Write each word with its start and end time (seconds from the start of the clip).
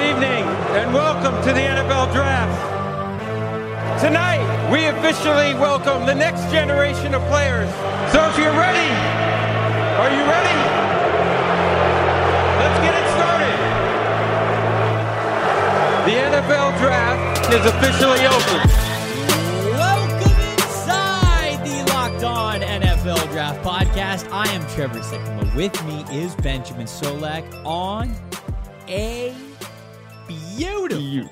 Good 0.00 0.16
evening 0.16 0.44
and 0.80 0.94
welcome 0.94 1.34
to 1.42 1.52
the 1.52 1.60
NFL 1.60 2.10
Draft. 2.14 2.56
Tonight, 4.00 4.40
we 4.72 4.86
officially 4.86 5.52
welcome 5.60 6.06
the 6.06 6.14
next 6.14 6.50
generation 6.50 7.12
of 7.12 7.20
players. 7.28 7.68
So 8.10 8.26
if 8.30 8.38
you're 8.38 8.56
ready, 8.56 8.88
are 10.00 10.08
you 10.08 10.24
ready? 10.24 10.56
Let's 12.56 12.80
get 12.80 12.94
it 12.96 13.06
started. 13.12 13.58
The 16.08 16.16
NFL 16.32 16.78
Draft 16.78 17.52
is 17.52 17.66
officially 17.66 18.24
open. 18.24 18.60
Welcome 19.76 20.40
inside 20.54 21.60
the 21.62 21.92
Locked 21.92 22.24
On 22.24 22.60
NFL 22.62 23.30
Draft 23.32 23.62
Podcast. 23.62 24.32
I 24.32 24.48
am 24.48 24.66
Trevor 24.68 25.00
Sikkema. 25.00 25.54
With 25.54 25.76
me 25.84 26.06
is 26.10 26.34
Benjamin 26.36 26.86
Solak 26.86 27.44
on 27.66 28.10
a 28.88 29.34
beautiful 30.60 31.30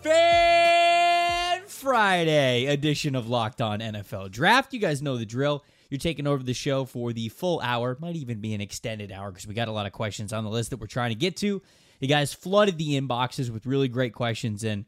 Fan 0.00 1.62
Friday 1.66 2.64
edition 2.64 3.14
of 3.14 3.28
Locked 3.28 3.60
On 3.60 3.80
NFL 3.80 4.30
Draft. 4.30 4.72
You 4.72 4.80
guys 4.80 5.02
know 5.02 5.18
the 5.18 5.26
drill. 5.26 5.62
You're 5.90 5.98
taking 5.98 6.26
over 6.26 6.42
the 6.42 6.54
show 6.54 6.86
for 6.86 7.12
the 7.12 7.28
full 7.28 7.60
hour, 7.60 7.98
might 8.00 8.16
even 8.16 8.40
be 8.40 8.54
an 8.54 8.62
extended 8.62 9.12
hour 9.12 9.30
because 9.30 9.46
we 9.46 9.52
got 9.52 9.68
a 9.68 9.72
lot 9.72 9.84
of 9.84 9.92
questions 9.92 10.32
on 10.32 10.42
the 10.42 10.48
list 10.48 10.70
that 10.70 10.78
we're 10.78 10.86
trying 10.86 11.10
to 11.10 11.16
get 11.16 11.36
to. 11.38 11.60
You 12.00 12.08
guys 12.08 12.32
flooded 12.32 12.78
the 12.78 12.98
inboxes 12.98 13.50
with 13.50 13.66
really 13.66 13.88
great 13.88 14.14
questions, 14.14 14.64
and 14.64 14.86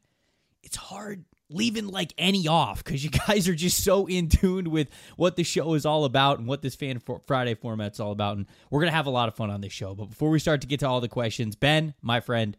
it's 0.63 0.77
hard 0.77 1.27
leaving 1.51 1.89
like 1.89 2.15
any 2.17 2.49
off 2.49 2.83
because 2.83 3.05
you 3.05 3.11
guys 3.27 3.49
are 3.49 3.55
just 3.55 3.85
so 3.85 4.07
in 4.07 4.31
tune 4.31 4.71
with 4.71 4.89
what 5.17 5.37
the 5.37 5.45
show 5.45 5.75
is 5.75 5.85
all 5.85 6.07
about 6.07 6.39
and 6.39 6.49
what 6.49 6.63
this 6.63 6.75
Fan 6.75 7.03
Friday 7.27 7.55
format's 7.55 8.01
all 8.01 8.13
about. 8.13 8.39
And 8.39 8.47
we're 8.71 8.81
going 8.81 8.91
to 8.91 8.97
have 8.97 9.07
a 9.07 9.11
lot 9.11 9.29
of 9.29 9.35
fun 9.35 9.51
on 9.51 9.61
this 9.61 9.75
show. 9.75 9.95
But 9.95 10.07
before 10.07 10.31
we 10.31 10.39
start 10.39 10.63
to 10.63 10.67
get 10.67 10.81
to 10.81 10.89
all 10.89 11.03
the 11.03 11.09
questions, 11.09 11.55
Ben, 11.55 11.93
my 12.01 12.21
friend, 12.21 12.57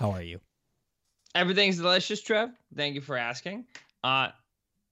how 0.00 0.10
are 0.10 0.22
you? 0.22 0.40
Everything's 1.34 1.76
delicious, 1.76 2.20
Trev. 2.22 2.50
Thank 2.74 2.94
you 2.96 3.00
for 3.00 3.16
asking. 3.16 3.66
Uh, 4.02 4.28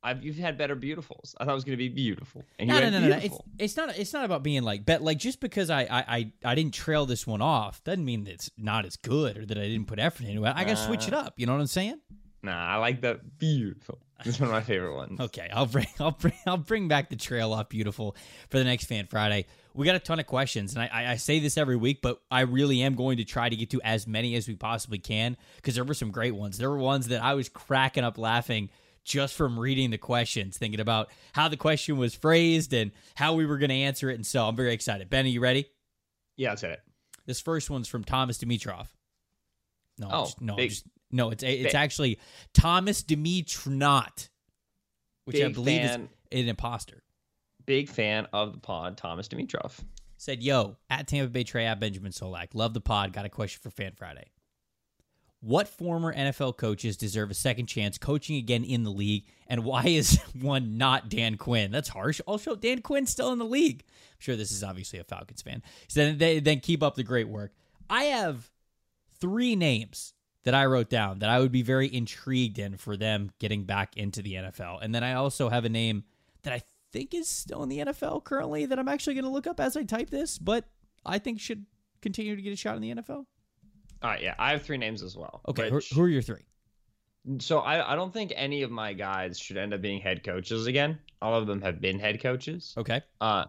I've 0.03 0.23
you've 0.23 0.37
had 0.37 0.57
better 0.57 0.77
beautifuls. 0.77 1.35
I 1.41 1.45
thought 1.45 1.51
it 1.51 1.55
was 1.55 1.65
gonna 1.65 1.77
be 1.77 1.89
beautiful. 1.89 2.45
And 2.61 2.69
No, 2.69 2.79
no, 2.79 2.91
no, 2.91 3.01
no, 3.01 3.09
no. 3.09 3.17
It's, 3.17 3.39
it's 3.59 3.77
not. 3.77 3.99
It's 3.99 4.13
not 4.13 4.25
about 4.25 4.45
being 4.45 4.63
like 4.63 4.85
bet. 4.87 5.03
Like 5.03 5.19
just 5.19 5.41
because 5.41 5.71
I, 5.71 5.83
I, 5.83 6.05
I, 6.17 6.33
I 6.45 6.55
didn't 6.55 6.75
trail 6.75 7.05
this 7.07 7.27
one 7.27 7.43
off 7.43 7.83
doesn't 7.83 8.05
mean 8.05 8.23
that 8.25 8.35
it's 8.35 8.51
not 8.57 8.85
as 8.87 8.95
good 8.95 9.37
or 9.37 9.47
that 9.47 9.59
I 9.59 9.63
didn't 9.63 9.87
put 9.87 9.99
effort 9.99 10.27
into 10.27 10.45
it. 10.45 10.53
I 10.55 10.63
got 10.63 10.77
to 10.77 10.85
switch 10.85 11.09
it 11.09 11.15
Uh, 11.15 11.19
up. 11.23 11.35
You 11.37 11.47
know 11.47 11.55
what 11.55 11.61
I'm 11.61 11.67
saying? 11.67 11.99
Nah, 12.45 12.57
I 12.57 12.77
like 12.77 13.01
the 13.01 13.19
beautiful. 13.39 13.99
This 14.25 14.35
is 14.37 14.41
one 14.41 14.49
of 14.51 14.53
my 14.53 14.61
favorite 14.61 14.95
ones. 14.95 15.19
Okay, 15.21 15.49
I'll 15.53 15.67
bring 15.67 15.87
I'll 15.99 16.13
bring 16.13 16.35
I'll 16.47 16.57
bring 16.57 16.87
back 16.87 17.11
the 17.11 17.17
trail 17.17 17.53
off 17.53 17.69
beautiful 17.69 18.15
for 18.51 18.59
the 18.59 18.65
next 18.65 18.85
Fan 18.85 19.07
Friday. 19.09 19.47
We 19.79 19.87
got 19.87 19.95
a 19.95 20.01
ton 20.01 20.19
of 20.19 20.27
questions, 20.27 20.75
and 20.75 20.83
I, 20.83 21.13
I, 21.13 21.17
say 21.19 21.39
this 21.39 21.57
every 21.57 21.77
week, 21.77 22.01
but 22.03 22.21
I 22.33 22.41
really 22.41 22.83
am 22.83 22.97
going 22.97 23.19
to 23.19 23.25
try 23.25 23.49
to 23.49 23.55
get 23.55 23.71
to 23.71 23.81
as 23.85 24.09
many 24.09 24.35
as 24.35 24.49
we 24.49 24.57
possibly 24.57 24.99
can 24.99 25.37
because 25.55 25.77
there 25.77 25.85
were 25.85 25.95
some 25.95 26.11
great 26.11 26.35
ones. 26.35 26.59
There 26.59 26.69
were 26.69 26.79
ones 26.79 27.07
that 27.09 27.23
I 27.23 27.35
was 27.35 27.49
cracking 27.49 28.03
up 28.03 28.19
laughing 28.19 28.71
just 29.05 29.37
from 29.37 29.57
reading 29.57 29.91
the 29.91 29.97
questions, 29.97 30.59
thinking 30.59 30.81
about 30.81 31.11
how 31.33 31.47
the 31.47 31.57
question 31.57 31.97
was 31.97 32.13
phrased 32.13 32.73
and 32.73 32.91
how 33.15 33.35
we 33.35 33.47
were 33.47 33.57
going 33.57 33.69
to 33.69 33.77
answer 33.77 34.11
it. 34.11 34.17
And 34.17 34.27
so 34.27 34.49
I'm 34.49 34.57
very 34.57 34.73
excited. 34.73 35.11
Ben, 35.11 35.27
are 35.27 35.29
you 35.29 35.39
ready? 35.41 35.67
Yeah, 36.37 36.49
that's 36.49 36.65
it. 36.65 36.81
This 37.27 37.41
first 37.41 37.71
one's 37.71 37.87
from 37.87 38.03
Thomas 38.03 38.39
Dimitrov. 38.39 38.89
No, 39.97 40.09
Oh, 40.11 40.25
just- 40.25 40.41
no, 40.41 40.57
big- 40.57 40.71
just, 40.71 40.87
no. 41.13 41.31
It's 41.31 41.45
it's 41.45 41.63
big- 41.63 41.75
actually 41.77 42.19
Thomas 42.53 43.05
Dimitrnot, 43.05 44.29
which 45.25 45.41
I 45.41 45.53
believe 45.53 45.83
fan. 45.83 46.09
is 46.33 46.43
an 46.43 46.49
imposter. 46.49 47.05
Big 47.69 47.91
fan 47.91 48.27
of 48.33 48.55
the 48.55 48.59
pod, 48.59 48.97
Thomas 48.97 49.29
Dimitrov. 49.29 49.79
Said, 50.17 50.43
yo, 50.43 50.79
at 50.89 51.07
Tampa 51.07 51.31
Bay 51.31 51.45
Trey, 51.45 51.67
at 51.67 51.79
Benjamin 51.79 52.13
Solak. 52.13 52.55
Love 52.55 52.73
the 52.73 52.81
pod. 52.81 53.13
Got 53.13 53.27
a 53.27 53.29
question 53.29 53.61
for 53.63 53.69
Fan 53.69 53.93
Friday. 53.95 54.25
What 55.41 55.69
former 55.69 56.15
NFL 56.15 56.57
coaches 56.57 56.97
deserve 56.97 57.31
a 57.31 57.35
second 57.35 57.67
chance 57.67 57.99
coaching 57.99 58.37
again 58.37 58.65
in 58.65 58.85
the 58.85 58.91
league? 58.91 59.27
And 59.49 59.65
why 59.65 59.85
is 59.85 60.19
one 60.41 60.79
not 60.79 61.11
Dan 61.11 61.37
Quinn? 61.37 61.71
That's 61.71 61.91
harsh. 61.91 62.23
Also, 62.27 62.57
Dan 62.57 62.81
Quinn's 62.81 63.11
still 63.11 63.33
in 63.33 63.39
the 63.39 63.45
league. 63.45 63.85
I'm 63.87 64.17
sure 64.19 64.35
this 64.35 64.51
is 64.51 64.65
obviously 64.65 64.99
a 64.99 65.05
Falcons 65.05 65.43
fan. 65.43 65.63
So 65.89 66.15
then, 66.15 66.43
then 66.43 66.61
keep 66.61 66.83
up 66.83 66.95
the 66.95 67.05
great 67.05 67.29
work. 67.29 67.53
I 67.91 68.05
have 68.05 68.51
three 69.21 69.57
names 69.57 70.15
that 70.45 70.55
I 70.55 70.65
wrote 70.65 70.89
down 70.89 71.19
that 71.19 71.29
I 71.29 71.39
would 71.39 71.53
be 71.53 71.61
very 71.61 71.95
intrigued 71.95 72.59
in 72.59 72.79
for 72.79 72.97
them 72.97 73.31
getting 73.39 73.65
back 73.65 73.95
into 73.99 74.23
the 74.23 74.33
NFL. 74.33 74.79
And 74.81 74.95
then 74.95 75.05
I 75.05 75.13
also 75.13 75.51
have 75.51 75.67
a 75.67 75.69
name 75.69 76.05
that 76.45 76.55
I 76.55 76.63
think 76.93 77.15
is 77.15 77.29
still 77.29 77.63
in 77.63 77.69
the 77.69 77.79
NFL 77.79 78.25
currently 78.25 78.67
that 78.67 78.79
I'm 78.79 78.89
actually 78.89 79.15
going 79.15 79.25
to 79.25 79.31
look 79.31 79.47
up 79.47 79.61
as 79.61 79.77
I 79.77 79.83
type 79.85 80.11
this, 80.11 80.39
but 80.39 80.65
I 81.05 81.19
think 81.19 81.41
should 81.41 81.67
continue 82.03 82.37
to 82.37 82.43
get 82.43 82.53
a 82.53 82.57
shot 82.57 82.77
in 82.77 82.83
the 82.83 82.95
NFL. 82.95 83.27
All 84.01 84.11
right, 84.11 84.23
yeah, 84.23 84.35
I 84.39 84.53
have 84.53 84.63
three 84.63 84.79
names 84.79 85.03
as 85.03 85.17
well. 85.17 85.41
Okay, 85.49 85.69
who, 85.69 85.77
which- 85.77 85.91
who 85.91 86.03
are 86.03 86.09
your 86.09 86.23
three? 86.23 86.45
so 87.41 87.59
I, 87.59 87.93
I 87.93 87.95
don't 87.95 88.13
think 88.13 88.33
any 88.35 88.63
of 88.63 88.71
my 88.71 88.95
guys 88.95 89.39
should 89.39 89.59
end 89.59 89.75
up 89.75 89.83
being 89.83 90.01
head 90.01 90.25
coaches 90.25 90.67
again. 90.67 90.99
All 91.21 91.35
of 91.35 91.47
them 91.47 91.61
have 91.61 91.81
been 91.81 91.99
head 91.99 92.23
coaches. 92.23 92.75
Okay. 92.79 93.03
Uh, 93.21 93.45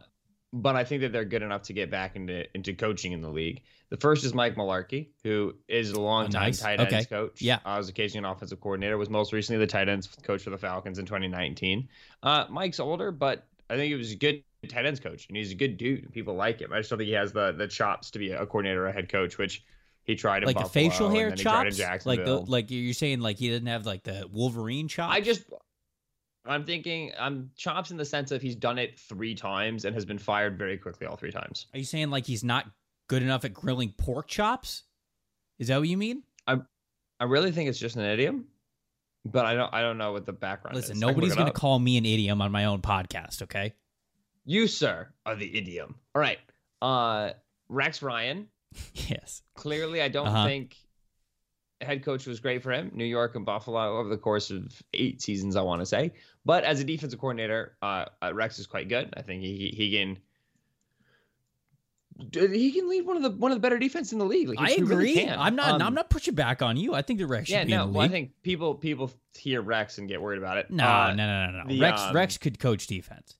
but 0.52 0.76
I 0.76 0.84
think 0.84 1.02
that 1.02 1.12
they're 1.12 1.26
good 1.26 1.42
enough 1.44 1.64
to 1.64 1.74
get 1.74 1.90
back 1.92 2.16
into 2.16 2.46
into 2.56 2.74
coaching 2.74 3.12
in 3.12 3.22
the 3.22 3.30
league. 3.30 3.62
The 3.90 3.98
first 3.98 4.24
is 4.24 4.34
Mike 4.36 4.56
Mularkey, 4.56 5.10
who 5.24 5.56
is 5.68 5.92
a 5.92 6.00
long 6.02 6.30
time 6.30 6.42
Oh, 6.44 6.46
nice. 6.46 6.60
tight 6.60 6.80
ends 6.80 6.94
Okay. 6.94 7.06
coach. 7.06 7.42
Yeah. 7.42 7.60
I 7.66 7.78
was 7.78 7.90
occasionally 7.90 8.28
an 8.28 8.32
offensive 8.32 8.62
coordinator. 8.62 8.98
Was 8.98 9.10
most 9.10 9.34
recently 9.34 9.60
the 9.60 9.72
tight 9.72 9.90
ends 9.90 10.08
coach 10.24 10.44
for 10.44 10.52
the 10.52 10.58
Falcons 10.58 11.00
in 11.00 11.06
2019. 11.06 11.88
Uh, 12.22 12.46
Mike's 12.50 12.80
older, 12.80 13.12
but 13.12 13.48
I 13.70 13.76
think 13.76 13.90
he 13.90 13.96
was 13.96 14.12
a 14.12 14.16
good 14.16 14.44
tight 14.68 14.86
ends 14.86 15.00
coach, 15.00 15.28
and 15.28 15.38
he's 15.38 15.52
a 15.52 15.56
good 15.56 15.78
dude. 15.78 16.12
People 16.12 16.36
like 16.36 16.60
him. 16.62 16.72
I 16.74 16.78
just 16.78 16.90
don't 16.92 17.00
think 17.00 17.08
he 17.08 17.14
has 17.14 17.32
the 17.32 17.52
the 17.52 17.68
chops 17.68 18.12
to 18.12 18.20
be 18.20 18.32
a 18.32 18.46
coordinator 18.46 18.86
or 18.86 18.88
a 18.90 18.94
head 18.94 19.10
coach, 19.10 19.38
which 19.40 19.64
he 20.04 20.16
tried 20.16 20.44
in 20.44 20.48
Like 20.48 20.56
the 20.58 20.64
Buffalo, 20.64 20.90
facial 20.90 21.08
and 21.08 21.16
hair 21.16 21.30
then 21.30 21.38
tried 21.38 21.68
in 21.68 21.74
chops? 21.74 22.06
Like 22.06 22.26
the 22.26 22.36
like 22.40 22.70
you're 22.70 22.94
saying 22.94 23.22
like 23.22 23.38
he 23.38 23.50
didn't 23.50 23.68
have 23.70 23.86
like 23.88 24.04
the 24.04 24.28
Wolverine 24.32 24.88
chops? 24.88 25.16
I 25.16 25.22
just 25.22 25.44
I'm 26.50 26.66
thinking 26.66 27.12
I'm 27.20 27.52
chops 27.56 27.92
in 27.92 27.98
the 27.98 28.06
sense 28.06 28.32
of 28.32 28.42
he's 28.42 28.56
done 28.56 28.78
it 28.78 29.00
three 29.00 29.36
times 29.36 29.86
and 29.86 29.94
has 29.94 30.04
been 30.06 30.18
fired 30.18 30.58
very 30.58 30.78
quickly 30.78 31.06
all 31.08 31.16
three 31.16 31.32
times. 31.32 31.68
Are 31.74 31.78
you 31.80 31.86
saying 31.86 32.10
like 32.10 32.26
he's 32.26 32.44
not 32.44 32.66
good 33.08 33.22
enough 33.24 33.46
at 33.46 33.54
grilling 33.54 33.94
pork 33.98 34.28
chops? 34.28 34.84
Is 35.60 35.68
that 35.68 35.78
what 35.80 35.88
you 35.88 35.98
mean? 35.98 36.24
I 36.48 36.58
I 37.20 37.26
really 37.26 37.52
think 37.52 37.70
it's 37.70 37.80
just 37.80 37.96
an 37.98 38.04
idiom, 38.06 38.46
but 39.26 39.46
I 39.46 39.54
don't 39.54 39.74
I 39.74 39.82
don't 39.82 39.98
know 39.98 40.12
what 40.12 40.26
the 40.26 40.34
background 40.34 40.76
Listen, 40.76 40.96
is. 40.96 41.02
Nobody's 41.02 41.36
going 41.36 41.46
to 41.48 41.52
up. 41.52 41.56
call 41.56 41.78
me 41.80 41.98
an 41.98 42.06
idiom 42.06 42.42
on 42.42 42.52
my 42.52 42.66
own 42.66 42.82
podcast, 42.82 43.42
okay? 43.44 43.74
you, 44.46 44.66
sir, 44.68 45.08
are 45.28 45.36
the 45.36 45.56
idiom. 45.58 45.96
All 46.16 46.22
right. 46.22 46.40
Uh 46.82 47.32
Rex 47.70 48.02
Ryan. 48.02 48.48
Yes. 48.96 49.42
Clearly, 49.56 50.02
I 50.02 50.08
don't 50.08 50.28
Uh-huh. 50.28 50.46
think 50.46 50.76
head 51.82 52.04
coach 52.04 52.26
was 52.28 52.40
great 52.40 52.62
for 52.62 52.72
him. 52.72 52.92
New 52.94 53.06
York 53.06 53.36
and 53.36 53.46
Buffalo 53.46 53.98
over 53.98 54.10
the 54.10 54.18
course 54.18 54.52
of 54.52 54.82
eight 54.94 55.22
seasons, 55.22 55.56
I 55.56 55.62
want 55.62 55.82
to 55.82 55.86
say. 55.86 56.12
But 56.46 56.64
as 56.64 56.80
a 56.80 56.84
defensive 56.84 57.20
coordinator, 57.20 57.76
uh, 57.82 58.06
uh, 58.22 58.34
Rex 58.34 58.60
is 58.60 58.68
quite 58.68 58.90
good. 58.90 59.14
I 59.16 59.22
think 59.22 59.42
he 59.44 59.74
he, 59.76 59.92
can. 59.92 60.18
He 62.32 62.74
can 62.74 62.90
lead 62.90 63.06
one 63.06 63.16
of 63.16 63.24
the 63.24 63.30
one 63.32 63.52
of 63.52 63.56
the 63.56 63.62
better 63.62 63.80
defense 63.80 64.12
in 64.12 64.20
the 64.20 64.26
league. 64.26 64.50
Like, 64.50 64.60
I 64.60 64.72
he 64.74 64.84
really 64.84 65.12
agree. 65.22 65.30
I'm 65.30 65.56
not 65.56 65.76
Um, 65.76 65.82
I'm 65.82 65.94
not 65.94 66.10
pushing 66.10 66.36
back 66.36 66.62
on 66.62 66.76
you. 66.76 66.94
I 66.94 67.02
think 67.02 67.20
the 67.20 67.26
Rex 67.28 67.48
should 67.48 67.54
Yeah, 67.54 67.64
be 67.64 67.72
no. 67.72 67.84
in 67.86 67.92
the 67.94 67.98
Well, 67.98 68.06
I 68.06 68.10
think 68.10 68.32
people 68.44 68.76
people 68.76 69.10
hear 69.38 69.62
Rex 69.62 70.00
and 70.00 70.08
get 70.10 70.22
worried 70.22 70.40
about 70.40 70.58
it. 70.58 70.70
no, 70.70 70.84
Uh, 70.86 71.14
no, 71.14 71.26
no, 71.26 71.52
no, 71.52 71.64
no. 71.64 71.70
the, 71.70 71.80
Rex 71.80 72.02
um, 72.02 72.16
Rex 72.16 72.38
could 72.38 72.60
coach 72.60 72.88
defense. 72.88 73.38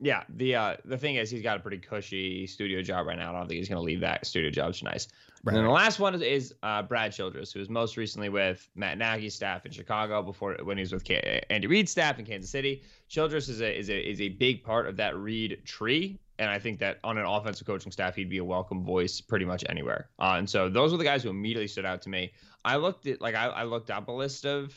Yeah, 0.00 0.24
the 0.28 0.56
uh 0.56 0.76
the 0.84 0.98
thing 0.98 1.14
is 1.14 1.30
he's 1.30 1.42
got 1.42 1.58
a 1.58 1.60
pretty 1.60 1.78
cushy 1.78 2.46
studio 2.48 2.82
job 2.82 3.06
right 3.06 3.16
now. 3.16 3.32
I 3.34 3.38
don't 3.38 3.46
think 3.48 3.58
he's 3.58 3.68
gonna 3.68 3.80
leave 3.82 4.00
that 4.00 4.26
studio 4.26 4.50
job. 4.50 4.70
It's 4.70 4.82
nice. 4.82 5.06
Right, 5.44 5.52
and 5.52 5.58
then 5.58 5.64
the 5.64 5.70
last 5.70 6.00
one 6.00 6.14
is, 6.14 6.22
is 6.22 6.54
uh, 6.62 6.82
Brad 6.82 7.12
Childress, 7.12 7.52
who 7.52 7.60
was 7.60 7.68
most 7.68 7.96
recently 7.96 8.28
with 8.28 8.68
Matt 8.74 8.98
Nagy's 8.98 9.34
staff 9.34 9.64
in 9.64 9.72
Chicago 9.72 10.22
before 10.22 10.56
when 10.64 10.76
he 10.76 10.82
was 10.82 10.92
with 10.92 11.04
K- 11.04 11.42
Andy 11.48 11.66
Reid's 11.66 11.92
staff 11.92 12.18
in 12.18 12.24
Kansas 12.24 12.50
City. 12.50 12.82
Childress 13.08 13.48
is 13.48 13.60
a 13.60 13.78
is 13.78 13.88
a 13.88 14.10
is 14.10 14.20
a 14.20 14.30
big 14.30 14.64
part 14.64 14.88
of 14.88 14.96
that 14.96 15.16
Reid 15.16 15.62
tree, 15.64 16.18
and 16.38 16.50
I 16.50 16.58
think 16.58 16.80
that 16.80 16.98
on 17.04 17.18
an 17.18 17.24
offensive 17.24 17.66
coaching 17.66 17.92
staff, 17.92 18.16
he'd 18.16 18.28
be 18.28 18.38
a 18.38 18.44
welcome 18.44 18.82
voice 18.84 19.20
pretty 19.20 19.44
much 19.44 19.64
anywhere. 19.68 20.08
Uh, 20.18 20.34
and 20.38 20.50
so 20.50 20.68
those 20.68 20.90
were 20.92 20.98
the 20.98 21.04
guys 21.04 21.22
who 21.22 21.30
immediately 21.30 21.68
stood 21.68 21.86
out 21.86 22.02
to 22.02 22.08
me. 22.08 22.32
I 22.64 22.76
looked 22.76 23.06
at 23.06 23.20
like 23.20 23.34
I, 23.36 23.46
I 23.46 23.62
looked 23.62 23.90
up 23.90 24.08
a 24.08 24.12
list 24.12 24.44
of 24.44 24.74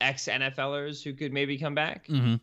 ex 0.00 0.26
NFLers 0.26 1.02
who 1.04 1.12
could 1.12 1.32
maybe 1.32 1.58
come 1.58 1.74
back. 1.74 2.06
hmm 2.06 2.36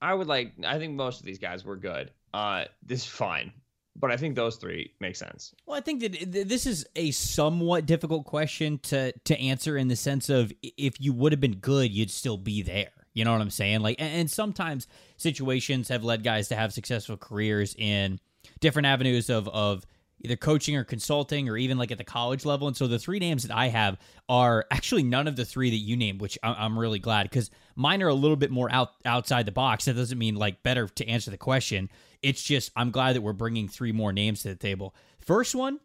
I 0.00 0.12
would 0.12 0.26
like. 0.26 0.52
I 0.64 0.78
think 0.78 0.94
most 0.94 1.20
of 1.20 1.26
these 1.26 1.38
guys 1.38 1.64
were 1.64 1.76
good. 1.76 2.10
Uh, 2.34 2.64
this 2.82 3.00
is 3.00 3.06
fine, 3.06 3.50
but 3.98 4.10
I 4.10 4.16
think 4.16 4.36
those 4.36 4.56
three 4.56 4.92
make 5.00 5.16
sense. 5.16 5.54
Well, 5.66 5.76
I 5.76 5.80
think 5.80 6.00
that 6.00 6.48
this 6.48 6.66
is 6.66 6.86
a 6.96 7.10
somewhat 7.10 7.86
difficult 7.86 8.24
question 8.24 8.78
to 8.84 9.12
to 9.12 9.40
answer 9.40 9.76
in 9.76 9.88
the 9.88 9.96
sense 9.96 10.28
of 10.28 10.52
if 10.62 11.00
you 11.00 11.12
would 11.12 11.32
have 11.32 11.40
been 11.40 11.56
good, 11.56 11.90
you'd 11.90 12.10
still 12.10 12.36
be 12.36 12.62
there. 12.62 12.90
You 13.14 13.24
know 13.24 13.32
what 13.32 13.40
I'm 13.40 13.50
saying? 13.50 13.80
Like, 13.80 13.96
and, 13.98 14.30
sometimes 14.30 14.86
situations 15.16 15.88
have 15.88 16.04
led 16.04 16.22
guys 16.22 16.48
to 16.48 16.56
have 16.56 16.74
successful 16.74 17.16
careers 17.16 17.74
in 17.78 18.20
different 18.60 18.86
avenues 18.86 19.30
of 19.30 19.48
of 19.48 19.86
either 20.20 20.36
coaching 20.36 20.76
or 20.76 20.84
consulting 20.84 21.48
or 21.48 21.56
even 21.56 21.78
like 21.78 21.90
at 21.90 21.98
the 21.98 22.04
college 22.04 22.44
level. 22.44 22.66
And 22.66 22.76
so 22.76 22.86
the 22.86 22.98
three 22.98 23.18
names 23.18 23.42
that 23.42 23.54
I 23.54 23.68
have 23.68 23.98
are 24.28 24.66
actually 24.70 25.02
none 25.02 25.28
of 25.28 25.36
the 25.36 25.44
three 25.44 25.70
that 25.70 25.76
you 25.76 25.96
named, 25.96 26.20
which 26.20 26.38
I'm 26.42 26.78
really 26.78 26.98
glad 26.98 27.24
because 27.24 27.50
mine 27.74 28.02
are 28.02 28.08
a 28.08 28.14
little 28.14 28.36
bit 28.36 28.50
more 28.50 28.70
out 28.72 28.92
outside 29.04 29.46
the 29.46 29.52
box. 29.52 29.84
That 29.84 29.94
doesn't 29.94 30.18
mean 30.18 30.36
like 30.36 30.62
better 30.62 30.88
to 30.88 31.06
answer 31.06 31.30
the 31.30 31.36
question. 31.36 31.90
It's 32.22 32.42
just 32.42 32.72
I'm 32.76 32.90
glad 32.90 33.16
that 33.16 33.22
we're 33.22 33.32
bringing 33.32 33.68
three 33.68 33.92
more 33.92 34.12
names 34.12 34.42
to 34.42 34.48
the 34.48 34.56
table. 34.56 34.94
First 35.20 35.54
one 35.54 35.80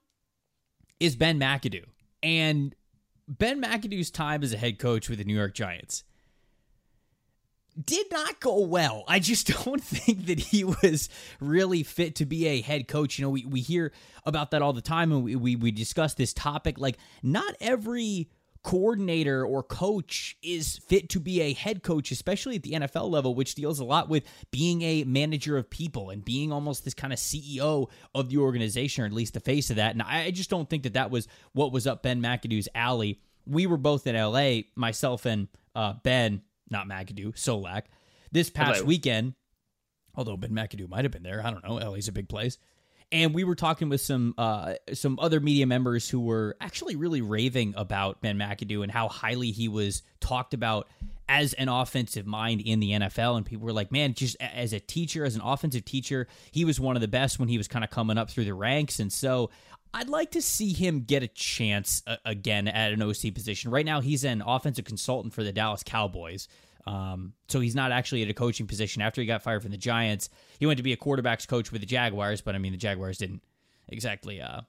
is 1.00 1.16
Ben 1.16 1.40
McAdoo. 1.40 1.86
And 2.24 2.76
Ben 3.28 3.62
McAdoo's 3.62 4.12
time 4.12 4.44
as 4.44 4.54
a 4.54 4.58
head 4.58 4.80
coach 4.80 5.10
with 5.10 5.20
the 5.20 5.26
New 5.26 5.36
York 5.36 5.54
Giants 5.54 6.04
did 7.84 8.08
not 8.12 8.40
go 8.40 8.60
well. 8.60 9.04
I 9.08 9.20
just 9.20 9.48
don't 9.66 9.84
think 9.84 10.26
that 10.28 10.40
he 10.40 10.64
was 10.64 11.10
really 11.40 11.84
fit 11.84 12.16
to 12.16 12.26
be 12.26 12.48
a 12.48 12.62
head 12.62 12.88
coach. 12.88 13.18
You 13.18 13.26
know, 13.26 13.30
we, 13.30 13.46
we 13.46 13.62
hear 13.62 13.92
about 14.26 14.52
that 14.52 14.62
all 14.62 14.74
the 14.74 14.82
time 14.82 15.12
and 15.12 15.24
we, 15.24 15.36
we, 15.36 15.56
we 15.56 15.72
discuss 15.72 16.14
this 16.14 16.34
topic. 16.34 16.80
Like, 16.80 16.98
not 17.24 17.56
every 17.60 18.30
coordinator 18.64 19.44
or 19.44 19.64
coach 19.64 20.38
is 20.44 20.78
fit 20.88 21.10
to 21.10 21.20
be 21.20 21.42
a 21.42 21.54
head 21.54 21.82
coach, 21.82 22.12
especially 22.12 22.58
at 22.58 22.64
the 22.64 22.74
NFL 22.74 23.10
level, 23.10 23.34
which 23.34 23.56
deals 23.56 23.80
a 23.80 23.84
lot 23.84 24.08
with 24.08 24.24
being 24.52 24.82
a 24.84 25.04
manager 25.04 25.58
of 25.58 25.70
people 25.70 26.12
and 26.12 26.24
being 26.24 26.52
almost 26.52 26.86
this 26.86 26.94
kind 26.94 27.12
of 27.12 27.18
CEO 27.18 27.90
of 28.14 28.30
the 28.30 28.38
organization, 28.38 29.04
or 29.04 29.08
at 29.08 29.14
least 29.14 29.34
the 29.34 29.40
face 29.40 29.70
of 29.70 29.78
that. 29.78 29.94
And 29.94 30.02
I 30.02 30.30
just 30.32 30.50
don't 30.50 30.70
think 30.70 30.84
that 30.84 30.94
that 30.94 31.10
was 31.10 31.28
what 31.54 31.72
was 31.72 31.88
up 31.88 32.04
Ben 32.04 32.22
McAdoo's 32.22 32.70
alley. 32.76 33.20
We 33.48 33.66
were 33.66 33.78
both 33.78 34.06
in 34.06 34.16
LA, 34.16 34.62
myself 34.76 35.26
and 35.26 35.48
uh, 35.74 35.94
Ben 36.04 36.44
not 36.72 36.88
McAdoo, 36.88 37.34
Solak. 37.34 37.84
This 38.32 38.50
past 38.50 38.78
Hello. 38.78 38.88
weekend, 38.88 39.34
although 40.16 40.38
Ben 40.38 40.52
McAdoo 40.52 40.90
might 40.90 41.06
have 41.06 41.12
been 41.12 41.24
there, 41.24 41.46
I 41.46 41.52
don't 41.52 41.64
know. 41.64 41.76
LA's 41.76 42.08
a 42.08 42.12
big 42.12 42.30
place. 42.30 42.58
And 43.12 43.34
we 43.34 43.44
were 43.44 43.56
talking 43.56 43.90
with 43.90 44.00
some 44.00 44.34
uh, 44.38 44.76
some 44.94 45.20
other 45.20 45.42
media 45.42 45.68
members 45.68 46.10
who 46.10 46.22
were 46.22 46.56
actually 46.62 46.96
really 46.96 47.22
raving 47.22 47.74
about 47.76 48.22
Ben 48.22 48.38
McAdoo 48.38 48.84
and 48.84 48.92
how 48.92 49.10
highly 49.10 49.52
he 49.52 49.68
was 49.68 50.02
talked 50.22 50.54
about 50.54 50.88
as 51.28 51.54
an 51.54 51.68
offensive 51.68 52.26
mind 52.26 52.62
in 52.62 52.80
the 52.80 52.92
NFL. 52.92 53.36
And 53.36 53.46
people 53.46 53.66
were 53.66 53.74
like, 53.74 53.92
man, 53.92 54.14
just 54.14 54.38
as 54.40 54.72
a 54.72 54.80
teacher, 54.80 55.26
as 55.26 55.36
an 55.36 55.42
offensive 55.42 55.84
teacher, 55.84 56.28
he 56.52 56.64
was 56.64 56.80
one 56.80 56.96
of 56.96 57.02
the 57.02 57.08
best 57.08 57.38
when 57.38 57.50
he 57.50 57.58
was 57.58 57.68
kind 57.68 57.84
of 57.84 57.90
coming 57.90 58.18
up 58.18 58.30
through 58.30 58.46
the 58.46 58.54
ranks. 58.54 59.00
And 59.00 59.12
so 59.12 59.50
I'd 59.94 60.10
like 60.10 60.32
to 60.32 60.42
see 60.42 60.74
him 60.74 61.02
get 61.02 61.24
a 61.24 61.28
chance 61.28 62.02
uh, 62.08 62.16
again 62.24 62.68
at 62.68 62.94
an 62.94 63.02
OC 63.02 63.34
position. 63.34 63.72
Right 63.72 63.86
now, 63.86 64.02
he's 64.02 64.24
an 64.24 64.42
offensive 64.46 64.86
consultant 64.86 65.34
for 65.34 65.44
the 65.44 65.52
Dallas 65.52 65.84
Cowboys. 65.84 66.48
Um, 66.88 67.34
so 67.48 67.60
he's 67.60 67.76
not 67.76 67.92
actually 67.92 68.24
at 68.24 68.30
a 68.30 68.34
coaching 68.34 68.68
position. 68.68 69.02
After 69.02 69.22
he 69.22 69.28
got 69.28 69.44
fired 69.44 69.62
from 69.62 69.72
the 69.72 69.78
Giants, 69.78 70.30
he 70.60 70.66
went 70.66 70.78
to 70.78 70.84
be 70.84 70.94
a 70.94 70.98
quarterbacks 70.98 71.48
coach 71.48 71.72
with 71.72 71.82
the 71.82 71.88
Jaguars. 71.88 72.42
But 72.42 72.56
I 72.56 72.58
mean, 72.58 72.72
the 72.72 72.78
Jaguars 72.78 73.18
didn't 73.18 73.44
exactly 73.88 74.42
uh, 74.42 74.62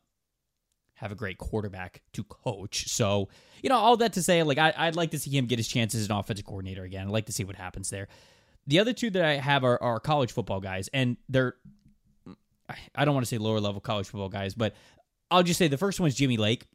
have 0.94 1.12
a 1.12 1.14
great 1.14 1.38
quarterback 1.38 2.02
to 2.14 2.24
coach. 2.24 2.88
So 2.88 3.28
you 3.62 3.69
know, 3.69 3.76
all 3.76 3.96
that 3.98 4.14
to 4.14 4.22
say, 4.22 4.42
like 4.42 4.58
I, 4.58 4.86
would 4.86 4.96
like 4.96 5.12
to 5.12 5.19
see 5.19 5.30
him 5.30 5.46
get 5.46 5.58
his 5.58 5.69
chances 5.69 6.02
as 6.02 6.06
an 6.10 6.16
offensive 6.16 6.44
coordinator 6.44 6.82
again. 6.82 7.06
I'd 7.06 7.12
like 7.12 7.26
to 7.26 7.32
see 7.32 7.44
what 7.44 7.56
happens 7.56 7.90
there. 7.90 8.08
The 8.66 8.80
other 8.80 8.92
two 8.92 9.10
that 9.10 9.24
I 9.24 9.34
have 9.34 9.64
are, 9.64 9.82
are 9.82 9.98
college 10.00 10.32
football 10.32 10.60
guys, 10.60 10.88
and 10.92 11.16
they're 11.28 11.54
I 12.94 13.04
don't 13.04 13.14
want 13.14 13.26
to 13.26 13.28
say 13.28 13.38
lower 13.38 13.60
level 13.60 13.80
college 13.80 14.08
football 14.08 14.28
guys, 14.28 14.54
but 14.54 14.74
I'll 15.32 15.43
just 15.43 15.58
say 15.58 15.69
the 15.69 15.79
first 15.79 15.99
one 15.99 16.08
is 16.08 16.14
Jimmy 16.14 16.37
Lake. 16.37 16.67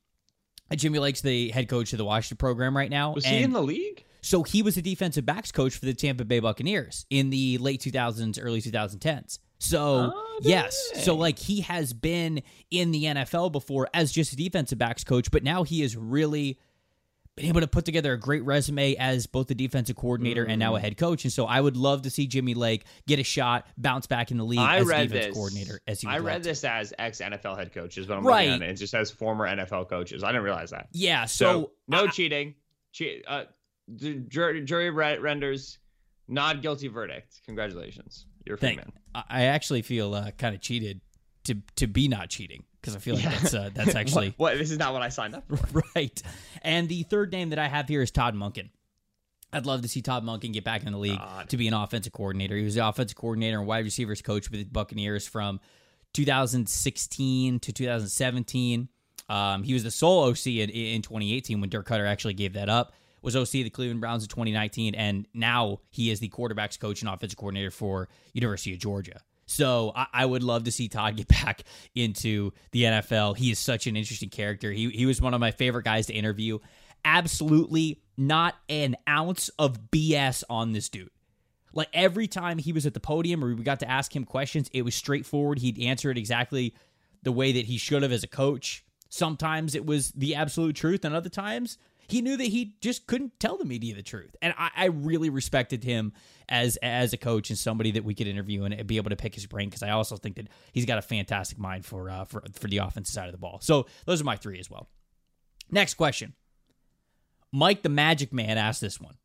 Jimmy 0.75 1.00
Lake's 1.00 1.21
the 1.21 1.50
head 1.50 1.69
coach 1.69 1.94
of 1.94 1.98
the 1.98 2.06
Washington 2.06 2.38
program 2.38 2.75
right 2.75 2.89
now. 2.89 3.13
Was 3.13 3.25
he 3.25 3.42
in 3.42 3.54
the 3.54 3.62
league? 3.62 4.04
So 4.21 4.44
he 4.44 4.62
was 4.62 4.75
a 4.75 4.81
defensive 4.81 5.25
backs 5.25 5.51
coach 5.51 5.77
for 5.77 5.86
the 5.86 5.94
Tampa 5.94 6.25
Bay 6.25 6.39
Buccaneers 6.39 7.06
in 7.09 7.30
the 7.30 7.57
late 7.59 7.81
2000s, 7.81 8.38
early 8.42 8.62
2010s. 8.62 9.39
So, 9.59 10.12
oh, 10.13 10.39
yes. 10.42 10.92
So, 11.04 11.15
like, 11.15 11.39
he 11.39 11.62
has 11.62 11.94
been 11.94 12.42
in 12.69 12.92
the 12.92 13.06
NFL 13.06 13.51
before 13.51 13.88
as 13.94 14.12
just 14.12 14.33
a 14.33 14.36
defensive 14.36 14.77
backs 14.77 15.04
coach, 15.04 15.31
but 15.31 15.44
now 15.44 15.63
he 15.63 15.81
is 15.81 15.95
really 15.95 16.59
been 17.38 17.45
able 17.45 17.62
to 17.62 17.68
put 17.68 17.86
together 17.86 18.13
a 18.13 18.19
great 18.19 18.44
resume 18.44 18.95
as 18.95 19.28
both 19.28 19.48
the 19.48 19.56
defensive 19.56 19.95
coordinator 19.95 20.44
mm. 20.44 20.50
and 20.50 20.60
now 20.60 20.75
a 20.75 20.80
mm. 20.80 20.81
head 20.81 20.98
coach. 20.98 21.24
And 21.24 21.31
so 21.31 21.45
I 21.45 21.62
would 21.62 21.78
love 21.78 22.01
to 22.01 22.10
see 22.10 22.25
Jimmy 22.25 22.56
Lake 22.56 22.84
get 23.06 23.19
a 23.19 23.24
shot, 23.24 23.68
bounce 23.78 24.07
back 24.07 24.31
in 24.31 24.38
the 24.38 24.44
league 24.44 24.60
I 24.60 24.78
as 24.78 24.88
read 24.88 25.04
defensive 25.04 25.28
this. 25.30 25.36
coordinator. 25.36 25.80
As 25.88 26.04
I 26.04 26.18
read 26.18 26.44
this 26.44 26.63
as 26.63 26.94
ex 26.98 27.22
NFL 27.22 27.56
head 27.57 27.72
coaches, 27.72 28.07
but 28.07 28.18
I'm 28.18 28.25
right. 28.25 28.50
looking 28.50 28.63
at 28.63 28.69
it. 28.69 28.72
It 28.74 28.75
just 28.75 28.95
as 28.95 29.12
former 29.12 29.48
NFL 29.48 29.88
coaches. 29.88 30.24
I 30.24 30.30
didn't 30.30 30.44
realize 30.44 30.72
that. 30.72 30.88
Yeah. 30.92 31.25
So, 31.25 31.45
so 31.45 31.72
no 31.88 32.06
I, 32.06 32.07
cheating. 32.07 32.56
Che- 32.94 33.24
uh, 33.28 33.44
jury, 33.95 34.66
jury 34.66 34.90
renders 34.90 35.78
not 36.28 36.63
guilty 36.63 36.88
verdict. 36.88 37.42
Congratulations. 37.45 38.25
You're 38.45 38.56
a 38.56 38.57
free 38.57 38.78
man. 38.78 38.92
I 39.13 39.44
actually 39.44 39.83
feel 39.83 40.16
uh, 40.16 40.31
kind 40.31 40.56
of 40.56 40.62
cheated 40.62 41.01
to 41.45 41.62
to 41.75 41.88
be 41.88 42.07
not 42.07 42.30
cheating 42.30 42.63
because 42.88 42.95
I 42.95 43.00
feel 43.00 43.16
like 43.16 43.25
yeah. 43.25 43.31
that's 43.31 43.54
uh, 43.54 43.69
that's 43.74 43.95
actually 43.95 44.34
what, 44.38 44.54
what, 44.54 44.57
this 44.57 44.72
is 44.72 44.78
not 44.78 44.94
what 44.94 45.01
I 45.01 45.10
signed 45.10 45.36
up 45.36 45.44
for. 45.48 45.84
right. 45.95 46.22
And 46.62 46.88
the 46.88 47.04
third 47.04 47.31
name 47.31 47.50
that 47.50 47.60
I 47.60 47.68
have 47.68 47.88
here 47.89 48.01
is 48.01 48.12
Todd 48.12 48.34
Monken. 48.34 48.69
I'd 49.51 49.66
love 49.66 49.81
to 49.81 49.88
see 49.88 50.01
Todd 50.01 50.24
Monken 50.24 50.54
get 50.54 50.63
back 50.63 50.86
in 50.86 50.92
the 50.92 50.98
league 50.98 51.19
God. 51.19 51.50
to 51.50 51.57
be 51.57 51.68
an 51.68 51.74
offensive 51.74 52.13
coordinator. 52.13 52.56
He 52.56 52.63
was 52.63 52.75
the 52.75 52.88
offensive 52.88 53.18
coordinator 53.18 53.60
and 53.60 53.68
wide 53.68 53.84
receivers 53.86 54.22
coach 54.22 54.50
with 54.50 54.60
the 54.60 54.66
Buccaneers 54.66 55.28
from 55.28 55.60
2016 56.13 57.60
to 57.60 57.72
2017. 57.74 58.90
Um, 59.30 59.63
he 59.63 59.74
was 59.74 59.83
the 59.83 59.92
sole 59.92 60.24
OC 60.24 60.48
in, 60.48 60.69
in 60.69 61.01
2018 61.01 61.60
when 61.60 61.69
Dirk 61.69 61.88
Koetter 61.88 62.07
actually 62.07 62.33
gave 62.33 62.54
that 62.54 62.69
up. 62.69 62.94
Was 63.22 63.36
OC 63.36 63.42
of 63.42 63.51
the 63.51 63.69
Cleveland 63.69 64.00
Browns 64.00 64.24
in 64.24 64.30
2019, 64.30 64.95
and 64.95 65.28
now 65.33 65.80
he 65.90 66.12
is 66.12 66.19
the 66.19 66.30
quarterbacks 66.30 66.80
coach 66.80 67.01
and 67.01 67.10
offensive 67.10 67.38
coordinator 67.38 67.72
for 67.72 68.07
University 68.31 68.74
of 68.74 68.80
Georgia. 68.80 69.22
So 69.47 69.94
I, 69.95 70.07
I, 70.13 70.25
would 70.25 70.44
love 70.44 70.65
to 70.65 70.71
see 70.71 70.89
Todd 70.89 71.15
get 71.15 71.27
back 71.44 71.63
into 71.95 72.51
the 72.71 72.83
NFL. 72.83 73.38
He 73.38 73.49
is 73.49 73.57
such 73.57 73.88
an 73.88 73.95
interesting 73.95 74.29
character. 74.29 74.71
He 74.71 74.89
he 74.89 75.05
was 75.05 75.19
one 75.19 75.33
of 75.33 75.39
my 75.39 75.51
favorite 75.51 75.83
guys 75.83 76.05
to 76.07 76.13
interview. 76.13 76.59
Absolutely 77.03 78.01
not 78.17 78.55
an 78.69 78.95
ounce 79.07 79.49
of 79.57 79.89
BS 79.89 80.44
on 80.49 80.73
this 80.73 80.89
dude. 80.89 81.09
Like 81.73 81.89
every 81.94 82.27
time 82.27 82.57
he 82.57 82.73
was 82.73 82.85
at 82.85 82.94
the 82.94 82.99
podium 82.99 83.44
or 83.44 83.53
we 83.53 83.63
got 83.63 83.79
to 83.79 83.89
ask 83.89 84.15
him 84.15 84.25
questions, 84.25 84.69
it 84.73 84.81
was 84.81 84.95
straightforward. 84.95 85.59
He'd 85.59 85.79
answer 85.79 86.11
it 86.11 86.17
exactly 86.17 86.73
the 87.23 87.31
way 87.31 87.51
that 87.51 87.65
he 87.65 87.77
should 87.77 88.03
have 88.03 88.11
as 88.11 88.23
a 88.23 88.27
coach. 88.27 88.83
Sometimes 89.09 89.75
it 89.75 89.85
was 89.85 90.11
the 90.11 90.35
absolute 90.35 90.75
truth, 90.75 91.05
and 91.05 91.15
other 91.15 91.29
times 91.29 91.77
he 92.07 92.21
knew 92.21 92.38
that 92.38 92.45
he 92.45 92.75
just 92.81 93.06
couldn't 93.06 93.39
tell 93.39 93.57
the 93.57 93.65
media 93.65 93.94
the 93.94 94.01
truth. 94.01 94.36
And 94.42 94.54
I, 94.57 94.71
I 94.75 94.86
really 94.86 95.30
respected 95.30 95.83
him 95.83 96.13
as 96.50 96.77
as 96.77 97.13
a 97.13 97.18
coach 97.18 97.50
and 97.50 97.59
somebody 97.59 97.92
that 97.92 98.04
we 98.04 98.15
could 98.15 98.27
interview 98.27 98.63
and 98.63 98.88
be 98.88 98.98
able 98.98 99.09
to 99.09 99.15
pick 99.15 99.36
his 99.36 99.45
brain 99.45 99.68
because 99.69 99.83
I 99.83 99.89
also 99.89 100.15
think 100.15 100.38
that 100.38 100.48
he's 100.71 100.86
got 100.86 100.98
a 100.98 101.01
fantastic 101.01 101.59
mind 101.59 101.86
for 101.86 102.09
uh, 102.09 102.25
for 102.25 102.44
for 102.54 102.68
the 102.68 102.77
offensive 102.77 103.13
side 103.13 103.25
of 103.25 103.33
the 103.33 103.38
ball. 103.38 103.59
So 103.62 103.88
those 104.06 104.21
are 104.21 104.25
my 104.25 104.38
three 104.38 104.59
as 104.59 104.69
well. 104.69 104.88
Next 105.69 105.95
question. 105.95 106.33
Mike 107.51 107.83
the 107.83 107.89
Magic 107.89 108.33
Man 108.33 108.57
asked 108.57 108.81
this 108.81 109.00
one. 109.01 109.15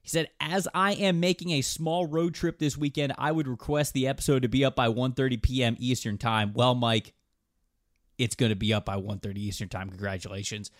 He 0.00 0.08
said, 0.08 0.28
"As 0.40 0.68
I 0.72 0.92
am 0.92 1.18
making 1.18 1.50
a 1.50 1.62
small 1.62 2.06
road 2.06 2.34
trip 2.34 2.58
this 2.58 2.76
weekend, 2.76 3.14
I 3.18 3.32
would 3.32 3.48
request 3.48 3.94
the 3.94 4.06
episode 4.06 4.42
to 4.42 4.48
be 4.48 4.64
up 4.64 4.76
by 4.76 4.88
1:30 4.88 5.42
p.m. 5.42 5.76
Eastern 5.78 6.18
Time." 6.18 6.52
Well, 6.54 6.76
Mike, 6.76 7.14
it's 8.16 8.36
going 8.36 8.50
to 8.50 8.56
be 8.56 8.72
up 8.72 8.84
by 8.84 8.96
1:30 8.96 9.36
Eastern 9.38 9.68
Time. 9.68 9.88
Congratulations. 9.88 10.70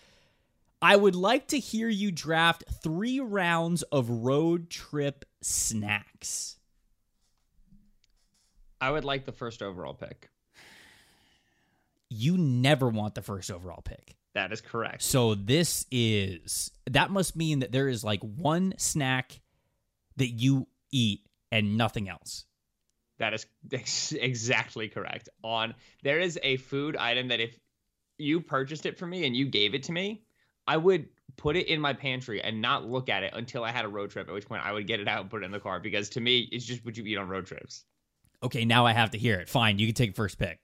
I 0.81 0.95
would 0.95 1.15
like 1.15 1.47
to 1.49 1.59
hear 1.59 1.89
you 1.89 2.11
draft 2.11 2.63
three 2.81 3.19
rounds 3.19 3.83
of 3.83 4.09
road 4.09 4.69
trip 4.69 5.25
snacks. 5.41 6.57
I 8.79 8.91
would 8.91 9.03
like 9.03 9.25
the 9.25 9.33
first 9.33 9.61
overall 9.61 9.93
pick. 9.93 10.29
You 12.09 12.37
never 12.37 12.87
want 12.87 13.15
the 13.15 13.21
first 13.21 13.51
overall 13.51 13.81
pick. 13.81 14.15
That 14.35 14.53
is 14.53 14.61
correct. 14.61 15.01
So 15.01 15.35
this 15.35 15.85
is 15.91 16.71
that 16.89 17.11
must 17.11 17.35
mean 17.35 17.59
that 17.59 17.71
there 17.71 17.89
is 17.89 18.03
like 18.03 18.21
one 18.21 18.73
snack 18.77 19.41
that 20.15 20.29
you 20.29 20.67
eat 20.91 21.25
and 21.51 21.77
nothing 21.77 22.07
else. 22.07 22.45
That 23.17 23.33
is 23.33 23.45
exactly 24.13 24.87
correct. 24.87 25.27
On 25.43 25.75
there 26.03 26.19
is 26.19 26.39
a 26.41 26.57
food 26.57 26.95
item 26.95 27.27
that 27.27 27.41
if 27.41 27.59
you 28.17 28.39
purchased 28.39 28.85
it 28.85 28.97
for 28.97 29.05
me 29.05 29.25
and 29.25 29.35
you 29.35 29.45
gave 29.45 29.73
it 29.73 29.83
to 29.83 29.91
me, 29.91 30.23
I 30.69 30.77
would 30.77 31.07
put 31.35 31.55
it 31.55 31.67
in 31.67 31.81
my 31.81 31.93
pantry 31.93 32.43
and 32.43 32.61
not 32.61 32.87
look 32.87 33.09
at 33.09 33.23
it 33.23 33.33
until 33.33 33.63
I 33.63 33.71
had 33.71 33.85
a 33.85 33.87
road 33.87 34.11
trip, 34.11 34.27
at 34.27 34.33
which 34.33 34.47
point 34.47 34.63
I 34.63 34.71
would 34.71 34.85
get 34.85 34.99
it 34.99 35.07
out 35.07 35.21
and 35.21 35.29
put 35.29 35.41
it 35.41 35.45
in 35.45 35.51
the 35.51 35.59
car 35.59 35.79
because 35.79 36.09
to 36.09 36.21
me, 36.21 36.47
it's 36.51 36.63
just 36.63 36.85
what 36.85 36.95
you 36.95 37.03
eat 37.05 37.17
on 37.17 37.27
road 37.27 37.47
trips. 37.47 37.85
Okay, 38.43 38.65
now 38.65 38.85
I 38.85 38.93
have 38.93 39.09
to 39.11 39.17
hear 39.17 39.39
it. 39.39 39.49
Fine, 39.49 39.79
you 39.79 39.87
can 39.87 39.95
take 39.95 40.15
first 40.15 40.37
pick. 40.37 40.59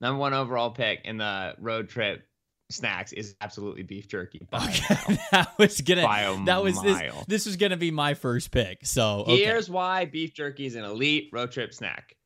Number 0.00 0.18
one 0.18 0.34
overall 0.34 0.70
pick 0.70 1.02
in 1.04 1.18
the 1.18 1.54
road 1.60 1.88
trip 1.88 2.26
snacks 2.68 3.12
is 3.12 3.36
absolutely 3.40 3.84
beef 3.84 4.08
jerky. 4.08 4.44
Okay. 4.52 5.18
that 5.30 5.56
was 5.56 5.80
gonna 5.80 6.42
that 6.46 6.62
was 6.62 6.82
this 6.82 7.12
this 7.28 7.46
was 7.46 7.56
gonna 7.56 7.76
be 7.76 7.92
my 7.92 8.14
first 8.14 8.50
pick. 8.50 8.84
So 8.84 9.20
okay. 9.20 9.44
here's 9.44 9.70
why 9.70 10.06
beef 10.06 10.34
jerky 10.34 10.66
is 10.66 10.74
an 10.74 10.84
elite 10.84 11.30
road 11.32 11.52
trip 11.52 11.72
snack. 11.72 12.16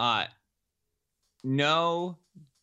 Uh 0.00 0.24
no 1.44 2.18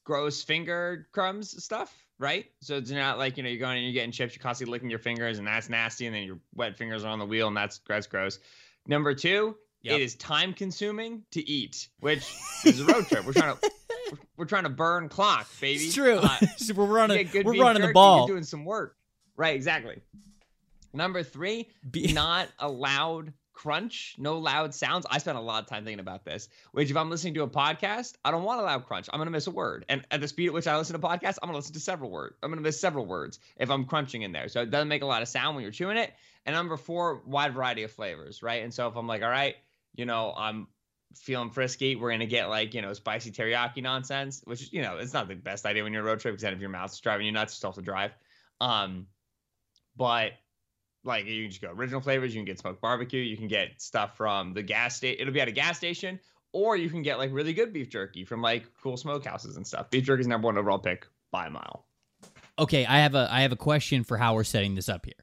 gross 0.09 0.41
finger 0.41 1.07
crumbs 1.11 1.63
stuff 1.63 1.95
right? 2.17 2.47
So 2.61 2.75
it's 2.77 2.89
not 2.89 3.19
like 3.19 3.37
you 3.37 3.43
know 3.43 3.49
you're 3.49 3.59
going 3.59 3.77
and 3.77 3.85
you're 3.85 3.93
getting 3.93 4.11
chips, 4.11 4.35
you're 4.35 4.41
constantly 4.41 4.71
licking 4.73 4.89
your 4.89 4.99
fingers, 4.99 5.37
and 5.37 5.47
that's 5.47 5.69
nasty, 5.69 6.07
and 6.07 6.15
then 6.15 6.23
your 6.23 6.39
wet 6.55 6.75
fingers 6.75 7.05
are 7.05 7.07
on 7.09 7.19
the 7.19 7.25
wheel, 7.25 7.47
and 7.47 7.55
that's 7.55 7.79
that's 7.87 8.07
gross. 8.07 8.39
Number 8.87 9.13
two, 9.13 9.55
yep. 9.83 9.95
it 9.95 10.01
is 10.01 10.15
time 10.15 10.53
consuming 10.53 11.21
to 11.31 11.47
eat, 11.47 11.87
which 11.99 12.27
is 12.65 12.81
a 12.81 12.85
road 12.85 13.07
trip. 13.07 13.23
We're 13.23 13.33
trying 13.33 13.55
to 13.55 13.71
we're, 14.35 14.45
trying 14.45 14.63
to 14.63 14.69
burn 14.69 15.09
clock, 15.09 15.47
baby. 15.61 15.85
It's 15.85 15.93
true. 15.93 16.17
Uh, 16.17 16.37
we're 16.75 16.85
running 16.85 17.29
we're 17.45 17.61
running 17.61 17.85
the 17.85 17.93
ball. 17.93 18.27
You're 18.27 18.35
doing 18.35 18.43
some 18.43 18.65
work, 18.65 18.97
right? 19.37 19.55
Exactly. 19.55 20.01
Number 20.91 21.21
three, 21.21 21.69
be- 21.89 22.13
not 22.13 22.49
allowed 22.57 23.31
crunch, 23.59 24.15
no 24.17 24.37
loud 24.37 24.73
sounds. 24.73 25.05
I 25.09 25.17
spent 25.17 25.37
a 25.37 25.41
lot 25.41 25.61
of 25.61 25.69
time 25.69 25.83
thinking 25.83 25.99
about 25.99 26.23
this. 26.23 26.47
Which, 26.71 26.89
if 26.89 26.95
I'm 26.95 27.09
listening 27.09 27.33
to 27.33 27.43
a 27.43 27.47
podcast, 27.47 28.13
I 28.23 28.31
don't 28.31 28.43
want 28.43 28.61
a 28.61 28.63
loud 28.63 28.85
crunch. 28.85 29.09
I'm 29.11 29.19
gonna 29.19 29.31
miss 29.31 29.47
a 29.47 29.51
word. 29.51 29.85
And 29.89 30.05
at 30.11 30.21
the 30.21 30.29
speed 30.29 30.47
at 30.47 30.53
which 30.53 30.65
I 30.65 30.77
listen 30.77 30.99
to 30.99 31.05
podcasts, 31.05 31.37
I'm 31.43 31.47
gonna 31.47 31.57
listen 31.57 31.73
to 31.73 31.79
several 31.81 32.09
words. 32.09 32.37
I'm 32.41 32.51
gonna 32.51 32.61
miss 32.61 32.79
several 32.79 33.05
words 33.05 33.39
if 33.57 33.69
I'm 33.69 33.83
crunching 33.83 34.21
in 34.21 34.31
there. 34.31 34.47
So 34.47 34.61
it 34.61 34.71
doesn't 34.71 34.87
make 34.87 35.01
a 35.01 35.05
lot 35.05 35.21
of 35.21 35.27
sound 35.27 35.55
when 35.55 35.63
you're 35.63 35.73
chewing 35.73 35.97
it. 35.97 36.13
And 36.45 36.55
number 36.55 36.77
four, 36.77 37.21
wide 37.25 37.53
variety 37.53 37.83
of 37.83 37.91
flavors, 37.91 38.41
right? 38.41 38.63
And 38.63 38.73
so 38.73 38.87
if 38.87 38.95
I'm 38.95 39.07
like, 39.07 39.23
all 39.23 39.29
right, 39.29 39.55
you 39.93 40.05
know, 40.05 40.33
I'm 40.37 40.67
feeling 41.15 41.49
frisky, 41.49 41.97
we're 41.97 42.11
gonna 42.11 42.27
get 42.27 42.47
like, 42.47 42.73
you 42.73 42.81
know, 42.81 42.93
spicy 42.93 43.31
teriyaki 43.31 43.83
nonsense, 43.83 44.41
which 44.45 44.71
you 44.71 44.83
know, 44.83 44.99
it's 44.99 45.13
not 45.13 45.27
the 45.27 45.35
best 45.35 45.65
idea 45.65 45.83
when 45.83 45.91
you're 45.91 46.03
road 46.03 46.21
trip 46.21 46.33
because 46.33 46.43
then 46.43 46.53
if 46.53 46.61
your 46.61 46.69
mouth's 46.69 46.97
driving 47.01 47.25
you 47.25 47.33
nuts, 47.33 47.61
have 47.61 47.75
to 47.75 47.81
drive. 47.81 48.11
Um, 48.61 49.07
but 49.97 50.31
like 51.03 51.25
you 51.25 51.43
can 51.43 51.51
just 51.51 51.61
go 51.61 51.69
original 51.71 52.01
flavors. 52.01 52.33
You 52.33 52.39
can 52.39 52.45
get 52.45 52.59
smoked 52.59 52.81
barbecue. 52.81 53.21
You 53.21 53.37
can 53.37 53.47
get 53.47 53.81
stuff 53.81 54.17
from 54.17 54.53
the 54.53 54.63
gas 54.63 54.95
station. 54.95 55.21
It'll 55.21 55.33
be 55.33 55.41
at 55.41 55.47
a 55.47 55.53
gas 55.53 55.77
station, 55.77 56.19
or 56.51 56.75
you 56.75 56.89
can 56.89 57.01
get 57.01 57.17
like 57.17 57.31
really 57.31 57.53
good 57.53 57.73
beef 57.73 57.89
jerky 57.89 58.25
from 58.25 58.41
like 58.41 58.65
cool 58.81 58.97
smokehouses 58.97 59.55
and 59.55 59.65
stuff. 59.65 59.89
Beef 59.89 60.03
jerky 60.03 60.21
is 60.21 60.27
number 60.27 60.47
one 60.47 60.57
overall 60.57 60.79
pick 60.79 61.07
by 61.31 61.47
a 61.47 61.49
mile. 61.49 61.85
Okay, 62.57 62.85
I 62.85 62.99
have 62.99 63.15
a 63.15 63.27
I 63.31 63.41
have 63.41 63.51
a 63.51 63.57
question 63.57 64.03
for 64.03 64.17
how 64.17 64.35
we're 64.35 64.43
setting 64.43 64.75
this 64.75 64.89
up 64.89 65.05
here. 65.05 65.13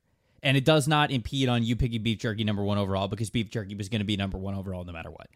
And 0.43 0.57
it 0.57 0.65
does 0.65 0.87
not 0.87 1.11
impede 1.11 1.49
on 1.49 1.65
you 1.65 1.77
picking 1.77 2.03
beef 2.03 2.19
jerky 2.19 2.45
number 2.45 2.63
one 2.63 2.79
overall 2.79 3.09
because 3.09 3.31
beef 3.31 3.51
jerky 3.51 3.75
was 3.75 3.89
going 3.89 4.01
to 4.01 4.05
be 4.05 4.17
number 4.17 4.39
one 4.39 4.55
overall 4.55 4.85
no 4.85 4.93
matter 4.93 5.11
what. 5.11 5.29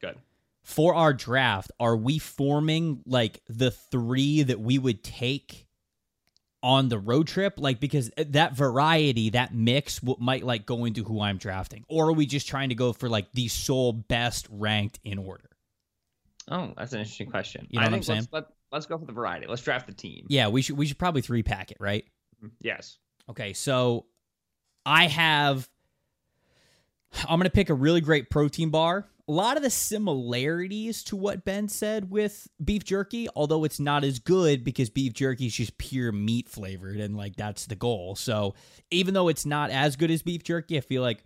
Good. 0.00 0.16
For 0.62 0.94
our 0.94 1.14
draft, 1.14 1.70
are 1.78 1.96
we 1.96 2.18
forming 2.18 3.02
like 3.06 3.40
the 3.48 3.70
three 3.70 4.42
that 4.42 4.58
we 4.58 4.78
would 4.78 5.04
take 5.04 5.65
on 6.66 6.88
the 6.88 6.98
road 6.98 7.28
trip? 7.28 7.54
Like 7.58 7.78
because 7.78 8.10
uh, 8.18 8.24
that 8.30 8.56
variety, 8.56 9.30
that 9.30 9.54
mix, 9.54 10.00
w- 10.00 10.18
might 10.20 10.42
like 10.42 10.66
go 10.66 10.84
into 10.84 11.04
who 11.04 11.20
I'm 11.20 11.38
drafting, 11.38 11.84
or 11.88 12.08
are 12.08 12.12
we 12.12 12.26
just 12.26 12.48
trying 12.48 12.70
to 12.70 12.74
go 12.74 12.92
for 12.92 13.08
like 13.08 13.30
the 13.32 13.46
sole 13.46 13.92
best 13.92 14.48
ranked 14.50 14.98
in 15.04 15.18
order? 15.18 15.48
Oh, 16.50 16.74
that's 16.76 16.92
an 16.92 16.98
interesting 16.98 17.30
question. 17.30 17.68
You 17.70 17.78
know 17.78 17.86
I 17.86 17.88
what 17.88 17.96
I'm 17.96 18.02
saying? 18.02 18.18
Let's, 18.18 18.32
let, 18.32 18.44
let's 18.72 18.86
go 18.86 18.98
for 18.98 19.04
the 19.04 19.12
variety. 19.12 19.46
Let's 19.46 19.62
draft 19.62 19.86
the 19.86 19.94
team. 19.94 20.26
Yeah, 20.28 20.48
we 20.48 20.60
should 20.60 20.76
we 20.76 20.86
should 20.86 20.98
probably 20.98 21.22
three 21.22 21.44
pack 21.44 21.70
it, 21.70 21.76
right? 21.78 22.04
Mm-hmm. 22.38 22.48
Yes. 22.60 22.98
Okay, 23.30 23.52
so 23.52 24.06
I 24.84 25.06
have. 25.06 25.68
I'm 27.28 27.40
to 27.40 27.50
pick 27.50 27.70
a 27.70 27.74
really 27.74 28.00
great 28.00 28.28
protein 28.28 28.70
bar. 28.70 29.06
A 29.28 29.32
lot 29.32 29.56
of 29.56 29.64
the 29.64 29.70
similarities 29.70 31.02
to 31.04 31.16
what 31.16 31.44
Ben 31.44 31.68
said 31.68 32.10
with 32.10 32.46
beef 32.64 32.84
jerky, 32.84 33.28
although 33.34 33.64
it's 33.64 33.80
not 33.80 34.04
as 34.04 34.20
good 34.20 34.62
because 34.62 34.88
beef 34.88 35.12
jerky 35.14 35.46
is 35.46 35.54
just 35.54 35.78
pure 35.78 36.12
meat 36.12 36.48
flavored 36.48 36.98
and 36.98 37.16
like 37.16 37.34
that's 37.34 37.66
the 37.66 37.74
goal. 37.74 38.14
So 38.14 38.54
even 38.92 39.14
though 39.14 39.26
it's 39.26 39.44
not 39.44 39.70
as 39.70 39.96
good 39.96 40.12
as 40.12 40.22
beef 40.22 40.44
jerky, 40.44 40.76
I 40.76 40.80
feel 40.80 41.02
like 41.02 41.24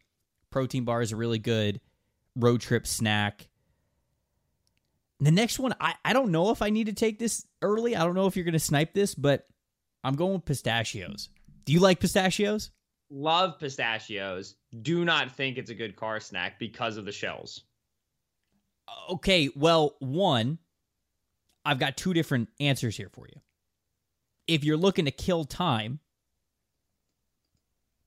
protein 0.49 0.85
bar 0.85 1.03
is 1.03 1.13
a 1.13 1.17
really 1.17 1.39
good 1.39 1.81
road 2.37 2.63
trip 2.63 2.87
snack. 2.87 3.49
The 5.21 5.31
next 5.31 5.59
one, 5.59 5.75
I, 5.79 5.95
I 6.03 6.15
don't 6.15 6.33
know 6.33 6.51
if 6.51 6.63
I 6.63 6.71
need 6.71 6.87
to 6.87 6.95
take 6.95 7.19
this 7.19 7.47
early. 7.61 7.95
I 7.95 8.05
don't 8.05 8.15
know 8.15 8.27
if 8.27 8.37
you're 8.37 8.47
going 8.47 8.53
to 8.55 8.59
snipe 8.59 8.95
this, 8.95 9.15
but 9.15 9.47
I'm 10.03 10.15
going 10.15 10.33
with 10.33 10.47
pistachios. 10.47 11.29
Do 11.67 11.75
you 11.75 11.81
like 11.81 12.01
pistachios? 12.01 12.71
Love 13.11 13.59
pistachios. 13.59 14.55
Do 14.81 15.05
not 15.05 15.31
think 15.31 15.59
it's 15.59 15.71
a 15.71 15.75
good 15.75 15.97
car 15.97 16.21
snack 16.21 16.59
because 16.59 16.97
of 16.97 17.05
the 17.05 17.13
shells. 17.13 17.65
Okay, 19.11 19.49
well, 19.57 19.97
one, 19.99 20.59
I've 21.65 21.79
got 21.79 21.97
two 21.97 22.15
different 22.15 22.49
answers 22.61 22.97
here 22.97 23.09
for 23.13 23.27
you. 23.27 23.41
If 24.47 24.65
you're 24.65 24.77
looking 24.77 25.05
to 25.07 25.11
kill 25.11 25.45
time, 25.45 26.01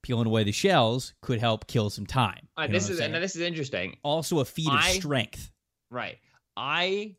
peeling 0.02 0.28
away 0.28 0.44
the 0.44 0.52
shells 0.52 1.14
could 1.22 1.40
help 1.40 1.68
kill 1.68 1.90
some 1.90 2.06
time. 2.06 2.48
Right, 2.58 2.72
this 2.72 2.90
is 2.90 3.00
and 3.00 3.14
this 3.16 3.36
is 3.36 3.42
interesting. 3.42 3.98
also 4.04 4.40
a 4.40 4.46
feat 4.46 4.68
of 4.68 4.74
I- 4.74 4.92
strength. 4.94 5.52
Right. 5.90 6.18
I 6.58 7.16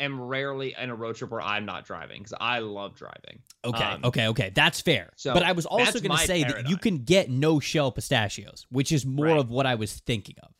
am 0.00 0.20
rarely 0.20 0.74
in 0.80 0.90
a 0.90 0.94
road 0.94 1.16
trip 1.16 1.30
where 1.30 1.40
I'm 1.40 1.64
not 1.66 1.84
driving 1.84 2.18
because 2.22 2.34
I 2.40 2.60
love 2.60 2.94
driving. 2.96 3.40
Okay, 3.64 3.84
Um, 3.84 4.00
okay, 4.04 4.28
okay. 4.28 4.50
That's 4.54 4.80
fair. 4.80 5.10
so 5.16 5.32
but 5.34 5.42
I 5.42 5.52
was 5.52 5.66
also 5.66 6.00
going 6.00 6.16
to 6.18 6.26
say 6.26 6.42
that 6.44 6.68
you 6.68 6.76
can 6.76 6.98
get 7.04 7.30
no 7.30 7.60
shell 7.60 7.92
pistachios, 7.92 8.66
which 8.70 8.90
is 8.92 9.04
more 9.06 9.26
Right. 9.26 9.38
of 9.38 9.50
what 9.50 9.66
I 9.66 9.74
was 9.76 9.92
thinking 10.00 10.36
of. 10.42 10.50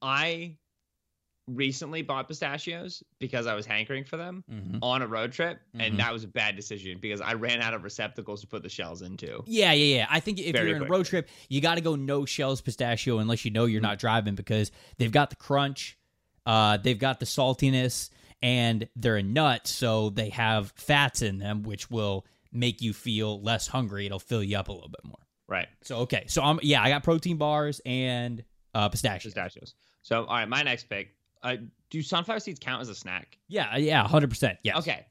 I 0.00 0.56
recently 1.46 2.00
bought 2.02 2.26
pistachios 2.28 3.02
because 3.18 3.46
I 3.46 3.54
was 3.54 3.66
hankering 3.66 4.04
for 4.04 4.16
them 4.16 4.44
Mhm. 4.50 4.78
on 4.82 5.02
a 5.02 5.06
road 5.06 5.32
trip, 5.32 5.60
and 5.74 5.98
that 5.98 6.12
was 6.12 6.24
a 6.24 6.28
bad 6.28 6.56
decision 6.56 6.98
because 7.00 7.20
I 7.20 7.34
ran 7.34 7.60
out 7.60 7.74
of 7.74 7.84
receptacles 7.84 8.40
to 8.40 8.46
put 8.46 8.62
the 8.62 8.68
shells 8.70 9.02
into. 9.02 9.42
Yeah, 9.46 9.72
yeah, 9.72 9.96
yeah. 9.96 10.06
I 10.08 10.20
think 10.20 10.38
if 10.38 10.52
Very 10.54 10.68
you're 10.68 10.76
in 10.78 10.82
a 10.84 10.86
road 10.86 11.04
trip, 11.06 11.28
you 11.50 11.60
got 11.60 11.74
to 11.74 11.80
go 11.82 11.96
no 11.96 12.24
shells 12.24 12.60
pistachio 12.62 13.18
unless 13.18 13.44
you 13.44 13.50
know 13.50 13.66
you're 13.66 13.80
Mm-hmm. 13.80 13.88
not 13.90 13.98
driving 13.98 14.34
because 14.34 14.70
they've 14.96 15.12
got 15.12 15.28
the 15.30 15.36
crunch, 15.36 15.98
uh, 16.46 16.78
they've 16.78 16.98
got 16.98 17.20
the 17.20 17.26
saltiness, 17.26 18.08
and 18.40 18.88
they're 18.96 19.16
a 19.16 19.22
nut, 19.22 19.66
so 19.66 20.10
they 20.10 20.30
have 20.30 20.72
fats 20.76 21.20
in 21.22 21.38
them, 21.38 21.62
which 21.62 21.90
will 21.90 22.26
make 22.52 22.80
you 22.80 22.92
feel 22.92 23.40
less 23.42 23.66
hungry. 23.66 24.06
It'll 24.06 24.18
fill 24.18 24.42
you 24.42 24.56
up 24.56 24.68
a 24.68 24.72
little 24.72 24.88
bit 24.88 25.04
more. 25.04 25.18
Right. 25.46 25.68
So 25.82 25.98
okay, 25.98 26.24
so 26.26 26.42
I'm 26.42 26.58
yeah, 26.62 26.82
I 26.82 26.88
got 26.88 27.02
protein 27.02 27.36
bars 27.36 27.80
and 27.84 28.42
uh, 28.74 28.88
pistachios. 28.88 29.34
Pistachios. 29.34 29.74
So, 30.02 30.24
all 30.24 30.36
right, 30.36 30.48
my 30.48 30.62
next 30.62 30.84
pick. 30.90 31.13
Uh, 31.44 31.56
do 31.90 32.02
sunflower 32.02 32.40
seeds 32.40 32.58
count 32.58 32.80
as 32.80 32.88
a 32.88 32.94
snack? 32.94 33.38
Yeah, 33.48 33.76
yeah, 33.76 34.06
hundred 34.08 34.30
percent. 34.30 34.58
Yeah. 34.64 34.78
Okay. 34.78 35.06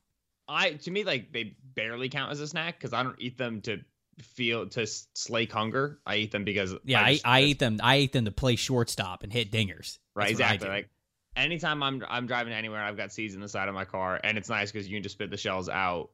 I 0.50 0.72
to 0.72 0.92
me 0.92 1.04
like 1.06 1.32
they 1.32 1.56
barely 1.76 2.10
count 2.10 2.32
as 2.32 2.40
a 2.42 2.48
snack 2.48 2.78
because 2.78 2.92
I 2.92 3.04
don't 3.04 3.16
eat 3.20 3.38
them 3.38 3.62
to 3.62 3.80
feel 4.22 4.68
to 4.70 4.86
slake 5.16 5.52
hunger. 5.52 6.00
I 6.06 6.18
eat 6.18 6.32
them 6.32 6.44
because 6.44 6.74
Yeah, 6.84 7.00
I, 7.02 7.04
I 7.04 7.14
just- 7.14 7.26
ate 7.26 7.60
them. 7.60 7.80
I 7.82 7.96
ate 7.96 8.12
them 8.14 8.26
to 8.26 8.32
play 8.32 8.56
shortstop 8.58 9.24
and 9.24 9.32
hit 9.32 9.52
dingers. 9.52 10.00
right 10.16 10.26
That's 10.28 10.32
exactly 10.32 10.68
like 10.70 10.90
anytime 11.36 11.82
I'm 11.82 12.04
I'm 12.10 12.28
driving 12.28 12.52
anywhere 12.54 12.84
I've 12.84 12.98
got 12.98 13.12
seeds 13.14 13.36
in 13.36 13.42
the 13.42 13.48
side 13.48 13.70
of 13.70 13.76
my 13.76 13.86
car 13.86 14.20
and 14.24 14.38
it's 14.38 14.50
nice 14.50 14.72
because 14.72 14.88
you 14.88 14.96
can 14.98 15.04
just 15.04 15.14
spit 15.14 15.30
the 15.32 15.38
shells 15.38 15.70
out, 15.70 16.10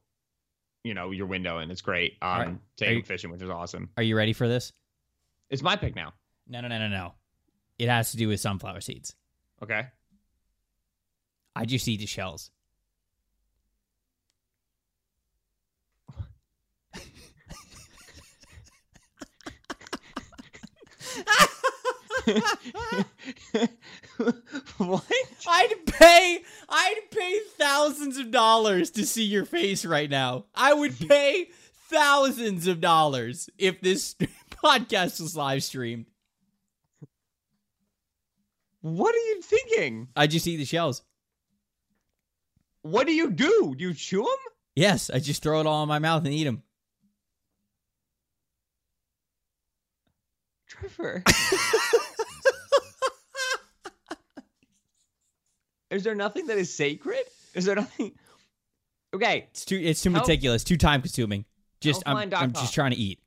you 0.84 0.94
know, 0.94 1.10
your 1.10 1.26
window 1.26 1.58
and 1.58 1.72
it's 1.72 1.80
great. 1.82 2.16
Um, 2.22 2.60
right. 2.80 2.88
Are 2.88 2.92
you- 2.92 3.02
fishing 3.02 3.30
which 3.30 3.42
is 3.42 3.50
awesome. 3.50 3.88
Are 3.96 4.02
you 4.02 4.16
ready 4.16 4.32
for 4.34 4.46
this? 4.48 4.72
It's 5.48 5.62
my 5.62 5.76
pick 5.76 5.96
now. 5.96 6.12
No, 6.46 6.60
no, 6.60 6.68
no, 6.68 6.78
no, 6.78 6.88
no. 6.88 7.14
It 7.78 7.88
has 7.88 8.12
to 8.12 8.16
do 8.16 8.28
with 8.28 8.38
sunflower 8.40 8.82
seeds. 8.82 9.14
Okay. 9.62 9.86
I 11.54 11.64
just 11.64 11.86
eat 11.88 12.00
the 12.00 12.06
shells. 12.06 12.50
what? 24.78 25.04
I'd 25.48 25.86
pay 25.86 26.42
I'd 26.68 27.00
pay 27.10 27.40
thousands 27.58 28.18
of 28.18 28.30
dollars 28.30 28.90
to 28.92 29.06
see 29.06 29.24
your 29.24 29.44
face 29.44 29.84
right 29.84 30.10
now. 30.10 30.46
I 30.54 30.72
would 30.74 30.98
pay 31.08 31.48
thousands 31.88 32.66
of 32.66 32.80
dollars 32.80 33.50
if 33.58 33.80
this 33.80 34.14
podcast 34.50 35.20
was 35.20 35.36
live 35.36 35.62
streamed. 35.64 36.06
What 38.82 39.14
are 39.14 39.18
you 39.18 39.42
thinking? 39.42 40.08
I 40.16 40.26
just 40.26 40.46
eat 40.46 40.56
the 40.56 40.64
shells. 40.64 41.02
What 42.82 43.06
do 43.06 43.12
you 43.12 43.30
do? 43.30 43.74
Do 43.76 43.84
you 43.84 43.94
chew 43.94 44.22
them? 44.22 44.36
Yes, 44.74 45.10
I 45.10 45.18
just 45.18 45.42
throw 45.42 45.60
it 45.60 45.66
all 45.66 45.82
in 45.82 45.88
my 45.88 45.98
mouth 45.98 46.24
and 46.24 46.32
eat 46.32 46.44
them. 46.44 46.62
Trevor. 50.66 51.22
is 55.90 56.04
there 56.04 56.14
nothing 56.14 56.46
that 56.46 56.56
is 56.56 56.74
sacred? 56.74 57.24
Is 57.54 57.64
there 57.64 57.76
nothing? 57.76 58.12
Okay, 59.12 59.48
It's 59.50 59.64
too 59.64 59.76
it's 59.76 60.00
too 60.02 60.12
Health- 60.12 60.28
meticulous, 60.28 60.62
too 60.62 60.76
time 60.76 61.02
consuming. 61.02 61.44
Just 61.80 62.04
I'm, 62.06 62.32
I'm 62.32 62.52
just 62.52 62.72
trying 62.72 62.92
to 62.92 62.96
eat. 62.96 63.19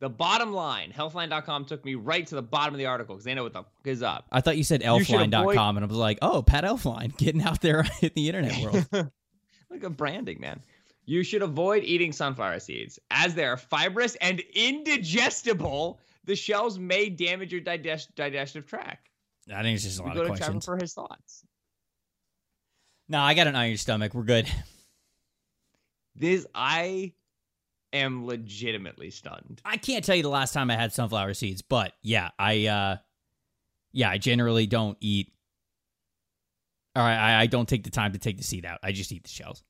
The 0.00 0.08
bottom 0.08 0.52
line, 0.52 0.92
healthline.com 0.96 1.64
took 1.64 1.84
me 1.84 1.96
right 1.96 2.24
to 2.28 2.34
the 2.36 2.42
bottom 2.42 2.72
of 2.72 2.78
the 2.78 2.86
article 2.86 3.16
because 3.16 3.24
they 3.24 3.34
know 3.34 3.42
what 3.42 3.52
the 3.52 3.62
fuck 3.64 3.86
is 3.86 4.02
up. 4.02 4.26
I 4.30 4.40
thought 4.40 4.56
you 4.56 4.62
said 4.64 4.82
elfline.com 4.82 5.42
avoid- 5.42 5.56
and 5.76 5.84
I 5.84 5.86
was 5.86 5.96
like, 5.96 6.18
"Oh, 6.22 6.42
Pat 6.42 6.62
Elflein 6.64 7.16
getting 7.18 7.42
out 7.42 7.60
there 7.60 7.84
in 8.02 8.10
the 8.14 8.28
internet 8.28 8.62
world." 8.62 8.86
Look 9.70 9.84
at 9.84 9.96
branding, 9.96 10.40
man. 10.40 10.60
You 11.04 11.22
should 11.24 11.42
avoid 11.42 11.82
eating 11.84 12.12
sunflower 12.12 12.60
seeds 12.60 12.98
as 13.10 13.34
they 13.34 13.44
are 13.44 13.56
fibrous 13.56 14.14
and 14.16 14.40
indigestible. 14.54 16.00
The 16.24 16.36
shells 16.36 16.78
may 16.78 17.08
damage 17.08 17.50
your 17.52 17.62
digest- 17.62 18.14
digestive 18.14 18.66
tract. 18.66 19.08
I 19.52 19.62
think 19.62 19.74
it's 19.76 19.84
just 19.84 19.98
a 19.98 20.02
We 20.02 20.10
lot 20.10 20.14
go 20.16 20.20
of 20.22 20.26
to 20.28 20.34
Trevor 20.36 20.42
questions. 20.52 20.64
for 20.66 20.76
his 20.76 20.92
thoughts. 20.94 21.44
No, 23.08 23.20
I 23.20 23.32
got 23.34 23.46
an 23.46 23.56
iron 23.56 23.78
stomach. 23.78 24.12
We're 24.14 24.22
good. 24.24 24.46
This 26.14 26.46
I 26.54 27.12
am 27.92 28.26
legitimately 28.26 29.10
stunned. 29.10 29.60
I 29.64 29.76
can't 29.76 30.04
tell 30.04 30.14
you 30.16 30.22
the 30.22 30.28
last 30.28 30.52
time 30.52 30.70
I 30.70 30.74
had 30.76 30.92
sunflower 30.92 31.34
seeds, 31.34 31.62
but 31.62 31.92
yeah, 32.02 32.30
I 32.38 32.66
uh 32.66 32.96
yeah, 33.92 34.10
I 34.10 34.18
generally 34.18 34.66
don't 34.66 34.96
eat 35.00 35.32
or 36.96 37.02
I, 37.02 37.42
I 37.42 37.46
don't 37.46 37.68
take 37.68 37.84
the 37.84 37.90
time 37.90 38.12
to 38.12 38.18
take 38.18 38.36
the 38.38 38.42
seed 38.44 38.66
out. 38.66 38.78
I 38.82 38.92
just 38.92 39.12
eat 39.12 39.22
the 39.22 39.28
shells. 39.28 39.62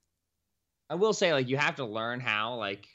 I 0.90 0.94
will 0.94 1.12
say, 1.12 1.32
like, 1.34 1.48
you 1.48 1.58
have 1.58 1.76
to 1.76 1.84
learn 1.84 2.20
how, 2.20 2.54
like, 2.54 2.86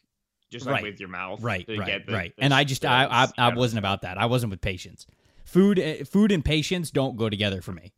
just 0.51 0.65
like 0.65 0.75
Right. 0.75 0.83
with 0.83 0.99
your 0.99 1.09
mouth, 1.09 1.41
Right, 1.41 1.67
to 1.67 1.77
right, 1.77 1.85
get 1.85 2.07
the, 2.07 2.13
right. 2.13 2.35
the- 2.35 2.43
And 2.43 2.53
I 2.53 2.63
just 2.63 2.83
I 2.85 3.05
I, 3.05 3.27
I 3.37 3.53
wasn't 3.55 3.79
about 3.79 4.01
that. 4.01 4.17
I 4.17 4.25
wasn't 4.25 4.49
with 4.51 4.61
patience. 4.61 5.05
Food, 5.45 5.79
uh, 5.79 6.03
food, 6.05 6.31
and 6.31 6.43
patience 6.43 6.89
don't 6.89 7.15
go 7.17 7.29
together 7.29 7.61
for 7.61 7.71
me. 7.73 7.93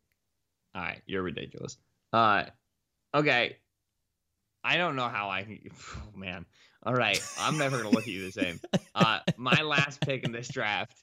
All 0.74 0.82
right, 0.82 1.00
you're 1.06 1.22
ridiculous. 1.22 1.78
Uh, 2.12 2.44
okay. 3.14 3.56
I 4.62 4.76
don't 4.76 4.96
know 4.96 5.08
how 5.08 5.30
I. 5.30 5.46
Oh, 5.96 6.16
man. 6.18 6.44
All 6.86 6.94
right, 6.94 7.20
I'm 7.40 7.58
never 7.58 7.78
gonna 7.78 7.90
look 7.90 8.04
at 8.04 8.08
you 8.08 8.24
the 8.24 8.30
same. 8.32 8.60
Uh, 8.94 9.18
my 9.36 9.60
last 9.62 10.00
pick 10.00 10.22
in 10.22 10.30
this 10.30 10.46
draft 10.46 10.96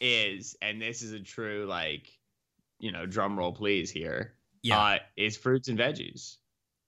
is, 0.00 0.56
and 0.62 0.80
this 0.80 1.02
is 1.02 1.10
a 1.10 1.18
true 1.18 1.66
like, 1.68 2.08
you 2.78 2.92
know, 2.92 3.04
drum 3.04 3.36
roll 3.36 3.52
please 3.52 3.90
here. 3.90 4.34
Yeah. 4.62 4.78
Uh, 4.78 4.98
is 5.16 5.36
fruits 5.36 5.66
and 5.66 5.76
veggies. 5.76 6.36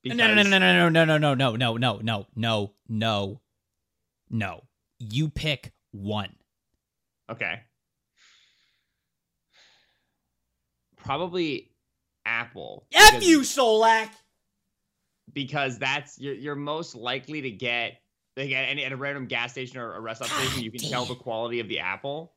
No, 0.04 0.14
no, 0.14 0.34
no, 0.34 0.42
no, 0.44 0.58
no, 0.58 0.88
no, 0.88 1.04
no, 1.04 1.18
no, 1.18 1.36
no, 1.36 1.56
no, 1.56 1.56
no, 1.56 1.76
no, 1.76 1.98
no, 2.00 2.26
no, 2.36 2.72
no, 2.88 3.40
no. 4.30 4.62
You 5.00 5.28
pick 5.28 5.72
one. 5.90 6.36
Okay. 7.28 7.60
Probably 10.96 11.72
apple. 12.24 12.86
F 12.94 13.10
because- 13.10 13.28
you, 13.28 13.40
Solak. 13.40 14.10
because 15.32 15.78
that's 15.78 16.18
you're 16.20 16.34
you're 16.34 16.54
most 16.54 16.94
likely 16.94 17.42
to 17.42 17.50
get 17.50 18.00
like 18.36 18.50
at, 18.50 18.68
any- 18.68 18.84
at 18.84 18.92
a 18.92 18.96
random 18.96 19.26
gas 19.26 19.52
station 19.52 19.78
or 19.78 19.94
a 19.94 20.00
rest 20.00 20.22
stop 20.22 20.38
station, 20.38 20.62
you 20.62 20.70
can 20.70 20.80
tell 20.80 21.04
the 21.04 21.14
quality 21.14 21.60
of 21.60 21.68
the 21.68 21.80
apple. 21.80 22.32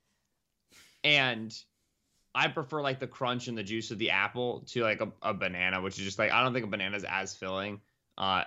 And 1.03 1.53
I 2.35 2.47
prefer 2.47 2.81
like 2.81 2.99
the 2.99 3.07
crunch 3.07 3.47
and 3.47 3.57
the 3.57 3.63
juice 3.63 3.91
of 3.91 3.97
the 3.97 4.11
apple 4.11 4.61
to 4.69 4.83
like 4.83 5.01
a, 5.01 5.11
a 5.21 5.33
banana, 5.33 5.81
which 5.81 5.97
is 5.97 6.05
just 6.05 6.19
like 6.19 6.31
I 6.31 6.43
don't 6.43 6.53
think 6.53 6.65
a 6.65 6.69
banana 6.69 6.95
is 6.95 7.05
as 7.07 7.35
filling. 7.35 7.81
Uh, 8.17 8.43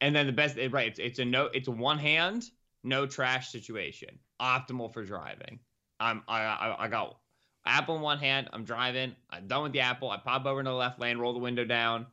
and 0.00 0.14
then 0.14 0.26
the 0.26 0.32
best, 0.32 0.56
it- 0.56 0.72
right? 0.72 0.88
It's 0.88 0.98
it's 0.98 1.18
a 1.18 1.24
no, 1.24 1.46
it's 1.46 1.68
a 1.68 1.72
one 1.72 1.98
hand, 1.98 2.44
no 2.82 3.06
trash 3.06 3.50
situation, 3.50 4.18
optimal 4.40 4.92
for 4.92 5.04
driving. 5.04 5.60
I'm 6.00 6.22
I 6.28 6.42
I, 6.42 6.84
I 6.84 6.88
got 6.88 7.16
apple 7.64 7.96
in 7.96 8.02
one 8.02 8.18
hand. 8.18 8.48
I'm 8.52 8.64
driving. 8.64 9.14
I'm 9.30 9.46
done 9.46 9.62
with 9.62 9.72
the 9.72 9.80
apple. 9.80 10.10
I 10.10 10.18
pop 10.18 10.44
over 10.44 10.60
into 10.60 10.70
the 10.70 10.76
left 10.76 11.00
lane, 11.00 11.18
roll 11.18 11.32
the 11.32 11.38
window 11.38 11.64
down 11.64 12.06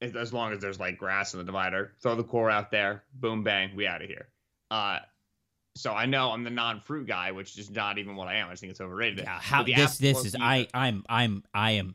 as 0.00 0.32
long 0.32 0.52
as 0.52 0.60
there's 0.60 0.80
like 0.80 0.98
grass 0.98 1.34
in 1.34 1.38
the 1.38 1.44
divider. 1.44 1.92
Throw 2.02 2.14
the 2.14 2.24
core 2.24 2.50
out 2.50 2.70
there, 2.70 3.04
boom, 3.14 3.44
bang, 3.44 3.76
we 3.76 3.86
out 3.86 4.02
of 4.02 4.08
here. 4.08 4.28
Uh, 4.70 4.98
so 5.76 5.92
I 5.92 6.06
know 6.06 6.30
I'm 6.30 6.44
the 6.44 6.50
non-fruit 6.50 7.06
guy, 7.06 7.32
which 7.32 7.56
is 7.58 7.70
not 7.70 7.98
even 7.98 8.16
what 8.16 8.28
I 8.28 8.36
am. 8.36 8.48
I 8.48 8.52
just 8.52 8.60
think 8.60 8.70
it's 8.70 8.80
overrated. 8.80 9.20
Yeah, 9.20 9.38
how 9.40 9.62
this 9.62 9.98
this 9.98 10.24
is 10.24 10.36
I 10.38 10.68
I'm 10.74 11.04
I'm 11.08 11.44
I 11.54 11.72
am 11.72 11.94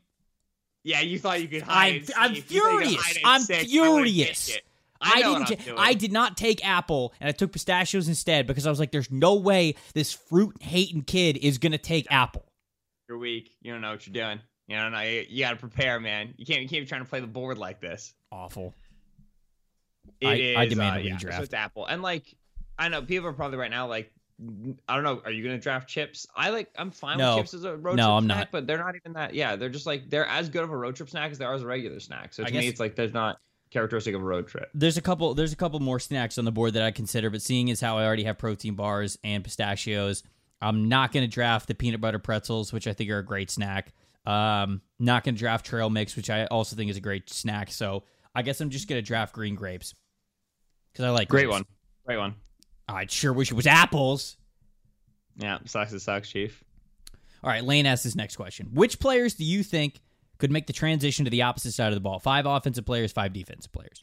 Yeah, 0.82 1.00
you 1.00 1.18
thought 1.18 1.40
you 1.40 1.48
could 1.48 1.62
hide. 1.62 2.04
I'm 2.16 2.30
I'm 2.30 2.34
seek. 2.34 2.50
You 2.50 2.60
thought 2.62 2.70
you 2.72 2.78
could 2.78 2.88
furious. 2.88 3.18
I'm 3.24 3.40
seek. 3.42 3.68
Furious. 3.68 4.48
it. 4.50 4.62
I, 4.98 5.10
I, 5.10 5.16
didn't. 5.16 5.34
I'm 5.34 5.44
ta- 5.44 5.64
doing. 5.64 5.78
I 5.78 5.94
did 5.94 6.12
not 6.12 6.36
take 6.38 6.66
apple, 6.66 7.12
and 7.20 7.28
I 7.28 7.32
took 7.32 7.52
pistachios 7.52 8.08
instead 8.08 8.46
because 8.46 8.66
I 8.66 8.70
was 8.70 8.80
like, 8.80 8.92
"There's 8.92 9.10
no 9.10 9.34
way 9.34 9.74
this 9.92 10.12
fruit 10.12 10.56
hating 10.62 11.02
kid 11.02 11.36
is 11.36 11.58
gonna 11.58 11.76
take 11.76 12.06
apple." 12.10 12.44
You're 13.08 13.18
weak. 13.18 13.54
You 13.60 13.72
don't 13.72 13.82
know 13.82 13.90
what 13.90 14.06
you're 14.06 14.14
doing. 14.14 14.40
You 14.68 14.76
know. 14.76 15.00
You, 15.00 15.24
you 15.28 15.44
got 15.44 15.50
to 15.50 15.56
prepare, 15.56 16.00
man. 16.00 16.34
You 16.36 16.46
can't. 16.46 16.62
You 16.62 16.68
can't 16.68 16.82
be 16.82 16.86
trying 16.88 17.02
to 17.04 17.08
play 17.08 17.20
the 17.20 17.26
board 17.26 17.58
like 17.58 17.80
this. 17.80 18.14
Awful. 18.32 18.74
It 20.20 20.26
I- 20.26 20.34
is, 20.34 20.56
I 20.56 20.66
demand 20.66 20.96
uh, 20.96 21.00
a 21.00 21.02
yeah, 21.02 21.16
redraft. 21.16 21.36
So 21.36 21.42
it's 21.42 21.54
Apple, 21.54 21.86
and 21.86 22.02
like 22.02 22.34
I 22.78 22.88
know 22.88 23.02
people 23.02 23.28
are 23.28 23.32
probably 23.32 23.58
right 23.58 23.70
now 23.70 23.86
like. 23.86 24.12
I 24.86 24.94
don't 24.94 25.02
know. 25.02 25.22
Are 25.24 25.30
you 25.30 25.42
gonna 25.42 25.56
draft 25.56 25.88
chips? 25.88 26.26
I 26.36 26.50
like. 26.50 26.68
I'm 26.76 26.90
fine 26.90 27.16
No. 27.16 27.36
with 27.36 27.44
chips 27.44 27.54
as 27.54 27.64
a 27.64 27.74
road 27.76 27.96
No, 27.96 28.02
trip 28.08 28.12
I'm 28.18 28.24
snack, 28.24 28.36
not. 28.38 28.48
but 28.52 28.66
they're 28.66 28.76
not 28.76 28.94
even 28.94 29.14
that. 29.14 29.32
Yeah, 29.34 29.56
they're 29.56 29.70
just 29.70 29.86
like 29.86 30.10
they're 30.10 30.26
as 30.26 30.50
good 30.50 30.62
of 30.62 30.70
a 30.70 30.76
road 30.76 30.94
trip 30.94 31.08
snack 31.08 31.30
as 31.30 31.38
they 31.38 31.46
are 31.46 31.54
as 31.54 31.62
a 31.62 31.66
regular 31.66 32.00
snack. 32.00 32.34
So 32.34 32.42
I 32.42 32.46
to 32.48 32.52
guess- 32.52 32.60
me, 32.60 32.68
it's 32.68 32.78
like 32.78 32.96
there's 32.96 33.14
not 33.14 33.38
characteristic 33.70 34.14
of 34.14 34.20
a 34.20 34.24
road 34.24 34.46
trip. 34.46 34.68
There's 34.74 34.98
a 34.98 35.00
couple. 35.00 35.32
There's 35.32 35.54
a 35.54 35.56
couple 35.56 35.80
more 35.80 35.98
snacks 35.98 36.36
on 36.36 36.44
the 36.44 36.52
board 36.52 36.74
that 36.74 36.82
I 36.82 36.90
consider, 36.90 37.30
but 37.30 37.40
seeing 37.40 37.70
as 37.70 37.80
how 37.80 37.96
I 37.96 38.04
already 38.04 38.24
have 38.24 38.36
protein 38.36 38.74
bars 38.74 39.18
and 39.24 39.42
pistachios, 39.42 40.22
I'm 40.60 40.86
not 40.90 41.12
going 41.12 41.24
to 41.24 41.32
draft 41.32 41.66
the 41.66 41.74
peanut 41.74 42.02
butter 42.02 42.18
pretzels, 42.18 42.74
which 42.74 42.86
I 42.86 42.92
think 42.92 43.08
are 43.08 43.18
a 43.20 43.24
great 43.24 43.50
snack. 43.50 43.94
Um, 44.26 44.80
not 44.98 45.24
going 45.24 45.34
to 45.34 45.38
draft 45.38 45.64
trail 45.66 45.88
mix, 45.90 46.16
which 46.16 46.30
I 46.30 46.46
also 46.46 46.74
think 46.76 46.90
is 46.90 46.96
a 46.96 47.00
great 47.00 47.30
snack. 47.30 47.70
So 47.70 48.04
I 48.34 48.42
guess 48.42 48.60
I'm 48.60 48.70
just 48.70 48.88
going 48.88 48.98
to 48.98 49.06
draft 49.06 49.32
green 49.34 49.54
grapes 49.54 49.94
because 50.92 51.04
I 51.04 51.10
like 51.10 51.28
Great 51.28 51.44
grapes. 51.46 51.52
one. 51.52 51.64
Great 52.06 52.18
one. 52.18 52.34
I 52.88 53.06
sure 53.08 53.32
wish 53.32 53.50
it 53.50 53.54
was 53.54 53.66
apples. 53.66 54.36
Yeah, 55.36 55.58
sucks. 55.64 55.92
It 55.92 56.00
sucks, 56.00 56.30
Chief. 56.30 56.62
All 57.44 57.50
right, 57.50 57.62
Lane 57.62 57.86
asks 57.86 58.04
this 58.04 58.14
next 58.16 58.36
question: 58.36 58.68
Which 58.72 58.98
players 58.98 59.34
do 59.34 59.44
you 59.44 59.62
think 59.62 60.00
could 60.38 60.50
make 60.50 60.66
the 60.66 60.72
transition 60.72 61.24
to 61.24 61.30
the 61.30 61.42
opposite 61.42 61.72
side 61.72 61.88
of 61.88 61.94
the 61.94 62.00
ball? 62.00 62.18
Five 62.18 62.46
offensive 62.46 62.86
players, 62.86 63.12
five 63.12 63.32
defensive 63.32 63.72
players. 63.72 64.02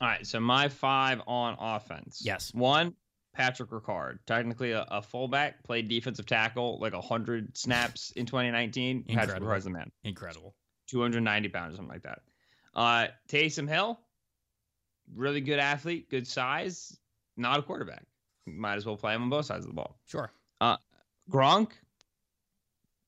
All 0.00 0.08
right, 0.08 0.26
so 0.26 0.40
my 0.40 0.68
five 0.68 1.20
on 1.26 1.56
offense. 1.60 2.22
Yes. 2.24 2.54
One, 2.54 2.94
Patrick 3.32 3.70
Ricard, 3.70 4.18
technically 4.26 4.72
a, 4.72 4.84
a 4.90 5.00
fullback, 5.02 5.62
played 5.64 5.88
defensive 5.88 6.26
tackle, 6.26 6.78
like 6.80 6.92
hundred 6.94 7.56
snaps 7.56 8.10
in 8.16 8.26
2019. 8.26 9.04
Patrick 9.04 9.20
Incredible. 9.22 9.46
Ricard's 9.46 9.64
the 9.64 9.70
man. 9.70 9.90
Incredible. 10.04 10.54
290 10.88 11.48
pounds, 11.50 11.76
something 11.76 11.92
like 11.92 12.02
that. 12.02 12.20
Uh, 12.74 13.06
Taysom 13.28 13.68
Hill, 13.68 13.98
really 15.14 15.40
good 15.40 15.58
athlete, 15.60 16.10
good 16.10 16.26
size, 16.26 16.96
not 17.36 17.58
a 17.58 17.62
quarterback. 17.62 18.04
Might 18.46 18.74
as 18.76 18.86
well 18.86 18.96
play 18.96 19.14
him 19.14 19.22
on 19.22 19.30
both 19.30 19.46
sides 19.46 19.64
of 19.64 19.70
the 19.70 19.74
ball. 19.74 19.96
Sure. 20.06 20.32
Uh, 20.60 20.76
Gronk, 21.30 21.70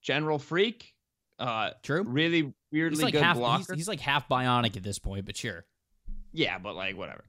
general 0.03 0.39
freak, 0.39 0.95
uh, 1.39 1.71
True. 1.83 2.05
really 2.05 2.53
weirdly 2.71 2.97
He's 2.97 3.03
like 3.03 3.13
good 3.15 3.23
half. 3.23 3.37
blocker. 3.37 3.73
He's, 3.73 3.81
he's 3.83 3.89
like 3.89 4.01
half 4.01 4.29
bionic 4.29 4.77
at 4.77 4.83
this 4.85 4.99
point, 4.99 5.27
but 5.27 5.37
sure. 5.37 5.65
Yeah, 6.33 6.59
but 6.59 6.77
like 6.77 6.97
whatever. 6.97 7.25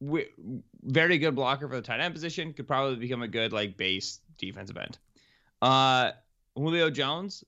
Very 0.00 1.18
good 1.18 1.34
blocker 1.34 1.68
for 1.68 1.76
the 1.76 1.82
tight 1.82 2.00
end 2.00 2.14
position. 2.14 2.52
Could 2.52 2.68
probably 2.68 2.96
become 2.96 3.22
a 3.22 3.28
good 3.28 3.52
like 3.52 3.76
base 3.76 4.20
defensive 4.38 4.76
end. 4.76 4.98
Uh, 5.62 6.12
Julio 6.54 6.90
Jones, 6.90 7.44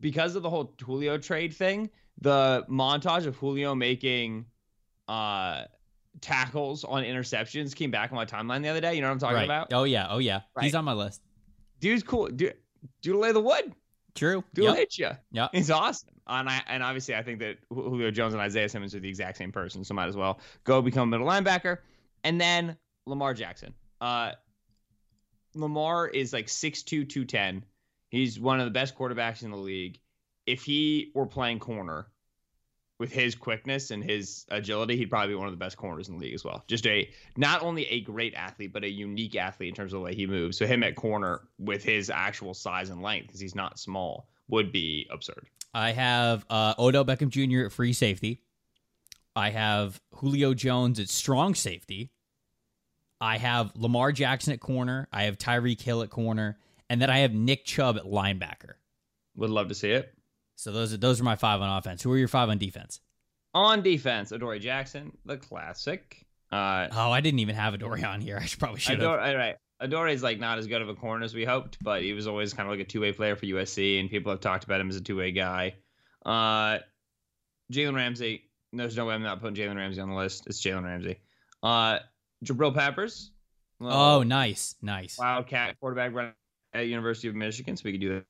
because 0.00 0.36
of 0.36 0.42
the 0.42 0.50
whole 0.50 0.74
Julio 0.84 1.18
trade 1.18 1.54
thing, 1.54 1.90
the 2.20 2.64
montage 2.68 3.26
of 3.26 3.36
Julio 3.36 3.74
making 3.74 4.46
uh 5.08 5.64
tackles 6.20 6.84
on 6.84 7.02
interceptions 7.02 7.74
came 7.74 7.90
back 7.90 8.12
on 8.12 8.16
my 8.16 8.26
timeline 8.26 8.62
the 8.62 8.68
other 8.68 8.80
day. 8.80 8.94
You 8.94 9.00
know 9.00 9.08
what 9.08 9.14
I'm 9.14 9.18
talking 9.18 9.36
right. 9.36 9.44
about? 9.44 9.72
Oh 9.72 9.84
yeah. 9.84 10.06
Oh 10.10 10.18
yeah. 10.18 10.40
He's 10.60 10.74
on 10.74 10.84
my 10.84 10.92
list. 10.92 11.22
Dude's 11.80 12.02
cool. 12.02 12.28
Dude, 12.28 12.54
dude 13.00 13.16
lay 13.16 13.32
the 13.32 13.40
wood. 13.40 13.74
True. 14.14 14.44
Dude 14.54 14.64
Yep. 14.66 14.76
hit 14.76 14.98
you. 14.98 15.10
Yeah, 15.30 15.48
He's 15.52 15.70
awesome. 15.70 16.10
And 16.26 16.48
I 16.48 16.62
and 16.68 16.82
obviously 16.82 17.14
I 17.16 17.22
think 17.22 17.40
that 17.40 17.58
Julio 17.70 18.10
Jones 18.10 18.34
and 18.34 18.42
Isaiah 18.42 18.68
Simmons 18.68 18.94
are 18.94 19.00
the 19.00 19.08
exact 19.08 19.38
same 19.38 19.50
person, 19.50 19.82
so 19.84 19.94
might 19.94 20.06
as 20.06 20.16
well 20.16 20.38
go 20.64 20.80
become 20.82 21.08
a 21.08 21.18
middle 21.18 21.26
linebacker. 21.26 21.78
And 22.24 22.40
then 22.40 22.76
Lamar 23.06 23.34
Jackson. 23.34 23.74
Uh 24.00 24.32
Lamar 25.54 26.08
is 26.08 26.32
like 26.32 26.46
6'2, 26.46 27.08
210. 27.08 27.64
He's 28.08 28.40
one 28.40 28.58
of 28.58 28.64
the 28.64 28.70
best 28.70 28.96
quarterbacks 28.96 29.42
in 29.42 29.50
the 29.50 29.56
league. 29.56 29.98
If 30.46 30.62
he 30.62 31.12
were 31.14 31.26
playing 31.26 31.58
corner 31.58 32.06
with 32.98 33.12
his 33.12 33.34
quickness 33.34 33.90
and 33.90 34.02
his 34.02 34.44
agility, 34.50 34.96
he'd 34.96 35.10
probably 35.10 35.28
be 35.28 35.34
one 35.34 35.46
of 35.46 35.52
the 35.52 35.58
best 35.58 35.76
corners 35.76 36.08
in 36.08 36.14
the 36.14 36.20
league 36.20 36.34
as 36.34 36.44
well. 36.44 36.64
Just 36.68 36.86
a 36.86 37.10
not 37.36 37.62
only 37.62 37.86
a 37.86 38.00
great 38.00 38.34
athlete, 38.34 38.72
but 38.72 38.84
a 38.84 38.90
unique 38.90 39.36
athlete 39.36 39.70
in 39.70 39.74
terms 39.74 39.92
of 39.92 39.98
the 39.98 40.04
way 40.04 40.14
he 40.14 40.26
moves. 40.26 40.56
So 40.56 40.66
him 40.66 40.82
at 40.82 40.94
corner 40.96 41.48
with 41.58 41.84
his 41.84 42.10
actual 42.10 42.54
size 42.54 42.90
and 42.90 43.02
length, 43.02 43.26
because 43.26 43.40
he's 43.40 43.54
not 43.54 43.78
small, 43.78 44.28
would 44.48 44.72
be 44.72 45.06
absurd. 45.10 45.48
I 45.74 45.92
have 45.92 46.44
uh, 46.50 46.74
Odell 46.78 47.04
Beckham 47.04 47.28
Jr. 47.28 47.66
at 47.66 47.72
free 47.72 47.92
safety. 47.92 48.42
I 49.34 49.50
have 49.50 50.00
Julio 50.16 50.54
Jones 50.54 51.00
at 51.00 51.08
strong 51.08 51.54
safety. 51.54 52.10
I 53.20 53.38
have 53.38 53.72
Lamar 53.76 54.12
Jackson 54.12 54.52
at 54.52 54.60
corner. 54.60 55.08
I 55.12 55.24
have 55.24 55.38
Tyreek 55.38 55.80
Hill 55.80 56.02
at 56.02 56.10
corner, 56.10 56.58
and 56.90 57.00
then 57.00 57.08
I 57.08 57.18
have 57.18 57.32
Nick 57.32 57.64
Chubb 57.64 57.96
at 57.96 58.04
linebacker. 58.04 58.74
Would 59.36 59.50
love 59.50 59.68
to 59.68 59.74
see 59.74 59.90
it. 59.90 60.12
So 60.56 60.72
those 60.72 60.92
are 60.92 60.96
those 60.96 61.20
are 61.20 61.24
my 61.24 61.36
five 61.36 61.60
on 61.60 61.78
offense. 61.78 62.02
Who 62.02 62.12
are 62.12 62.18
your 62.18 62.28
five 62.28 62.48
on 62.48 62.58
defense? 62.58 63.00
On 63.54 63.82
defense, 63.82 64.32
Adoree 64.32 64.58
Jackson, 64.60 65.12
the 65.24 65.36
classic. 65.36 66.26
Uh, 66.50 66.88
Oh, 66.92 67.10
I 67.10 67.20
didn't 67.20 67.40
even 67.40 67.54
have 67.54 67.74
Adoree 67.74 68.02
on 68.04 68.20
here. 68.20 68.38
I 68.42 68.46
should 68.46 68.58
probably 68.58 68.80
should 68.80 69.00
have. 69.00 69.08
all 69.10 69.16
right. 69.16 69.56
Adore 69.80 70.08
is 70.08 70.22
like 70.22 70.38
not 70.38 70.58
as 70.58 70.66
good 70.66 70.80
of 70.82 70.88
a 70.88 70.94
corner 70.94 71.24
as 71.24 71.34
we 71.34 71.44
hoped, 71.44 71.78
but 71.82 72.02
he 72.02 72.12
was 72.12 72.26
always 72.26 72.52
kind 72.54 72.68
of 72.68 72.72
like 72.76 72.80
a 72.86 72.88
two 72.88 73.00
way 73.00 73.12
player 73.12 73.34
for 73.36 73.46
USC, 73.46 73.98
and 74.00 74.10
people 74.10 74.30
have 74.30 74.40
talked 74.40 74.64
about 74.64 74.80
him 74.80 74.88
as 74.90 74.96
a 74.96 75.00
two 75.00 75.16
way 75.16 75.32
guy. 75.32 75.74
Uh, 76.24 76.78
Jalen 77.72 77.94
Ramsey. 77.94 78.44
There's 78.72 78.96
no 78.96 79.06
way 79.06 79.14
I'm 79.14 79.22
not 79.22 79.40
putting 79.40 79.56
Jalen 79.56 79.76
Ramsey 79.76 80.00
on 80.00 80.10
the 80.10 80.16
list. 80.16 80.46
It's 80.46 80.60
Jalen 80.62 80.84
Ramsey. 80.84 81.18
Uh, 81.62 81.98
Jabril 82.44 82.74
Peppers. 82.74 83.30
Oh, 83.80 84.22
nice, 84.22 84.76
nice. 84.80 85.18
Wildcat 85.18 85.78
quarterback 85.80 86.14
running 86.14 86.32
at 86.72 86.86
University 86.86 87.28
of 87.28 87.34
Michigan, 87.34 87.76
so 87.76 87.82
we 87.84 87.92
could 87.92 88.00
do 88.00 88.14
that. 88.14 88.24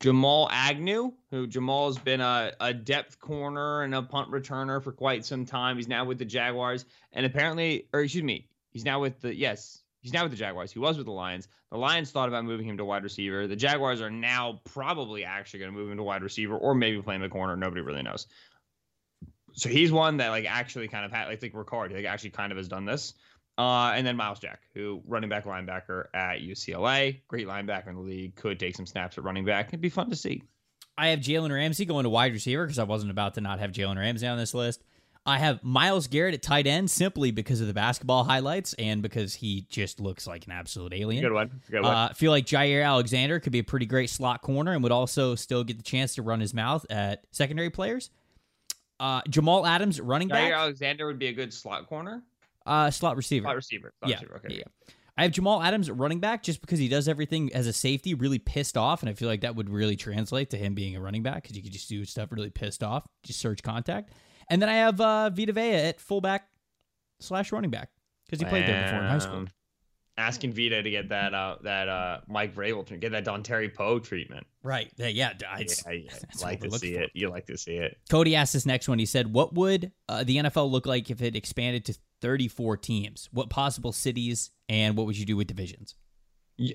Jamal 0.00 0.48
Agnew, 0.50 1.12
who 1.30 1.46
Jamal 1.46 1.86
has 1.86 1.98
been 1.98 2.20
a, 2.20 2.52
a 2.60 2.74
depth 2.74 3.18
corner 3.20 3.82
and 3.82 3.94
a 3.94 4.02
punt 4.02 4.30
returner 4.30 4.82
for 4.82 4.92
quite 4.92 5.24
some 5.24 5.44
time. 5.44 5.76
He's 5.76 5.88
now 5.88 6.04
with 6.04 6.18
the 6.18 6.24
Jaguars, 6.24 6.84
and 7.12 7.24
apparently, 7.24 7.88
or 7.92 8.00
excuse 8.00 8.24
me, 8.24 8.48
he's 8.70 8.84
now 8.84 9.00
with 9.00 9.20
the 9.20 9.34
yes, 9.34 9.82
he's 10.00 10.12
now 10.12 10.22
with 10.22 10.32
the 10.32 10.38
Jaguars. 10.38 10.72
He 10.72 10.78
was 10.78 10.96
with 10.96 11.06
the 11.06 11.12
Lions. 11.12 11.48
The 11.70 11.78
Lions 11.78 12.10
thought 12.10 12.28
about 12.28 12.44
moving 12.44 12.66
him 12.66 12.76
to 12.76 12.84
wide 12.84 13.02
receiver. 13.02 13.46
The 13.46 13.56
Jaguars 13.56 14.00
are 14.00 14.10
now 14.10 14.60
probably 14.64 15.24
actually 15.24 15.60
going 15.60 15.72
to 15.72 15.78
move 15.78 15.90
him 15.90 15.96
to 15.96 16.02
wide 16.02 16.22
receiver, 16.22 16.56
or 16.56 16.74
maybe 16.74 16.96
play 16.98 17.04
playing 17.04 17.22
the 17.22 17.28
corner. 17.28 17.56
Nobody 17.56 17.80
really 17.80 18.02
knows. 18.02 18.26
So 19.54 19.68
he's 19.68 19.92
one 19.92 20.18
that 20.18 20.30
like 20.30 20.46
actually 20.48 20.88
kind 20.88 21.04
of 21.04 21.12
had, 21.12 21.28
like 21.28 21.40
think 21.40 21.54
Ricard, 21.54 21.92
like 21.92 22.04
actually 22.04 22.30
kind 22.30 22.52
of 22.52 22.58
has 22.58 22.68
done 22.68 22.84
this. 22.84 23.14
Uh, 23.56 23.92
and 23.94 24.04
then 24.06 24.16
Myles 24.16 24.40
Jack, 24.40 24.62
who 24.74 25.00
running 25.06 25.30
back 25.30 25.44
linebacker 25.44 26.06
at 26.12 26.40
UCLA, 26.40 27.20
great 27.28 27.46
linebacker 27.46 27.88
in 27.88 27.94
the 27.94 28.00
league, 28.00 28.34
could 28.34 28.58
take 28.58 28.74
some 28.74 28.86
snaps 28.86 29.16
at 29.16 29.24
running 29.24 29.44
back. 29.44 29.68
It'd 29.68 29.80
be 29.80 29.88
fun 29.88 30.10
to 30.10 30.16
see. 30.16 30.42
I 30.98 31.08
have 31.08 31.20
Jalen 31.20 31.52
Ramsey 31.52 31.84
going 31.84 32.04
to 32.04 32.10
wide 32.10 32.32
receiver 32.32 32.64
because 32.64 32.78
I 32.78 32.84
wasn't 32.84 33.12
about 33.12 33.34
to 33.34 33.40
not 33.40 33.60
have 33.60 33.70
Jalen 33.70 33.96
Ramsey 33.96 34.26
on 34.26 34.38
this 34.38 34.54
list. 34.54 34.82
I 35.26 35.38
have 35.38 35.64
Myles 35.64 36.06
Garrett 36.06 36.34
at 36.34 36.42
tight 36.42 36.66
end 36.66 36.90
simply 36.90 37.30
because 37.30 37.62
of 37.62 37.66
the 37.66 37.72
basketball 37.72 38.24
highlights 38.24 38.74
and 38.74 39.00
because 39.00 39.34
he 39.34 39.66
just 39.70 39.98
looks 39.98 40.26
like 40.26 40.44
an 40.46 40.52
absolute 40.52 40.92
alien. 40.92 41.22
Good 41.22 41.32
one. 41.32 41.60
Good 41.70 41.82
one. 41.82 41.94
Uh, 41.94 42.08
I 42.10 42.12
feel 42.12 42.30
like 42.30 42.44
Jaire 42.44 42.84
Alexander 42.84 43.40
could 43.40 43.52
be 43.52 43.60
a 43.60 43.64
pretty 43.64 43.86
great 43.86 44.10
slot 44.10 44.42
corner 44.42 44.72
and 44.72 44.82
would 44.82 44.92
also 44.92 45.34
still 45.34 45.64
get 45.64 45.78
the 45.78 45.82
chance 45.82 46.16
to 46.16 46.22
run 46.22 46.40
his 46.40 46.52
mouth 46.52 46.84
at 46.90 47.24
secondary 47.30 47.70
players. 47.70 48.10
Uh, 49.00 49.20
Jamal 49.28 49.66
Adams, 49.66 50.00
running 50.00 50.28
back. 50.28 50.50
Jaire 50.50 50.56
Alexander 50.56 51.06
would 51.06 51.18
be 51.18 51.28
a 51.28 51.32
good 51.32 51.52
slot 51.52 51.86
corner. 51.86 52.22
Uh, 52.64 52.90
slot 52.90 53.16
receiver. 53.16 53.44
Slot 53.44 53.56
receiver. 53.56 53.92
Slot 54.00 54.10
yeah. 54.10 54.16
receiver. 54.16 54.42
Okay. 54.44 54.56
Yeah. 54.58 54.88
I 55.16 55.22
have 55.22 55.32
Jamal 55.32 55.62
Adams 55.62 55.90
running 55.90 56.18
back 56.18 56.42
just 56.42 56.60
because 56.60 56.78
he 56.78 56.88
does 56.88 57.06
everything 57.06 57.52
as 57.54 57.66
a 57.66 57.72
safety 57.72 58.14
really 58.14 58.38
pissed 58.38 58.76
off, 58.76 59.02
and 59.02 59.08
I 59.08 59.14
feel 59.14 59.28
like 59.28 59.42
that 59.42 59.54
would 59.54 59.70
really 59.70 59.96
translate 59.96 60.50
to 60.50 60.56
him 60.56 60.74
being 60.74 60.96
a 60.96 61.00
running 61.00 61.22
back 61.22 61.42
because 61.42 61.56
you 61.56 61.62
could 61.62 61.72
just 61.72 61.88
do 61.88 62.04
stuff 62.04 62.32
really 62.32 62.50
pissed 62.50 62.82
off, 62.82 63.06
just 63.22 63.38
surge 63.38 63.62
contact. 63.62 64.10
And 64.48 64.60
then 64.60 64.68
I 64.68 64.74
have 64.74 65.00
uh, 65.00 65.30
Vita 65.30 65.52
Vea 65.52 65.74
at 65.74 66.00
fullback 66.00 66.48
slash 67.20 67.52
running 67.52 67.70
back 67.70 67.90
because 68.26 68.40
he 68.40 68.44
played 68.46 68.66
there 68.66 68.84
before 68.84 69.00
in 69.00 69.06
high 69.06 69.18
school. 69.18 69.44
Wow. 70.16 70.26
Asking 70.26 70.52
Vita 70.52 70.82
to 70.82 70.90
get 70.90 71.08
that 71.08 71.34
uh 71.34 71.56
that 71.62 71.88
uh 71.88 72.20
Mike 72.28 72.54
Vrabel 72.54 72.86
to 72.86 72.96
get 72.96 73.12
that 73.12 73.24
Dontari 73.24 73.72
Poe 73.72 73.98
treatment. 73.98 74.46
Right. 74.62 74.90
Yeah. 74.96 75.08
yeah 75.08 75.32
I, 75.50 75.60
Yeah, 75.60 75.90
I, 75.90 76.04
that's 76.20 76.42
like 76.42 76.60
to 76.60 76.70
see 76.70 76.92
looking 76.92 77.02
it. 77.02 77.10
You 77.14 77.30
like 77.30 77.46
to 77.46 77.58
see 77.58 77.74
it. 77.74 77.98
Cody 78.08 78.36
asked 78.36 78.52
this 78.52 78.66
next 78.66 78.88
one. 78.88 78.98
He 78.98 79.06
said, 79.06 79.32
"What 79.32 79.54
would 79.54 79.92
uh, 80.08 80.24
the 80.24 80.36
NFL 80.36 80.70
look 80.70 80.86
like 80.86 81.10
if 81.10 81.20
it 81.20 81.36
expanded 81.36 81.84
to 81.86 81.98
34 82.20 82.76
teams? 82.78 83.28
What 83.32 83.50
possible 83.50 83.92
cities 83.92 84.50
and 84.68 84.96
what 84.96 85.06
would 85.06 85.18
you 85.18 85.26
do 85.26 85.36
with 85.36 85.46
divisions?" 85.46 85.96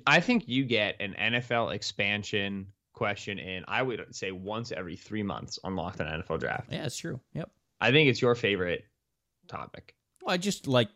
I 0.06 0.20
think 0.20 0.48
you 0.48 0.66
get 0.66 0.98
an 1.00 1.16
NFL 1.18 1.74
expansion 1.74 2.68
question 2.94 3.40
in. 3.40 3.64
I 3.68 3.82
would 3.82 4.14
say 4.14 4.32
once 4.32 4.72
every 4.72 4.96
three 4.96 5.24
months 5.24 5.58
on 5.64 5.76
Locked 5.76 6.02
On 6.02 6.08
NFL 6.08 6.40
Draft. 6.40 6.72
Yeah, 6.72 6.86
it's 6.86 6.98
true. 6.98 7.20
Yep. 7.34 7.50
I 7.80 7.92
think 7.92 8.10
it's 8.10 8.22
your 8.22 8.36
favorite 8.36 8.84
topic. 9.48 9.96
Well, 10.22 10.34
I 10.34 10.38
just 10.38 10.68
like 10.68 10.90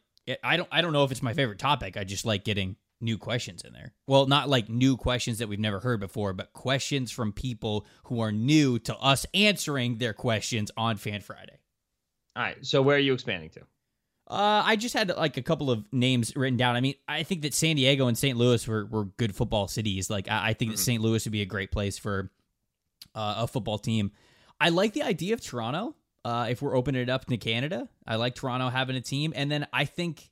I 0.44 0.58
don't 0.58 0.70
I 0.72 0.82
don't 0.82 0.94
know 0.94 1.04
if 1.04 1.12
it's 1.12 1.22
my 1.22 1.34
favorite 1.34 1.60
topic. 1.60 1.98
I 1.98 2.04
just 2.04 2.26
like 2.26 2.44
getting 2.44 2.76
new 3.02 3.18
questions 3.18 3.64
in 3.64 3.74
there. 3.74 3.94
Well, 4.08 4.28
not 4.28 4.48
like 4.48 4.70
new 4.70 4.96
questions 4.96 5.40
that 5.40 5.50
we've 5.50 5.60
never 5.60 5.80
heard 5.82 6.00
before, 6.00 6.32
but 6.34 6.54
questions 6.54 7.12
from 7.12 7.34
people 7.34 7.86
who 8.06 8.22
are 8.22 8.32
new 8.32 8.80
to 8.80 8.96
us 8.98 9.26
answering 9.34 9.98
their 9.98 10.14
questions 10.14 10.72
on 10.78 10.96
Fan 10.98 11.20
Friday. 11.22 11.60
All 12.36 12.44
right. 12.44 12.66
So 12.66 12.82
where 12.82 12.96
are 12.96 13.00
you 13.00 13.14
expanding 13.14 13.50
to? 13.52 13.62
Uh, 14.26 14.64
I 14.66 14.78
just 14.78 14.94
had 14.94 15.10
like 15.10 15.36
a 15.36 15.42
couple 15.42 15.70
of 15.70 15.84
names 15.92 16.34
written 16.36 16.56
down. 16.56 16.78
I 16.78 16.82
mean, 16.82 16.96
I 17.10 17.24
think 17.24 17.42
that 17.42 17.54
San 17.54 17.76
Diego 17.76 18.08
and 18.08 18.18
St. 18.18 18.38
Louis 18.38 18.66
were, 18.66 18.86
were 18.86 19.06
good 19.06 19.36
football 19.36 19.68
cities. 19.68 20.10
Like, 20.10 20.30
I, 20.32 20.50
I 20.50 20.54
think 20.54 20.72
that 20.72 20.78
Mhm. 20.78 20.84
St. 20.86 21.02
Louis 21.04 21.26
would 21.26 21.32
be 21.34 21.42
a 21.42 21.46
great 21.46 21.72
place 21.72 21.98
for 22.00 22.32
uh, 23.14 23.36
a 23.40 23.48
football 23.48 23.78
team. 23.78 24.12
I 24.62 24.70
like 24.70 24.94
the 24.94 25.04
idea 25.04 25.34
of 25.34 25.42
Toronto. 25.42 25.94
Uh, 26.26 26.48
if 26.50 26.62
we're 26.62 26.76
opening 26.76 27.02
it 27.02 27.10
up 27.10 27.26
to 27.26 27.38
Canada, 27.38 27.90
I 28.08 28.16
like 28.16 28.36
Toronto 28.36 28.70
having 28.70 28.96
a 28.96 29.02
team. 29.02 29.34
And 29.36 29.52
then 29.52 29.68
I 29.74 29.86
think, 29.86 30.30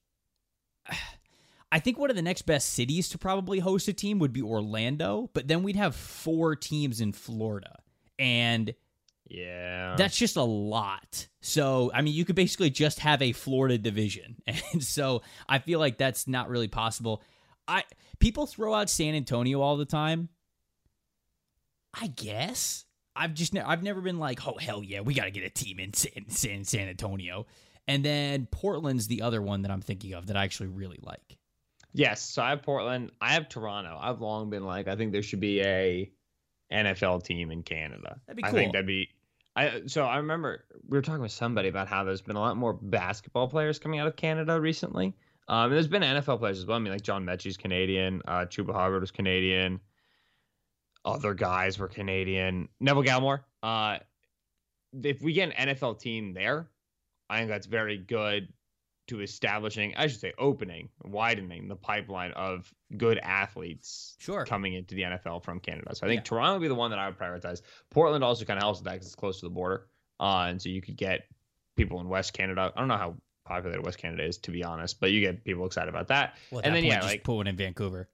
I 1.71 1.79
think 1.79 1.97
one 1.97 2.09
of 2.09 2.15
the 2.15 2.21
next 2.21 2.43
best 2.43 2.69
cities 2.73 3.09
to 3.09 3.17
probably 3.17 3.59
host 3.59 3.87
a 3.87 3.93
team 3.93 4.19
would 4.19 4.33
be 4.33 4.41
Orlando. 4.41 5.29
But 5.33 5.47
then 5.47 5.63
we'd 5.63 5.75
have 5.75 5.95
four 5.95 6.55
teams 6.55 6.99
in 7.01 7.11
Florida, 7.13 7.79
and 8.19 8.73
Yeah. 9.29 9.95
that's 9.97 10.17
just 10.17 10.35
a 10.35 10.43
lot. 10.43 11.27
So, 11.41 11.89
I 11.93 12.01
mean, 12.01 12.13
you 12.13 12.25
could 12.25 12.35
basically 12.35 12.69
just 12.69 12.99
have 12.99 13.21
a 13.21 13.31
Florida 13.31 13.77
division. 13.77 14.35
And 14.73 14.83
so 14.83 15.21
I 15.47 15.59
feel 15.59 15.79
like 15.79 15.97
that's 15.97 16.27
not 16.27 16.49
really 16.49 16.67
possible. 16.67 17.21
I 17.67 17.83
people 18.19 18.45
throw 18.47 18.73
out 18.73 18.89
San 18.89 19.15
Antonio 19.15 19.61
all 19.61 19.77
the 19.77 19.85
time. 19.85 20.29
I 21.93 22.07
guess. 22.07 22.85
I've 23.15 23.33
just 23.33 23.53
ne- 23.53 23.61
I've 23.61 23.83
never 23.83 24.01
been 24.01 24.19
like, 24.19 24.47
"Oh 24.47 24.57
hell 24.57 24.83
yeah, 24.83 25.01
we 25.01 25.13
got 25.13 25.25
to 25.25 25.31
get 25.31 25.43
a 25.43 25.49
team 25.49 25.79
in 25.79 25.93
San, 25.93 26.29
San 26.29 26.63
San 26.63 26.87
Antonio." 26.87 27.45
And 27.87 28.05
then 28.05 28.47
Portland's 28.51 29.07
the 29.07 29.21
other 29.21 29.41
one 29.41 29.63
that 29.63 29.71
I'm 29.71 29.81
thinking 29.81 30.13
of 30.13 30.27
that 30.27 30.37
I 30.37 30.43
actually 30.43 30.69
really 30.69 30.99
like. 31.01 31.37
Yes, 31.93 32.21
so 32.21 32.41
I 32.41 32.51
have 32.51 32.61
Portland. 32.61 33.11
I 33.19 33.33
have 33.33 33.49
Toronto. 33.49 33.97
I've 33.99 34.21
long 34.21 34.49
been 34.49 34.63
like, 34.63 34.87
I 34.87 34.95
think 34.95 35.11
there 35.11 35.21
should 35.21 35.41
be 35.41 35.61
a 35.61 36.09
NFL 36.71 37.23
team 37.23 37.51
in 37.51 37.63
Canada. 37.63 38.19
That'd 38.27 38.37
be 38.37 38.43
I 38.43 38.51
think 38.51 38.67
cool. 38.67 38.71
that'd 38.73 38.87
be. 38.87 39.09
I 39.55 39.81
so 39.87 40.05
I 40.05 40.17
remember 40.17 40.63
we 40.87 40.97
were 40.97 41.01
talking 41.01 41.21
with 41.21 41.33
somebody 41.33 41.67
about 41.67 41.87
how 41.87 42.05
there's 42.05 42.21
been 42.21 42.37
a 42.37 42.39
lot 42.39 42.55
more 42.55 42.73
basketball 42.73 43.49
players 43.49 43.79
coming 43.79 43.99
out 43.99 44.07
of 44.07 44.15
Canada 44.15 44.59
recently. 44.59 45.13
Um, 45.49 45.65
and 45.65 45.73
there's 45.73 45.87
been 45.87 46.01
NFL 46.03 46.39
players 46.39 46.59
as 46.59 46.65
well. 46.65 46.77
I 46.77 46.79
mean, 46.79 46.93
like 46.93 47.01
John 47.01 47.25
Metchie's 47.25 47.57
Canadian, 47.57 48.21
uh, 48.25 48.45
Chuba 48.45 48.73
Hubbard 48.73 49.01
was 49.01 49.11
Canadian. 49.11 49.81
Other 51.05 51.33
guys 51.33 51.79
were 51.79 51.87
Canadian. 51.87 52.69
Neville 52.79 53.03
Gallimore. 53.03 53.41
Uh, 53.63 53.97
if 55.03 55.21
we 55.21 55.33
get 55.33 55.53
an 55.57 55.69
NFL 55.69 55.99
team 55.99 56.33
there, 56.33 56.67
I 57.29 57.37
think 57.39 57.49
that's 57.49 57.65
very 57.67 57.97
good 57.97 58.49
to 59.07 59.21
establishing, 59.21 59.93
I 59.97 60.07
should 60.07 60.19
say, 60.19 60.33
opening, 60.37 60.89
widening 61.03 61.67
the 61.67 61.75
pipeline 61.75 62.31
of 62.33 62.71
good 62.97 63.17
athletes 63.17 64.15
Sure. 64.19 64.45
coming 64.45 64.73
into 64.73 64.95
the 64.95 65.01
NFL 65.03 65.43
from 65.43 65.59
Canada. 65.59 65.95
So 65.95 66.05
I 66.05 66.09
think 66.09 66.19
Yeah. 66.19 66.23
Toronto 66.23 66.53
would 66.53 66.61
be 66.61 66.67
the 66.67 66.75
one 66.75 66.91
that 66.91 66.99
I 66.99 67.07
would 67.09 67.17
prioritize. 67.17 67.61
Portland 67.89 68.23
also 68.23 68.45
kind 68.45 68.57
of 68.57 68.63
helps 68.63 68.79
with 68.79 68.85
that 68.85 68.93
because 68.93 69.07
it's 69.07 69.15
close 69.15 69.39
to 69.39 69.45
the 69.47 69.49
border, 69.49 69.87
uh, 70.19 70.45
and 70.49 70.61
so 70.61 70.69
you 70.69 70.81
could 70.81 70.97
get 70.97 71.27
people 71.75 71.99
in 71.99 72.07
West 72.09 72.33
Canada. 72.33 72.71
I 72.75 72.79
don't 72.79 72.87
know 72.87 72.97
how 72.97 73.15
popular 73.45 73.81
West 73.81 73.97
Canada 73.97 74.23
is, 74.23 74.37
to 74.39 74.51
be 74.51 74.63
honest, 74.63 74.99
but 74.99 75.11
you 75.11 75.19
get 75.19 75.43
people 75.43 75.65
excited 75.65 75.89
about 75.89 76.07
that. 76.09 76.37
Well, 76.51 76.61
and 76.63 76.75
that 76.75 76.81
then 76.81 76.85
yeah, 76.85 77.01
like 77.01 77.23
put 77.23 77.35
one 77.35 77.47
in 77.47 77.55
Vancouver. 77.57 78.07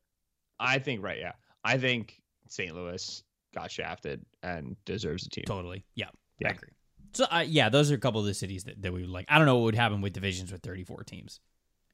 I 0.59 0.79
think 0.79 1.03
right, 1.03 1.19
yeah, 1.19 1.33
I 1.63 1.77
think 1.77 2.21
St. 2.51 2.73
Louis 2.75 3.23
got 3.55 3.71
shafted 3.71 4.25
and 4.43 4.75
deserves 4.85 5.25
a 5.25 5.29
team. 5.29 5.45
Totally. 5.47 5.83
Yeah. 5.95 6.09
Yeah. 6.39 6.49
I 6.49 6.51
agree. 6.51 6.69
So 7.13 7.25
uh, 7.31 7.43
yeah, 7.47 7.69
those 7.69 7.91
are 7.91 7.95
a 7.95 7.99
couple 7.99 8.19
of 8.19 8.25
the 8.27 8.33
cities 8.33 8.65
that, 8.65 8.81
that 8.81 8.93
we 8.93 9.01
would 9.01 9.09
like. 9.09 9.25
I 9.29 9.37
don't 9.37 9.47
know 9.47 9.55
what 9.55 9.63
would 9.65 9.75
happen 9.75 10.01
with 10.01 10.13
divisions 10.13 10.51
with 10.51 10.61
34 10.61 11.03
teams. 11.03 11.39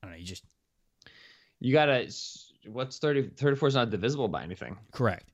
I 0.02 0.08
don't 0.08 0.12
know. 0.13 0.18
You 0.20 0.26
just 0.26 0.44
You 1.60 1.72
gotta. 1.74 2.12
What's 2.68 2.98
30? 3.00 3.30
34 3.38 3.68
is 3.70 3.76
not 3.76 3.89
divisible 3.89 4.28
by 4.28 4.44
anything. 4.44 4.78
correct. 4.92 5.30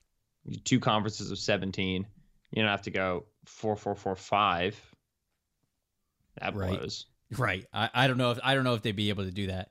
two 0.64 0.80
conferences 0.80 1.30
of 1.30 1.38
17 1.38 2.06
you 2.52 2.62
don't 2.62 2.70
have 2.70 2.82
to 2.82 2.90
go 2.90 3.24
4445 3.46 4.80
that 6.40 6.54
Right. 6.54 6.78
blows 6.78 7.06
Right. 7.38 7.64
I, 7.72 7.88
I 7.94 8.06
don't 8.08 8.16
know 8.18 8.32
if 8.32 8.40
I 8.42 8.54
don't 8.54 8.64
know 8.64 8.74
if 8.74 8.82
they'd 8.82 8.96
be 8.96 9.08
able 9.10 9.24
to 9.24 9.30
do 9.30 9.46
that. 9.48 9.70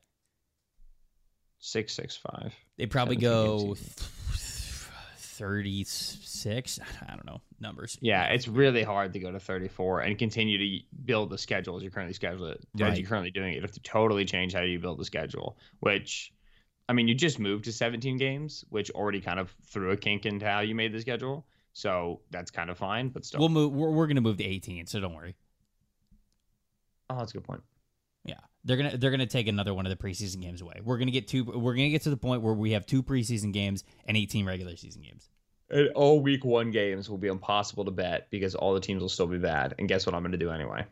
665 1.60 2.54
They'd 2.78 2.90
probably 2.92 3.18
go 3.18 3.76
36. 5.40 6.80
I 7.08 7.16
don't 7.16 7.26
know 7.26 7.42
numbers. 7.62 7.98
yeah 8.02 8.26
it's 8.28 8.48
really 8.48 8.84
hard 8.84 9.12
to 9.14 9.20
go 9.20 9.32
to 9.32 9.40
34 9.40 10.02
and 10.02 10.18
continue 10.18 10.58
to 10.58 10.86
build 11.06 11.30
the 11.30 11.38
schedule 11.38 11.76
as 11.76 11.82
you're 11.84 11.92
currently 11.92 12.14
scheduled 12.14 12.52
as 12.52 12.58
Right. 12.80 12.98
you're 12.98 13.08
currently 13.08 13.32
doing 13.32 13.52
it 13.54 13.56
you 13.56 13.62
have 13.62 13.72
to 13.72 13.82
totally 13.82 14.24
change 14.26 14.54
how 14.54 14.62
you 14.62 14.80
build 14.80 14.98
the 14.98 15.04
schedule 15.06 15.58
which 15.82 16.32
i 16.88 16.94
mean 16.94 17.08
you 17.10 17.16
just 17.16 17.38
moved 17.40 17.66
to 17.66 17.72
17 17.74 18.16
games 18.18 18.64
which 18.70 18.90
already 18.92 19.20
kind 19.20 19.40
of 19.42 19.54
threw 19.66 19.92
a 19.92 19.98
kink 19.98 20.26
into 20.26 20.46
how 20.46 20.62
you 20.62 20.74
made 20.74 20.94
the 20.94 21.02
schedule 21.02 21.46
so 21.74 22.22
that's 22.32 22.50
kind 22.50 22.70
of 22.70 22.78
fine 22.78 23.10
but 23.10 23.26
still 23.26 23.40
We'll 23.42 23.50
move. 23.50 23.74
We're, 23.74 23.90
we're 23.92 24.08
gonna 24.08 24.22
move 24.22 24.38
to 24.38 24.46
18, 24.46 24.86
so 24.88 25.00
don't 25.02 25.14
worry. 25.14 25.36
oh 27.10 27.18
that's 27.18 27.32
a 27.32 27.34
good 27.34 27.44
point 27.44 27.62
they're 28.64 28.78
gonna 28.78 28.98
they're 28.98 29.12
gonna 29.12 29.26
take 29.26 29.48
another 29.48 29.74
one 29.74 29.86
of 29.86 29.90
the 29.90 29.96
preseason 29.96 30.42
games 30.42 30.62
away. 30.62 30.82
We're 30.84 30.98
gonna 30.98 31.12
get 31.12 31.28
two. 31.28 31.44
We're 31.44 31.74
gonna 31.74 31.90
get 31.90 32.04
to 32.04 32.10
the 32.10 32.18
point 32.18 32.42
where 32.42 32.54
we 32.54 32.72
have 32.72 32.86
two 32.86 33.04
preseason 33.04 33.54
games 33.54 33.84
and 34.06 34.18
18 34.18 34.46
regular 34.46 34.76
season 34.76 35.02
games. 35.02 35.30
And 35.70 35.90
all 35.90 36.20
week 36.20 36.44
one 36.44 36.72
games 36.72 37.10
will 37.10 37.18
be 37.18 37.28
impossible 37.28 37.86
to 37.86 37.92
bet 37.92 38.30
because 38.32 38.56
all 38.56 38.74
the 38.74 38.80
teams 38.80 39.02
will 39.02 39.10
still 39.10 39.28
be 39.28 39.38
bad. 39.38 39.76
And 39.78 39.88
guess 39.88 40.06
what 40.06 40.16
I'm 40.16 40.24
going 40.24 40.32
to 40.32 40.38
do 40.38 40.50
anyway? 40.50 40.84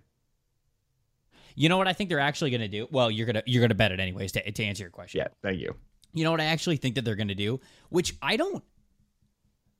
You 1.55 1.67
know 1.67 1.77
what 1.77 1.87
I 1.87 1.93
think 1.93 2.11
they're 2.11 2.19
actually 2.19 2.51
gonna 2.51 2.67
do? 2.67 2.87
Well, 2.91 3.09
you're 3.09 3.25
gonna 3.25 3.43
you're 3.45 3.61
gonna 3.61 3.75
bet 3.75 3.91
it 3.91 3.99
anyways 3.99 4.33
to, 4.33 4.51
to 4.51 4.63
answer 4.63 4.83
your 4.83 4.91
question. 4.91 5.19
Yeah, 5.19 5.27
thank 5.41 5.59
you. 5.59 5.75
You 6.13 6.23
know 6.23 6.31
what 6.31 6.41
I 6.41 6.45
actually 6.45 6.77
think 6.77 6.95
that 6.95 7.05
they're 7.05 7.15
going 7.15 7.27
to 7.27 7.35
do, 7.35 7.59
which 7.89 8.15
I 8.21 8.37
don't 8.37 8.63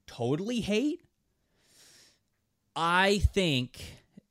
totally 0.08 0.60
hate. 0.60 1.02
I 2.76 3.19
think 3.34 3.84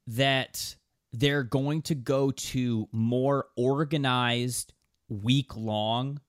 that 0.09 0.77
they're 1.19 1.43
going 1.43 1.83
to 1.83 1.95
go 1.95 2.31
to 2.31 2.89
more 2.93 3.47
organized 3.57 4.73
week 5.09 5.57
long 5.57 6.21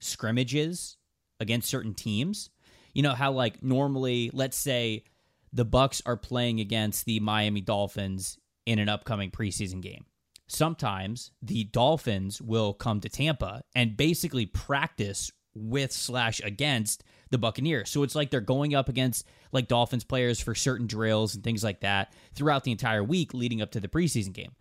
scrimmages 0.00 0.96
against 1.40 1.68
certain 1.68 1.94
teams. 1.94 2.50
You 2.92 3.02
know 3.02 3.14
how 3.14 3.32
like 3.32 3.62
normally 3.62 4.30
let's 4.32 4.56
say 4.56 5.04
the 5.52 5.66
Bucs 5.66 6.02
are 6.06 6.16
playing 6.16 6.60
against 6.60 7.04
the 7.04 7.20
Miami 7.20 7.60
Dolphins 7.60 8.38
in 8.64 8.78
an 8.78 8.88
upcoming 8.88 9.30
preseason 9.30 9.80
game 9.80 10.06
sometimes 10.48 11.32
the 11.42 11.64
Dolphins 11.64 12.40
will 12.40 12.72
come 12.72 13.00
to 13.00 13.08
Tampa 13.08 13.62
and 13.74 13.96
basically 13.96 14.46
practice 14.46 15.30
with 15.56 15.92
slash 15.92 16.40
against 16.44 17.02
the 17.30 17.38
Buccaneers. 17.38 17.90
So 17.90 18.02
it's 18.02 18.14
like 18.14 18.30
they're 18.30 18.40
going 18.40 18.74
up 18.74 18.88
against 18.88 19.26
like 19.52 19.68
Dolphins 19.68 20.04
players 20.04 20.40
for 20.40 20.54
certain 20.54 20.86
drills 20.86 21.34
and 21.34 21.42
things 21.42 21.64
like 21.64 21.80
that 21.80 22.12
throughout 22.34 22.64
the 22.64 22.72
entire 22.72 23.02
week 23.02 23.34
leading 23.34 23.62
up 23.62 23.72
to 23.72 23.80
the 23.80 23.88
preseason 23.88 24.32
game. 24.32 24.52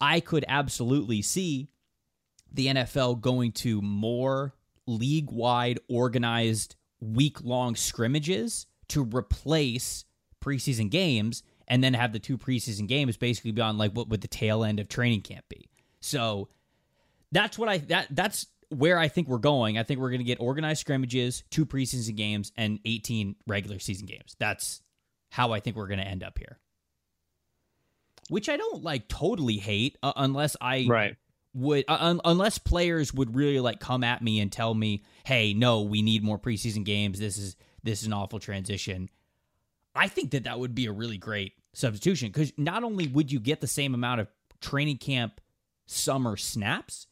I 0.00 0.20
could 0.20 0.44
absolutely 0.48 1.20
see 1.20 1.68
the 2.52 2.68
NFL 2.68 3.20
going 3.20 3.52
to 3.52 3.82
more 3.82 4.54
league 4.86 5.30
wide 5.30 5.78
organized 5.88 6.76
week 7.00 7.42
long 7.42 7.76
scrimmages 7.76 8.66
to 8.88 9.04
replace 9.04 10.04
preseason 10.42 10.90
games 10.90 11.42
and 11.68 11.84
then 11.84 11.94
have 11.94 12.12
the 12.12 12.18
two 12.18 12.38
preseason 12.38 12.88
games 12.88 13.16
basically 13.16 13.52
be 13.52 13.62
on 13.62 13.78
like 13.78 13.92
what 13.92 14.08
would 14.08 14.20
the 14.22 14.28
tail 14.28 14.64
end 14.64 14.80
of 14.80 14.88
training 14.88 15.20
camp 15.20 15.44
be. 15.48 15.68
So 16.00 16.48
that's 17.30 17.58
what 17.58 17.68
I 17.68 17.78
that 17.78 18.08
that's 18.10 18.46
where 18.70 18.98
I 18.98 19.08
think 19.08 19.28
we're 19.28 19.38
going. 19.38 19.76
I 19.78 19.82
think 19.82 20.00
we're 20.00 20.10
going 20.10 20.20
to 20.20 20.24
get 20.24 20.40
organized 20.40 20.80
scrimmages, 20.80 21.42
two 21.50 21.66
preseason 21.66 22.16
games, 22.16 22.52
and 22.56 22.78
18 22.84 23.36
regular 23.46 23.78
season 23.78 24.06
games. 24.06 24.36
That's 24.38 24.80
how 25.30 25.52
I 25.52 25.60
think 25.60 25.76
we're 25.76 25.86
going 25.88 26.00
to 26.00 26.06
end 26.06 26.22
up 26.22 26.38
here. 26.38 26.58
Which 28.28 28.48
I 28.48 28.56
don't 28.56 28.82
like 28.84 29.08
totally 29.08 29.56
hate 29.56 29.98
uh, 30.02 30.12
unless 30.14 30.56
I 30.60 30.86
Right. 30.88 31.16
would 31.52 31.84
uh, 31.88 31.96
un- 31.98 32.20
unless 32.24 32.58
players 32.58 33.12
would 33.12 33.34
really 33.34 33.58
like 33.58 33.80
come 33.80 34.04
at 34.04 34.22
me 34.22 34.38
and 34.38 34.52
tell 34.52 34.72
me, 34.72 35.04
"Hey, 35.24 35.52
no, 35.52 35.82
we 35.82 36.00
need 36.00 36.22
more 36.22 36.38
preseason 36.38 36.84
games. 36.84 37.18
This 37.18 37.38
is 37.38 37.56
this 37.82 38.02
is 38.02 38.06
an 38.06 38.12
awful 38.12 38.38
transition." 38.38 39.08
I 39.96 40.06
think 40.06 40.30
that 40.30 40.44
that 40.44 40.60
would 40.60 40.76
be 40.76 40.86
a 40.86 40.92
really 40.92 41.18
great 41.18 41.54
substitution 41.72 42.28
because 42.28 42.52
not 42.56 42.84
only 42.84 43.08
would 43.08 43.32
you 43.32 43.40
get 43.40 43.60
the 43.60 43.66
same 43.66 43.94
amount 43.94 44.20
of 44.20 44.28
training 44.60 44.98
camp 44.98 45.40
summer 45.86 46.36
snaps, 46.36 47.08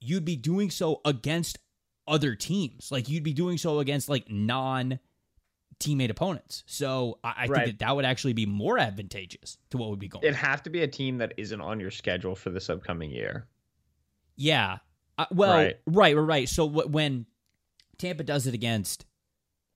you'd 0.00 0.24
be 0.24 0.36
doing 0.36 0.70
so 0.70 1.00
against 1.04 1.58
other 2.06 2.34
teams. 2.34 2.90
Like 2.90 3.08
you'd 3.08 3.22
be 3.24 3.32
doing 3.34 3.58
so 3.58 3.78
against 3.80 4.08
like 4.08 4.30
non 4.30 4.98
teammate 5.80 6.10
opponents. 6.10 6.64
So 6.66 7.18
I, 7.22 7.28
I 7.28 7.46
Right. 7.46 7.64
think 7.66 7.78
that 7.78 7.86
that 7.86 7.94
would 7.96 8.04
actually 8.04 8.32
be 8.32 8.46
more 8.46 8.78
advantageous 8.78 9.58
to 9.70 9.76
what 9.78 9.90
would 9.90 9.98
be 10.00 10.08
going. 10.08 10.24
It'd 10.24 10.34
have 10.36 10.62
to 10.64 10.70
be 10.70 10.82
a 10.82 10.88
team 10.88 11.18
that 11.18 11.34
isn't 11.36 11.60
on 11.60 11.78
your 11.80 11.90
schedule 11.90 12.34
for 12.34 12.50
this 12.50 12.68
upcoming 12.70 13.10
year. 13.10 13.46
Yeah. 14.36 14.78
Uh, 15.16 15.26
well, 15.30 15.52
right, 15.52 15.76
Right. 15.86 16.16
right, 16.16 16.20
right, 16.22 16.48
So 16.48 16.68
wh- 16.68 16.90
when 16.90 17.26
Tampa 17.98 18.22
does 18.24 18.46
it 18.46 18.54
against 18.54 19.04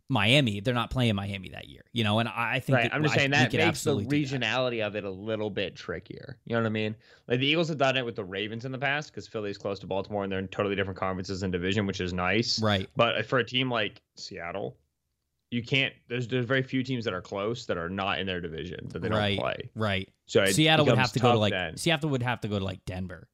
Miami, 0.08 0.60
they're 0.60 0.74
not 0.74 0.90
playing 0.90 1.14
Miami 1.14 1.50
that 1.50 1.68
year, 1.68 1.82
you 1.92 2.04
know. 2.04 2.18
And 2.18 2.28
I 2.28 2.60
think 2.60 2.76
Right. 2.76 2.82
that- 2.90 2.94
I'm 2.94 3.02
just 3.02 3.14
I- 3.14 3.18
saying 3.18 3.30
that 3.30 3.52
makes 3.52 3.82
the 3.82 3.96
regionality 3.96 4.86
of 4.86 4.94
it 4.94 5.04
a 5.04 5.10
little 5.10 5.48
bit 5.48 5.74
trickier. 5.74 6.36
You 6.44 6.54
know 6.54 6.60
what 6.60 6.66
I 6.66 6.70
mean? 6.70 6.94
Like 7.28 7.40
the 7.40 7.46
Eagles 7.46 7.68
have 7.68 7.78
done 7.78 7.96
it 7.96 8.04
with 8.04 8.16
the 8.16 8.24
Ravens 8.24 8.64
in 8.64 8.72
the 8.72 8.78
past 8.78 9.10
because 9.10 9.26
Philly's 9.26 9.56
close 9.56 9.78
to 9.80 9.86
Baltimore 9.86 10.22
and 10.24 10.30
they're 10.30 10.38
in 10.38 10.48
totally 10.48 10.76
different 10.76 10.98
conferences 10.98 11.42
and 11.42 11.52
division, 11.52 11.86
which 11.86 12.00
is 12.00 12.12
nice. 12.12 12.60
Right. 12.60 12.88
But 12.94 13.16
uh, 13.16 13.22
for 13.22 13.38
a 13.38 13.44
team 13.44 13.70
like 13.70 14.02
Seattle, 14.16 14.76
you 15.50 15.62
can't. 15.62 15.94
There's 16.08 16.28
there's 16.28 16.46
very 16.46 16.62
few 16.62 16.82
teams 16.82 17.04
that 17.04 17.14
are 17.14 17.20
close 17.20 17.66
that 17.66 17.76
are 17.76 17.90
not 17.90 18.18
in 18.18 18.26
their 18.26 18.40
division 18.40 18.88
that 18.88 19.02
they 19.02 19.08
right. 19.08 19.36
don't 19.36 19.44
play. 19.44 19.70
Right. 19.74 20.08
So 20.26 20.44
Seattle 20.46 20.86
would 20.86 20.98
have 20.98 21.12
to 21.12 21.20
go 21.20 21.32
to 21.32 21.38
like 21.38 21.52
then. 21.52 21.76
Seattle 21.76 22.10
would 22.10 22.22
have 22.22 22.40
to 22.40 22.48
go 22.48 22.58
to 22.58 22.64
like 22.64 22.84
Denver. 22.86 23.28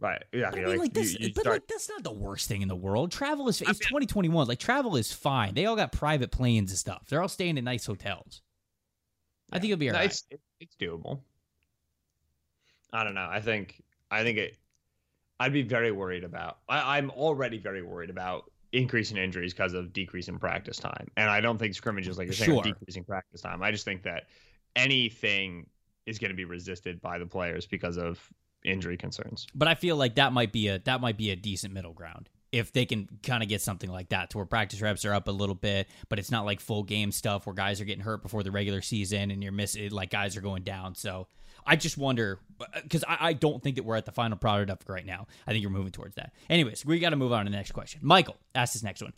Right. 0.00 0.22
But 0.32 0.44
I 0.44 0.50
mean, 0.50 0.78
like, 0.78 0.96
you- 0.96 1.02
this, 1.02 1.18
you 1.18 1.32
but 1.34 1.42
start- 1.42 1.54
like 1.54 1.66
that's 1.68 1.88
not 1.88 2.02
the 2.02 2.12
worst 2.12 2.48
thing 2.48 2.62
in 2.62 2.68
the 2.68 2.76
world. 2.76 3.12
Travel 3.12 3.48
is 3.48 3.60
it's 3.60 3.68
mean- 3.68 3.74
2021. 3.88 4.48
Like 4.48 4.58
travel 4.58 4.96
is 4.96 5.12
fine. 5.12 5.54
They 5.54 5.66
all 5.66 5.76
got 5.76 5.92
private 5.92 6.30
planes 6.30 6.70
and 6.70 6.78
stuff. 6.78 7.06
They're 7.08 7.22
all 7.22 7.28
staying 7.28 7.58
in 7.58 7.64
nice 7.64 7.86
hotels. 7.86 8.42
I 9.52 9.58
think 9.58 9.72
it'll 9.72 9.80
be 9.80 9.86
No, 9.88 9.92
alright. 9.94 10.10
it's 10.10 10.24
it's 10.60 10.76
doable. 10.76 11.20
I 12.92 13.04
don't 13.04 13.14
know. 13.14 13.28
I 13.30 13.40
think 13.40 13.82
I 14.10 14.22
think 14.22 14.38
it. 14.38 14.56
I'd 15.38 15.52
be 15.52 15.62
very 15.62 15.90
worried 15.92 16.24
about. 16.24 16.58
I, 16.68 16.98
I'm 16.98 17.10
already 17.10 17.58
very 17.58 17.82
worried 17.82 18.10
about 18.10 18.50
increasing 18.72 19.16
injuries 19.16 19.52
because 19.54 19.72
of 19.74 19.92
decrease 19.92 20.28
in 20.28 20.38
practice 20.38 20.76
time, 20.76 21.08
and 21.16 21.30
I 21.30 21.40
don't 21.40 21.56
think 21.58 21.74
scrimmages 21.74 22.18
like 22.18 22.26
you're 22.26 22.34
saying 22.34 22.50
Sure. 22.50 22.62
decreasing 22.62 23.04
practice 23.04 23.40
time. 23.40 23.62
I 23.62 23.70
just 23.70 23.84
think 23.84 24.02
that 24.02 24.24
anything 24.76 25.66
is 26.06 26.18
going 26.18 26.30
to 26.30 26.36
be 26.36 26.44
resisted 26.44 27.00
by 27.00 27.18
the 27.18 27.26
players 27.26 27.66
because 27.66 27.96
of 27.96 28.20
injury 28.64 28.96
concerns. 28.96 29.46
But 29.54 29.68
I 29.68 29.74
feel 29.74 29.96
like 29.96 30.16
that 30.16 30.32
might 30.32 30.52
be 30.52 30.68
a 30.68 30.78
that 30.80 31.00
might 31.00 31.16
be 31.16 31.30
a 31.30 31.36
decent 31.36 31.72
middle 31.74 31.92
ground 31.92 32.28
if 32.52 32.72
they 32.72 32.84
can 32.84 33.08
kind 33.22 33.42
of 33.42 33.48
get 33.48 33.60
something 33.60 33.90
like 33.90 34.08
that 34.08 34.30
to 34.30 34.36
where 34.36 34.46
practice 34.46 34.80
reps 34.80 35.04
are 35.04 35.14
up 35.14 35.28
a 35.28 35.30
little 35.30 35.54
bit, 35.54 35.88
but 36.08 36.18
it's 36.18 36.30
not 36.30 36.44
like 36.44 36.60
full 36.60 36.82
game 36.82 37.12
stuff 37.12 37.46
where 37.46 37.54
guys 37.54 37.80
are 37.80 37.84
getting 37.84 38.02
hurt 38.02 38.22
before 38.22 38.42
the 38.42 38.50
regular 38.50 38.82
season 38.82 39.30
and 39.30 39.42
you're 39.42 39.52
missing 39.52 39.90
like 39.90 40.10
guys 40.10 40.36
are 40.36 40.40
going 40.40 40.62
down. 40.62 40.94
So 40.94 41.28
I 41.64 41.76
just 41.76 41.96
wonder 41.96 42.40
uh, 42.60 42.80
because 42.82 43.04
I, 43.06 43.16
I 43.20 43.32
don't 43.34 43.62
think 43.62 43.76
that 43.76 43.84
we're 43.84 43.96
at 43.96 44.06
the 44.06 44.12
final 44.12 44.36
product 44.36 44.70
of 44.70 44.88
right 44.88 45.06
now. 45.06 45.26
I 45.46 45.52
think 45.52 45.62
you're 45.62 45.70
moving 45.70 45.92
towards 45.92 46.16
that. 46.16 46.32
Anyways, 46.48 46.84
we 46.84 46.98
got 46.98 47.10
to 47.10 47.16
move 47.16 47.32
on 47.32 47.44
to 47.44 47.50
the 47.50 47.56
next 47.56 47.72
question. 47.72 48.00
Michael, 48.02 48.36
ask 48.54 48.72
this 48.72 48.82
next 48.82 49.02
one. 49.02 49.12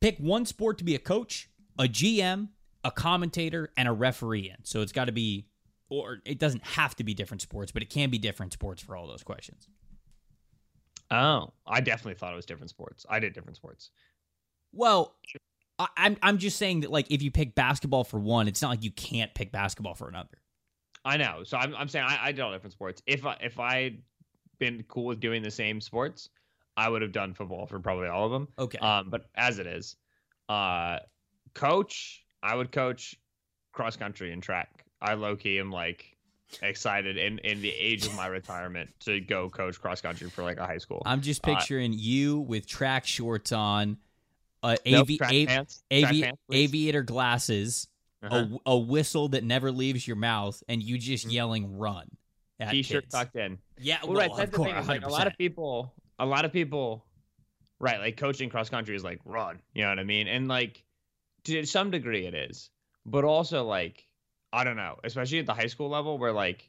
Pick 0.00 0.16
one 0.18 0.46
sport 0.46 0.78
to 0.78 0.84
be 0.84 0.94
a 0.94 0.98
coach, 0.98 1.50
a 1.78 1.84
GM, 1.84 2.48
a 2.84 2.90
commentator, 2.90 3.70
and 3.76 3.88
a 3.88 3.92
referee 3.92 4.48
in. 4.48 4.64
So 4.64 4.80
it's 4.80 4.92
got 4.92 5.06
to 5.06 5.12
be, 5.12 5.46
or 5.88 6.18
it 6.24 6.38
doesn't 6.38 6.64
have 6.64 6.94
to 6.96 7.04
be 7.04 7.14
different 7.14 7.42
sports, 7.42 7.72
but 7.72 7.82
it 7.82 7.90
can 7.90 8.10
be 8.10 8.18
different 8.18 8.52
sports 8.52 8.82
for 8.82 8.96
all 8.96 9.06
those 9.06 9.22
questions. 9.22 9.68
Oh, 11.10 11.52
I 11.66 11.80
definitely 11.80 12.14
thought 12.14 12.32
it 12.32 12.36
was 12.36 12.46
different 12.46 12.70
sports. 12.70 13.06
I 13.08 13.18
did 13.18 13.32
different 13.32 13.56
sports. 13.56 13.90
Well, 14.72 15.14
I, 15.78 15.88
I'm 15.96 16.16
I'm 16.22 16.38
just 16.38 16.58
saying 16.58 16.80
that 16.80 16.90
like 16.90 17.10
if 17.10 17.22
you 17.22 17.30
pick 17.30 17.54
basketball 17.54 18.04
for 18.04 18.18
one, 18.18 18.48
it's 18.48 18.60
not 18.60 18.68
like 18.68 18.84
you 18.84 18.90
can't 18.90 19.34
pick 19.34 19.50
basketball 19.50 19.94
for 19.94 20.08
another. 20.08 20.38
I 21.04 21.16
know. 21.16 21.42
So 21.44 21.56
I'm, 21.56 21.74
I'm 21.74 21.88
saying 21.88 22.04
I, 22.06 22.28
I 22.28 22.32
did 22.32 22.42
all 22.42 22.52
different 22.52 22.72
sports. 22.72 23.02
If 23.06 23.24
I 23.24 23.36
if 23.40 23.58
I'd 23.58 24.02
been 24.58 24.84
cool 24.88 25.06
with 25.06 25.20
doing 25.20 25.42
the 25.42 25.50
same 25.50 25.80
sports, 25.80 26.28
I 26.76 26.88
would 26.88 27.00
have 27.02 27.12
done 27.12 27.32
football 27.32 27.66
for 27.66 27.80
probably 27.80 28.08
all 28.08 28.26
of 28.26 28.32
them. 28.32 28.48
Okay. 28.58 28.78
Um, 28.78 29.08
but 29.08 29.26
as 29.34 29.58
it 29.58 29.66
is, 29.66 29.96
uh, 30.48 30.98
coach, 31.54 32.24
I 32.42 32.54
would 32.54 32.70
coach 32.70 33.14
cross 33.72 33.96
country 33.96 34.32
and 34.32 34.42
track. 34.42 34.84
I 35.00 35.14
low 35.14 35.36
key 35.36 35.58
am 35.58 35.70
like 35.70 36.16
excited 36.62 37.16
in 37.18 37.38
in 37.40 37.60
the 37.60 37.70
age 37.70 38.06
of 38.06 38.14
my 38.14 38.26
retirement 38.26 38.90
to 39.00 39.20
go 39.20 39.48
coach 39.50 39.80
cross 39.80 40.00
country 40.00 40.28
for 40.30 40.42
like 40.42 40.58
a 40.58 40.66
high 40.66 40.78
school. 40.78 41.02
I'm 41.06 41.20
just 41.20 41.46
uh, 41.46 41.54
picturing 41.54 41.92
you 41.92 42.40
with 42.40 42.66
track 42.66 43.06
shorts 43.06 43.52
on, 43.52 43.98
uh, 44.62 44.76
Nope, 44.86 45.02
avi- 45.02 45.20
av- 45.22 45.28
pants, 45.46 45.82
avi- 45.92 46.22
pants, 46.22 46.40
aviator 46.52 47.02
glasses, 47.02 47.88
Uh-huh. 48.22 48.46
a, 48.66 48.70
a 48.72 48.78
whistle 48.78 49.28
that 49.28 49.44
never 49.44 49.70
leaves 49.70 50.06
your 50.06 50.16
mouth, 50.16 50.60
and 50.68 50.82
you 50.82 50.98
just 50.98 51.28
Mhm. 51.28 51.32
yelling 51.32 51.78
"run." 51.78 52.08
at 52.60 52.72
t-shirt 52.72 53.04
kids. 53.04 53.14
tucked 53.14 53.36
in. 53.36 53.56
Yeah, 53.78 53.98
Well, 54.02 54.14
well, 54.14 54.18
right. 54.28 54.36
That's 54.36 54.50
the 54.50 54.56
course, 54.56 54.72
thing. 54.72 54.86
Like 54.88 55.04
a 55.04 55.08
lot 55.08 55.28
of 55.28 55.38
people, 55.38 55.94
a 56.18 56.26
lot 56.26 56.44
of 56.44 56.52
people, 56.52 57.04
right? 57.78 58.00
Like 58.00 58.16
coaching 58.16 58.50
cross 58.50 58.68
country 58.68 58.96
is 58.96 59.04
like 59.04 59.20
run. 59.24 59.60
You 59.74 59.82
know 59.82 59.90
what 59.90 60.00
I 60.00 60.04
mean? 60.04 60.26
And 60.26 60.48
like 60.48 60.82
to 61.44 61.64
some 61.66 61.92
degree 61.92 62.26
it 62.26 62.34
is, 62.34 62.70
but 63.06 63.22
also 63.22 63.62
like 63.64 64.07
I 64.52 64.64
don't 64.64 64.76
know, 64.76 64.96
especially 65.04 65.38
at 65.38 65.46
the 65.46 65.54
high 65.54 65.66
school 65.66 65.88
level 65.88 66.18
where 66.18 66.32
like 66.32 66.64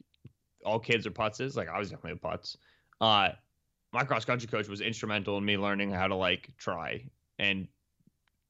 all 0.64 0.78
kids 0.78 1.06
are 1.06 1.10
putzes. 1.10 1.56
Like 1.56 1.68
I 1.68 1.78
was 1.78 1.90
definitely 1.90 2.20
a 2.22 2.28
putz. 2.28 2.56
Uh, 3.00 3.30
my 3.92 4.04
cross 4.04 4.24
country 4.24 4.48
coach 4.48 4.68
was 4.68 4.80
instrumental 4.80 5.38
in 5.38 5.44
me 5.44 5.56
learning 5.56 5.90
how 5.90 6.06
to 6.06 6.14
like 6.14 6.50
try 6.58 7.04
and 7.38 7.66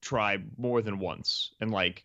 try 0.02 0.38
more 0.56 0.82
than 0.82 0.98
once 0.98 1.54
and 1.60 1.70
like 1.70 2.04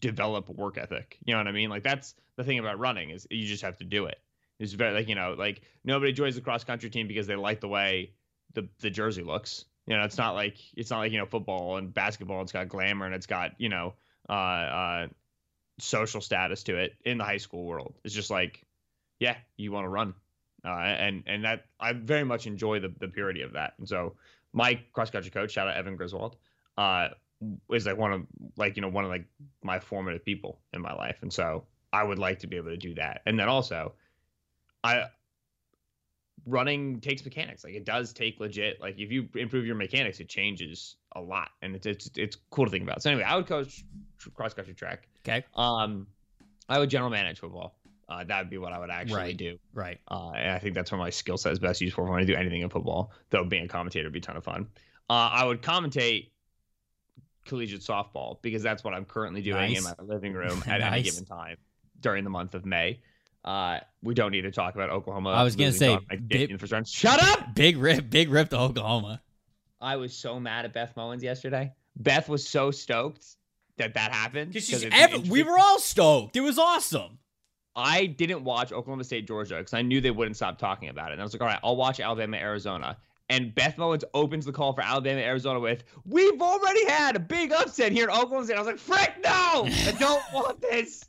develop 0.00 0.48
work 0.48 0.78
ethic. 0.78 1.18
You 1.24 1.34
know 1.34 1.38
what 1.38 1.48
I 1.48 1.52
mean? 1.52 1.70
Like 1.70 1.82
that's 1.82 2.14
the 2.36 2.44
thing 2.44 2.58
about 2.58 2.78
running 2.78 3.10
is 3.10 3.26
you 3.30 3.46
just 3.46 3.62
have 3.62 3.76
to 3.78 3.84
do 3.84 4.06
it. 4.06 4.18
It's 4.58 4.72
very 4.72 4.94
like 4.94 5.08
you 5.08 5.14
know 5.14 5.34
like 5.38 5.62
nobody 5.84 6.12
joins 6.12 6.34
the 6.34 6.40
cross 6.40 6.64
country 6.64 6.90
team 6.90 7.06
because 7.06 7.26
they 7.26 7.36
like 7.36 7.60
the 7.60 7.68
way 7.68 8.12
the 8.54 8.68
the 8.80 8.90
jersey 8.90 9.22
looks. 9.22 9.64
You 9.86 9.96
know, 9.96 10.04
it's 10.04 10.18
not 10.18 10.34
like 10.34 10.56
it's 10.76 10.90
not 10.90 10.98
like 10.98 11.12
you 11.12 11.18
know 11.18 11.26
football 11.26 11.76
and 11.76 11.92
basketball. 11.92 12.42
It's 12.42 12.52
got 12.52 12.68
glamour 12.68 13.06
and 13.06 13.14
it's 13.14 13.26
got 13.26 13.52
you 13.58 13.68
know 13.68 13.94
uh, 14.28 14.32
uh, 14.32 15.06
social 15.82 16.20
status 16.20 16.62
to 16.64 16.76
it 16.76 16.94
in 17.04 17.18
the 17.18 17.24
high 17.24 17.38
school 17.38 17.64
world. 17.64 17.94
It's 18.04 18.14
just 18.14 18.30
like, 18.30 18.64
yeah, 19.18 19.36
you 19.56 19.72
want 19.72 19.84
to 19.84 19.88
run, 19.88 20.14
uh, 20.64 20.68
and 20.68 21.22
and 21.26 21.44
that 21.44 21.66
I 21.80 21.92
very 21.92 22.24
much 22.24 22.46
enjoy 22.46 22.80
the 22.80 22.92
the 23.00 23.08
purity 23.08 23.42
of 23.42 23.52
that. 23.52 23.74
And 23.78 23.88
so 23.88 24.14
my 24.52 24.80
cross 24.92 25.10
country 25.10 25.30
coach, 25.30 25.52
shout 25.52 25.68
out 25.68 25.76
Evan 25.76 25.96
Griswold, 25.96 26.36
uh, 26.78 27.08
is 27.70 27.86
like 27.86 27.96
one 27.96 28.12
of 28.12 28.26
like 28.56 28.76
you 28.76 28.82
know 28.82 28.88
one 28.88 29.04
of 29.04 29.10
like 29.10 29.26
my 29.62 29.80
formative 29.80 30.24
people 30.24 30.60
in 30.72 30.80
my 30.80 30.92
life, 30.94 31.18
and 31.22 31.32
so 31.32 31.64
I 31.92 32.02
would 32.04 32.18
like 32.18 32.38
to 32.40 32.46
be 32.46 32.56
able 32.56 32.70
to 32.70 32.76
do 32.76 32.94
that. 32.94 33.22
And 33.26 33.38
then 33.38 33.48
also, 33.48 33.92
I 34.84 35.04
running 36.46 37.00
takes 37.00 37.24
mechanics. 37.24 37.64
Like 37.64 37.74
it 37.74 37.84
does 37.84 38.12
take 38.12 38.40
legit. 38.40 38.80
Like 38.80 38.98
if 38.98 39.10
you 39.12 39.28
improve 39.34 39.64
your 39.66 39.74
mechanics, 39.76 40.20
it 40.20 40.28
changes 40.28 40.96
a 41.14 41.20
lot, 41.20 41.50
and 41.62 41.74
it's 41.76 41.86
it's 41.86 42.10
it's 42.16 42.36
cool 42.50 42.64
to 42.64 42.70
think 42.70 42.84
about. 42.84 43.02
So 43.02 43.10
anyway, 43.10 43.24
I 43.24 43.36
would 43.36 43.46
coach 43.46 43.84
cross 44.34 44.54
country 44.54 44.74
track. 44.74 45.08
Okay, 45.26 45.44
Um, 45.54 46.06
I 46.68 46.78
would 46.78 46.90
general 46.90 47.10
manage 47.10 47.38
football. 47.40 47.76
Uh, 48.08 48.24
that 48.24 48.40
would 48.40 48.50
be 48.50 48.58
what 48.58 48.72
I 48.72 48.78
would 48.78 48.90
actually 48.90 49.16
Right. 49.16 49.36
do. 49.36 49.58
right. 49.72 49.98
Uh, 50.08 50.32
and 50.32 50.50
I 50.50 50.58
think 50.58 50.74
that's 50.74 50.90
where 50.92 50.98
my 50.98 51.08
skill 51.10 51.38
set 51.38 51.52
is 51.52 51.58
best 51.58 51.80
used 51.80 51.94
for. 51.94 52.02
If 52.02 52.08
I 52.08 52.10
want 52.10 52.26
to 52.26 52.32
do 52.32 52.34
anything 52.38 52.60
in 52.60 52.68
football, 52.68 53.12
though 53.30 53.44
being 53.44 53.64
a 53.64 53.68
commentator 53.68 54.06
would 54.06 54.12
be 54.12 54.18
a 54.18 54.22
ton 54.22 54.36
of 54.36 54.44
fun. 54.44 54.66
Uh, 55.08 55.30
I 55.32 55.44
would 55.44 55.62
commentate 55.62 56.30
collegiate 57.44 57.80
softball 57.80 58.40
because 58.42 58.62
that's 58.62 58.84
what 58.84 58.94
I'm 58.94 59.04
currently 59.04 59.42
doing 59.42 59.72
in 59.74 59.82
my 59.82 59.94
living 60.00 60.32
room 60.32 60.62
at 60.66 60.80
any 60.80 61.02
given 61.02 61.24
time 61.24 61.56
during 62.00 62.24
the 62.24 62.30
month 62.30 62.54
of 62.54 62.64
May. 62.66 63.00
Uh, 63.44 63.80
we 64.02 64.14
don't 64.14 64.30
need 64.30 64.42
to 64.42 64.50
talk 64.52 64.74
about 64.74 64.90
Oklahoma. 64.90 65.30
I 65.30 65.42
was 65.42 65.56
gonna 65.56 65.72
say, 65.72 65.98
big- 66.28 66.58
the. 66.58 66.84
Shut 66.84 67.20
up! 67.22 67.54
Big 67.54 67.76
rip, 67.76 68.08
big 68.08 68.30
rip 68.30 68.50
to 68.50 68.58
Oklahoma. 68.58 69.20
I 69.80 69.96
was 69.96 70.14
so 70.16 70.38
mad 70.38 70.64
at 70.64 70.72
Beth 70.72 70.94
Mowins 70.96 71.22
yesterday. 71.22 71.72
Beth 71.96 72.28
was 72.28 72.46
so 72.48 72.70
stoked 72.70 73.26
that 73.78 73.94
that 73.94 74.12
happened. 74.12 74.52
'cause 74.54 74.68
it's 74.84 74.94
an 74.94 75.28
we 75.28 75.42
were 75.42 75.58
all 75.58 75.78
stoked. 75.80 76.36
It 76.36 76.40
was 76.40 76.58
awesome. 76.58 77.18
I 77.74 78.06
didn't 78.06 78.44
watch 78.44 78.70
Oklahoma 78.70 79.02
State 79.02 79.26
Georgia 79.26 79.56
because 79.56 79.74
I 79.74 79.82
knew 79.82 80.00
they 80.00 80.10
wouldn't 80.10 80.36
stop 80.36 80.58
talking 80.58 80.88
about 80.90 81.08
it. 81.10 81.14
And 81.14 81.22
I 81.22 81.24
was 81.24 81.32
like, 81.32 81.40
all 81.40 81.48
right, 81.48 81.58
I'll 81.64 81.74
watch 81.76 82.00
Alabama 82.00 82.36
Arizona. 82.36 82.96
And 83.30 83.54
Beth 83.54 83.76
Mowins 83.76 84.04
opens 84.12 84.44
the 84.44 84.52
call 84.52 84.74
for 84.74 84.82
Alabama 84.82 85.20
Arizona 85.20 85.58
with, 85.58 85.84
"We've 86.04 86.40
already 86.42 86.84
had 86.86 87.16
a 87.16 87.20
big 87.20 87.50
upset 87.50 87.90
here 87.90 88.04
in 88.04 88.10
Oklahoma 88.10 88.44
State." 88.44 88.56
I 88.56 88.60
was 88.60 88.66
like, 88.66 88.78
"Frick, 88.78 89.14
no! 89.24 89.64
I 89.66 89.96
don't 89.98 90.22
want 90.34 90.60
this." 90.60 91.04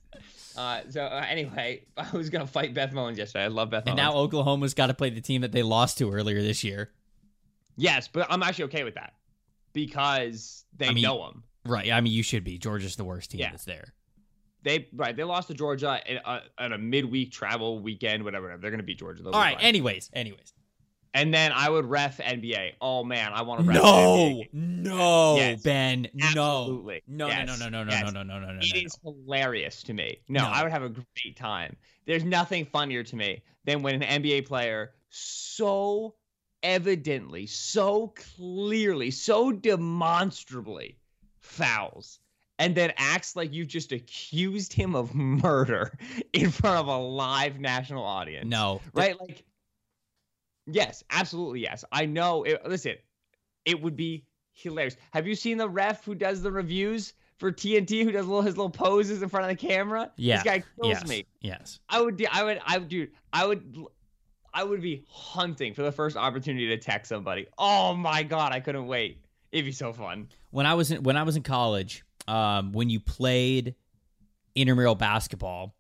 Uh, 0.58 0.82
so 0.90 1.02
uh, 1.04 1.26
anyway, 1.28 1.84
I 1.98 2.10
was 2.16 2.30
gonna 2.30 2.48
fight 2.48 2.74
Beth 2.74 2.92
Mowins 2.92 3.18
yesterday. 3.18 3.46
I 3.46 3.48
love 3.48 3.70
Beth. 3.70 3.84
And 3.88 3.96
now 3.96 4.14
Oklahoma's 4.16 4.74
got 4.74 4.88
to 4.88 4.94
play 4.94 5.10
the 5.10 5.22
team 5.22 5.42
that 5.42 5.52
they 5.52 5.64
lost 5.64 5.98
to 6.00 6.12
earlier 6.12 6.42
this 6.42 6.64
year. 6.64 6.92
yes, 7.76 8.08
but 8.08 8.28
I'm 8.30 8.44
actually 8.44 8.66
okay 8.66 8.84
with 8.84 8.96
that 8.96 9.14
because 9.74 10.66
they 10.78 10.88
I 10.88 10.94
mean, 10.94 11.04
know 11.04 11.26
them. 11.26 11.44
Right. 11.66 11.92
I 11.92 12.02
mean, 12.02 12.14
you 12.14 12.24
should 12.24 12.44
be. 12.44 12.58
Georgia's 12.58 12.96
the 12.96 13.04
worst 13.04 13.32
team 13.32 13.42
Yeah. 13.42 13.52
that's 13.52 13.66
there. 13.66 13.94
They 14.64 14.88
right. 14.94 15.16
They 15.16 15.24
lost 15.26 15.50
to 15.50 15.54
Georgia 15.54 16.00
in 16.06 16.18
a, 16.24 16.42
on 16.58 16.72
a 16.72 16.78
midweek 16.78 17.32
travel 17.32 17.80
weekend, 17.80 18.24
whatever. 18.24 18.46
whatever. 18.46 18.62
They're 18.62 18.72
gonna 18.72 18.84
beat 18.84 19.00
Georgia. 19.00 19.24
All 19.26 19.32
right. 19.34 19.56
fine. 19.58 19.66
Anyways, 19.66 20.10
anyways. 20.14 20.54
And 21.14 21.34
then 21.34 21.52
I 21.52 21.70
would 21.70 21.86
ref 21.86 22.18
NBA. 22.18 22.74
Oh 22.82 23.04
man, 23.04 23.32
I 23.34 23.42
want 23.44 23.62
to 23.62 23.68
ref 23.68 23.78
No, 23.78 24.42
NBA. 24.44 24.50
no, 24.54 25.36
Yes. 25.38 25.62
Ben, 25.62 26.08
Absolutely. 26.22 27.02
no, 27.08 27.28
no, 27.28 27.32
Yes. 27.34 27.48
no, 27.48 27.56
no, 27.56 27.70
no, 27.70 27.84
no, 27.84 27.92
Yes. 27.92 28.04
no, 28.06 28.10
no, 28.12 28.24
no, 28.24 28.40
no, 28.40 28.46
no, 28.48 28.54
no. 28.54 28.60
It 28.62 28.86
is 28.86 28.98
hilarious 29.04 29.84
to 29.84 29.94
me. 29.94 30.18
No, 30.28 30.42
No. 30.44 30.50
I 30.50 30.64
would 30.64 30.72
have 30.72 30.84
a 30.84 30.90
great 30.90 31.36
time. 31.36 31.76
There's 32.06 32.24
nothing 32.24 32.66
funnier 32.66 33.04
to 33.04 33.16
me 33.16 33.42
than 33.66 33.82
when 33.82 34.02
an 34.02 34.22
NBA 34.24 34.46
player 34.48 34.94
so 35.10 36.16
evidently, 36.64 37.46
so 37.46 38.14
clearly, 38.38 39.12
so 39.12 39.52
demonstrably 39.52 40.98
fouls 41.40 42.20
and 42.60 42.76
then 42.76 42.94
acts 42.98 43.36
like 43.36 43.54
you 43.54 43.66
just 43.66 43.92
accused 43.92 44.72
him 44.74 44.96
of 44.96 45.14
murder 45.16 45.98
in 46.34 46.50
front 46.52 46.78
of 46.80 46.88
a 46.88 46.98
live 46.98 47.60
national 47.60 48.04
audience. 48.04 48.48
No, 48.48 48.82
Right? 48.94 49.20
Like, 49.20 49.44
yes, 50.66 51.04
absolutely 51.10 51.62
yes. 51.62 51.84
I 51.92 52.06
know. 52.06 52.44
It, 52.44 52.62
listen, 52.66 52.96
it 53.66 53.82
would 53.82 53.96
be 53.96 54.26
hilarious. 54.54 54.96
Have 55.12 55.28
you 55.28 55.36
seen 55.36 55.58
the 55.58 55.70
ref 55.70 56.04
who 56.06 56.16
does 56.16 56.42
the 56.42 56.52
reviews 56.52 57.14
for 57.38 57.52
TNT, 57.52 58.04
who 58.04 58.12
does 58.12 58.26
little 58.26 58.42
his 58.42 58.58
little 58.58 58.70
poses 58.70 59.22
in 59.22 59.30
front 59.30 59.50
of 59.50 59.58
the 59.58 59.68
camera? 59.68 60.12
Yeah. 60.16 60.38
This 60.38 60.44
guy 60.44 60.64
kills 60.82 60.94
yes, 60.94 61.08
me. 61.08 61.26
yes. 61.42 61.80
I 61.90 62.02
would, 62.02 62.26
I 62.32 62.44
would, 62.44 62.62
I 62.66 62.78
would, 62.78 62.88
dude, 62.88 63.12
I 63.32 63.46
would, 63.46 63.86
I 64.54 64.64
would 64.64 64.82
be 64.82 65.04
hunting 65.10 65.74
for 65.74 65.82
the 65.82 65.92
first 65.92 66.16
opportunity 66.16 66.68
to 66.68 66.78
text 66.78 67.10
somebody. 67.10 67.48
Oh 67.58 67.96
my 67.96 68.24
god, 68.24 68.52
I 68.52 68.60
couldn't 68.60 68.88
wait. 68.88 69.20
It'd 69.52 69.66
be 69.66 69.72
so 69.72 69.94
fun. 69.94 70.30
When 70.52 70.66
I 70.66 70.74
was 70.74 70.92
in 70.92 71.04
when 71.04 71.18
I 71.18 71.24
was 71.24 71.36
in 71.36 71.44
college, 71.44 72.04
um, 72.28 72.72
when 72.72 72.90
you 72.90 73.00
played 73.00 73.76
intramural 74.56 74.96
basketball, 74.96 75.76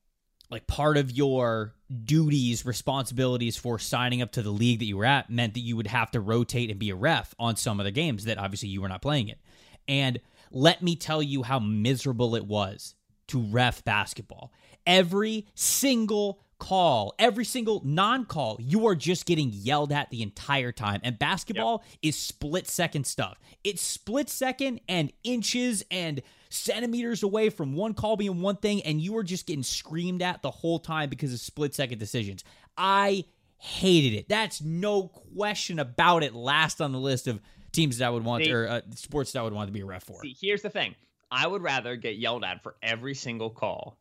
like 0.53 0.67
part 0.67 0.97
of 0.97 1.11
your 1.11 1.73
duties, 2.05 2.65
responsibilities 2.65 3.57
for 3.57 3.79
signing 3.79 4.21
up 4.21 4.31
to 4.33 4.41
the 4.41 4.51
league 4.51 4.79
that 4.79 4.85
you 4.85 4.95
were 4.95 5.05
at 5.05 5.29
meant 5.29 5.55
that 5.55 5.61
you 5.61 5.75
would 5.75 5.87
have 5.87 6.11
to 6.11 6.19
rotate 6.19 6.69
and 6.69 6.79
be 6.79 6.91
a 6.91 6.95
ref 6.95 7.33
on 7.39 7.55
some 7.55 7.79
of 7.79 7.85
the 7.85 7.91
games 7.91 8.25
that 8.25 8.37
obviously 8.37 8.69
you 8.69 8.81
were 8.81 8.87
not 8.87 9.01
playing 9.01 9.29
it. 9.29 9.39
And 9.87 10.19
let 10.51 10.83
me 10.83 10.95
tell 10.95 11.23
you 11.23 11.41
how 11.41 11.57
miserable 11.57 12.35
it 12.35 12.45
was 12.45 12.93
to 13.27 13.39
ref 13.41 13.83
basketball. 13.83 14.53
Every 14.85 15.47
single 15.55 16.42
call, 16.63 17.13
every 17.19 17.43
single 17.43 17.81
non 17.83 18.23
call, 18.23 18.57
you 18.57 18.87
are 18.87 18.95
just 18.95 19.25
getting 19.25 19.49
yelled 19.51 19.91
at 19.91 20.09
the 20.11 20.21
entire 20.21 20.71
time. 20.71 21.01
And 21.03 21.19
basketball 21.19 21.83
is 22.01 22.15
split 22.15 22.69
second 22.69 23.05
stuff. 23.05 23.37
It's 23.65 23.81
split 23.81 24.29
second 24.29 24.79
and 24.87 25.11
inches 25.25 25.83
and 25.91 26.21
centimeters 26.49 27.21
away 27.21 27.49
from 27.49 27.75
one 27.75 27.93
call 27.93 28.15
being 28.15 28.39
one 28.39 28.55
thing, 28.55 28.81
and 28.83 29.01
you 29.01 29.17
are 29.17 29.23
just 29.23 29.45
getting 29.45 29.63
screamed 29.63 30.21
at 30.21 30.41
the 30.41 30.51
whole 30.51 30.79
time 30.79 31.09
because 31.09 31.33
of 31.33 31.41
split 31.41 31.75
second 31.75 31.99
decisions. 31.99 32.45
I 32.77 33.25
hated 33.57 34.13
it. 34.13 34.29
That's 34.29 34.61
no 34.61 35.09
question 35.09 35.79
about 35.79 36.23
it. 36.23 36.33
Last 36.33 36.79
on 36.79 36.93
the 36.93 36.99
list 36.99 37.27
of 37.27 37.41
teams 37.73 37.97
that 37.97 38.07
I 38.07 38.09
would 38.09 38.23
want 38.23 38.45
See- 38.45 38.53
or 38.53 38.69
uh, 38.69 38.81
sports 38.95 39.33
that 39.33 39.39
I 39.39 39.43
would 39.43 39.53
want 39.53 39.67
to 39.67 39.73
be 39.73 39.81
a 39.81 39.85
ref 39.85 40.05
for. 40.05 40.21
See, 40.21 40.35
here's 40.39 40.61
the 40.61 40.69
thing. 40.69 40.95
I 41.29 41.45
would 41.45 41.61
rather 41.61 41.97
get 41.97 42.15
yelled 42.15 42.45
at 42.45 42.63
for 42.63 42.75
every 42.81 43.15
single 43.15 43.49
call 43.49 43.97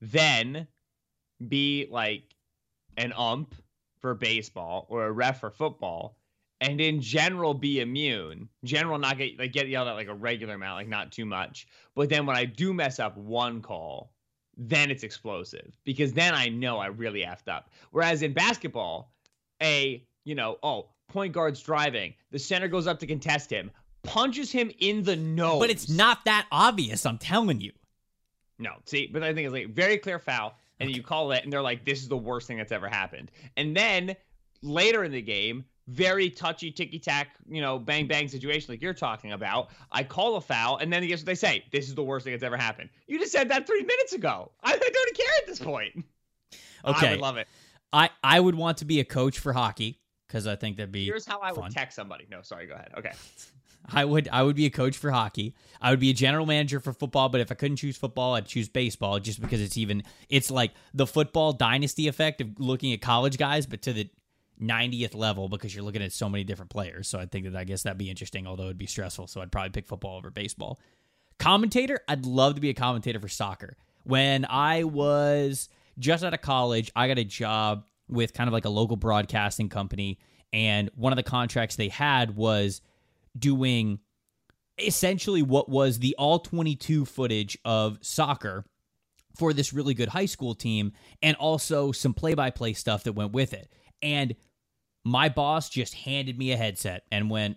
than 0.00 0.66
be 1.48 1.88
like 1.90 2.24
an 2.96 3.12
ump 3.16 3.54
for 4.00 4.14
baseball 4.14 4.86
or 4.88 5.06
a 5.06 5.12
ref 5.12 5.40
for 5.40 5.50
football 5.50 6.16
and 6.62 6.80
in 6.80 7.00
general 7.00 7.54
be 7.54 7.80
immune. 7.80 8.48
General 8.64 8.98
not 8.98 9.18
get 9.18 9.38
like 9.38 9.52
get 9.52 9.68
yelled 9.68 9.88
at 9.88 9.94
like 9.94 10.08
a 10.08 10.14
regular 10.14 10.54
amount, 10.54 10.76
like 10.76 10.88
not 10.88 11.10
too 11.10 11.26
much. 11.26 11.66
But 11.94 12.08
then 12.08 12.24
when 12.24 12.36
I 12.36 12.44
do 12.44 12.72
mess 12.72 13.00
up 13.00 13.16
one 13.16 13.60
call, 13.60 14.12
then 14.56 14.90
it's 14.90 15.02
explosive 15.02 15.76
because 15.84 16.12
then 16.12 16.34
I 16.34 16.48
know 16.48 16.78
I 16.78 16.86
really 16.86 17.22
effed 17.22 17.48
up. 17.48 17.70
Whereas 17.90 18.22
in 18.22 18.32
basketball, 18.32 19.12
a 19.60 20.04
you 20.24 20.36
know, 20.36 20.58
oh, 20.62 20.90
point 21.08 21.32
guard's 21.32 21.60
driving, 21.60 22.14
the 22.30 22.38
center 22.38 22.68
goes 22.68 22.86
up 22.86 23.00
to 23.00 23.06
contest 23.06 23.50
him, 23.50 23.70
punches 24.04 24.52
him 24.52 24.70
in 24.78 25.02
the 25.02 25.16
nose. 25.16 25.60
But 25.60 25.70
it's 25.70 25.90
not 25.90 26.24
that 26.26 26.46
obvious, 26.52 27.04
I'm 27.04 27.18
telling 27.18 27.60
you. 27.60 27.72
No, 28.60 28.74
see, 28.84 29.08
but 29.08 29.24
I 29.24 29.34
think 29.34 29.46
it's 29.46 29.52
like 29.52 29.74
very 29.74 29.98
clear 29.98 30.20
foul, 30.20 30.54
and 30.82 30.96
you 30.96 31.02
call 31.02 31.32
it, 31.32 31.44
and 31.44 31.52
they're 31.52 31.62
like, 31.62 31.84
"This 31.84 32.02
is 32.02 32.08
the 32.08 32.16
worst 32.16 32.46
thing 32.46 32.58
that's 32.58 32.72
ever 32.72 32.88
happened." 32.88 33.30
And 33.56 33.76
then 33.76 34.16
later 34.62 35.04
in 35.04 35.12
the 35.12 35.22
game, 35.22 35.64
very 35.88 36.30
touchy, 36.30 36.70
ticky 36.70 36.98
tack, 36.98 37.30
you 37.48 37.60
know, 37.60 37.78
bang 37.78 38.06
bang 38.06 38.28
situation 38.28 38.72
like 38.72 38.80
you're 38.82 38.94
talking 38.94 39.32
about. 39.32 39.70
I 39.90 40.04
call 40.04 40.36
a 40.36 40.40
foul, 40.40 40.76
and 40.78 40.92
then 40.92 41.06
guess 41.06 41.20
what 41.20 41.26
they 41.26 41.34
say? 41.34 41.64
This 41.72 41.88
is 41.88 41.94
the 41.94 42.04
worst 42.04 42.24
thing 42.24 42.32
that's 42.32 42.44
ever 42.44 42.56
happened. 42.56 42.90
You 43.06 43.18
just 43.18 43.32
said 43.32 43.48
that 43.50 43.66
three 43.66 43.82
minutes 43.82 44.12
ago. 44.12 44.52
I, 44.62 44.72
I 44.74 44.76
don't 44.78 45.16
care 45.16 45.26
at 45.38 45.46
this 45.46 45.58
point. 45.58 46.04
I 46.84 46.90
Okay. 46.90 47.10
would 47.10 47.20
love 47.20 47.36
it. 47.36 47.48
I, 47.92 48.10
I 48.24 48.40
would 48.40 48.54
want 48.54 48.78
to 48.78 48.84
be 48.84 49.00
a 49.00 49.04
coach 49.04 49.38
for 49.38 49.52
hockey 49.52 50.00
because 50.26 50.46
I 50.46 50.56
think 50.56 50.76
that'd 50.78 50.90
be 50.92 51.04
Here's 51.04 51.26
how 51.26 51.40
I 51.40 51.52
would 51.52 51.60
fun. 51.60 51.70
text 51.72 51.94
somebody. 51.96 52.26
No, 52.30 52.42
sorry, 52.42 52.66
go 52.66 52.74
ahead. 52.74 52.90
Okay. 52.98 53.12
I 53.92 54.04
would 54.04 54.28
I 54.30 54.42
would 54.42 54.56
be 54.56 54.66
a 54.66 54.70
coach 54.70 54.96
for 54.96 55.10
hockey. 55.10 55.54
I 55.80 55.90
would 55.90 56.00
be 56.00 56.10
a 56.10 56.14
general 56.14 56.46
manager 56.46 56.80
for 56.80 56.92
football, 56.92 57.28
but 57.28 57.40
if 57.40 57.50
I 57.50 57.54
couldn't 57.54 57.78
choose 57.78 57.96
football, 57.96 58.34
I'd 58.34 58.46
choose 58.46 58.68
baseball 58.68 59.18
just 59.18 59.40
because 59.40 59.60
it's 59.60 59.76
even 59.76 60.04
it's 60.28 60.50
like 60.50 60.72
the 60.94 61.06
football 61.06 61.52
dynasty 61.52 62.08
effect 62.08 62.40
of 62.40 62.48
looking 62.58 62.92
at 62.92 63.00
college 63.00 63.38
guys, 63.38 63.66
but 63.66 63.82
to 63.82 63.92
the 63.92 64.08
90th 64.60 65.14
level 65.14 65.48
because 65.48 65.74
you're 65.74 65.84
looking 65.84 66.02
at 66.02 66.12
so 66.12 66.28
many 66.28 66.44
different 66.44 66.70
players. 66.70 67.08
So 67.08 67.18
I 67.18 67.26
think 67.26 67.44
that 67.46 67.56
I 67.56 67.64
guess 67.64 67.82
that'd 67.82 67.98
be 67.98 68.10
interesting, 68.10 68.46
although 68.46 68.64
it'd 68.64 68.78
be 68.78 68.86
stressful. 68.86 69.26
So 69.26 69.40
I'd 69.40 69.50
probably 69.50 69.70
pick 69.70 69.86
football 69.86 70.16
over 70.16 70.30
baseball. 70.30 70.78
Commentator, 71.38 72.00
I'd 72.06 72.24
love 72.24 72.54
to 72.54 72.60
be 72.60 72.70
a 72.70 72.74
commentator 72.74 73.18
for 73.18 73.28
soccer. 73.28 73.76
When 74.04 74.44
I 74.48 74.84
was 74.84 75.68
just 75.98 76.22
out 76.22 76.34
of 76.34 76.40
college, 76.40 76.92
I 76.94 77.08
got 77.08 77.18
a 77.18 77.24
job 77.24 77.86
with 78.08 78.34
kind 78.34 78.48
of 78.48 78.52
like 78.52 78.64
a 78.64 78.70
local 78.70 78.96
broadcasting 78.96 79.68
company. 79.68 80.18
And 80.52 80.90
one 80.94 81.12
of 81.12 81.16
the 81.16 81.22
contracts 81.22 81.76
they 81.76 81.88
had 81.88 82.36
was 82.36 82.82
doing 83.38 83.98
essentially 84.78 85.42
what 85.42 85.68
was 85.68 85.98
the 85.98 86.14
all 86.18 86.38
22 86.38 87.04
footage 87.04 87.58
of 87.64 87.98
soccer 88.00 88.64
for 89.36 89.52
this 89.52 89.72
really 89.72 89.94
good 89.94 90.08
high 90.08 90.26
school 90.26 90.54
team 90.54 90.92
and 91.22 91.36
also 91.36 91.92
some 91.92 92.14
play 92.14 92.34
by 92.34 92.50
play 92.50 92.72
stuff 92.72 93.04
that 93.04 93.12
went 93.12 93.32
with 93.32 93.52
it. 93.52 93.70
And 94.02 94.34
my 95.04 95.28
boss 95.28 95.68
just 95.68 95.94
handed 95.94 96.38
me 96.38 96.52
a 96.52 96.56
headset 96.56 97.04
and 97.10 97.30
went, 97.30 97.56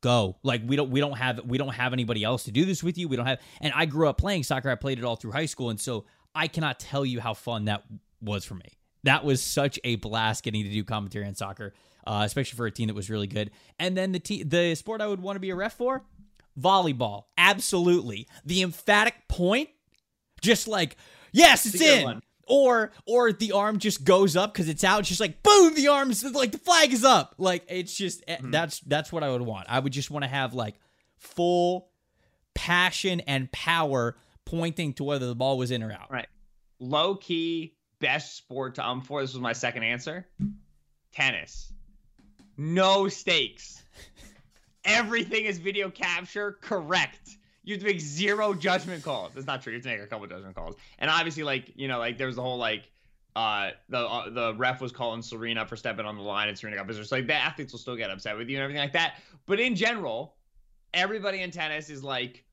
go. 0.00 0.36
Like 0.42 0.62
we 0.66 0.76
don't 0.76 0.90
we 0.90 1.00
don't 1.00 1.16
have 1.16 1.40
we 1.44 1.58
don't 1.58 1.74
have 1.74 1.92
anybody 1.92 2.24
else 2.24 2.44
to 2.44 2.52
do 2.52 2.64
this 2.64 2.82
with 2.82 2.98
you. 2.98 3.08
We 3.08 3.16
don't 3.16 3.26
have 3.26 3.40
and 3.60 3.72
i 3.74 3.86
grew 3.86 4.08
up 4.08 4.18
playing 4.18 4.44
soccer. 4.44 4.70
I 4.70 4.74
played 4.74 4.98
it 4.98 5.04
all 5.04 5.16
through 5.16 5.32
high 5.32 5.46
school. 5.46 5.70
And 5.70 5.80
so 5.80 6.04
i 6.34 6.46
cannot 6.46 6.78
tell 6.78 7.04
you 7.04 7.20
how 7.20 7.34
fun 7.34 7.66
that 7.66 7.84
was 8.20 8.44
for 8.44 8.54
me. 8.54 8.78
That 9.04 9.24
was 9.24 9.42
such 9.42 9.78
a 9.84 9.96
blast 9.96 10.42
getting 10.42 10.64
to 10.64 10.70
do 10.70 10.84
commentary 10.84 11.26
on 11.26 11.34
soccer 11.34 11.74
uh, 12.08 12.22
especially 12.24 12.56
for 12.56 12.66
a 12.66 12.70
team 12.72 12.86
that 12.88 12.94
was 12.94 13.08
really 13.10 13.26
good 13.28 13.50
and 13.78 13.96
then 13.96 14.10
the 14.12 14.18
te- 14.18 14.42
the 14.42 14.74
sport 14.74 15.00
i 15.00 15.06
would 15.06 15.20
want 15.20 15.36
to 15.36 15.40
be 15.40 15.50
a 15.50 15.54
ref 15.54 15.74
for 15.74 16.02
volleyball 16.58 17.24
absolutely 17.36 18.26
the 18.44 18.62
emphatic 18.62 19.14
point 19.28 19.68
just 20.40 20.66
like 20.66 20.96
yes 21.32 21.66
it's 21.66 21.74
It's 21.76 21.84
in 21.84 22.04
one. 22.04 22.22
or 22.48 22.90
or 23.06 23.32
the 23.32 23.52
arm 23.52 23.78
just 23.78 24.04
goes 24.04 24.36
up 24.36 24.52
because 24.54 24.68
it's 24.68 24.82
out. 24.82 25.00
It's 25.00 25.08
just 25.08 25.20
like 25.20 25.42
boom, 25.42 25.74
the 25.74 25.88
arm's 25.88 26.24
like 26.24 26.50
the 26.52 26.58
flag 26.58 26.92
is 26.92 27.04
up. 27.04 27.34
Like 27.38 27.64
it's 27.68 27.94
just 27.94 28.24
Mm-hmm. 28.26 28.50
that's 28.50 28.80
that's 28.80 29.12
what 29.12 29.22
I 29.22 29.30
would 29.30 29.42
want. 29.42 29.66
I 29.68 29.78
would 29.78 29.92
just 29.92 30.10
want 30.10 30.22
to 30.24 30.28
have 30.28 30.54
like 30.54 30.76
full 31.18 31.90
passion 32.54 33.20
and 33.20 33.52
power 33.52 34.16
pointing 34.46 34.94
to 34.94 35.04
whether 35.04 35.26
the 35.26 35.34
ball 35.34 35.58
was 35.58 35.70
in 35.70 35.82
or 35.82 35.92
out. 35.92 36.10
Right. 36.10 36.26
Low 36.80 37.16
key, 37.16 37.76
best 38.00 38.36
sport 38.36 38.76
to 38.76 38.86
um 38.88 39.02
for. 39.02 39.20
This 39.20 39.34
was 39.34 39.42
my 39.42 39.52
second 39.52 39.82
answer. 39.82 40.26
Tennis. 41.12 41.72
No 42.58 43.08
stakes. 43.08 43.82
Everything 44.84 45.44
is 45.44 45.58
video 45.58 45.90
capture. 45.90 46.58
Correct. 46.60 47.36
You 47.62 47.74
have 47.74 47.82
to 47.82 47.86
make 47.86 48.00
zero 48.00 48.52
judgment 48.52 49.04
calls. 49.04 49.32
That's 49.34 49.46
not 49.46 49.62
true. 49.62 49.72
You 49.72 49.78
have 49.78 49.84
to 49.84 49.90
make 49.90 50.00
a 50.00 50.06
couple 50.06 50.26
judgment 50.26 50.56
calls. 50.56 50.74
And 50.98 51.10
obviously, 51.10 51.44
like 51.44 51.72
you 51.76 51.86
know, 51.86 51.98
like 51.98 52.18
there 52.18 52.26
was 52.26 52.36
the 52.36 52.42
whole 52.42 52.58
like 52.58 52.90
uh 53.36 53.70
the 53.88 53.98
uh, 53.98 54.30
the 54.30 54.54
ref 54.56 54.80
was 54.80 54.90
calling 54.90 55.22
Serena 55.22 55.66
for 55.66 55.76
stepping 55.76 56.04
on 56.04 56.16
the 56.16 56.22
line 56.22 56.48
and 56.48 56.58
Serena 56.58 56.76
got 56.76 56.86
visitors. 56.86 57.12
Like 57.12 57.26
the 57.26 57.34
athletes 57.34 57.72
will 57.72 57.78
still 57.78 57.96
get 57.96 58.10
upset 58.10 58.36
with 58.36 58.48
you 58.48 58.56
and 58.56 58.64
everything 58.64 58.82
like 58.82 58.94
that. 58.94 59.20
But 59.46 59.60
in 59.60 59.76
general, 59.76 60.34
everybody 60.94 61.42
in 61.42 61.50
tennis 61.50 61.90
is 61.90 62.02
like 62.02 62.44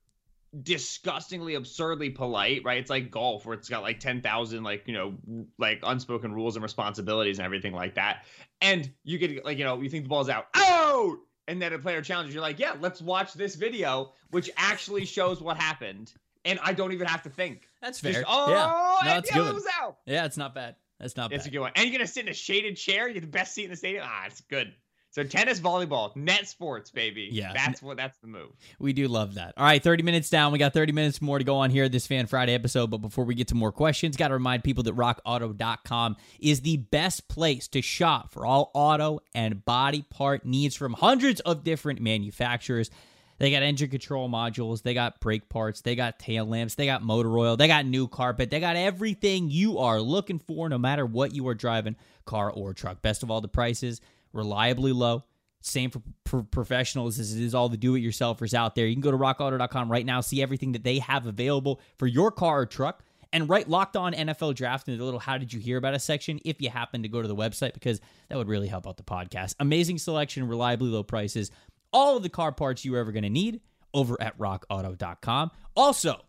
disgustingly 0.64 1.56
absurdly 1.56 2.10
polite 2.10 2.62
right? 2.64 2.78
It's 2.78 2.90
like 2.90 3.12
golf 3.12 3.46
where 3.46 3.58
it's 3.58 3.70
got 3.70 3.84
like 3.84 4.00
10,000 4.00 4.64
like 4.64 4.84
you 4.88 4.94
know 4.94 5.16
like 5.58 5.80
unspoken 5.84 6.34
rules 6.34 6.56
and 6.56 6.64
responsibilities 6.64 7.40
and 7.40 7.46
everything 7.46 7.74
like 7.74 7.96
that. 7.96 8.26
And 8.62 8.92
you 9.04 9.18
get 9.18 9.44
like 9.46 9.58
you 9.58 9.64
know 9.64 9.82
you 9.82 9.90
think 9.90 10.04
the 10.04 10.10
ball's 10.10 10.30
out 10.30 10.48
out! 10.56 11.18
And 11.48 11.62
then 11.62 11.74
a 11.74 11.80
player 11.80 12.02
challenges 12.02 12.34
you're 12.34 12.42
like 12.42 12.60
yeah 12.60 12.76
let's 12.80 13.02
watch 13.02 13.34
this 13.34 13.56
video 13.56 14.14
which 14.32 14.50
actually 14.58 15.06
shows 15.06 15.42
what 15.42 15.58
happened. 15.58 16.14
And 16.44 16.60
I 16.62 16.74
don't 16.74 16.92
even 16.92 17.08
have 17.08 17.24
to 17.24 17.30
think. 17.30 17.68
That's 17.82 18.00
fair. 18.00 18.14
Just, 18.14 18.26
oh 18.28 18.50
yeah, 18.50 18.56
no, 18.56 18.98
and 19.16 19.26
yeah, 19.26 19.34
good. 19.34 19.48
it 19.48 19.56
was 19.56 19.66
out. 19.82 19.98
Yeah, 20.06 20.26
it's 20.26 20.38
not 20.38 20.54
bad. 20.54 20.76
That's 21.00 21.18
not 21.18 21.32
bad. 21.32 21.38
it's 21.38 21.48
a 21.48 21.50
good 21.50 21.60
one. 21.60 21.72
And 21.76 21.86
you're 21.86 21.98
gonna 21.98 22.08
sit 22.08 22.26
in 22.26 22.32
a 22.32 22.36
shaded 22.36 22.78
chair? 22.78 23.08
You 23.08 23.16
get 23.16 23.22
the 23.22 23.28
best 23.28 23.56
seat 23.56 23.64
in 23.66 23.72
the 23.72 23.76
stadium? 23.76 24.04
Ah 24.08 24.26
it's 24.28 24.42
good 24.42 24.74
so 25.16 25.24
tennis 25.24 25.62
volleyball 25.62 26.14
net 26.16 26.46
sports 26.48 26.92
baby 26.92 27.30
Yeah. 27.32 27.54
that's 27.54 27.82
what 27.82 27.96
that's 27.96 28.18
the 28.18 28.28
move 28.28 28.52
We 28.80 28.92
do 28.92 29.08
love 29.08 29.36
that. 29.36 29.54
All 29.56 29.66
right, 29.66 29.82
30 29.82 30.04
minutes 30.04 30.30
down. 30.30 30.52
We 30.52 30.60
got 30.60 30.74
30 30.74 30.92
minutes 30.92 31.22
more 31.22 31.38
to 31.38 31.46
go 31.46 31.56
on 31.58 31.70
here 31.70 31.88
this 31.88 32.06
Fan 32.06 32.28
Friday 32.28 32.54
episode. 32.54 32.92
But 32.92 32.98
before 32.98 33.24
we 33.24 33.34
get 33.34 33.48
to 33.50 33.56
more 33.56 33.72
questions, 33.72 34.18
got 34.18 34.28
to 34.28 34.34
remind 34.34 34.64
people 34.66 34.84
that 34.84 34.96
rockauto.com 34.96 36.18
is 36.40 36.62
the 36.62 36.78
best 36.78 37.28
place 37.30 37.68
to 37.70 37.82
shop 37.82 38.34
for 38.34 38.46
all 38.46 38.72
auto 38.74 39.20
and 39.34 39.64
body 39.64 40.04
part 40.10 40.46
needs 40.46 40.76
from 40.76 40.94
hundreds 40.94 41.40
of 41.42 41.64
different 41.64 42.02
manufacturers. 42.02 42.90
They 43.38 43.52
got 43.52 43.64
engine 43.64 43.90
control 43.90 44.30
modules, 44.30 44.82
they 44.82 44.94
got 44.94 45.20
brake 45.20 45.50
parts, 45.50 45.82
they 45.82 45.96
got 45.96 46.20
tail 46.20 46.46
lamps, 46.46 46.76
they 46.76 46.86
got 46.86 47.04
motor 47.04 47.38
oil, 47.38 47.58
they 47.58 47.68
got 47.68 47.86
new 47.86 48.08
carpet, 48.08 48.50
they 48.50 48.62
got 48.62 48.78
everything 48.78 49.50
you 49.50 49.80
are 49.80 50.00
looking 50.00 50.40
for, 50.40 50.70
no 50.70 50.78
matter 50.78 51.06
what 51.06 51.34
you 51.36 51.46
are 51.50 51.54
driving, 51.56 51.98
car 52.26 52.50
or 52.50 52.74
truck. 52.74 53.02
Best 53.02 53.24
of 53.24 53.32
all, 53.32 53.42
the 53.42 53.50
prices 53.50 54.00
reliably 54.36 54.92
low. 54.92 55.24
Same 55.62 55.90
for, 55.90 56.44
professionals 56.44 57.18
as 57.18 57.34
it 57.34 57.42
is 57.42 57.56
all 57.56 57.70
the 57.70 57.78
do-it-yourselfers 57.78 58.54
out 58.54 58.76
there. 58.76 58.86
You 58.86 58.94
can 58.94 59.02
go 59.02 59.10
to 59.10 59.18
rockauto.com 59.18 59.92
right 59.92 60.06
now, 60.06 60.22
see 60.22 60.42
everything 60.44 60.74
that 60.74 60.84
they 60.84 61.00
have 61.00 61.26
available 61.26 61.82
for 61.98 62.06
your 62.06 62.32
car 62.32 62.62
or 62.62 62.66
truck, 62.68 63.04
and 63.34 63.50
write 63.50 63.68
locked 63.68 63.96
on 63.96 64.14
NFL 64.14 64.54
draft 64.54 64.88
in 64.88 64.98
the 64.98 65.04
little 65.04 65.20
how 65.20 65.40
did 65.40 65.52
you 65.52 65.60
hear 65.60 65.78
about 65.78 65.96
us 65.96 66.04
section 66.04 66.40
if 66.46 66.62
you 66.62 66.70
happen 66.70 67.02
to 67.02 67.10
go 67.10 67.22
to 67.22 67.28
the 67.28 67.36
website 67.36 67.74
because 67.74 68.00
that 68.30 68.38
would 68.38 68.48
really 68.48 68.68
help 68.68 68.88
out 68.88 68.98
the 68.98 69.04
podcast. 69.04 69.56
Amazing 69.60 69.98
selection, 69.98 70.48
reliably 70.48 70.90
low 70.90 71.04
prices, 71.04 71.50
all 71.92 72.16
of 72.16 72.24
the 72.24 72.30
car 72.30 72.52
parts 72.52 72.86
you're 72.86 73.00
ever 73.00 73.12
going 73.12 73.24
to 73.24 73.30
need 73.30 73.62
over 73.94 74.22
at 74.22 74.38
rockauto.com. 74.38 75.52
Also, 75.76 76.22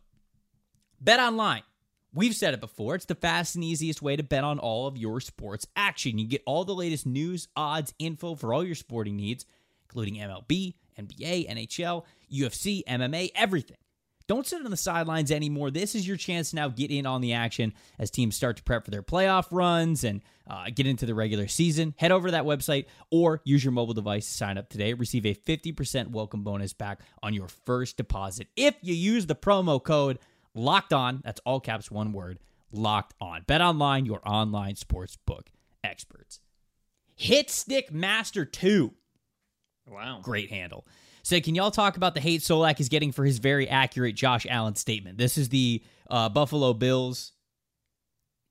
bet 1.01 1.21
online. 1.21 1.63
We've 2.17 2.35
said 2.35 2.55
it 2.55 2.62
before. 2.62 2.95
It's 2.95 3.05
the 3.05 3.14
fast 3.14 3.57
and 3.57 3.62
easiest 3.62 4.01
way 4.01 4.17
to 4.17 4.23
bet 4.23 4.43
on 4.43 4.59
all 4.59 4.87
of 4.87 4.97
your 4.97 5.21
sports 5.21 5.67
action. 5.77 6.17
You 6.17 6.27
get 6.27 6.43
all 6.47 6.64
the 6.64 6.75
latest 6.75 7.05
news, 7.05 7.47
odds, 7.55 7.93
info 7.99 8.35
for 8.35 8.55
all 8.55 8.64
your 8.64 8.75
sporting 8.75 9.17
needs, 9.17 9.45
including 9.85 10.14
MLB, 10.14 10.73
NBA, 10.99 11.47
NHL, 11.47 12.05
UFC, 12.33 12.83
MMA, 12.89 13.33
everything. 13.35 13.77
Don't 14.29 14.47
sit 14.47 14.64
on 14.64 14.71
the 14.71 14.79
sidelines 14.79 15.31
anymore. 15.31 15.71
This 15.71 15.95
is 15.95 16.09
your 16.09 16.17
chance 16.17 16.51
to 16.51 16.57
now 16.57 16.69
get 16.71 16.91
in 16.91 17.05
on 17.05 17.21
the 17.21 17.35
action 17.35 17.75
as 17.99 18.11
teams 18.11 18.35
start 18.35 18.57
to 18.57 18.62
prep 18.62 18.87
for 18.87 18.91
their 18.91 19.03
playoff 19.03 19.49
runs 19.51 20.03
and 20.03 20.23
uh, 20.49 20.64
get 20.75 20.87
into 20.87 21.05
the 21.05 21.14
regular 21.14 21.49
season. 21.49 21.95
Head 21.99 22.12
over 22.12 22.29
to 22.29 22.33
that 22.33 22.45
website 22.45 22.87
or 23.11 23.43
use 23.45 23.62
your 23.62 23.73
mobile 23.73 23.93
device 23.93 24.27
to 24.27 24.33
sign 24.33 24.57
up 24.57 24.71
today. 24.71 24.95
Receive 24.95 25.27
a 25.27 25.35
50% 25.35 26.12
welcome 26.12 26.45
bonus 26.45 26.73
back 26.73 27.03
on 27.23 27.35
your 27.35 27.49
first 27.67 27.99
deposit 27.99 28.49
if 28.57 28.75
you 28.81 28.95
use 28.95 29.27
the 29.27 29.35
promo 29.35 29.83
code 29.83 30.19
locked 30.57 30.93
on. 30.93 31.21
That's 31.25 31.41
all 31.45 31.61
caps, 31.61 31.91
one 31.91 32.13
word 32.13 32.39
locked 32.73 33.15
on. 33.21 33.45
Bet 33.47 33.61
online, 33.61 34.07
your 34.07 34.21
online 34.27 34.77
sports 34.77 35.17
book 35.27 35.51
experts. 35.85 36.41
Hit 37.15 37.51
Stick 37.51 37.93
Master 37.93 38.45
2 38.45 38.93
wow 39.89 40.21
great 40.23 40.51
handle. 40.51 40.87
So, 41.23 41.41
can 41.41 41.57
y'all 41.57 41.73
talk 41.73 41.97
about 41.97 42.15
the 42.15 42.21
hate 42.21 42.41
Solak 42.41 42.79
is 42.79 42.89
getting 42.89 43.11
for 43.11 43.25
his 43.25 43.39
very 43.39 43.69
accurate 43.69 44.15
Josh 44.15 44.47
Allen 44.49 44.77
statement? 44.77 45.19
This 45.19 45.37
is 45.37 45.49
the 45.49 45.83
uh, 46.09 46.29
Buffalo 46.29 46.73
Bills, 46.73 47.33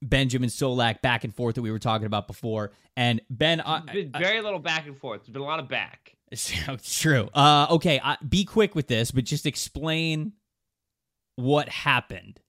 Benjamin 0.01 0.49
Solak 0.49 1.01
back 1.01 1.23
and 1.23 1.33
forth 1.33 1.55
that 1.55 1.61
we 1.61 1.71
were 1.71 1.79
talking 1.79 2.05
about 2.05 2.27
before. 2.27 2.73
And 2.97 3.21
Ben, 3.29 3.61
I, 3.61 4.09
very 4.17 4.41
little 4.41 4.59
back 4.59 4.87
and 4.87 4.97
forth. 4.97 5.21
There's 5.21 5.33
been 5.33 5.41
a 5.41 5.45
lot 5.45 5.59
of 5.59 5.69
back. 5.69 6.15
it's 6.31 6.99
true. 6.99 7.29
Uh, 7.33 7.67
okay, 7.71 8.01
I, 8.03 8.17
be 8.27 8.43
quick 8.43 8.75
with 8.75 8.87
this, 8.87 9.11
but 9.11 9.23
just 9.23 9.45
explain 9.45 10.33
what 11.35 11.69
happened 11.69 12.39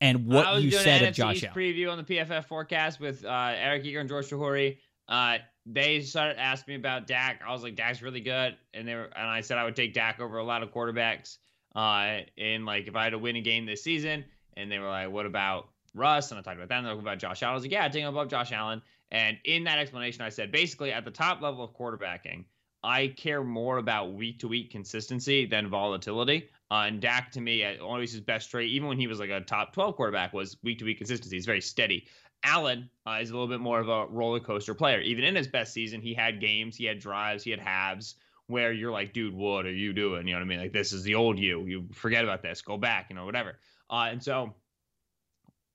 and 0.00 0.26
what 0.26 0.46
I 0.46 0.58
you 0.58 0.70
said 0.70 1.02
of 1.02 1.14
Josh 1.14 1.42
Allen. 1.42 1.54
preview 1.54 1.90
on 1.90 1.98
the 1.98 2.04
PFF 2.04 2.46
forecast 2.46 3.00
with 3.00 3.24
uh, 3.24 3.52
Eric 3.54 3.84
Eager 3.84 4.00
and 4.00 4.08
George 4.08 4.28
Chahrouri. 4.28 4.78
Uh, 5.08 5.38
they 5.66 6.00
started 6.00 6.38
asking 6.38 6.72
me 6.72 6.76
about 6.76 7.06
Dak. 7.06 7.42
I 7.46 7.52
was 7.52 7.62
like, 7.62 7.76
Dak's 7.76 8.00
really 8.00 8.20
good, 8.20 8.56
and 8.72 8.88
they 8.88 8.94
were, 8.94 9.10
and 9.14 9.28
I 9.28 9.40
said 9.40 9.58
I 9.58 9.64
would 9.64 9.76
take 9.76 9.92
Dak 9.92 10.20
over 10.20 10.38
a 10.38 10.44
lot 10.44 10.62
of 10.62 10.72
quarterbacks. 10.72 11.38
Uh, 11.74 12.20
and 12.38 12.64
like 12.64 12.88
if 12.88 12.96
I 12.96 13.04
had 13.04 13.10
to 13.10 13.18
win 13.18 13.36
a 13.36 13.40
game 13.40 13.66
this 13.66 13.82
season, 13.82 14.24
and 14.56 14.70
they 14.70 14.78
were 14.78 14.88
like, 14.88 15.10
what 15.10 15.26
about 15.26 15.68
Russ? 15.94 16.30
And 16.30 16.38
I 16.38 16.42
talked 16.42 16.56
about 16.56 16.68
that. 16.68 16.78
And 16.78 16.86
they 16.86 16.94
were 16.94 17.00
about 17.00 17.18
Josh 17.18 17.42
Allen. 17.42 17.52
I 17.52 17.54
was 17.54 17.64
like, 17.64 17.72
yeah, 17.72 17.84
I'd 17.84 17.92
take 17.92 18.02
him 18.02 18.08
above 18.08 18.28
Josh 18.28 18.52
Allen. 18.52 18.82
And 19.10 19.38
in 19.44 19.64
that 19.64 19.78
explanation, 19.78 20.22
I 20.22 20.28
said 20.28 20.52
basically 20.52 20.92
at 20.92 21.04
the 21.04 21.10
top 21.10 21.40
level 21.40 21.64
of 21.64 21.72
quarterbacking, 21.72 22.44
I 22.82 23.08
care 23.08 23.42
more 23.44 23.78
about 23.78 24.14
week 24.14 24.40
to 24.40 24.48
week 24.48 24.70
consistency 24.70 25.46
than 25.46 25.68
volatility. 25.68 26.48
Uh, 26.70 26.84
and 26.86 27.00
Dak 27.00 27.32
to 27.32 27.40
me, 27.40 27.64
uh, 27.64 27.82
always 27.82 28.12
his 28.12 28.20
best 28.20 28.50
trait, 28.50 28.70
even 28.70 28.88
when 28.88 28.98
he 28.98 29.06
was 29.06 29.18
like 29.18 29.30
a 29.30 29.40
top 29.40 29.72
12 29.74 29.96
quarterback, 29.96 30.32
was 30.32 30.56
week 30.62 30.78
to 30.78 30.84
week 30.84 30.98
consistency. 30.98 31.36
He's 31.36 31.46
very 31.46 31.60
steady. 31.60 32.06
Allen 32.42 32.88
uh, 33.06 33.18
is 33.20 33.30
a 33.30 33.32
little 33.32 33.48
bit 33.48 33.60
more 33.60 33.80
of 33.80 33.88
a 33.88 34.06
roller 34.06 34.40
coaster 34.40 34.74
player. 34.74 35.00
Even 35.00 35.24
in 35.24 35.34
his 35.34 35.48
best 35.48 35.74
season, 35.74 36.00
he 36.00 36.14
had 36.14 36.40
games, 36.40 36.76
he 36.76 36.84
had 36.84 36.98
drives, 36.98 37.44
he 37.44 37.50
had 37.50 37.60
halves 37.60 38.14
where 38.46 38.72
you're 38.72 38.90
like, 38.90 39.12
dude, 39.12 39.34
what 39.34 39.66
are 39.66 39.72
you 39.72 39.92
doing? 39.92 40.26
You 40.26 40.34
know 40.34 40.40
what 40.40 40.44
I 40.44 40.48
mean? 40.48 40.60
Like, 40.60 40.72
this 40.72 40.92
is 40.92 41.02
the 41.02 41.14
old 41.14 41.38
you. 41.38 41.66
You 41.66 41.88
forget 41.92 42.24
about 42.24 42.42
this, 42.42 42.62
go 42.62 42.76
back, 42.78 43.06
you 43.10 43.16
know, 43.16 43.26
whatever. 43.26 43.58
Uh, 43.88 44.08
and 44.10 44.22
so, 44.22 44.54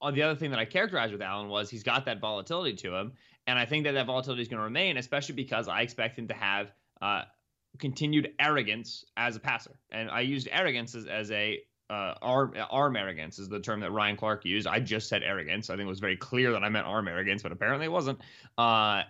uh, 0.02 0.12
the 0.12 0.24
other 0.24 0.36
thing 0.36 0.52
that 0.52 0.60
I 0.60 0.66
characterized 0.66 1.14
with 1.14 1.22
Allen 1.22 1.50
was 1.50 1.70
he's 1.70 1.84
got 1.84 2.06
that 2.06 2.20
volatility 2.20 2.76
to 2.78 2.96
him. 2.96 3.14
And 3.48 3.58
I 3.60 3.66
think 3.66 3.86
that 3.86 3.94
that 3.94 4.08
volatility 4.08 4.42
is 4.42 4.48
going 4.48 4.60
to 4.60 4.64
remain, 4.64 4.98
especially 4.98 5.36
because 5.36 5.68
I 5.68 5.82
expect 5.82 6.18
him 6.18 6.28
to 6.28 6.34
have 6.34 6.72
uh, 7.06 7.24
continued 7.78 8.34
arrogance 8.40 9.06
as 9.18 9.36
a 9.36 9.40
passer. 9.40 9.78
And 9.92 10.10
I 10.10 10.22
used 10.22 10.48
arrogance 10.52 10.96
as, 10.96 11.06
as 11.06 11.30
a 11.32 11.60
uh, 11.90 12.16
arm 12.22 12.56
arm 12.72 12.96
arrogance 12.96 13.38
is 13.38 13.48
the 13.48 13.60
term 13.60 13.82
that 13.82 13.92
Ryan 13.92 14.18
Clark 14.18 14.44
used. 14.44 14.66
I 14.66 14.80
just 14.80 15.08
said 15.08 15.22
arrogance. 15.22 15.70
I 15.70 15.76
think 15.76 15.86
it 15.86 15.90
was 15.90 16.00
very 16.00 16.18
clear 16.18 16.52
that 16.54 16.64
I 16.64 16.70
meant 16.70 16.88
arm 16.88 17.08
arrogance, 17.08 17.44
but 17.44 17.52
apparently 17.52 17.86
it 17.86 17.92
wasn't. 17.92 18.20
Uh, 18.58 19.04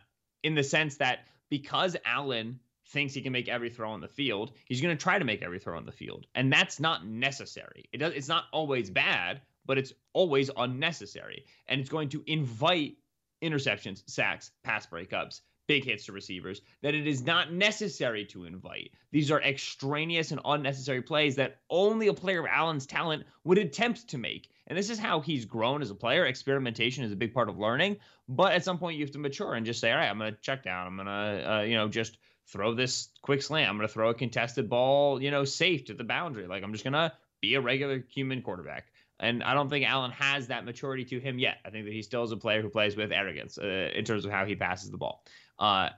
in 0.44 0.56
the 0.56 0.64
sense 0.64 0.98
that 0.98 1.20
because 1.50 1.96
Allen 2.06 2.60
thinks 2.90 3.14
he 3.14 3.22
can 3.22 3.32
make 3.32 3.48
every 3.48 3.70
throw 3.70 3.92
on 3.92 4.02
the 4.02 4.08
field, 4.08 4.52
he's 4.66 4.82
going 4.82 4.96
to 4.96 5.02
try 5.02 5.18
to 5.18 5.26
make 5.26 5.42
every 5.42 5.60
throw 5.60 5.78
on 5.78 5.86
the 5.86 5.92
field, 5.92 6.26
and 6.36 6.52
that's 6.52 6.80
not 6.80 7.06
necessary. 7.06 7.86
It 7.94 8.00
does. 8.00 8.14
It's 8.14 8.28
not 8.28 8.46
always 8.52 8.90
bad, 8.90 9.42
but 9.66 9.78
it's 9.78 9.94
always 10.12 10.52
unnecessary, 10.58 11.46
and 11.68 11.80
it's 11.80 11.90
going 11.90 12.10
to 12.10 12.24
invite 12.28 12.98
interceptions, 13.42 14.04
sacks, 14.08 14.52
pass 14.64 14.86
breakups, 14.86 15.40
big 15.68 15.84
hits 15.84 16.06
to 16.06 16.12
receivers 16.12 16.62
that 16.82 16.96
it 16.96 17.08
is 17.08 17.24
not 17.24 17.52
necessary 17.52 18.26
to 18.26 18.46
invite. 18.46 18.92
These 19.12 19.32
are 19.32 19.42
extraneous 19.42 20.32
and 20.32 20.42
unnecessary 20.46 21.02
plays 21.02 21.36
that 21.36 21.58
only 21.70 22.08
a 22.08 22.14
player 22.14 22.42
of 22.42 22.46
Allen's 22.46 22.86
talent 22.86 23.24
would 23.44 23.58
attempt 23.58 24.08
to 24.10 24.18
make. 24.18 24.50
And 24.68 24.78
this 24.78 24.90
is 24.90 25.00
how 25.00 25.20
he's 25.20 25.46
grown 25.46 25.82
as 25.82 25.92
a 25.92 25.96
player. 25.96 26.26
Experimentation 26.26 27.04
is 27.04 27.12
a 27.12 27.16
big 27.16 27.34
part 27.34 27.50
of 27.50 27.60
learning, 27.60 27.98
but 28.28 28.54
at 28.54 28.64
some 28.64 28.78
point 28.78 28.98
you 28.98 29.06
have 29.06 29.14
to 29.14 29.20
mature 29.20 29.54
and 29.54 29.66
just 29.66 29.80
say, 29.80 29.92
"All 29.92 29.98
right, 29.98 30.10
I'm 30.10 30.18
going 30.18 30.34
to 30.34 30.42
check 30.42 30.64
down. 30.64 30.88
I'm 30.88 30.96
going 30.96 31.08
to 31.08 31.54
uh, 31.54 31.62
you 31.62 31.76
know, 31.76 31.88
just 31.88 32.18
throw 32.48 32.74
this 32.74 33.10
quick 33.22 33.42
slam. 33.42 33.70
I'm 33.70 33.78
going 33.78 33.88
to 33.88 33.94
throw 33.94 34.10
a 34.10 34.14
contested 34.14 34.70
ball, 34.70 35.22
you 35.22 35.32
know, 35.32 35.46
safe 35.46 35.86
to 35.86 35.94
the 35.94 36.04
boundary. 36.04 36.48
Like 36.48 36.64
I'm 36.64 36.72
just 36.72 36.84
going 36.84 36.94
to 36.94 37.12
be 37.42 37.56
a 37.56 37.62
regular 37.62 38.04
human 38.10 38.42
quarterback." 38.42 38.86
And 39.20 39.44
I 39.44 39.54
don't 39.54 39.70
think 39.70 39.86
Allen 39.86 40.12
has 40.12 40.48
that 40.48 40.66
maturity 40.66 41.06
to 41.06 41.20
him 41.20 41.40
yet. 41.40 41.60
I 41.66 41.70
think 41.70 41.86
that 41.86 41.94
he 41.94 42.02
still 42.02 42.24
is 42.24 42.32
a 42.32 42.38
player 42.38 42.62
who 42.62 42.70
plays 42.70 42.98
with 42.98 43.12
arrogance 43.12 43.58
uh, 43.58 43.90
in 43.96 44.04
terms 44.04 44.26
of 44.26 44.32
how 44.32 44.46
he 44.46 44.56
passes 44.56 44.92
the 44.92 44.98
ball. 44.98 45.24
Uh, 45.60 45.90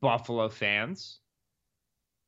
Buffalo 0.00 0.48
fans, 0.48 1.20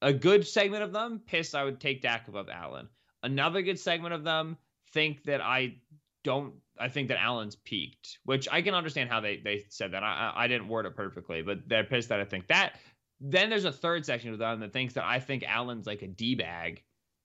a 0.01 0.13
good 0.13 0.47
segment 0.47 0.83
of 0.83 0.93
them 0.93 1.21
pissed 1.27 1.55
I 1.55 1.65
would 1.65 1.81
take 1.81 2.03
Dak 2.03 2.29
above 2.29 2.49
Allen. 2.49 2.89
Another 3.23 3.63
good 3.63 3.79
segment 3.79 4.15
of 4.15 4.25
them 4.25 4.57
think 4.93 5.25
that 5.25 5.41
I 5.41 5.77
don't. 6.25 6.55
I 6.79 6.89
think 6.89 7.09
that 7.09 7.21
Allen's 7.21 7.55
peaked, 7.55 8.19
which 8.25 8.49
I 8.51 8.63
can 8.63 8.75
understand 8.75 9.11
how 9.11 9.21
they 9.21 9.37
they 9.37 9.65
said 9.69 9.93
that. 9.93 10.03
I 10.03 10.33
I 10.35 10.49
didn't 10.49 10.69
word 10.69 10.87
it 10.87 10.97
perfectly, 10.97 11.43
but 11.43 11.69
they're 11.69 11.85
pissed 11.85 12.09
that 12.09 12.21
I 12.21 12.25
think 12.25 12.49
that. 12.49 12.77
Then 13.21 13.51
there's 13.51 13.65
a 13.65 13.73
third 13.73 14.05
section 14.05 14.33
of 14.33 14.39
them 14.39 14.61
that 14.61 14.73
thinks 14.73 14.95
that 14.95 15.05
I 15.05 15.21
think 15.21 15.45
Allen's 15.47 15.87
like 15.87 16.03
a 16.03 16.09
d 16.09 16.35
bag 16.35 16.83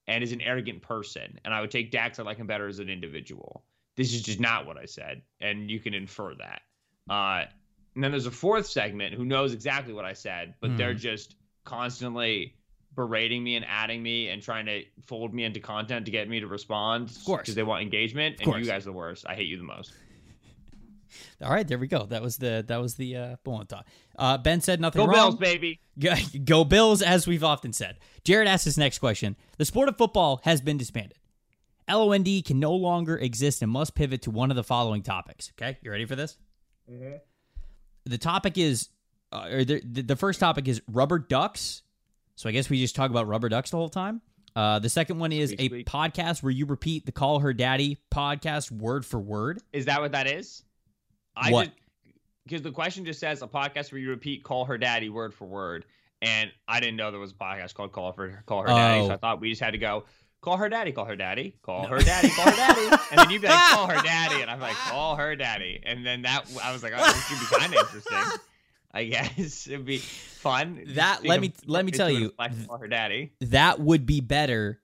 and 0.08 0.24
is 0.24 0.32
an 0.32 0.42
arrogant 0.42 0.82
person, 0.82 1.40
and 1.44 1.54
I 1.54 1.62
would 1.62 1.72
take 1.72 1.92
Dax. 1.92 2.20
I 2.20 2.24
like 2.24 2.38
him 2.38 2.48
better 2.48 2.68
as 2.68 2.80
an 2.80 2.90
individual. 2.90 3.64
This 3.96 4.14
is 4.14 4.22
just 4.22 4.40
not 4.40 4.68
what 4.68 4.78
I 4.78 4.86
said, 4.86 5.24
and 5.42 5.72
you 5.72 5.80
can 5.80 5.96
infer 5.96 6.36
that. 6.36 6.62
Uh, 7.10 7.46
and 7.98 8.04
then 8.04 8.12
there's 8.12 8.28
a 8.28 8.32
fourth 8.32 8.68
segment 8.68 9.16
who 9.16 9.26
knows 9.26 9.54
exactly 9.54 9.92
what 9.92 10.06
I 10.06 10.14
said, 10.14 10.54
but 10.62 10.70
Hmm. 10.70 10.78
they're 10.78 10.94
just 10.94 11.36
constantly 11.66 12.54
berating 12.94 13.44
me 13.44 13.56
and 13.56 13.66
adding 13.68 14.04
me 14.04 14.30
and 14.30 14.40
trying 14.40 14.68
to 14.68 14.84
fold 15.04 15.34
me 15.34 15.44
into 15.44 15.60
content 15.60 16.06
to 16.06 16.12
get 16.12 16.30
me 16.30 16.40
to 16.40 16.46
respond. 16.46 17.10
Of 17.10 17.26
course. 17.26 17.42
Because 17.42 17.56
they 17.56 17.64
want 17.64 17.82
engagement. 17.82 18.36
Of 18.36 18.42
and 18.42 18.46
course. 18.52 18.60
you 18.60 18.68
guys 18.68 18.84
are 18.84 18.92
the 18.92 18.94
worst. 18.94 19.26
I 19.28 19.34
hate 19.34 19.48
you 19.48 19.58
the 19.58 19.64
most. 19.64 19.94
All 21.42 21.52
right, 21.52 21.68
there 21.68 21.80
we 21.80 21.88
go. 21.88 22.06
That 22.06 22.22
was 22.22 22.38
the 22.38 22.64
that 22.68 22.78
was 22.80 22.94
the 22.96 23.16
uh, 23.16 23.36
bullet 23.44 23.68
thought. 23.70 23.88
Uh, 24.16 24.38
ben 24.38 24.62
said 24.62 24.80
nothing 24.80 25.00
wrong. 25.02 25.10
Go 25.10 25.14
wrong. 25.16 25.30
Bills, 25.32 25.36
baby. 25.40 25.80
Go, 25.98 26.14
go 26.46 26.64
Bills, 26.66 27.02
as 27.02 27.26
we've 27.26 27.44
often 27.44 27.74
said. 27.74 27.98
Jared 28.24 28.48
asks 28.48 28.66
his 28.66 28.78
next 28.78 29.00
question. 29.00 29.36
The 29.58 29.66
sport 29.66 29.90
of 29.90 29.98
football 29.98 30.42
has 30.44 30.62
been 30.62 30.78
disbanded. 30.78 31.18
LOND 31.90 32.44
can 32.46 32.60
no 32.60 32.74
longer 32.76 33.18
exist 33.18 33.64
and 33.64 33.72
must 33.72 33.96
pivot 33.96 34.22
to 34.24 34.32
one 34.32 34.52
of 34.52 34.56
the 34.56 34.64
following 34.64 35.02
topics. 35.02 35.52
Okay, 35.60 35.78
you 35.82 35.90
ready 35.90 36.06
for 36.06 36.16
this? 36.16 36.38
The 38.08 38.18
topic 38.18 38.58
is, 38.58 38.90
uh, 39.32 39.48
or 39.52 39.64
the, 39.66 39.80
the 39.82 40.16
first 40.16 40.40
topic 40.40 40.68
is 40.68 40.82
rubber 40.92 41.20
ducks. 41.20 41.84
So 42.36 42.48
I 42.50 42.52
guess 42.52 42.70
we 42.70 42.80
just 42.80 42.96
talk 42.96 43.10
about 43.12 43.28
rubber 43.28 43.50
ducks 43.50 43.72
the 43.72 43.78
whole 43.78 43.90
time. 43.90 44.22
Uh, 44.56 44.80
the 44.80 44.90
second 44.90 45.20
one 45.20 45.32
is 45.32 45.50
Sweet, 45.52 45.60
a 45.62 45.68
sweet. 45.68 45.86
podcast 45.88 46.42
where 46.42 46.52
you 46.52 46.66
repeat 46.66 47.06
the 47.06 47.12
"Call 47.12 47.40
Her 47.40 47.54
Daddy" 47.54 47.98
podcast 48.12 48.72
word 48.72 49.06
for 49.06 49.20
word. 49.20 49.62
Is 49.74 49.86
that 49.86 50.02
what 50.02 50.14
that 50.14 50.26
is? 50.28 50.64
I 51.36 51.52
What? 51.52 51.72
because 52.44 52.62
the 52.64 52.72
question 52.72 53.06
just 53.06 53.20
says 53.20 53.42
a 53.44 53.48
podcast 53.48 53.92
where 53.92 54.00
you 54.02 54.10
repeat 54.10 54.44
"call 54.44 54.66
her 54.66 54.78
daddy" 54.78 55.10
word 55.10 55.34
for 55.34 55.46
word, 55.46 55.86
and 56.24 56.50
I 56.68 56.80
didn't 56.80 56.96
know 56.96 57.12
there 57.12 57.20
was 57.20 57.32
a 57.32 57.36
podcast 57.36 57.76
called 57.76 57.92
"Call 57.92 58.14
her 58.14 58.42
Call 58.48 58.62
Her 58.64 58.68
Daddy," 58.70 59.02
Oh. 59.02 59.08
so 59.10 59.14
I 59.14 59.18
thought 59.18 59.40
we 59.42 59.50
just 59.50 59.62
had 59.62 59.72
to 59.72 59.78
go 59.78 60.06
call 60.42 60.58
her 60.58 60.70
daddy, 60.70 60.92
call 60.92 61.06
her 61.06 61.16
daddy, 61.16 61.56
call 61.62 61.88
her 61.88 62.00
daddy, 62.00 62.30
call 62.30 62.46
her 62.46 62.56
daddy, 62.56 62.98
and 63.12 63.18
then 63.20 63.30
you'd 63.30 63.42
be 63.42 63.48
like, 63.48 63.72
"Call 63.72 63.88
her 63.88 64.02
daddy," 64.02 64.42
and 64.42 64.50
I'm 64.52 64.60
like, 64.60 64.76
"Call 64.76 65.16
her 65.16 65.36
daddy," 65.36 65.82
and 65.84 66.06
then 66.06 66.22
that 66.24 66.46
I 66.64 66.72
was 66.72 66.84
like, 66.84 66.94
"Oh, 66.96 67.06
this 67.06 67.28
could 67.28 67.40
be 67.40 67.56
kind 67.60 67.74
of 67.74 67.80
interesting." 67.80 68.18
I 68.94 69.04
guess 69.04 69.68
it'd 69.68 69.86
be 69.86 69.98
fun. 69.98 70.84
That- 70.96 71.24
let 71.26 71.42
me- 71.42 71.54
let 71.66 71.86
me 71.86 71.92
tell 71.92 72.10
you, 72.10 72.32
call 72.68 72.78
her 72.80 72.88
daddy. 72.88 73.34
That 73.42 73.80
would 73.80 74.06
be 74.06 74.22
better 74.22 74.80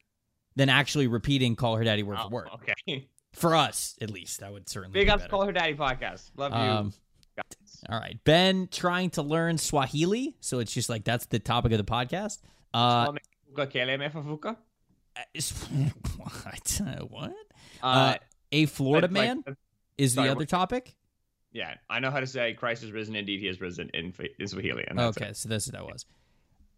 than 0.55 0.69
actually 0.69 1.07
repeating 1.07 1.55
"Call 1.55 1.77
Her 1.77 1.83
Daddy" 1.83 2.03
word 2.03 2.17
Oh, 2.19 2.23
for 2.25 2.29
word 2.29 2.49
okay. 2.55 3.07
for 3.31 3.55
us, 3.55 3.95
at 4.01 4.09
least. 4.11 4.41
That 4.41 4.51
would 4.53 4.69
certainly 4.69 4.93
Big 4.93 5.07
be 5.07 5.11
ups, 5.11 5.21
better. 5.23 5.31
call 5.31 5.45
her 5.45 5.51
daddy 5.51 5.73
podcast. 5.75 6.29
Love 6.35 6.51
you. 6.51 6.57
Um. 6.57 6.93
All 7.89 7.99
right, 7.99 8.17
Ben 8.23 8.67
trying 8.71 9.09
to 9.11 9.23
learn 9.23 9.57
Swahili, 9.57 10.35
so 10.41 10.59
it's 10.59 10.71
just 10.71 10.89
like 10.89 11.03
that's 11.03 11.25
the 11.25 11.39
topic 11.39 11.71
of 11.71 11.79
the 11.79 11.83
podcast. 11.83 12.39
Uh, 12.73 13.11
Fuka 15.15 15.61
kele 15.63 15.77
me 15.77 15.91
fafuka? 15.91 17.01
what? 17.01 17.09
What? 17.11 17.33
Uh, 17.81 17.85
Uh, 17.85 18.15
a 18.51 18.65
Florida 18.67 19.07
like- 19.07 19.13
man 19.13 19.37
that's- 19.45 19.57
is 19.97 20.13
sorry, 20.13 20.27
the 20.27 20.35
other 20.35 20.45
topic. 20.45 20.95
yeah, 21.51 21.75
I 21.89 21.99
know 21.99 22.09
how 22.11 22.19
to 22.19 22.27
say 22.27 22.53
Christ 22.53 22.81
has 22.81 22.91
risen. 22.91 23.15
Indeed, 23.15 23.39
he 23.39 23.47
has 23.47 23.61
risen 23.61 23.89
in, 23.93 24.13
in 24.39 24.47
Swahili. 24.47 24.85
Okay, 24.97 25.27
it. 25.29 25.37
so 25.37 25.49
that's 25.49 25.67
what 25.67 25.73
that 25.73 25.85
was. 25.85 26.05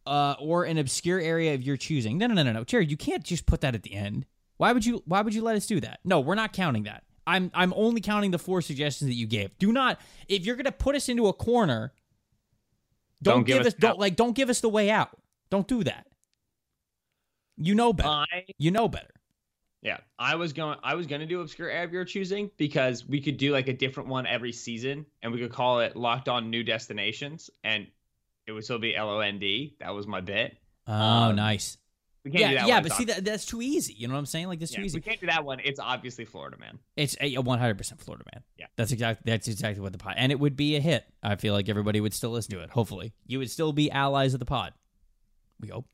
Uh, 0.05 0.35
or 0.39 0.65
an 0.65 0.77
obscure 0.77 1.19
area 1.19 1.53
of 1.55 1.63
your 1.63 1.77
choosing. 1.77 2.17
No, 2.17 2.27
no, 2.27 2.33
no, 2.35 2.43
no, 2.43 2.51
no, 2.53 2.63
Jared, 2.63 2.91
you 2.91 2.97
can't 2.97 3.23
just 3.23 3.45
put 3.45 3.61
that 3.61 3.73
at 3.73 3.83
the 3.83 3.93
end. 3.93 4.25
Why 4.57 4.71
would 4.71 4.85
you? 4.85 5.01
Why 5.05 5.21
would 5.21 5.33
you 5.33 5.41
let 5.41 5.55
us 5.55 5.65
do 5.65 5.79
that? 5.81 5.99
No, 6.03 6.19
we're 6.19 6.35
not 6.35 6.53
counting 6.53 6.83
that. 6.83 7.03
I'm 7.27 7.49
I'm 7.53 7.73
only 7.75 8.01
counting 8.01 8.31
the 8.31 8.37
four 8.39 8.61
suggestions 8.61 9.09
that 9.09 9.15
you 9.15 9.25
gave. 9.27 9.57
Do 9.57 9.71
not. 9.71 9.99
If 10.27 10.45
you're 10.45 10.55
gonna 10.55 10.71
put 10.71 10.95
us 10.95 11.09
into 11.09 11.27
a 11.27 11.33
corner, 11.33 11.91
don't, 13.23 13.35
Don't 13.37 13.43
give 13.45 13.57
give 13.57 13.61
us 13.61 13.73
us 13.73 13.79
don't 13.79 13.99
like 13.99 14.15
don't 14.15 14.35
give 14.35 14.49
us 14.49 14.61
the 14.61 14.69
way 14.69 14.89
out. 14.91 15.17
Don't 15.49 15.67
do 15.67 15.83
that. 15.85 16.05
You 17.57 17.75
know 17.75 17.93
better. 17.93 18.09
I 18.09 18.45
you 18.57 18.71
know 18.71 18.87
better. 18.87 19.11
yeah, 19.81 19.97
I 20.19 20.35
was 20.35 20.53
going. 20.53 20.77
I 20.83 20.95
was 20.95 21.07
gonna 21.07 21.25
do 21.25 21.41
obscure 21.41 21.69
area 21.69 21.85
of 21.85 21.93
your 21.93 22.05
choosing 22.05 22.49
because 22.57 23.05
we 23.07 23.21
could 23.21 23.37
do 23.37 23.51
like 23.51 23.67
a 23.67 23.73
different 23.73 24.09
one 24.09 24.25
every 24.27 24.51
season, 24.51 25.05
and 25.21 25.31
we 25.31 25.39
could 25.39 25.51
call 25.51 25.79
it 25.79 25.95
Locked 25.95 26.27
On 26.29 26.49
New 26.49 26.63
Destinations, 26.63 27.49
and 27.63 27.87
it 28.47 28.51
would 28.51 28.63
still 28.63 28.79
be 28.79 28.95
L 28.95 29.09
O 29.09 29.19
N 29.19 29.39
D. 29.39 29.75
That 29.79 29.93
was 29.93 30.05
my 30.07 30.21
bit. 30.21 30.57
Oh, 30.87 30.93
Um, 30.93 31.35
nice. 31.35 31.77
We 32.23 32.31
can't 32.31 32.39
do 32.49 32.53
Yeah, 32.55 32.59
that 32.61 32.67
yeah, 32.67 32.81
but 32.81 32.91
see 32.93 33.05
that 33.05 33.23
that's 33.23 33.45
too 33.45 33.61
easy. 33.61 33.93
You 33.93 34.07
know 34.07 34.13
what 34.15 34.19
I'm 34.19 34.25
saying? 34.25 34.47
Like 34.47 34.59
that's 34.59 34.71
yeah, 34.71 34.79
too 34.79 34.85
easy. 34.85 34.97
We 34.97 35.01
can't 35.01 35.19
do 35.19 35.27
that 35.27 35.45
one. 35.45 35.59
It's 35.63 35.79
obviously 35.79 36.25
Florida 36.25 36.57
man. 36.57 36.79
It's 36.95 37.15
a 37.21 37.37
100 37.37 37.77
percent 37.77 38.01
Florida 38.01 38.25
man. 38.33 38.43
Yeah. 38.57 38.65
that's 38.75 38.91
exactly 38.91 39.31
that's 39.31 39.47
exactly 39.47 39.81
what 39.81 39.91
the 39.91 39.99
pod. 39.99 40.15
And 40.17 40.31
it 40.31 40.39
would 40.39 40.55
be 40.55 40.75
a 40.75 40.79
hit. 40.79 41.05
I 41.21 41.35
feel 41.35 41.53
like 41.53 41.69
everybody 41.69 42.01
would 42.01 42.13
still 42.15 42.31
listen 42.31 42.51
to 42.55 42.63
it. 42.63 42.71
Hopefully, 42.71 43.13
you 43.27 43.37
would 43.39 43.51
still 43.51 43.73
be 43.73 43.91
allies 43.91 44.33
of 44.33 44.39
the 44.39 44.45
pod. 44.45 44.73
We 45.59 45.67
hope. 45.69 45.85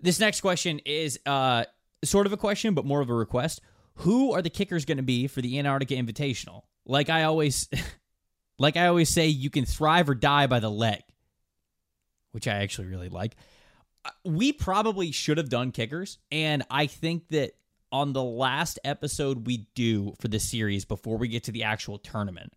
This 0.00 0.20
next 0.20 0.40
question 0.40 0.80
is 0.84 1.18
uh 1.26 1.64
sort 2.04 2.26
of 2.26 2.32
a 2.32 2.36
question, 2.36 2.74
but 2.74 2.84
more 2.84 3.00
of 3.00 3.10
a 3.10 3.14
request. 3.14 3.60
Who 3.96 4.32
are 4.32 4.42
the 4.42 4.50
kickers 4.50 4.84
going 4.84 4.98
to 4.98 5.02
be 5.02 5.26
for 5.26 5.42
the 5.42 5.58
Antarctica 5.58 5.94
Invitational? 5.94 6.62
Like 6.86 7.10
I 7.10 7.24
always, 7.24 7.68
like 8.58 8.76
I 8.76 8.86
always 8.86 9.08
say, 9.08 9.26
you 9.26 9.50
can 9.50 9.64
thrive 9.64 10.08
or 10.08 10.14
die 10.14 10.46
by 10.46 10.60
the 10.60 10.70
leg, 10.70 11.02
which 12.30 12.46
I 12.46 12.62
actually 12.62 12.86
really 12.86 13.08
like. 13.08 13.34
Uh, 14.04 14.10
We 14.24 14.52
probably 14.52 15.10
should 15.10 15.38
have 15.38 15.48
done 15.48 15.72
kickers, 15.72 16.18
and 16.30 16.62
I 16.70 16.86
think 16.86 17.28
that 17.28 17.52
on 17.90 18.12
the 18.12 18.22
last 18.22 18.78
episode 18.84 19.46
we 19.46 19.66
do 19.74 20.14
for 20.20 20.28
the 20.28 20.38
series 20.38 20.84
before 20.84 21.16
we 21.16 21.26
get 21.26 21.44
to 21.44 21.52
the 21.52 21.64
actual 21.64 21.98
tournament, 21.98 22.52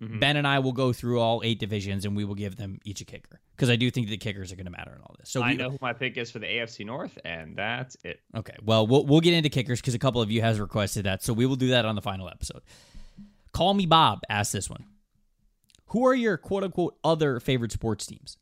Mhm. 0.00 0.18
Ben 0.18 0.36
and 0.36 0.46
I 0.46 0.60
will 0.60 0.72
go 0.72 0.92
through 0.92 1.20
all 1.20 1.42
eight 1.44 1.58
divisions 1.58 2.04
and 2.06 2.16
we 2.16 2.24
will 2.24 2.34
give 2.34 2.56
them 2.56 2.80
each 2.84 3.00
a 3.02 3.04
kicker 3.04 3.40
because 3.54 3.68
I 3.68 3.76
do 3.76 3.90
think 3.90 4.08
the 4.08 4.16
kickers 4.16 4.50
are 4.50 4.56
going 4.56 4.64
to 4.64 4.72
matter 4.72 4.94
in 4.94 5.02
all 5.02 5.14
this. 5.18 5.28
So 5.28 5.42
I 5.42 5.50
we, 5.50 5.56
know 5.56 5.70
who 5.70 5.78
my 5.82 5.92
pick 5.92 6.16
is 6.16 6.30
for 6.30 6.38
the 6.38 6.46
AFC 6.46 6.86
North, 6.86 7.18
and 7.24 7.54
that's 7.54 7.96
it. 8.02 8.20
Okay, 8.34 8.56
well, 8.62 8.86
we'll 8.86 9.04
we'll 9.04 9.20
get 9.20 9.34
into 9.34 9.50
kickers 9.50 9.80
because 9.80 9.94
a 9.94 9.98
couple 9.98 10.22
of 10.22 10.30
you 10.30 10.40
has 10.40 10.58
requested 10.58 11.04
that, 11.04 11.22
so 11.22 11.32
we 11.34 11.44
will 11.44 11.56
do 11.56 11.68
that 11.68 11.84
on 11.84 11.96
the 11.96 12.02
final 12.02 12.28
episode. 12.28 12.62
Call 13.52 13.74
me 13.74 13.84
Bob. 13.84 14.20
Ask 14.30 14.52
this 14.52 14.70
one. 14.70 14.84
Who 15.86 16.06
are 16.06 16.14
your 16.14 16.38
quote 16.38 16.64
unquote 16.64 16.96
other 17.04 17.40
favorite 17.40 17.72
sports 17.72 18.06
teams? 18.06 18.38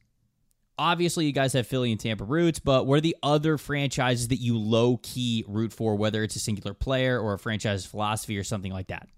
Obviously, 0.78 1.26
you 1.26 1.32
guys 1.32 1.54
have 1.54 1.66
Philly 1.66 1.90
and 1.90 1.98
Tampa 1.98 2.22
roots, 2.22 2.60
but 2.60 2.86
what 2.86 2.98
are 2.98 3.00
the 3.00 3.16
other 3.20 3.58
franchises 3.58 4.28
that 4.28 4.36
you 4.36 4.56
low 4.56 4.98
key 4.98 5.44
root 5.48 5.72
for, 5.72 5.96
whether 5.96 6.22
it's 6.22 6.36
a 6.36 6.38
singular 6.38 6.72
player 6.72 7.18
or 7.18 7.32
a 7.32 7.38
franchise 7.38 7.84
philosophy 7.84 8.38
or 8.38 8.44
something 8.44 8.70
like 8.70 8.86
that? 8.86 9.08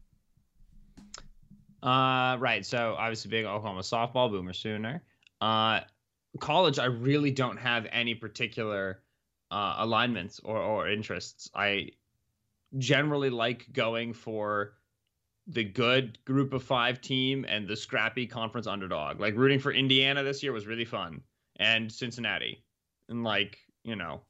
Uh, 1.82 2.36
right. 2.38 2.64
So 2.64 2.94
obviously, 2.98 3.30
big 3.30 3.44
Oklahoma 3.44 3.80
softball 3.80 4.30
boomer 4.30 4.52
sooner. 4.52 5.02
Uh, 5.40 5.80
college, 6.38 6.78
I 6.78 6.86
really 6.86 7.30
don't 7.30 7.56
have 7.56 7.86
any 7.90 8.14
particular 8.14 9.02
uh, 9.50 9.76
alignments 9.78 10.40
or, 10.40 10.58
or 10.58 10.88
interests. 10.88 11.50
I 11.54 11.90
generally 12.78 13.30
like 13.30 13.72
going 13.72 14.12
for 14.12 14.74
the 15.46 15.64
good 15.64 16.22
group 16.24 16.52
of 16.52 16.62
five 16.62 17.00
team 17.00 17.44
and 17.48 17.66
the 17.66 17.76
scrappy 17.76 18.26
conference 18.26 18.66
underdog. 18.66 19.18
Like 19.18 19.34
rooting 19.36 19.58
for 19.58 19.72
Indiana 19.72 20.22
this 20.22 20.42
year 20.42 20.52
was 20.52 20.66
really 20.66 20.84
fun, 20.84 21.22
and 21.56 21.90
Cincinnati, 21.90 22.62
and 23.08 23.24
like 23.24 23.58
you 23.82 23.96
know. 23.96 24.20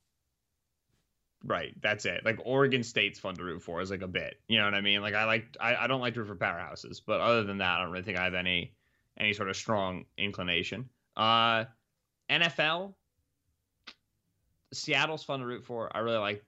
Right, 1.44 1.74
that's 1.80 2.04
it. 2.04 2.24
Like 2.24 2.38
Oregon 2.44 2.82
State's 2.82 3.18
fun 3.18 3.34
to 3.36 3.44
root 3.44 3.62
for 3.62 3.80
is 3.80 3.90
like 3.90 4.02
a 4.02 4.08
bit. 4.08 4.38
You 4.46 4.58
know 4.58 4.66
what 4.66 4.74
I 4.74 4.82
mean? 4.82 5.00
Like 5.00 5.14
I 5.14 5.24
like 5.24 5.56
I, 5.58 5.74
I 5.74 5.86
don't 5.86 6.00
like 6.00 6.14
to 6.14 6.20
root 6.22 6.28
for 6.28 6.36
powerhouses, 6.36 7.00
but 7.04 7.20
other 7.20 7.44
than 7.44 7.58
that, 7.58 7.78
I 7.78 7.82
don't 7.82 7.92
really 7.92 8.04
think 8.04 8.18
I 8.18 8.24
have 8.24 8.34
any 8.34 8.74
any 9.18 9.32
sort 9.32 9.48
of 9.48 9.56
strong 9.56 10.04
inclination. 10.18 10.88
Uh 11.16 11.64
NFL 12.28 12.94
Seattle's 14.72 15.24
fun 15.24 15.40
to 15.40 15.46
root 15.46 15.64
for. 15.64 15.94
I 15.96 16.00
really 16.00 16.18
like 16.18 16.44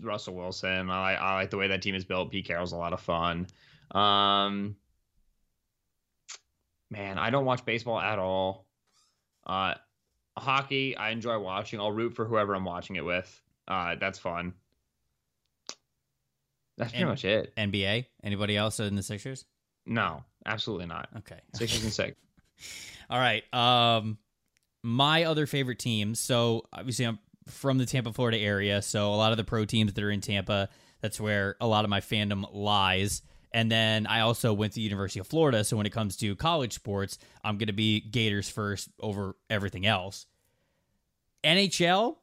Russell 0.00 0.34
Wilson. 0.34 0.90
I 0.90 1.00
like 1.00 1.18
I 1.18 1.34
like 1.34 1.50
the 1.50 1.56
way 1.56 1.68
that 1.68 1.82
team 1.82 1.96
is 1.96 2.04
built. 2.04 2.30
Pete 2.30 2.46
Carroll's 2.46 2.72
a 2.72 2.76
lot 2.76 2.92
of 2.92 3.00
fun. 3.00 3.48
Um 3.90 4.76
man, 6.88 7.18
I 7.18 7.30
don't 7.30 7.44
watch 7.44 7.64
baseball 7.64 7.98
at 7.98 8.20
all. 8.20 8.64
Uh 9.44 9.74
hockey, 10.38 10.96
I 10.96 11.10
enjoy 11.10 11.36
watching. 11.40 11.80
I'll 11.80 11.90
root 11.90 12.14
for 12.14 12.24
whoever 12.24 12.54
I'm 12.54 12.64
watching 12.64 12.94
it 12.94 13.04
with. 13.04 13.42
Uh, 13.68 13.96
that's 13.96 14.18
fun. 14.18 14.54
That's 16.76 16.90
pretty 16.92 17.02
And- 17.02 17.10
much 17.10 17.24
it. 17.24 17.54
NBA? 17.56 18.06
Anybody 18.22 18.56
else 18.56 18.80
in 18.80 18.94
the 18.96 19.02
Sixers? 19.02 19.44
No, 19.86 20.24
absolutely 20.44 20.86
not. 20.86 21.08
Okay. 21.18 21.38
Sixers 21.54 21.84
and 21.84 21.92
six. 21.92 22.16
All 23.10 23.18
right. 23.18 23.42
Um, 23.54 24.18
my 24.82 25.24
other 25.24 25.46
favorite 25.46 25.78
teams. 25.78 26.18
So 26.20 26.66
obviously, 26.72 27.06
I'm 27.06 27.18
from 27.46 27.78
the 27.78 27.86
Tampa, 27.86 28.12
Florida 28.12 28.38
area. 28.38 28.82
So 28.82 29.14
a 29.14 29.16
lot 29.16 29.30
of 29.32 29.38
the 29.38 29.44
pro 29.44 29.64
teams 29.64 29.92
that 29.92 30.02
are 30.02 30.10
in 30.10 30.20
Tampa, 30.20 30.68
that's 31.00 31.20
where 31.20 31.56
a 31.60 31.66
lot 31.66 31.84
of 31.84 31.90
my 31.90 32.00
fandom 32.00 32.44
lies. 32.52 33.22
And 33.52 33.70
then 33.70 34.06
I 34.08 34.20
also 34.20 34.52
went 34.52 34.72
to 34.72 34.76
the 34.76 34.82
University 34.82 35.20
of 35.20 35.26
Florida. 35.28 35.62
So 35.64 35.76
when 35.76 35.86
it 35.86 35.92
comes 35.92 36.16
to 36.18 36.34
college 36.36 36.72
sports, 36.74 37.16
I'm 37.44 37.56
going 37.58 37.68
to 37.68 37.72
be 37.72 38.00
Gators 38.00 38.48
first 38.50 38.88
over 39.00 39.36
everything 39.48 39.86
else. 39.86 40.26
NHL, 41.44 42.16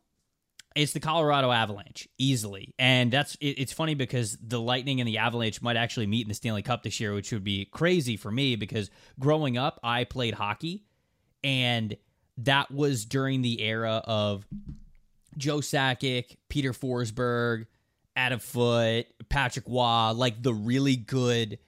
it's 0.76 0.94
the 0.94 1.00
Colorado 1.00 1.52
Avalanche 1.52 2.08
easily, 2.18 2.74
and 2.80 3.12
that's 3.12 3.36
it, 3.36 3.60
it's 3.60 3.74
funny 3.74 3.96
because 3.96 4.38
the 4.42 4.60
Lightning 4.60 5.00
and 5.00 5.08
the 5.08 5.18
Avalanche 5.20 5.62
might 5.62 5.78
actually 5.78 6.08
meet 6.08 6.24
in 6.24 6.30
the 6.30 6.34
Stanley 6.34 6.62
Cup 6.62 6.84
this 6.84 7.00
year, 7.00 7.14
which 7.14 7.32
would 7.32 7.44
be 7.44 7.66
crazy 7.66 8.18
for 8.18 8.32
me 8.32 8.56
because 8.56 8.90
growing 9.20 9.58
up 9.58 9.80
I 9.84 10.04
played 10.04 10.34
hockey, 10.34 10.86
and 11.44 11.96
that 12.38 12.72
was 12.72 13.06
during 13.06 13.42
the 13.42 13.62
era 13.62 14.02
of 14.06 14.46
Joe 15.38 15.58
Sakic, 15.58 16.38
Peter 16.50 16.74
Forsberg, 16.74 17.66
Adam 18.16 18.40
Foote, 18.40 19.06
Patrick 19.30 19.66
Roy, 19.68 20.12
like 20.12 20.42
the 20.42 20.54
really 20.54 20.96
good 20.96 21.60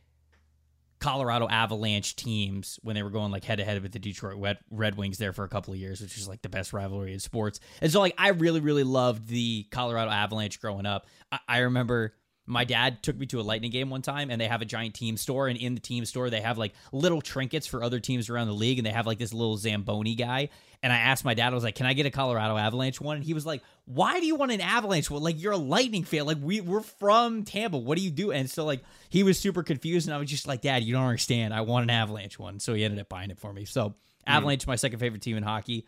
Colorado 0.99 1.47
Avalanche 1.47 2.15
teams 2.15 2.79
when 2.83 2.95
they 2.95 3.03
were 3.03 3.09
going 3.09 3.31
like 3.31 3.43
head 3.43 3.57
to 3.57 3.65
head 3.65 3.81
with 3.81 3.91
the 3.91 3.99
Detroit 3.99 4.57
Red, 4.69 4.95
Wings 4.95 5.17
there 5.17 5.33
for 5.33 5.43
a 5.43 5.49
couple 5.49 5.73
of 5.73 5.79
years, 5.79 6.01
which 6.01 6.17
is 6.17 6.27
like 6.27 6.41
the 6.41 6.49
best 6.49 6.73
rivalry 6.73 7.13
in 7.13 7.19
sports. 7.19 7.59
And 7.81 7.91
so 7.91 7.99
like 7.99 8.15
I 8.17 8.29
really 8.29 8.59
really 8.59 8.83
loved 8.83 9.27
the 9.27 9.67
Colorado 9.71 10.11
Avalanche 10.11 10.59
growing 10.59 10.85
up. 10.85 11.07
I, 11.31 11.39
I 11.47 11.57
remember 11.59 12.13
My 12.47 12.63
dad 12.63 13.01
took 13.01 13.17
me 13.17 13.25
to 13.27 13.39
a 13.39 13.41
Lightning 13.41 13.71
game 13.71 13.89
one 13.89 14.01
time, 14.01 14.29
and 14.29 14.39
they 14.39 14.47
have 14.47 14.61
a 14.61 14.65
giant 14.65 14.93
team 14.93 15.17
store. 15.17 15.47
And 15.47 15.57
in 15.57 15.73
the 15.73 15.81
team 15.81 16.05
store, 16.05 16.29
they 16.29 16.41
have 16.41 16.57
like 16.57 16.73
little 16.91 17.21
trinkets 17.21 17.65
for 17.65 17.83
other 17.83 17.99
teams 17.99 18.29
around 18.29 18.47
the 18.47 18.53
league, 18.53 18.77
and 18.77 18.85
they 18.85 18.91
have 18.91 19.07
like 19.07 19.17
this 19.17 19.33
little 19.33 19.57
Zamboni 19.57 20.15
guy. 20.15 20.49
And 20.83 20.93
I 20.93 20.97
asked 20.97 21.25
my 21.25 21.33
dad, 21.33 21.51
I 21.51 21.55
was 21.55 21.63
like, 21.63 21.75
"Can 21.75 21.87
I 21.87 21.93
get 21.93 22.05
a 22.05 22.11
Colorado 22.11 22.57
Avalanche 22.57 23.01
one?" 23.01 23.17
And 23.17 23.25
he 23.25 23.33
was 23.33 23.45
like, 23.45 23.63
"Why 23.85 24.19
do 24.19 24.27
you 24.27 24.35
want 24.35 24.51
an 24.51 24.61
Avalanche 24.61 25.09
one? 25.09 25.23
Like 25.23 25.41
you're 25.41 25.53
a 25.53 25.57
Lightning 25.57 26.03
fan. 26.03 26.25
Like 26.25 26.37
we 26.41 26.61
we're 26.61 26.81
from 26.81 27.43
Tampa. 27.43 27.77
What 27.77 27.97
do 27.97 28.03
you 28.03 28.11
do?" 28.11 28.31
And 28.31 28.49
so 28.49 28.65
like 28.65 28.83
he 29.09 29.23
was 29.23 29.39
super 29.39 29.63
confused, 29.63 30.07
and 30.07 30.13
I 30.13 30.19
was 30.19 30.29
just 30.29 30.47
like, 30.47 30.61
"Dad, 30.61 30.83
you 30.83 30.93
don't 30.93 31.05
understand. 31.05 31.53
I 31.53 31.61
want 31.61 31.83
an 31.83 31.89
Avalanche 31.89 32.37
one." 32.37 32.59
So 32.59 32.73
he 32.73 32.83
ended 32.83 32.99
up 32.99 33.09
buying 33.09 33.31
it 33.31 33.39
for 33.39 33.51
me. 33.51 33.65
So 33.65 33.89
hmm. 33.89 33.93
Avalanche, 34.27 34.67
my 34.67 34.75
second 34.75 34.99
favorite 34.99 35.21
team 35.21 35.37
in 35.37 35.43
hockey. 35.43 35.85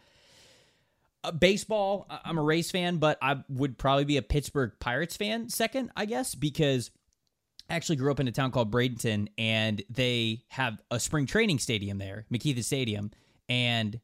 Uh, 1.24 1.32
baseball, 1.32 2.08
I'm 2.10 2.38
a 2.38 2.44
Rays 2.44 2.72
fan, 2.72 2.98
but 2.98 3.18
I 3.22 3.44
would 3.50 3.78
probably 3.78 4.06
be 4.06 4.18
a 4.18 4.22
Pittsburgh 4.22 4.74
Pirates 4.80 5.18
fan 5.18 5.50
second, 5.50 5.92
I 5.96 6.06
guess, 6.06 6.36
because 6.36 6.92
I 7.70 7.76
actually 7.76 7.98
grew 7.98 8.12
up 8.12 8.20
in 8.20 8.28
a 8.28 8.32
town 8.32 8.52
called 8.52 8.72
Bradenton, 8.72 9.28
and 9.38 9.82
they 9.90 10.44
have 10.50 10.82
a 10.92 11.00
spring 11.00 11.26
training 11.26 11.60
stadium 11.60 11.98
there, 11.98 12.26
McKechnie 12.32 12.64
Stadium, 12.64 13.12
and 13.50 14.00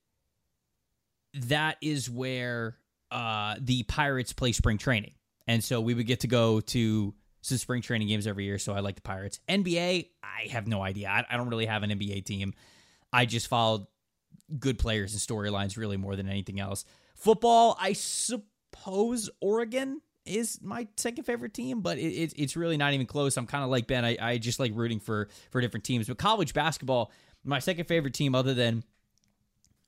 that 1.33 1.77
is 1.81 2.09
where 2.09 2.77
uh, 3.11 3.55
the 3.59 3.83
Pirates 3.83 4.33
play 4.33 4.51
spring 4.51 4.77
training. 4.77 5.13
And 5.47 5.63
so 5.63 5.81
we 5.81 5.93
would 5.93 6.07
get 6.07 6.21
to 6.21 6.27
go 6.27 6.61
to 6.61 7.13
some 7.41 7.57
spring 7.57 7.81
training 7.81 8.07
games 8.07 8.27
every 8.27 8.45
year. 8.45 8.57
So 8.57 8.73
I 8.73 8.79
like 8.79 8.95
the 8.95 9.01
Pirates. 9.01 9.39
NBA, 9.49 10.07
I 10.23 10.47
have 10.49 10.67
no 10.67 10.81
idea. 10.81 11.09
I, 11.09 11.25
I 11.29 11.37
don't 11.37 11.49
really 11.49 11.65
have 11.65 11.83
an 11.83 11.89
NBA 11.89 12.25
team. 12.25 12.53
I 13.11 13.25
just 13.25 13.47
followed 13.47 13.85
good 14.57 14.79
players 14.79 15.13
and 15.13 15.21
storylines 15.21 15.77
really 15.77 15.97
more 15.97 16.15
than 16.15 16.27
anything 16.27 16.59
else. 16.59 16.85
Football, 17.23 17.77
I 17.79 17.93
suppose 17.93 19.29
Oregon 19.39 20.01
is 20.25 20.59
my 20.61 20.89
second 20.97 21.23
favorite 21.23 21.53
team, 21.53 21.79
but 21.79 21.97
it, 21.97 22.11
it, 22.11 22.33
it's 22.35 22.57
really 22.57 22.75
not 22.75 22.91
even 22.91 23.05
close. 23.05 23.37
I'm 23.37 23.47
kind 23.47 23.63
of 23.63 23.69
like 23.69 23.87
Ben. 23.87 24.03
I, 24.03 24.17
I 24.19 24.37
just 24.37 24.59
like 24.59 24.73
rooting 24.75 24.99
for 24.99 25.29
for 25.49 25.61
different 25.61 25.85
teams. 25.85 26.09
But 26.09 26.17
college 26.17 26.53
basketball, 26.53 27.13
my 27.45 27.59
second 27.59 27.85
favorite 27.85 28.13
team, 28.13 28.35
other 28.35 28.53
than 28.53 28.83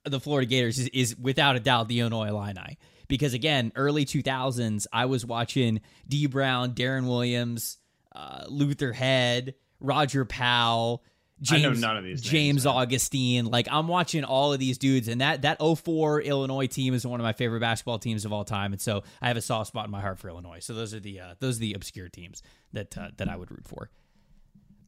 the 0.05 0.21
Florida 0.21 0.45
Gators, 0.47 0.79
is, 0.79 0.87
is 0.93 1.17
without 1.17 1.57
a 1.57 1.59
doubt 1.59 1.89
the 1.89 1.99
Illinois 1.99 2.29
Illini. 2.29 2.77
Because 3.09 3.33
again, 3.33 3.73
early 3.75 4.05
2000s, 4.05 4.87
I 4.93 5.05
was 5.05 5.25
watching 5.25 5.81
Dee 6.07 6.27
Brown, 6.27 6.73
Deron 6.73 7.05
Williams, 7.05 7.79
uh, 8.15 8.45
Luther 8.47 8.93
Head, 8.93 9.55
Roger 9.81 10.23
Powell. 10.23 11.03
I 11.41 11.43
James, 11.43 11.81
know 11.81 11.87
none 11.87 11.97
of 11.97 12.03
these 12.03 12.23
names, 12.23 12.31
James. 12.31 12.65
Augustine. 12.65 13.45
Like 13.45 13.67
I'm 13.69 13.87
watching 13.89 14.23
all 14.23 14.53
of 14.53 14.59
these 14.59 14.77
dudes, 14.77 15.09
and 15.09 15.19
that 15.19 15.41
that 15.41 15.57
04 15.59 16.21
Illinois 16.21 16.67
team 16.67 16.93
is 16.93 17.05
one 17.05 17.19
of 17.19 17.25
my 17.25 17.33
favorite 17.33 17.59
basketball 17.59 17.99
teams 17.99 18.23
of 18.23 18.31
all 18.31 18.45
time. 18.45 18.71
And 18.71 18.81
so 18.81 19.03
I 19.21 19.27
have 19.27 19.35
a 19.35 19.41
soft 19.41 19.67
spot 19.67 19.85
in 19.85 19.91
my 19.91 19.99
heart 19.99 20.17
for 20.17 20.29
Illinois. 20.29 20.59
So 20.59 20.73
those 20.73 20.93
are 20.93 20.99
the 20.99 21.19
uh, 21.19 21.35
those 21.39 21.57
are 21.57 21.59
the 21.59 21.73
obscure 21.73 22.07
teams 22.07 22.41
that 22.71 22.97
uh, 22.97 23.09
that 23.17 23.27
I 23.27 23.35
would 23.35 23.51
root 23.51 23.67
for. 23.67 23.89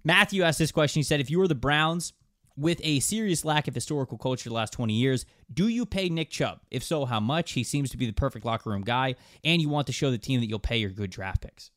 Matthew 0.06 0.44
asked 0.44 0.60
this 0.60 0.72
question. 0.72 1.00
He 1.00 1.04
said, 1.04 1.20
"If 1.20 1.30
you 1.30 1.40
were 1.40 1.50
the 1.50 1.56
Browns 1.56 2.14
with 2.56 2.80
a 2.82 3.02
serious 3.02 3.44
lack 3.44 3.68
of 3.68 3.76
historical 3.76 4.18
culture 4.18 4.50
the 4.50 4.56
last 4.56 4.72
20 4.74 4.94
years, 4.94 5.26
do 5.54 5.68
you 5.68 5.86
pay 5.86 6.08
Nick 6.08 6.30
Chubb? 6.30 6.62
If 6.72 6.82
so, 6.82 7.06
how 7.06 7.20
much? 7.20 7.52
He 7.52 7.64
seems 7.64 7.90
to 7.92 7.98
be 7.98 8.06
the 8.06 8.14
perfect 8.14 8.46
locker 8.46 8.70
room 8.70 8.84
guy, 8.84 9.16
and 9.44 9.62
you 9.62 9.68
want 9.68 9.88
to 9.88 9.94
show 9.94 10.12
the 10.12 10.18
team 10.18 10.40
that 10.40 10.48
you'll 10.48 10.60
pay 10.60 10.78
your 10.78 10.92
good 10.92 11.10
draft 11.10 11.42
picks." 11.42 11.72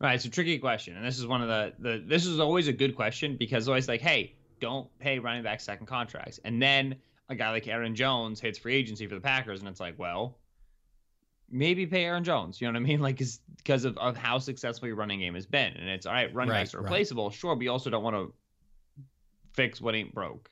Right, 0.00 0.14
it's 0.14 0.24
a 0.24 0.30
tricky 0.30 0.58
question, 0.58 0.96
and 0.96 1.04
this 1.04 1.18
is 1.18 1.26
one 1.26 1.42
of 1.42 1.48
the 1.48 1.74
the 1.78 2.04
this 2.06 2.24
is 2.24 2.40
always 2.40 2.68
a 2.68 2.72
good 2.72 2.96
question 2.96 3.36
because 3.36 3.64
it's 3.64 3.68
always 3.68 3.86
like, 3.86 4.00
hey, 4.00 4.34
don't 4.58 4.88
pay 4.98 5.18
running 5.18 5.42
back 5.42 5.60
second 5.60 5.86
contracts, 5.86 6.40
and 6.42 6.60
then 6.60 6.96
a 7.28 7.34
guy 7.34 7.50
like 7.50 7.68
Aaron 7.68 7.94
Jones 7.94 8.40
hits 8.40 8.58
free 8.58 8.74
agency 8.74 9.06
for 9.06 9.14
the 9.14 9.20
Packers, 9.20 9.60
and 9.60 9.68
it's 9.68 9.78
like, 9.78 9.98
well, 9.98 10.38
maybe 11.50 11.86
pay 11.86 12.04
Aaron 12.04 12.24
Jones. 12.24 12.60
You 12.60 12.66
know 12.66 12.72
what 12.72 12.84
I 12.84 12.88
mean? 12.88 13.00
Like, 13.10 13.20
is 13.20 13.40
because 13.58 13.84
of, 13.84 13.98
of 13.98 14.16
how 14.16 14.38
successful 14.38 14.88
your 14.88 14.96
running 14.96 15.20
game 15.20 15.34
has 15.34 15.44
been, 15.44 15.74
and 15.74 15.88
it's 15.88 16.06
all 16.06 16.14
right. 16.14 16.34
Running 16.34 16.52
Right, 16.52 16.60
backs 16.60 16.74
are 16.74 16.78
right. 16.78 16.84
replaceable, 16.84 17.30
sure, 17.30 17.54
but 17.54 17.62
you 17.62 17.70
also 17.70 17.90
don't 17.90 18.02
want 18.02 18.16
to 18.16 18.32
fix 19.52 19.82
what 19.82 19.94
ain't 19.94 20.14
broke, 20.14 20.50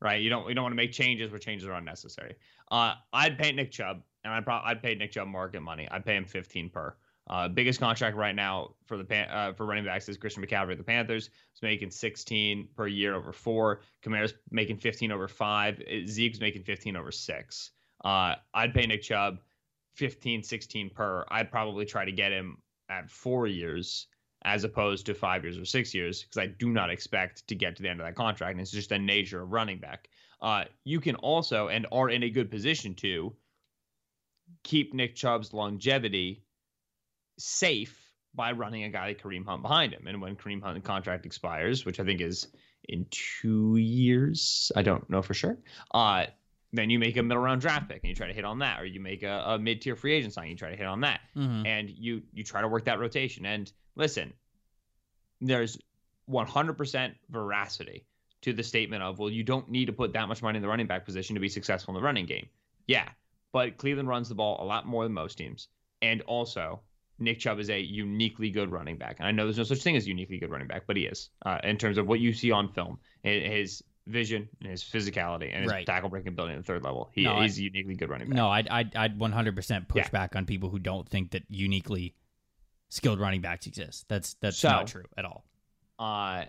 right? 0.00 0.22
You 0.22 0.30
don't 0.30 0.48
you 0.48 0.54
don't 0.54 0.62
want 0.62 0.72
to 0.72 0.76
make 0.76 0.92
changes 0.92 1.32
where 1.32 1.40
changes 1.40 1.66
are 1.66 1.72
unnecessary. 1.72 2.36
Uh, 2.70 2.94
I'd 3.12 3.36
pay 3.36 3.50
Nick 3.50 3.72
Chubb, 3.72 4.02
and 4.22 4.32
I'd 4.32 4.44
probably 4.44 4.70
I'd 4.70 4.80
pay 4.80 4.94
Nick 4.94 5.10
Chubb 5.10 5.26
market 5.26 5.60
money. 5.60 5.88
I'd 5.90 6.04
pay 6.04 6.14
him 6.14 6.24
15 6.24 6.70
per. 6.70 6.94
Uh, 7.28 7.48
biggest 7.48 7.80
contract 7.80 8.16
right 8.16 8.36
now 8.36 8.74
for 8.84 8.96
the 8.96 9.04
Pan- 9.04 9.28
uh, 9.30 9.52
for 9.52 9.66
running 9.66 9.84
backs 9.84 10.08
is 10.08 10.16
Christian 10.16 10.44
McCaffrey 10.44 10.72
of 10.72 10.78
the 10.78 10.84
Panthers. 10.84 11.30
He's 11.52 11.62
making 11.62 11.90
16 11.90 12.68
per 12.76 12.86
year 12.86 13.14
over 13.14 13.32
four. 13.32 13.80
Kamara's 14.04 14.34
making 14.50 14.76
15 14.78 15.10
over 15.10 15.26
five. 15.26 15.80
Uh, 15.80 16.06
Zeke's 16.06 16.40
making 16.40 16.62
15 16.62 16.96
over 16.96 17.10
six. 17.10 17.72
Uh, 18.04 18.36
I'd 18.54 18.72
pay 18.72 18.86
Nick 18.86 19.02
Chubb 19.02 19.38
15, 19.94 20.42
16 20.42 20.90
per. 20.90 21.24
I'd 21.28 21.50
probably 21.50 21.84
try 21.84 22.04
to 22.04 22.12
get 22.12 22.30
him 22.30 22.58
at 22.88 23.10
four 23.10 23.48
years 23.48 24.06
as 24.44 24.62
opposed 24.62 25.06
to 25.06 25.14
five 25.14 25.42
years 25.42 25.58
or 25.58 25.64
six 25.64 25.92
years 25.92 26.22
because 26.22 26.38
I 26.38 26.46
do 26.46 26.70
not 26.70 26.90
expect 26.90 27.46
to 27.48 27.56
get 27.56 27.74
to 27.76 27.82
the 27.82 27.88
end 27.88 28.00
of 28.00 28.06
that 28.06 28.14
contract. 28.14 28.52
And 28.52 28.60
it's 28.60 28.70
just 28.70 28.90
the 28.90 28.98
nature 28.98 29.42
of 29.42 29.50
running 29.50 29.78
back. 29.78 30.08
Uh, 30.40 30.64
you 30.84 31.00
can 31.00 31.16
also 31.16 31.68
and 31.68 31.86
are 31.90 32.10
in 32.10 32.22
a 32.22 32.30
good 32.30 32.50
position 32.50 32.94
to 32.96 33.34
keep 34.62 34.94
Nick 34.94 35.16
Chubb's 35.16 35.52
longevity 35.52 36.44
safe 37.38 38.02
by 38.34 38.52
running 38.52 38.84
a 38.84 38.88
guy 38.90 39.06
like 39.08 39.22
Kareem 39.22 39.46
Hunt 39.46 39.62
behind 39.62 39.92
him. 39.94 40.06
And 40.06 40.20
when 40.20 40.36
Kareem 40.36 40.62
Hunt 40.62 40.82
contract 40.84 41.24
expires, 41.26 41.84
which 41.84 41.98
I 42.00 42.04
think 42.04 42.20
is 42.20 42.48
in 42.88 43.06
two 43.10 43.76
years, 43.76 44.70
I 44.76 44.82
don't 44.82 45.08
know 45.08 45.22
for 45.22 45.34
sure. 45.34 45.56
Uh, 45.92 46.26
then 46.72 46.90
you 46.90 46.98
make 46.98 47.16
a 47.16 47.22
middle 47.22 47.42
round 47.42 47.60
draft 47.62 47.88
pick 47.88 48.00
and 48.02 48.08
you 48.10 48.14
try 48.14 48.26
to 48.26 48.34
hit 48.34 48.44
on 48.44 48.58
that, 48.58 48.80
or 48.80 48.84
you 48.84 49.00
make 49.00 49.22
a, 49.22 49.42
a 49.46 49.58
mid 49.58 49.80
tier 49.80 49.96
free 49.96 50.12
agent 50.14 50.34
sign, 50.34 50.48
you 50.50 50.56
try 50.56 50.70
to 50.70 50.76
hit 50.76 50.86
on 50.86 51.00
that, 51.00 51.20
Mm-hmm. 51.36 51.64
and 51.66 51.88
you 51.90 52.22
you 52.34 52.44
try 52.44 52.60
to 52.60 52.68
work 52.68 52.84
that 52.84 52.98
rotation. 52.98 53.46
And 53.46 53.72
listen, 53.94 54.32
there's 55.40 55.78
100% 56.30 57.14
veracity 57.30 58.04
to 58.42 58.52
the 58.52 58.62
statement 58.62 59.02
of, 59.02 59.18
well, 59.18 59.30
you 59.30 59.42
don't 59.42 59.70
need 59.70 59.86
to 59.86 59.92
put 59.92 60.12
that 60.12 60.28
much 60.28 60.42
money 60.42 60.56
in 60.56 60.62
the 60.62 60.68
running 60.68 60.86
back 60.86 61.04
position 61.04 61.34
to 61.34 61.40
be 61.40 61.48
successful 61.48 61.94
in 61.94 62.00
the 62.00 62.04
running 62.04 62.26
game. 62.26 62.46
Yeah, 62.86 63.08
but 63.52 63.76
Cleveland 63.78 64.08
runs 64.08 64.28
the 64.28 64.34
ball 64.34 64.62
a 64.62 64.64
lot 64.66 64.86
more 64.86 65.04
than 65.04 65.12
most 65.12 65.38
teams, 65.38 65.68
and 66.02 66.20
also 66.22 66.80
Nick 67.18 67.38
Chubb 67.38 67.58
is 67.58 67.70
a 67.70 67.80
uniquely 67.80 68.50
good 68.50 68.70
running 68.70 68.96
back. 68.98 69.16
And 69.18 69.26
I 69.26 69.30
know 69.30 69.44
there's 69.44 69.58
no 69.58 69.64
such 69.64 69.82
thing 69.82 69.96
as 69.96 70.06
uniquely 70.06 70.38
good 70.38 70.50
running 70.50 70.66
back, 70.68 70.82
but 70.86 70.96
he 70.96 71.04
is 71.06 71.30
uh, 71.44 71.58
in 71.64 71.78
terms 71.78 71.96
of 71.98 72.06
what 72.06 72.20
you 72.20 72.32
see 72.32 72.50
on 72.50 72.72
film, 72.72 72.98
his 73.22 73.82
vision, 74.06 74.48
and 74.60 74.70
his 74.70 74.82
physicality, 74.84 75.50
and 75.52 75.64
his 75.64 75.72
Right. 75.72 75.86
tackle 75.86 76.08
breaking 76.08 76.28
ability 76.34 76.54
at 76.54 76.58
the 76.58 76.62
third 76.64 76.82
level. 76.84 77.10
He 77.12 77.24
No, 77.24 77.34
I- 77.34 77.44
is 77.46 77.58
uniquely 77.58 77.94
good 77.96 78.08
running 78.10 78.28
back. 78.28 78.36
No, 78.36 78.48
I'd, 78.48 78.68
I'd, 78.68 78.94
I'd 78.94 79.18
100% 79.18 79.88
push 79.88 80.04
Yeah. 80.04 80.08
back 80.10 80.36
on 80.36 80.46
people 80.46 80.68
who 80.68 80.78
don't 80.78 81.08
think 81.08 81.30
that 81.32 81.42
uniquely 81.48 82.14
skilled 82.88 83.18
running 83.18 83.40
backs 83.40 83.66
exist. 83.66 84.08
That's 84.08 84.34
that's 84.34 84.58
So- 84.58 84.68
not 84.68 84.86
true 84.86 85.04
at 85.16 85.24
all. 85.24 85.44
uh 85.98 86.44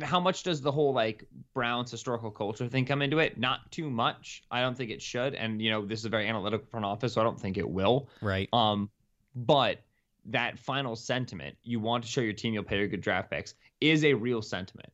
how 0.00 0.18
much 0.18 0.42
does 0.42 0.60
the 0.62 0.72
whole 0.72 0.92
like 0.94 1.24
Browns 1.52 1.90
historical 1.90 2.30
culture 2.30 2.68
thing 2.68 2.86
come 2.86 3.02
into 3.02 3.18
it? 3.18 3.38
Not 3.38 3.70
too 3.70 3.90
much. 3.90 4.42
I 4.50 4.60
don't 4.60 4.76
think 4.76 4.90
it 4.90 5.02
should. 5.02 5.34
And 5.34 5.60
you 5.60 5.70
know, 5.70 5.84
this 5.84 5.98
is 6.00 6.04
a 6.06 6.08
very 6.08 6.28
analytical 6.28 6.66
front 6.70 6.86
office, 6.86 7.12
so 7.14 7.20
I 7.20 7.24
don't 7.24 7.38
think 7.38 7.58
it 7.58 7.68
will. 7.68 8.08
Right. 8.22 8.48
Um, 8.52 8.90
but 9.34 9.82
that 10.26 10.58
final 10.58 10.96
sentiment, 10.96 11.56
you 11.62 11.80
want 11.80 12.04
to 12.04 12.10
show 12.10 12.20
your 12.20 12.32
team 12.32 12.54
you'll 12.54 12.62
pay 12.62 12.78
your 12.78 12.88
good 12.88 13.00
draft 13.00 13.30
picks, 13.30 13.54
is 13.80 14.04
a 14.04 14.14
real 14.14 14.40
sentiment. 14.40 14.90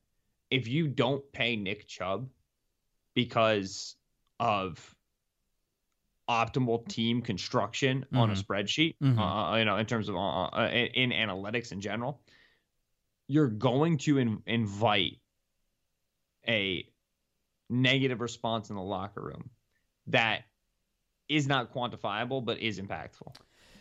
If 0.50 0.66
you 0.66 0.88
don't 0.88 1.22
pay 1.32 1.54
Nick 1.54 1.86
Chubb 1.86 2.28
because 3.14 3.96
of 4.40 4.94
optimal 6.28 6.86
team 6.88 7.22
construction 7.22 8.04
on 8.12 8.30
a 8.30 8.34
Mhm. 8.34 8.44
spreadsheet, 8.44 8.94
Mhm. 9.00 9.18
uh, 9.18 9.56
you 9.56 9.64
know, 9.64 9.76
in 9.76 9.86
terms 9.86 10.08
of 10.08 10.16
uh, 10.16 10.44
uh, 10.44 10.68
in, 10.72 11.10
in 11.12 11.28
analytics 11.28 11.72
in 11.72 11.80
general, 11.80 12.20
you're 13.28 13.48
going 13.48 13.98
to 13.98 14.18
in, 14.18 14.42
invite 14.46 15.18
a 16.48 16.88
negative 17.70 18.20
response 18.20 18.70
in 18.70 18.76
the 18.76 18.82
locker 18.82 19.20
room 19.20 19.50
that 20.06 20.42
is 21.28 21.46
not 21.46 21.72
quantifiable 21.72 22.44
but 22.44 22.58
is 22.58 22.80
impactful. 22.80 23.34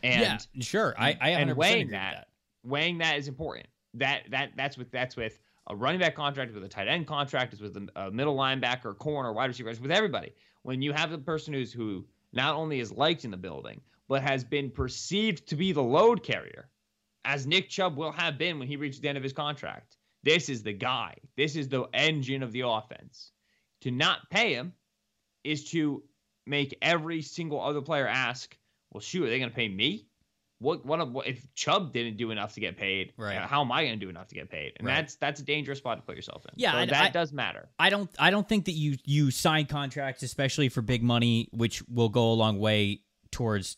And 0.04 0.22
yeah, 0.22 0.38
sure. 0.62 0.94
I, 0.98 1.18
I 1.20 1.30
100% 1.32 1.36
and 1.38 1.58
weighing 1.58 1.86
with 1.88 1.92
that, 1.92 2.28
weighing 2.64 2.98
that 3.00 3.18
is 3.18 3.28
important. 3.28 3.68
That 3.96 4.24
that 4.30 4.52
that's 4.56 4.78
with 4.78 4.92
that's 4.92 5.16
with 5.16 5.40
a 5.68 5.76
running 5.76 6.00
back 6.00 6.16
contract, 6.16 6.54
with 6.54 6.64
a 6.64 6.68
tight 6.68 6.88
end 6.88 7.08
contract, 7.08 7.54
is 7.54 7.62
with 7.62 7.76
a, 7.78 7.88
a 7.96 8.12
middle 8.12 8.36
linebacker, 8.36 8.98
corner, 8.98 9.34
wide 9.34 9.48
receiver, 9.48 9.70
it's 9.70 9.80
with 9.80 9.92
everybody. 9.92 10.34
When 10.64 10.82
you 10.82 10.94
have 10.94 11.10
the 11.10 11.18
person 11.18 11.54
who's 11.54 11.74
who 11.74 12.06
not 12.34 12.54
only 12.56 12.80
is 12.80 12.92
liked 12.92 13.26
in 13.26 13.32
the 13.32 13.38
building, 13.38 13.82
but 14.08 14.22
has 14.22 14.44
been 14.44 14.70
perceived 14.70 15.48
to 15.48 15.56
be 15.56 15.72
the 15.72 15.82
load 15.82 16.24
carrier, 16.24 16.70
as 17.28 17.46
Nick 17.46 17.70
Chubb 17.70 17.98
will 17.98 18.12
have 18.14 18.38
been 18.38 18.58
when 18.58 18.68
he 18.70 18.78
reached 18.78 19.02
the 19.02 19.10
end 19.10 19.18
of 19.18 19.24
his 19.24 19.34
contract. 19.34 19.98
This 20.24 20.50
is 20.50 20.64
the 20.64 20.74
guy. 20.74 21.16
This 21.36 21.56
is 21.56 21.68
the 21.70 21.84
engine 21.94 22.42
of 22.42 22.52
the 22.52 22.62
offense. 22.62 23.32
To 23.82 23.92
not 23.92 24.30
pay 24.32 24.54
him 24.54 24.74
is 25.44 25.70
to 25.72 26.04
make 26.48 26.76
every 26.82 27.22
single 27.22 27.62
other 27.62 27.82
player 27.82 28.08
ask, 28.08 28.58
"Well, 28.92 29.02
shoot, 29.02 29.26
are 29.26 29.30
they 29.30 29.38
going 29.40 29.50
to 29.52 29.56
pay 29.56 29.68
me? 29.68 30.08
What 30.60 30.86
what, 30.86 31.12
what 31.12 31.28
if 31.28 31.46
Chubb 31.54 31.94
didn't 31.94 32.18
do 32.18 32.32
enough 32.32 32.54
to 32.56 32.60
get 32.62 32.78
paid? 32.78 33.14
Right. 33.18 33.38
How 33.38 33.62
am 33.62 33.72
I 33.72 33.84
going 33.84 34.00
to 34.00 34.04
do 34.04 34.10
enough 34.10 34.28
to 34.30 34.36
get 34.36 34.50
paid? 34.50 34.74
And 34.78 34.88
Right. 34.88 34.96
that's 34.96 35.16
that's 35.16 35.40
a 35.40 35.44
dangerous 35.44 35.78
spot 35.78 35.98
to 35.98 36.02
put 36.02 36.16
yourself 36.16 36.46
in. 36.46 36.52
Yeah, 36.56 36.72
So 36.72 36.78
I- 36.80 36.86
that 36.88 37.04
I- 37.04 37.10
does 37.10 37.32
matter. 37.32 37.70
I 37.78 37.90
don't 37.92 38.10
I 38.18 38.32
don't 38.32 38.48
think 38.50 38.66
that 38.66 38.72
you 38.72 38.98
you 39.06 39.30
sign 39.32 39.66
contracts 39.68 40.24
especially 40.24 40.70
for 40.70 40.82
big 40.82 41.04
money 41.04 41.48
which 41.52 41.84
will 41.90 42.10
go 42.10 42.32
a 42.32 42.34
long 42.34 42.58
way 42.58 43.02
towards 43.32 43.78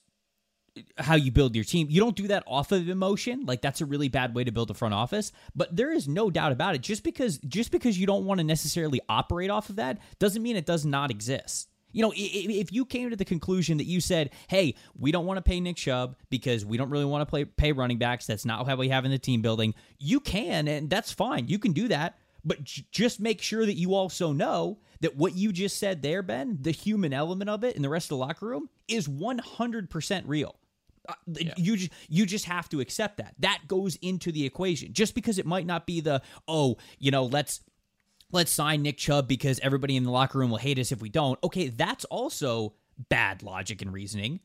how 0.98 1.16
you 1.16 1.32
build 1.32 1.56
your 1.56 1.64
team. 1.64 1.88
You 1.90 2.00
don't 2.00 2.16
do 2.16 2.28
that 2.28 2.44
off 2.48 2.72
of 2.72 2.90
emotion. 2.90 3.46
Like 3.46 3.62
that's 3.62 3.82
a 3.82 3.86
really 3.86 4.10
bad 4.10 4.36
way 4.36 4.44
to 4.44 4.52
build 4.52 4.72
a 4.72 4.74
front 4.74 4.94
office. 4.94 5.32
But 5.56 5.76
there 5.76 5.92
is 5.92 6.08
no 6.08 6.30
doubt 6.30 6.52
about 6.52 6.76
it. 6.76 6.82
Just 6.82 7.04
because 7.04 7.38
just 7.40 7.72
because 7.72 7.98
you 7.98 8.08
don't 8.08 8.26
want 8.26 8.40
to 8.40 8.44
necessarily 8.44 9.02
operate 9.10 9.50
off 9.50 9.70
of 9.70 9.78
that 9.78 10.00
doesn't 10.20 10.44
mean 10.44 10.56
it 10.56 10.66
does 10.66 10.86
not 10.86 11.12
exist. 11.12 11.68
You 11.92 12.04
know, 12.04 12.14
if 12.16 12.72
you 12.72 12.86
came 12.86 13.10
to 13.10 13.16
the 13.16 13.26
conclusion 13.26 13.78
that 13.78 13.86
you 13.86 14.00
said, 14.00 14.30
"Hey, 14.48 14.76
we 14.96 15.12
don't 15.12 15.26
want 15.26 15.38
to 15.38 15.42
pay 15.42 15.60
Nick 15.60 15.78
Chubb 15.78 16.16
because 16.30 16.64
we 16.64 16.78
don't 16.78 16.92
really 16.92 17.06
want 17.06 17.22
to 17.22 17.26
play 17.26 17.46
pay 17.46 17.72
running 17.72 17.98
backs. 17.98 18.28
That's 18.28 18.46
not 18.46 18.68
how 18.68 18.76
we 18.76 18.90
have 18.90 19.06
in 19.06 19.12
the 19.12 19.18
team 19.18 19.42
building." 19.42 19.74
You 19.98 20.20
can, 20.20 20.68
and 20.68 20.90
that's 20.90 21.12
fine. 21.12 21.48
You 21.48 21.58
can 21.58 21.74
do 21.74 21.88
that, 21.88 22.20
but 22.46 22.64
j- 22.64 22.86
just 22.92 23.20
make 23.20 23.42
sure 23.42 23.66
that 23.66 23.74
you 23.74 23.96
also 23.96 24.34
know 24.34 24.80
that 25.02 25.16
what 25.16 25.36
you 25.36 25.52
just 25.52 25.78
said 25.78 26.02
there, 26.02 26.22
Ben, 26.22 26.58
the 26.62 26.72
human 26.72 27.14
element 27.14 27.50
of 27.50 27.64
it 27.64 27.76
in 27.76 27.82
the 27.82 27.90
rest 27.90 28.06
of 28.06 28.10
the 28.10 28.18
locker 28.18 28.48
room 28.48 28.70
is 28.88 29.08
100% 29.08 30.24
real. 30.26 30.59
Yeah. 31.28 31.54
You 31.58 31.78
just 31.78 31.92
you 32.08 32.26
just 32.26 32.46
have 32.46 32.70
to 32.70 32.80
accept 32.80 33.18
that. 33.18 33.36
That 33.40 33.62
goes 33.68 33.98
into 34.02 34.32
the 34.32 34.46
equation. 34.46 34.94
Just 34.94 35.16
because 35.16 35.40
it 35.40 35.46
might 35.46 35.66
not 35.66 35.86
be 35.86 36.02
the 36.02 36.22
oh, 36.48 36.78
you 36.98 37.12
know, 37.12 37.26
let's 37.26 37.62
let's 38.32 38.52
sign 38.52 38.82
Nick 38.82 38.98
Chubb 38.98 39.28
because 39.28 39.60
everybody 39.60 39.96
in 39.96 40.04
the 40.04 40.12
locker 40.12 40.40
room 40.40 40.52
will 40.52 40.58
hate 40.58 40.80
us 40.80 40.92
if 40.92 41.02
we 41.02 41.10
don't. 41.10 41.40
Okay, 41.44 41.68
that's 41.68 42.06
also 42.06 42.74
bad 43.10 43.44
logic 43.44 43.82
and 43.82 43.94
reasoning. 43.94 44.40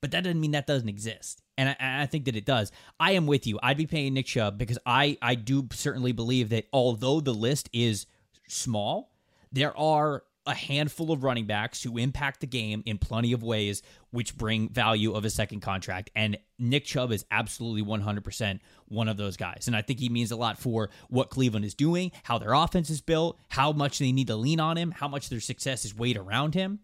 But 0.00 0.10
that 0.10 0.24
doesn't 0.24 0.40
mean 0.40 0.50
that 0.50 0.66
doesn't 0.66 0.88
exist. 0.88 1.40
And 1.56 1.70
I, 1.70 2.02
I, 2.02 2.06
think 2.06 2.26
that 2.26 2.36
it 2.36 2.44
does. 2.44 2.70
I 3.00 3.12
am 3.12 3.26
with 3.26 3.46
you. 3.46 3.58
I'd 3.62 3.78
be 3.78 3.86
paying 3.86 4.12
Nick 4.12 4.26
Chubb 4.26 4.58
because 4.58 4.78
I, 4.84 5.16
I 5.22 5.34
do 5.34 5.66
certainly 5.72 6.12
believe 6.12 6.50
that 6.50 6.66
although 6.74 7.20
the 7.20 7.32
list 7.32 7.70
is 7.72 8.04
small, 8.46 9.14
there 9.50 9.74
are 9.78 10.24
a 10.46 10.54
handful 10.54 11.10
of 11.10 11.24
running 11.24 11.46
backs 11.46 11.82
who 11.82 11.96
impact 11.96 12.40
the 12.40 12.46
game 12.46 12.82
in 12.86 12.98
plenty 12.98 13.32
of 13.32 13.42
ways, 13.42 13.82
which 14.10 14.36
bring 14.36 14.68
value 14.68 15.14
of 15.14 15.24
a 15.24 15.30
second 15.30 15.60
contract. 15.60 16.10
And 16.14 16.38
Nick 16.58 16.84
Chubb 16.84 17.12
is 17.12 17.24
absolutely 17.30 17.82
100% 17.82 18.60
one 18.88 19.08
of 19.08 19.16
those 19.16 19.36
guys. 19.36 19.64
And 19.66 19.74
I 19.74 19.82
think 19.82 20.00
he 20.00 20.08
means 20.08 20.30
a 20.30 20.36
lot 20.36 20.58
for 20.58 20.90
what 21.08 21.30
Cleveland 21.30 21.64
is 21.64 21.74
doing, 21.74 22.12
how 22.22 22.38
their 22.38 22.52
offense 22.52 22.90
is 22.90 23.00
built, 23.00 23.38
how 23.48 23.72
much 23.72 23.98
they 23.98 24.12
need 24.12 24.26
to 24.26 24.36
lean 24.36 24.60
on 24.60 24.76
him, 24.76 24.90
how 24.90 25.08
much 25.08 25.28
their 25.28 25.40
success 25.40 25.84
is 25.84 25.96
weighed 25.96 26.16
around 26.16 26.54
him. 26.54 26.80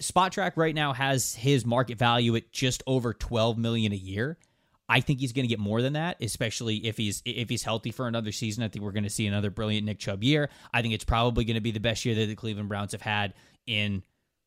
Spotrac 0.00 0.52
right 0.56 0.74
now 0.74 0.92
has 0.92 1.34
his 1.34 1.66
market 1.66 1.98
value 1.98 2.34
at 2.36 2.50
just 2.50 2.82
over 2.86 3.12
12 3.12 3.58
million 3.58 3.92
a 3.92 3.96
year. 3.96 4.38
I 4.88 5.00
think 5.00 5.18
he's 5.20 5.32
going 5.32 5.44
to 5.44 5.48
get 5.48 5.58
more 5.58 5.82
than 5.82 5.94
that, 5.94 6.16
especially 6.20 6.76
if 6.86 6.96
he's 6.96 7.22
if 7.24 7.48
he's 7.48 7.64
healthy 7.64 7.90
for 7.90 8.06
another 8.06 8.30
season. 8.30 8.62
I 8.62 8.68
think 8.68 8.84
we're 8.84 8.92
going 8.92 9.04
to 9.04 9.10
see 9.10 9.26
another 9.26 9.50
brilliant 9.50 9.84
Nick 9.84 9.98
Chubb 9.98 10.22
year. 10.22 10.48
I 10.72 10.80
think 10.82 10.94
it's 10.94 11.04
probably 11.04 11.44
going 11.44 11.56
to 11.56 11.60
be 11.60 11.72
the 11.72 11.80
best 11.80 12.04
year 12.04 12.14
that 12.14 12.26
the 12.26 12.36
Cleveland 12.36 12.68
Browns 12.68 12.92
have 12.92 13.02
had 13.02 13.34
in 13.66 14.04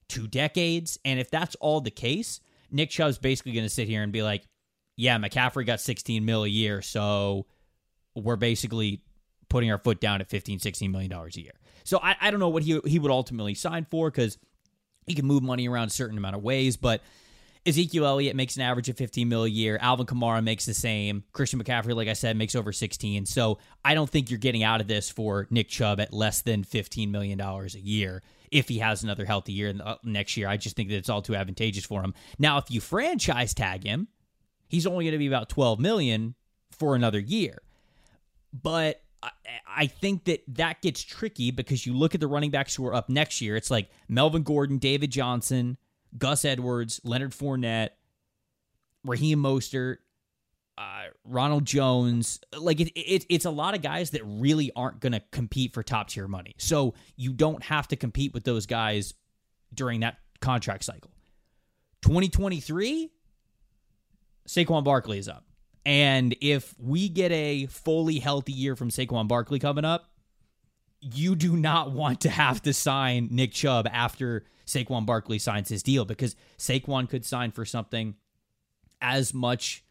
two 0.08 0.28
decades. 0.28 0.98
And 1.04 1.20
if 1.20 1.30
that's 1.30 1.56
all 1.56 1.82
the 1.82 1.92
case, 1.92 2.40
Nick 2.72 2.90
Chubb's 2.90 3.18
basically 3.18 3.52
going 3.52 3.66
to 3.66 3.70
sit 3.70 3.88
here 3.88 4.02
and 4.02 4.14
be 4.14 4.24
like, 4.24 4.48
"Yeah, 4.96 5.18
McCaffrey 5.18 5.66
got 5.66 5.82
16 5.82 6.24
mil 6.24 6.46
a 6.46 6.48
year, 6.48 6.82
so 6.82 7.46
we're 8.16 8.38
basically 8.38 9.02
putting 9.50 9.72
our 9.72 9.78
foot 9.78 10.00
down 10.00 10.22
at 10.22 10.30
15, 10.30 10.60
16 10.60 10.90
million 10.90 11.12
dollars 11.12 11.36
a 11.36 11.42
year." 11.42 11.54
So 11.84 12.00
I, 12.02 12.16
I 12.22 12.32
don't 12.32 12.40
know 12.40 12.50
what 12.50 12.64
he 12.64 12.80
he 12.86 12.98
would 12.98 13.12
ultimately 13.12 13.56
sign 13.56 13.86
for 13.92 14.10
because 14.10 14.38
he 15.06 15.16
can 15.16 15.26
move 15.26 15.44
money 15.44 15.68
around 15.68 15.88
a 15.88 15.92
certain 15.92 16.18
amount 16.18 16.36
of 16.36 16.44
ways, 16.44 16.78
but 16.78 17.02
Ezekiel 17.70 18.06
Elliott 18.06 18.36
makes 18.36 18.56
an 18.56 18.64
average 18.64 18.90
of 18.90 18.98
15 18.98 19.30
mil 19.30 19.44
a 19.44 19.48
year. 19.48 19.78
Alvin 19.82 20.06
Kamara 20.06 20.44
makes 20.44 20.66
the 20.66 20.74
same. 20.74 21.24
Christian 21.32 21.64
McCaffrey, 21.64 21.96
like 21.96 22.08
I 22.08 22.14
said, 22.14 22.36
makes 22.36 22.56
over 22.56 22.72
16. 22.72 23.26
So 23.26 23.60
I 23.86 23.94
don't 23.94 24.10
think 24.10 24.30
you're 24.30 24.40
getting 24.40 24.64
out 24.64 24.82
of 24.82 24.88
this 24.88 25.10
for 25.10 25.48
Nick 25.50 25.70
Chubb 25.70 26.00
at 26.00 26.12
less 26.12 26.42
than 26.42 26.64
15 26.64 27.12
million 27.12 27.38
dollars 27.38 27.76
a 27.76 27.80
year 27.80 28.22
if 28.52 28.68
he 28.68 28.80
has 28.80 29.04
another 29.04 29.26
healthy 29.26 29.54
year 29.54 29.74
uh, 29.84 29.96
next 30.04 30.36
year. 30.36 30.48
I 30.48 30.58
just 30.58 30.76
think 30.76 30.90
that 30.90 30.96
it's 30.96 31.10
all 31.10 31.22
too 31.22 31.36
advantageous 31.36 31.86
for 31.86 32.02
him. 32.02 32.14
Now, 32.40 32.58
if 32.58 32.72
you 32.72 32.82
franchise 32.82 33.54
tag 33.54 33.84
him, 33.84 34.08
he's 34.68 34.88
only 34.88 35.06
going 35.06 35.14
to 35.14 35.20
be 35.20 35.28
about 35.28 35.50
12 35.50 35.80
million 35.80 36.36
for 36.72 36.96
another 36.96 37.20
year. 37.20 37.62
But 38.52 39.02
I 39.68 39.88
think 39.88 40.26
that 40.26 40.44
that 40.56 40.82
gets 40.82 41.02
tricky 41.04 41.52
because 41.52 41.86
you 41.86 41.94
look 41.94 42.16
at 42.16 42.22
the 42.22 42.28
running 42.28 42.52
backs 42.52 42.76
who 42.76 42.86
are 42.88 42.96
up 42.96 43.10
next 43.10 43.42
year. 43.42 43.56
It's 43.56 43.70
like 43.70 43.90
Melvin 44.08 44.44
Gordon, 44.44 44.78
David 44.78 45.12
Johnson, 45.12 45.78
Gus 46.18 46.46
Edwards, 46.46 47.00
Leonard 47.04 47.32
Fournette, 47.32 47.90
Raheem 49.04 49.40
Mostert, 49.40 49.98
uh, 50.78 51.08
Ronald 51.24 51.66
Jones. 51.66 52.40
Like 52.58 52.80
it, 52.80 52.88
it, 53.00 53.26
it's 53.30 53.46
a 53.46 53.52
lot 53.52 53.76
of 53.76 53.82
guys 53.82 54.12
that 54.12 54.22
really 54.26 54.72
aren't 54.76 55.00
going 55.00 55.14
to 55.14 55.22
compete 55.32 55.74
for 55.74 55.84
top 55.84 56.10
tier 56.10 56.28
money. 56.28 56.56
So 56.58 56.94
you 57.16 57.34
don't 57.34 57.64
have 57.64 57.88
to 57.90 57.96
compete 57.96 58.34
with 58.34 58.44
those 58.44 58.66
guys 58.66 59.14
during 59.74 60.00
that 60.02 60.18
contract 60.40 60.84
cycle. 60.84 61.12
2023, 62.02 63.12
Saquon 64.48 64.84
Barkley 64.84 65.20
is 65.20 65.28
up. 65.28 65.46
And 65.86 66.36
if 66.42 66.76
we 66.80 67.10
get 67.10 67.32
a 67.32 67.66
fully 67.68 68.20
healthy 68.20 68.52
year 68.52 68.76
from 68.76 68.90
Saquon 68.90 69.28
Barkley 69.28 69.60
coming 69.60 69.86
up, 69.86 70.10
you 71.02 71.36
do 71.36 71.56
not 71.56 71.92
want 71.92 72.22
to 72.22 72.30
have 72.30 72.62
to 72.64 72.74
sign 72.74 73.30
Nick 73.32 73.52
Chubb 73.54 73.88
after 73.92 74.46
Saquon 74.66 75.06
Barkley 75.06 75.40
signs 75.40 75.70
his 75.70 75.84
deal 75.84 76.06
because 76.06 76.36
Saquon 76.58 77.10
could 77.10 77.26
sign 77.26 77.52
for 77.52 77.66
something 77.66 78.16
as 79.02 79.34
much 79.34 79.84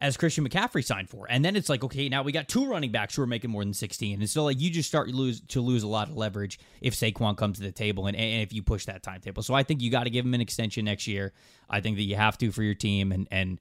as 0.00 0.16
Christian 0.16 0.46
McCaffrey 0.46 0.84
signed 0.84 1.08
for. 1.08 1.26
And 1.30 1.44
then 1.44 1.56
it's 1.56 1.68
like, 1.68 1.84
okay, 1.84 2.08
now 2.08 2.22
we 2.22 2.32
got 2.32 2.48
two 2.48 2.66
running 2.66 2.90
backs 2.90 3.14
who 3.14 3.22
are 3.22 3.26
making 3.26 3.50
more 3.50 3.64
than 3.64 3.72
16. 3.72 4.20
And 4.20 4.28
so 4.28 4.44
like 4.44 4.60
you 4.60 4.70
just 4.70 4.88
start 4.88 5.08
to 5.08 5.14
lose 5.14 5.40
to 5.48 5.60
lose 5.60 5.82
a 5.82 5.88
lot 5.88 6.08
of 6.08 6.16
leverage 6.16 6.58
if 6.80 6.94
Saquon 6.94 7.36
comes 7.36 7.58
to 7.58 7.62
the 7.62 7.72
table 7.72 8.06
and, 8.06 8.16
and 8.16 8.42
if 8.42 8.52
you 8.52 8.62
push 8.62 8.86
that 8.86 9.02
timetable. 9.02 9.42
So 9.42 9.54
I 9.54 9.62
think 9.62 9.80
you 9.80 9.90
got 9.90 10.04
to 10.04 10.10
give 10.10 10.24
him 10.24 10.34
an 10.34 10.40
extension 10.40 10.84
next 10.84 11.06
year. 11.06 11.32
I 11.70 11.80
think 11.80 11.96
that 11.96 12.02
you 12.02 12.16
have 12.16 12.36
to 12.38 12.50
for 12.52 12.62
your 12.62 12.74
team 12.74 13.12
and 13.12 13.28
and 13.30 13.60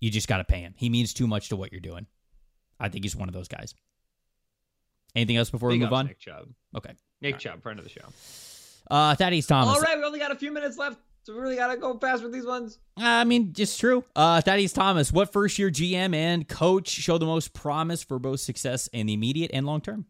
you 0.00 0.10
just 0.10 0.26
got 0.26 0.38
to 0.38 0.44
pay 0.44 0.60
him. 0.60 0.74
He 0.76 0.88
means 0.88 1.14
too 1.14 1.26
much 1.26 1.50
to 1.50 1.56
what 1.56 1.70
you're 1.70 1.80
doing. 1.80 2.06
I 2.80 2.88
think 2.88 3.04
he's 3.04 3.14
one 3.14 3.28
of 3.28 3.34
those 3.34 3.48
guys. 3.48 3.74
Anything 5.14 5.36
else 5.36 5.50
before 5.50 5.70
Big 5.70 5.80
we 5.80 5.86
move 5.86 5.92
on? 5.92 6.06
Nick 6.06 6.18
Chubb. 6.18 6.48
Okay. 6.76 6.92
Nick 7.20 7.38
Chubb, 7.38 7.62
friend 7.62 7.78
of 7.78 7.84
the 7.84 7.90
show. 7.90 8.04
Uh, 8.90 9.14
Thaddeus 9.14 9.46
Thomas. 9.46 9.74
All 9.74 9.80
right, 9.80 9.96
we 9.96 10.04
only 10.04 10.18
got 10.18 10.30
a 10.30 10.36
few 10.36 10.52
minutes 10.52 10.76
left, 10.76 10.98
so 11.22 11.34
we 11.34 11.40
really 11.40 11.56
gotta 11.56 11.76
go 11.76 11.96
fast 11.98 12.22
with 12.22 12.32
these 12.32 12.44
ones. 12.44 12.78
I 12.96 13.24
mean, 13.24 13.52
just 13.52 13.80
true. 13.80 14.04
Uh, 14.14 14.40
Thaddeus 14.40 14.72
Thomas. 14.72 15.12
What 15.12 15.32
first 15.32 15.58
year 15.58 15.70
GM 15.70 16.14
and 16.14 16.46
coach 16.46 16.88
show 16.88 17.16
the 17.16 17.26
most 17.26 17.54
promise 17.54 18.02
for 18.02 18.18
both 18.18 18.40
success 18.40 18.88
in 18.88 19.06
the 19.06 19.14
immediate 19.14 19.52
and 19.54 19.64
long 19.64 19.80
term? 19.80 20.06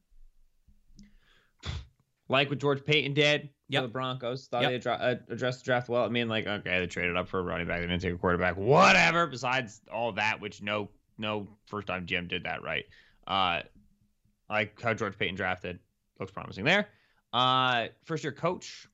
Like 2.28 2.48
what 2.48 2.59
George 2.59 2.84
Paton 2.84 3.14
did. 3.14 3.50
Yeah, 3.68 3.80
the 3.80 3.88
Broncos 3.88 4.46
thought 4.46 4.62
yep. 4.62 4.82
they 4.82 4.90
uh, 4.90 5.14
addressed 5.30 5.61
the 5.61 5.64
draft 5.64 5.88
well. 5.88 6.05
I 6.05 6.09
mean, 6.09 6.28
like, 6.28 6.46
okay, 6.46 6.80
they 6.80 6.86
traded 6.86 7.16
up 7.16 7.28
for 7.28 7.40
a 7.40 7.42
running 7.42 7.66
back, 7.66 7.80
they 7.80 7.86
didn't 7.86 8.02
take 8.02 8.14
a 8.14 8.18
quarterback, 8.18 8.57
whatever. 8.57 9.26
Besides 9.26 9.80
all 9.92 10.12
that, 10.12 10.40
which 10.40 10.62
no, 10.62 10.90
no 11.16 11.48
first 11.66 11.86
time 11.86 12.07
GM 12.07 12.28
did 12.28 12.44
that 12.44 12.62
right. 12.62 12.84
Uh, 13.26 13.61
like 14.49 14.80
how 14.80 14.95
George 14.95 15.18
Paton 15.18 15.34
drafted 15.34 15.78
looks 16.18 16.32
promising 16.32 16.64
there. 16.64 16.88
Uh, 17.32 17.88
first 18.05 18.24
year 18.24 18.32
coach. 18.32 18.88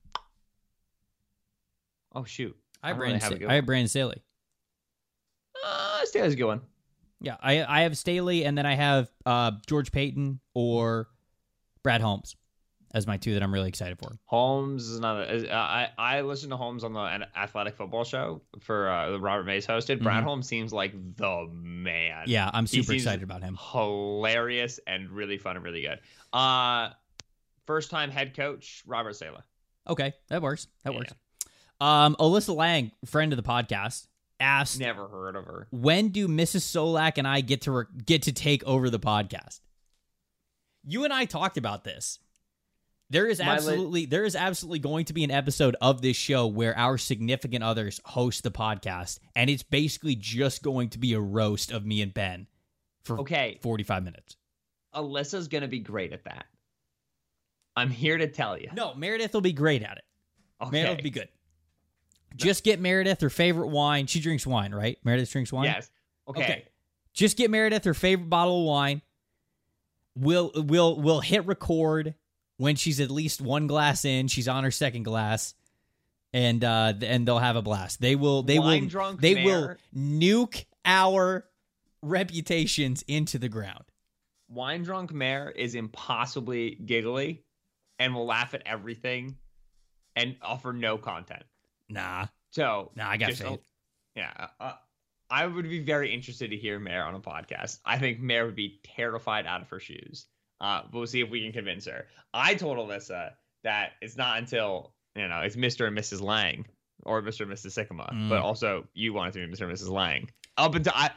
Oh 2.13 2.23
shoot, 2.23 2.55
I 2.83 2.89
have 2.89 2.97
Brandon. 2.97 3.21
Really 3.29 3.41
have 3.41 3.51
I 3.51 3.55
have 3.55 3.65
Brandon 3.65 3.87
Staley. 3.87 4.21
Uh, 5.63 6.03
Staley's 6.05 6.33
a 6.33 6.35
good 6.35 6.45
one. 6.45 6.61
Yeah, 7.21 7.37
I 7.41 7.63
I 7.63 7.81
have 7.81 7.97
Staley, 7.97 8.45
and 8.45 8.57
then 8.57 8.65
I 8.65 8.75
have 8.75 9.09
uh 9.25 9.51
George 9.67 9.91
Paton 9.91 10.39
or 10.53 11.07
Brad 11.83 12.01
Holmes 12.01 12.35
as 12.93 13.07
my 13.07 13.17
two 13.17 13.33
that 13.33 13.43
I'm 13.43 13.53
really 13.53 13.69
excited 13.69 13.97
for. 13.97 14.17
Holmes 14.25 14.87
is 14.87 14.99
not. 14.99 15.21
A, 15.29 15.53
I 15.53 15.89
I 15.97 16.21
listened 16.21 16.51
to 16.51 16.57
Holmes 16.57 16.83
on 16.83 16.93
the 16.93 17.27
Athletic 17.35 17.75
Football 17.75 18.03
Show 18.03 18.41
for 18.59 18.89
uh, 18.89 19.17
Robert 19.17 19.45
Mays 19.45 19.65
hosted. 19.65 19.95
Mm-hmm. 19.95 20.03
Brad 20.03 20.23
Holmes 20.23 20.47
seems 20.47 20.73
like 20.73 20.93
the 21.15 21.47
man. 21.51 22.25
Yeah, 22.27 22.49
I'm 22.53 22.67
super 22.67 22.93
excited 22.93 23.23
about 23.23 23.41
him. 23.43 23.57
Hilarious 23.59 24.79
and 24.87 25.09
really 25.09 25.37
fun 25.37 25.55
and 25.55 25.65
really 25.65 25.81
good. 25.81 25.99
Uh, 26.33 26.89
First 27.71 27.89
time 27.89 28.11
head 28.11 28.35
coach, 28.35 28.83
Robert 28.85 29.15
Saleh. 29.15 29.43
Okay, 29.87 30.13
that 30.29 30.41
works. 30.41 30.67
That 30.83 30.93
yeah. 30.93 30.99
works. 30.99 31.13
Um, 31.79 32.15
Alyssa 32.19 32.55
Lang, 32.55 32.91
friend 33.05 33.31
of 33.31 33.37
the 33.37 33.43
podcast, 33.43 34.07
asked. 34.39 34.79
Never 34.79 35.07
heard 35.07 35.35
of 35.35 35.45
her. 35.45 35.67
When 35.71 36.09
do 36.09 36.27
Mrs. 36.27 36.61
Solak 36.61 37.17
and 37.17 37.27
I 37.27 37.41
get 37.41 37.61
to 37.61 37.71
re- 37.71 37.85
get 38.05 38.23
to 38.23 38.33
take 38.33 38.63
over 38.65 38.89
the 38.89 38.99
podcast? 38.99 39.61
You 40.83 41.03
and 41.03 41.13
I 41.13 41.25
talked 41.25 41.57
about 41.57 41.83
this. 41.83 42.19
There 43.11 43.27
is 43.27 43.41
absolutely 43.41 44.05
there 44.05 44.23
is 44.23 44.37
absolutely 44.37 44.79
going 44.79 45.03
to 45.05 45.13
be 45.13 45.25
an 45.25 45.31
episode 45.31 45.75
of 45.81 46.01
this 46.01 46.15
show 46.15 46.47
where 46.47 46.77
our 46.77 46.97
significant 46.97 47.61
others 47.61 47.99
host 48.05 48.43
the 48.43 48.51
podcast, 48.51 49.19
and 49.35 49.49
it's 49.49 49.63
basically 49.63 50.15
just 50.15 50.63
going 50.63 50.87
to 50.91 50.97
be 50.97 51.13
a 51.13 51.19
roast 51.19 51.73
of 51.73 51.85
me 51.85 52.01
and 52.01 52.13
Ben 52.13 52.47
for 53.03 53.19
okay 53.19 53.59
forty 53.61 53.83
five 53.83 54.05
minutes. 54.05 54.37
Alyssa's 54.95 55.49
gonna 55.49 55.67
be 55.67 55.79
great 55.79 56.13
at 56.13 56.23
that. 56.23 56.45
I'm 57.75 57.89
here 57.89 58.17
to 58.17 58.27
tell 58.27 58.57
you. 58.57 58.69
No, 58.73 58.93
Meredith 58.95 59.33
will 59.33 59.41
be 59.41 59.51
great 59.51 59.83
at 59.83 59.97
it. 59.97 60.03
Okay. 60.61 60.71
Meredith 60.71 60.97
will 60.97 61.03
be 61.03 61.09
good. 61.09 61.27
Just 62.37 62.63
get 62.63 62.79
Meredith 62.79 63.19
her 63.19 63.29
favorite 63.29 63.67
wine. 63.67 64.07
She 64.07 64.21
drinks 64.21 64.47
wine, 64.47 64.73
right? 64.73 64.97
Meredith 65.03 65.29
drinks 65.29 65.51
wine. 65.51 65.65
Yes. 65.65 65.91
Okay. 66.29 66.43
okay. 66.43 66.65
Just 67.11 67.35
get 67.35 67.51
Meredith 67.51 67.83
her 67.83 67.93
favorite 67.93 68.29
bottle 68.29 68.61
of 68.61 68.67
wine. 68.67 69.01
We'll 70.15 70.51
we'll 70.55 71.01
we'll 71.01 71.19
hit 71.19 71.45
record 71.45 72.15
when 72.61 72.75
she's 72.75 72.99
at 72.99 73.09
least 73.09 73.41
one 73.41 73.65
glass 73.65 74.05
in. 74.05 74.27
She's 74.27 74.47
on 74.47 74.63
her 74.63 74.69
second 74.69 75.01
glass, 75.03 75.55
and 76.31 76.63
uh, 76.63 76.93
and 77.01 77.27
they'll 77.27 77.39
have 77.39 77.55
a 77.55 77.61
blast. 77.63 77.99
They 77.99 78.15
will. 78.15 78.43
They 78.43 78.59
Wine 78.59 78.83
will. 78.83 78.89
drunk 78.89 79.19
They 79.19 79.33
mayor. 79.33 79.77
will 79.95 79.99
nuke 80.19 80.65
our 80.85 81.45
reputations 82.03 83.03
into 83.07 83.39
the 83.39 83.49
ground. 83.49 83.83
Wine 84.47 84.83
drunk 84.83 85.11
mayor 85.11 85.49
is 85.49 85.73
impossibly 85.75 86.75
giggly 86.85 87.43
and 87.99 88.13
will 88.13 88.25
laugh 88.25 88.53
at 88.53 88.61
everything 88.65 89.37
and 90.15 90.35
offer 90.41 90.71
no 90.73 90.97
content. 90.97 91.43
Nah, 91.89 92.27
So, 92.51 92.91
nah. 92.95 93.09
I 93.09 93.17
got 93.17 93.31
faith. 93.33 93.59
yeah, 94.15 94.47
uh, 94.59 94.73
I 95.29 95.45
would 95.47 95.69
be 95.69 95.79
very 95.79 96.13
interested 96.13 96.51
to 96.51 96.57
hear 96.57 96.79
Mayor 96.79 97.03
on 97.03 97.15
a 97.15 97.19
podcast. 97.19 97.79
I 97.85 97.97
think 97.97 98.19
Mayor 98.19 98.45
would 98.45 98.55
be 98.55 98.79
terrified 98.83 99.45
out 99.45 99.61
of 99.61 99.69
her 99.69 99.79
shoes. 99.79 100.25
Uh, 100.61 100.83
we'll 100.93 101.07
see 101.07 101.19
if 101.21 101.29
we 101.29 101.41
can 101.41 101.51
convince 101.51 101.85
her. 101.87 102.05
I 102.33 102.53
told 102.55 102.77
Alyssa 102.77 103.31
that 103.63 103.93
it's 104.01 104.15
not 104.15 104.37
until 104.37 104.93
you 105.15 105.27
know 105.27 105.39
it's 105.41 105.55
Mr. 105.57 105.87
and 105.87 105.97
Mrs. 105.97 106.21
Lang 106.21 106.65
or 107.03 107.21
Mr. 107.21 107.41
and 107.41 107.51
Mrs. 107.51 107.73
Sikkema, 107.77 108.13
Mm. 108.13 108.29
but 108.29 108.39
also 108.41 108.87
you 108.93 109.11
want 109.11 109.35
it 109.35 109.39
to 109.41 109.47
be 109.47 109.51
Mr. 109.53 109.63
and 109.67 109.73
Mrs. 109.75 109.89
Lang. 109.89 110.29
Up 110.57 110.75
until 110.75 110.93
I, 110.95 111.09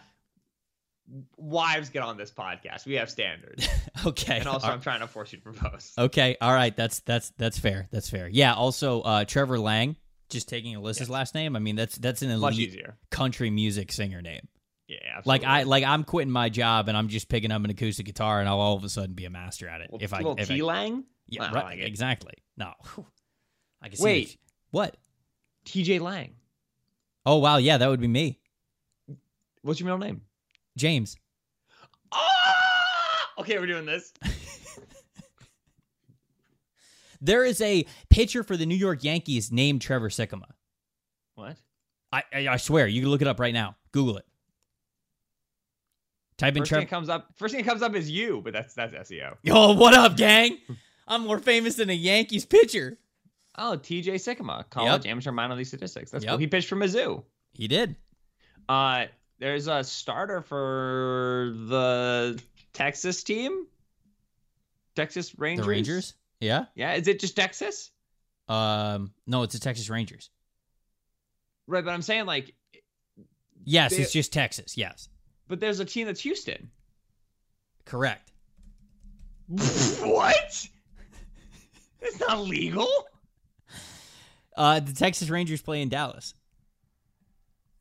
wives 1.36 1.90
get 1.90 2.02
on 2.02 2.16
this 2.16 2.30
podcast. 2.30 2.86
We 2.86 2.94
have 2.94 3.10
standards, 3.10 3.68
Okay. 4.06 4.38
and 4.38 4.46
also 4.48 4.66
all- 4.68 4.72
I'm 4.72 4.80
trying 4.80 5.00
to 5.00 5.06
force 5.06 5.32
you 5.32 5.38
to 5.38 5.44
propose. 5.44 5.92
Okay, 5.98 6.36
all 6.40 6.52
right, 6.54 6.74
that's 6.74 7.00
that's 7.00 7.30
that's 7.36 7.58
fair. 7.58 7.86
That's 7.90 8.08
fair. 8.08 8.28
Yeah. 8.28 8.54
Also, 8.54 9.02
uh, 9.02 9.24
Trevor 9.24 9.58
Lang, 9.58 9.96
just 10.30 10.48
taking 10.48 10.74
Alyssa's 10.76 11.00
Yes. 11.00 11.08
last 11.10 11.34
name. 11.34 11.54
I 11.56 11.58
mean, 11.58 11.76
that's 11.76 11.96
that's 11.98 12.22
an 12.22 12.30
elite 12.30 12.58
easier. 12.58 12.96
country 13.10 13.50
music 13.50 13.92
singer 13.92 14.22
name. 14.22 14.48
Yeah, 14.86 15.20
Like. 15.24 15.44
I 15.44 15.62
like 15.62 15.84
I'm 15.84 16.04
quitting 16.04 16.32
my 16.32 16.48
job 16.48 16.88
and 16.88 16.96
I'm 16.96 17.08
just 17.08 17.28
picking 17.28 17.50
up 17.50 17.64
an 17.64 17.70
acoustic 17.70 18.06
guitar 18.06 18.40
and 18.40 18.48
I'll 18.48 18.60
all 18.60 18.76
of 18.76 18.84
a 18.84 18.88
sudden 18.88 19.14
be 19.14 19.24
a 19.24 19.30
master 19.30 19.68
at 19.68 19.80
it. 19.80 19.88
Well, 19.90 20.00
if 20.02 20.12
I 20.12 20.18
little 20.18 20.36
if 20.36 20.48
T 20.48 20.62
Lang, 20.62 21.04
yeah, 21.26 21.50
right, 21.52 21.64
like 21.64 21.78
exactly. 21.80 22.34
No, 22.56 22.72
I 23.82 23.88
can 23.88 23.96
see 23.96 24.04
Wait. 24.04 24.28
it. 24.30 24.36
what? 24.70 24.96
T.J. 25.64 25.98
Lang. 26.00 26.34
Oh 27.24 27.38
wow, 27.38 27.56
yeah, 27.56 27.78
that 27.78 27.88
would 27.88 28.00
be 28.00 28.08
me, 28.08 28.38
What's 29.62 29.80
your 29.80 29.86
middle 29.86 29.98
name? 29.98 30.20
James. 30.76 31.16
Ah! 32.12 33.30
Okay, 33.38 33.58
we're 33.58 33.66
doing 33.66 33.86
this. 33.86 34.12
There 37.24 37.42
is 37.42 37.62
a 37.62 37.86
pitcher 38.10 38.42
for 38.42 38.54
the 38.54 38.66
New 38.66 38.74
York 38.74 39.02
Yankees 39.02 39.50
named 39.50 39.80
Trevor 39.80 40.10
Sikkema. 40.10 40.50
What? 41.36 41.56
I, 42.12 42.22
I 42.30 42.48
I 42.48 42.56
swear, 42.58 42.86
you 42.86 43.00
can 43.00 43.10
look 43.10 43.22
it 43.22 43.26
up 43.26 43.40
right 43.40 43.54
now. 43.54 43.76
Google 43.92 44.18
it. 44.18 44.26
Type 46.36 46.56
in 46.56 46.64
Trevor. 46.64 46.86
comes 46.86 47.08
up. 47.08 47.28
First 47.36 47.54
thing 47.54 47.62
that 47.64 47.68
comes 47.70 47.82
up 47.82 47.94
is 47.94 48.10
you, 48.10 48.40
but 48.42 48.52
that's 48.52 48.74
that's 48.74 48.92
SEO. 49.10 49.36
Yo, 49.42 49.72
what 49.74 49.94
up, 49.94 50.16
gang? 50.16 50.58
I'm 51.06 51.22
more 51.26 51.38
famous 51.38 51.76
than 51.76 51.90
a 51.90 51.94
Yankees 51.94 52.44
pitcher. 52.44 52.98
Oh, 53.56 53.78
TJ 53.80 54.14
Sikkema, 54.14 54.68
college 54.68 55.06
amateur 55.06 55.30
minor 55.30 55.54
league 55.54 55.66
statistics. 55.66 56.10
That's 56.10 56.24
Yep. 56.24 56.30
cool. 56.32 56.38
He 56.38 56.46
pitched 56.48 56.68
for 56.68 56.76
Mizzou. 56.76 57.22
He 57.52 57.68
did. 57.68 57.94
Uh, 58.68 59.04
there's 59.38 59.68
a 59.68 59.84
starter 59.84 60.40
for 60.42 61.52
the 61.68 62.42
Texas 62.72 63.22
team. 63.22 63.66
Texas 64.96 65.38
Rangers. 65.38 65.64
The 65.64 65.70
Rangers. 65.70 66.14
Yeah. 66.40 66.64
Yeah, 66.74 66.94
is 66.94 67.06
it 67.06 67.20
just 67.20 67.36
Texas? 67.36 67.90
Um. 68.48 69.12
No, 69.26 69.42
it's 69.44 69.54
the 69.54 69.60
Texas 69.60 69.88
Rangers. 69.88 70.30
Right, 71.66 71.84
but 71.84 71.92
I'm 71.92 72.02
saying 72.02 72.26
like, 72.26 72.54
Yes, 73.66 73.92
They- 73.96 74.02
it's 74.02 74.12
just 74.12 74.32
Texas. 74.32 74.76
Yes, 74.76 75.08
but 75.48 75.60
there's 75.60 75.80
a 75.80 75.84
team 75.84 76.06
that's 76.06 76.20
Houston. 76.20 76.70
correct. 77.84 78.32
what? 79.48 80.68
It's 82.00 82.20
not 82.20 82.40
legal. 82.40 82.88
Uh, 84.56 84.80
the 84.80 84.92
Texas 84.92 85.28
Rangers 85.30 85.60
play 85.62 85.82
in 85.82 85.88
Dallas. 85.88 86.34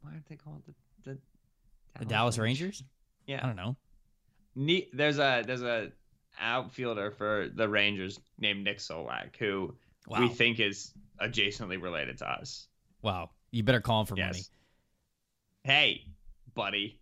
Why 0.01 0.11
aren't 0.11 0.27
they 0.27 0.35
called 0.35 0.63
the 0.65 0.73
the, 1.11 1.17
The 1.99 2.05
Dallas 2.05 2.37
Rangers. 2.37 2.83
Yeah, 3.27 3.39
I 3.43 3.45
don't 3.47 3.55
know. 3.55 3.75
Ne- 4.55 4.89
there's 4.93 5.19
a 5.19 5.43
there's 5.45 5.61
a 5.61 5.91
outfielder 6.39 7.11
for 7.11 7.49
the 7.53 7.67
Rangers 7.69 8.19
named 8.39 8.63
Nick 8.63 8.79
Solak 8.79 9.35
who 9.37 9.75
Wow. 10.07 10.19
we 10.21 10.27
think 10.29 10.59
is 10.59 10.91
adjacently 11.21 11.81
related 11.81 12.17
to 12.17 12.29
us. 12.29 12.67
wow. 13.01 13.29
You 13.51 13.61
better 13.63 13.79
call 13.81 14.01
him 14.01 14.07
for 14.07 14.17
Yes. 14.17 14.49
Hey, 15.63 16.07
buddy. 16.55 16.99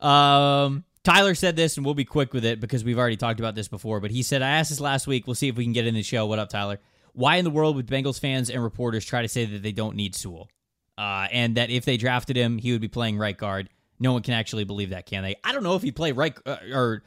Um. 0.00 0.84
Tyler 1.04 1.36
said 1.36 1.54
this, 1.54 1.76
and 1.76 1.86
we'll 1.86 1.94
be 1.94 2.04
quick 2.04 2.32
with 2.34 2.44
it 2.44 2.58
because 2.58 2.82
we've 2.82 2.98
already 2.98 3.16
talked 3.16 3.38
about 3.38 3.54
this 3.54 3.68
before. 3.68 4.00
But 4.00 4.10
he 4.10 4.24
said, 4.24 4.42
"I 4.42 4.48
asked 4.48 4.70
this 4.70 4.80
last 4.80 5.06
week. 5.06 5.28
We'll 5.28 5.36
see 5.36 5.46
if 5.46 5.56
we 5.56 5.62
can 5.62 5.72
get 5.72 5.86
in 5.86 5.94
the 5.94 6.02
show. 6.02 6.26
What 6.26 6.40
up, 6.40 6.48
Tyler? 6.48 6.80
Why 7.12 7.36
in 7.36 7.44
the 7.44 7.50
world 7.50 7.76
would 7.76 7.86
Bengals 7.86 8.18
fans 8.18 8.50
and 8.50 8.62
reporters 8.62 9.04
try 9.04 9.22
to 9.22 9.28
say 9.28 9.44
that 9.44 9.62
they 9.62 9.70
don't 9.70 9.94
need 9.94 10.16
Sewell, 10.16 10.50
uh, 10.98 11.28
and 11.30 11.56
that 11.56 11.70
if 11.70 11.84
they 11.84 11.96
drafted 11.96 12.36
him, 12.36 12.58
he 12.58 12.72
would 12.72 12.80
be 12.80 12.88
playing 12.88 13.18
right 13.18 13.36
guard? 13.36 13.70
No 13.98 14.12
one 14.12 14.22
can 14.22 14.34
actually 14.34 14.64
believe 14.64 14.90
that, 14.90 15.06
can 15.06 15.22
they? 15.22 15.36
I 15.44 15.52
don't 15.52 15.62
know 15.62 15.76
if 15.76 15.82
he'd 15.82 15.96
play 15.96 16.12
right 16.12 16.36
uh, 16.44 16.56
or 16.72 17.04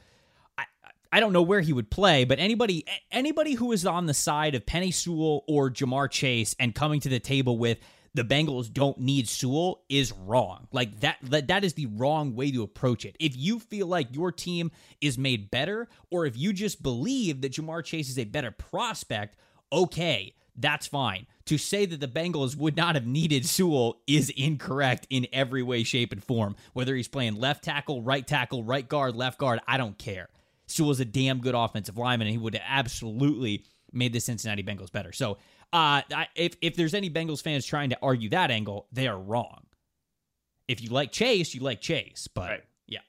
I, 0.58 0.64
I 1.12 1.20
don't 1.20 1.32
know 1.32 1.42
where 1.42 1.60
he 1.60 1.72
would 1.72 1.90
play, 1.90 2.24
but 2.24 2.38
anybody 2.38 2.84
anybody 3.12 3.54
who 3.54 3.70
is 3.72 3.86
on 3.86 4.06
the 4.06 4.14
side 4.14 4.54
of 4.54 4.66
Penei 4.66 4.92
Sewell 4.92 5.44
or 5.46 5.70
Ja'Marr 5.70 6.10
Chase 6.10 6.56
and 6.58 6.74
coming 6.74 7.00
to 7.00 7.08
the 7.08 7.20
table 7.20 7.58
with 7.58 7.78
the 8.14 8.24
Bengals 8.24 8.72
don't 8.72 8.98
need 8.98 9.28
Sewell 9.28 9.84
is 9.88 10.12
wrong. 10.12 10.66
Like 10.72 11.00
that, 11.00 11.18
that 11.22 11.48
that 11.48 11.64
is 11.64 11.74
the 11.74 11.86
wrong 11.86 12.34
way 12.34 12.50
to 12.50 12.62
approach 12.62 13.04
it. 13.04 13.16
If 13.20 13.36
you 13.36 13.60
feel 13.60 13.86
like 13.86 14.14
your 14.14 14.32
team 14.32 14.70
is 15.00 15.16
made 15.16 15.50
better, 15.50 15.88
or 16.10 16.26
if 16.26 16.36
you 16.36 16.52
just 16.52 16.82
believe 16.82 17.40
that 17.42 17.52
Ja'Marr 17.52 17.84
Chase 17.84 18.08
is 18.08 18.18
a 18.18 18.24
better 18.24 18.50
prospect, 18.50 19.36
okay, 19.72 20.34
that's 20.56 20.86
fine. 20.86 21.26
To 21.46 21.58
say 21.58 21.86
that 21.86 22.00
the 22.00 22.08
Bengals 22.08 22.56
would 22.56 22.76
not 22.76 22.94
have 22.94 23.06
needed 23.06 23.46
Sewell 23.46 24.00
is 24.06 24.30
incorrect 24.30 25.06
in 25.10 25.26
every 25.32 25.62
way, 25.62 25.82
shape, 25.82 26.12
and 26.12 26.22
form. 26.22 26.56
Whether 26.74 26.94
he's 26.94 27.08
playing 27.08 27.36
left 27.36 27.64
tackle, 27.64 28.02
right 28.02 28.26
tackle, 28.26 28.62
right 28.62 28.88
guard, 28.88 29.16
left 29.16 29.38
guard, 29.38 29.60
I 29.66 29.76
don't 29.76 29.98
care. 29.98 30.28
Sewell's 30.66 31.00
a 31.00 31.04
damn 31.04 31.40
good 31.40 31.54
offensive 31.54 31.98
lineman, 31.98 32.28
and 32.28 32.32
he 32.32 32.38
would 32.38 32.54
have 32.54 32.62
absolutely 32.66 33.64
made 33.92 34.12
the 34.12 34.20
Cincinnati 34.20 34.62
Bengals 34.62 34.92
better. 34.92 35.12
So, 35.12 35.38
uh, 35.72 36.02
if 36.34 36.56
if 36.60 36.76
there's 36.76 36.94
any 36.94 37.10
Bengals 37.10 37.42
fans 37.42 37.64
trying 37.66 37.90
to 37.90 37.98
argue 38.02 38.28
that 38.30 38.50
angle, 38.50 38.86
they 38.92 39.06
are 39.08 39.18
wrong. 39.18 39.66
If 40.68 40.82
you 40.82 40.90
like 40.90 41.12
Chase, 41.12 41.54
you 41.54 41.60
like 41.62 41.80
Chase, 41.80 42.28
but 42.32 42.48
Right. 42.50 42.64
yeah, 42.86 43.00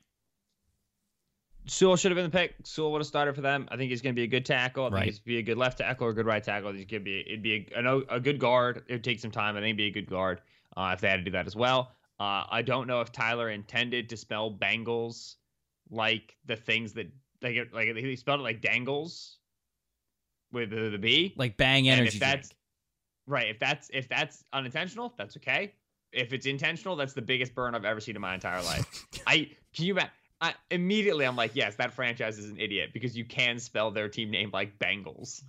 Sewell 1.68 1.95
should 1.95 2.12
have 2.12 2.16
been 2.16 2.30
the 2.30 2.36
pick. 2.38 2.55
Sewell 2.64 2.91
would 2.91 2.99
have 3.01 3.07
started 3.07 3.36
for 3.36 3.41
them. 3.41 3.68
I 3.72 3.78
think 3.78 3.91
he's 3.91 4.01
going 4.01 4.16
to 4.16 4.20
be 4.20 4.24
a 4.24 4.28
good 4.28 4.45
tackle. 4.45 4.86
I 4.86 4.88
think 4.88 4.95
Right. 4.95 5.05
he's 5.05 5.20
be 5.20 5.38
a 5.38 5.43
good 5.43 5.57
left 5.57 5.78
tackle 5.78 6.07
or 6.07 6.09
a 6.09 6.14
good 6.14 6.26
right 6.26 6.43
tackle. 6.43 6.72
He's 6.74 6.86
going 6.86 7.01
to 7.01 7.05
be 7.05 7.20
it'd 7.22 7.43
be 7.43 7.68
a, 7.76 7.97
a 8.09 8.20
good 8.20 8.39
guard. 8.39 8.84
It 8.88 8.93
would 8.93 9.03
take 9.03 9.20
some 9.20 9.32
time. 9.32 9.55
I 9.55 9.59
think 9.59 9.68
he'd 9.78 9.84
be 9.84 9.88
a 9.88 9.91
good 9.91 10.09
guard 10.09 10.41
uh, 10.76 10.91
if 10.93 11.01
they 11.01 11.09
had 11.09 11.18
to 11.18 11.24
do 11.24 11.32
that 11.32 11.45
as 11.47 11.55
well. 11.55 11.91
Uh, 12.20 12.45
I 12.49 12.62
don't 12.64 12.88
know 12.88 13.01
if 13.01 13.12
Tyler 13.12 13.49
intended 13.49 14.09
to 14.09 14.18
spell 14.18 14.51
Bengals 14.51 15.36
like 15.89 16.36
the 16.45 16.55
things 16.55 16.93
that 16.93 17.12
like 17.41 17.57
like 17.74 17.95
he 17.95 18.16
spelled 18.16 18.39
it 18.39 18.43
like 18.43 18.62
dangles 18.62 19.38
with 20.52 20.70
the, 20.70 20.89
the 20.89 20.97
B. 20.97 21.34
like 21.38 21.58
Bang 21.58 21.88
And 21.88 22.02
Energy 22.02 22.18
if 22.18 22.20
that's 22.20 22.49
drink. 22.49 22.58
right, 23.28 23.47
if 23.49 23.60
that's 23.60 23.89
if 23.93 24.08
that's 24.10 24.43
unintentional, 24.54 25.14
that's 25.18 25.38
okay. 25.38 25.74
If 26.12 26.34
it's 26.34 26.45
intentional, 26.45 26.95
that's 26.95 27.14
the 27.14 27.22
biggest 27.22 27.56
burn 27.56 27.74
I've 27.74 27.86
ever 27.86 27.99
seen 28.02 28.16
in 28.16 28.22
my 28.22 28.34
entire 28.34 28.62
life. 28.64 29.06
I 29.28 29.49
can 29.74 29.86
you 29.86 29.93
imagine? 29.93 30.12
I, 30.41 30.56
immediately, 30.72 31.26
I'm 31.26 31.36
like, 31.36 31.52
yes, 31.54 31.76
that 31.76 31.93
franchise 31.93 32.39
is 32.39 32.49
an 32.49 32.60
idiot 32.60 32.89
because 32.93 33.16
you 33.16 33.24
can 33.24 33.60
spell 33.60 33.91
their 33.91 34.10
team 34.10 34.32
name 34.32 34.49
like 34.52 34.80
Bengals. 34.80 35.43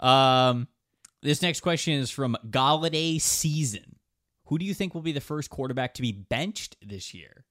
Um, 0.00 0.66
this 1.22 1.42
next 1.42 1.60
question 1.60 1.92
is 1.92 2.10
from 2.10 2.38
Golladay 2.48 3.20
Season. 3.20 3.96
Who 4.46 4.58
do 4.58 4.64
you 4.64 4.72
think 4.72 4.94
will 4.94 5.02
be 5.02 5.12
the 5.12 5.20
first 5.20 5.50
quarterback 5.50 5.92
to 5.94 6.02
be 6.02 6.10
benched 6.10 6.76
this 6.82 7.12
year? 7.12 7.44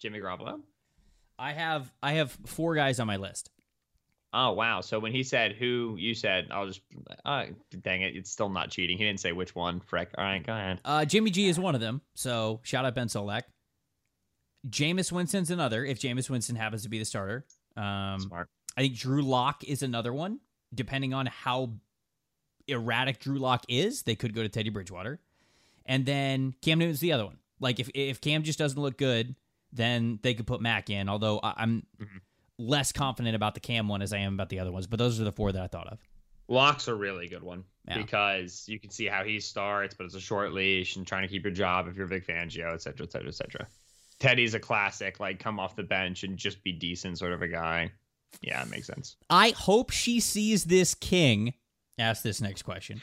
Jimmy 0.00 0.20
Garoppolo. 0.20 0.60
I 1.38 1.52
have 1.52 1.92
I 2.02 2.12
have 2.14 2.36
four 2.46 2.74
guys 2.74 2.98
on 2.98 3.06
my 3.06 3.16
list. 3.16 3.50
Oh 4.36 4.52
wow! 4.52 4.80
So 4.80 4.98
when 4.98 5.12
he 5.12 5.22
said 5.22 5.52
who, 5.52 5.94
you 5.96 6.12
said 6.12 6.48
I'll 6.50 6.66
just. 6.66 6.80
Uh, 7.24 7.44
dang 7.82 8.02
it! 8.02 8.16
It's 8.16 8.30
still 8.30 8.48
not 8.48 8.70
cheating. 8.70 8.98
He 8.98 9.04
didn't 9.04 9.20
say 9.20 9.30
which 9.32 9.54
one. 9.54 9.78
Frick. 9.80 10.10
All 10.18 10.24
right, 10.24 10.44
go 10.44 10.52
ahead. 10.52 10.80
Uh, 10.84 11.04
Jimmy 11.04 11.30
G 11.30 11.48
is 11.48 11.58
one 11.58 11.74
of 11.76 11.80
them. 11.80 12.00
So 12.14 12.58
shout 12.64 12.84
out 12.84 12.94
Ben 12.96 13.06
Solak. 13.06 13.42
Jameis 14.68 15.12
Winston's 15.12 15.50
another. 15.50 15.84
If 15.84 16.00
Jameis 16.00 16.28
Winston 16.28 16.56
happens 16.56 16.82
to 16.82 16.88
be 16.88 16.98
the 16.98 17.04
starter, 17.04 17.46
um, 17.76 18.18
Smart. 18.20 18.48
I 18.76 18.80
think 18.82 18.96
Drew 18.96 19.22
Lock 19.22 19.62
is 19.64 19.82
another 19.82 20.12
one. 20.12 20.40
Depending 20.74 21.14
on 21.14 21.26
how 21.26 21.74
erratic 22.66 23.20
Drew 23.20 23.38
Lock 23.38 23.64
is, 23.68 24.02
they 24.02 24.16
could 24.16 24.34
go 24.34 24.42
to 24.42 24.48
Teddy 24.48 24.70
Bridgewater, 24.70 25.20
and 25.86 26.04
then 26.06 26.54
Cam 26.62 26.78
Newton's 26.78 27.00
the 27.00 27.12
other 27.12 27.26
one. 27.26 27.38
Like 27.60 27.78
if 27.78 27.88
if 27.94 28.20
Cam 28.20 28.42
just 28.42 28.58
doesn't 28.58 28.80
look 28.80 28.98
good, 28.98 29.36
then 29.72 30.18
they 30.22 30.34
could 30.34 30.46
put 30.46 30.60
Mac 30.60 30.90
in. 30.90 31.08
Although 31.08 31.38
I, 31.42 31.54
I'm 31.58 31.86
Mhm. 32.00 32.20
Less 32.58 32.92
confident 32.92 33.34
about 33.36 33.54
the 33.54 33.60
Cam 33.60 33.88
one 33.88 34.02
as 34.02 34.12
I 34.12 34.18
am 34.18 34.34
about 34.34 34.48
the 34.48 34.58
other 34.60 34.72
ones. 34.72 34.86
But 34.86 34.98
those 34.98 35.20
are 35.20 35.24
the 35.24 35.32
four 35.32 35.52
that 35.52 35.62
I 35.62 35.66
thought 35.66 35.88
of. 35.88 35.98
Lock's 36.46 36.88
a 36.88 36.94
really 36.94 37.26
good 37.28 37.42
one 37.42 37.64
Yeah. 37.88 37.96
because 37.98 38.64
you 38.68 38.78
can 38.78 38.90
see 38.90 39.06
how 39.06 39.24
he 39.24 39.40
starts, 39.40 39.94
but 39.94 40.04
it's 40.04 40.14
a 40.14 40.20
short 40.20 40.52
leash 40.52 40.96
and 40.96 41.06
trying 41.06 41.22
to 41.22 41.28
keep 41.28 41.42
your 41.42 41.52
job 41.54 41.88
if 41.88 41.96
you're 41.96 42.06
Vic 42.06 42.26
Fangio, 42.26 42.72
et 42.74 42.82
cetera, 42.82 43.06
et 43.06 43.12
cetera, 43.12 43.28
et 43.28 43.34
cetera. 43.34 43.66
Teddy's 44.20 44.54
a 44.54 44.60
classic, 44.60 45.18
like 45.20 45.38
come 45.38 45.58
off 45.58 45.74
the 45.74 45.82
bench 45.82 46.22
and 46.22 46.36
just 46.36 46.62
be 46.62 46.72
decent 46.72 47.18
sort 47.18 47.32
of 47.32 47.40
a 47.42 47.48
guy. 47.48 47.90
Yeah, 48.42 48.62
it 48.62 48.68
makes 48.70 48.86
sense. 48.86 49.16
I 49.30 49.50
hope 49.56 49.90
she 49.90 50.20
sees 50.20 50.64
this 50.64 50.94
king. 50.94 51.54
Ask 51.98 52.22
this 52.22 52.40
next 52.40 52.62
question. 52.62 53.00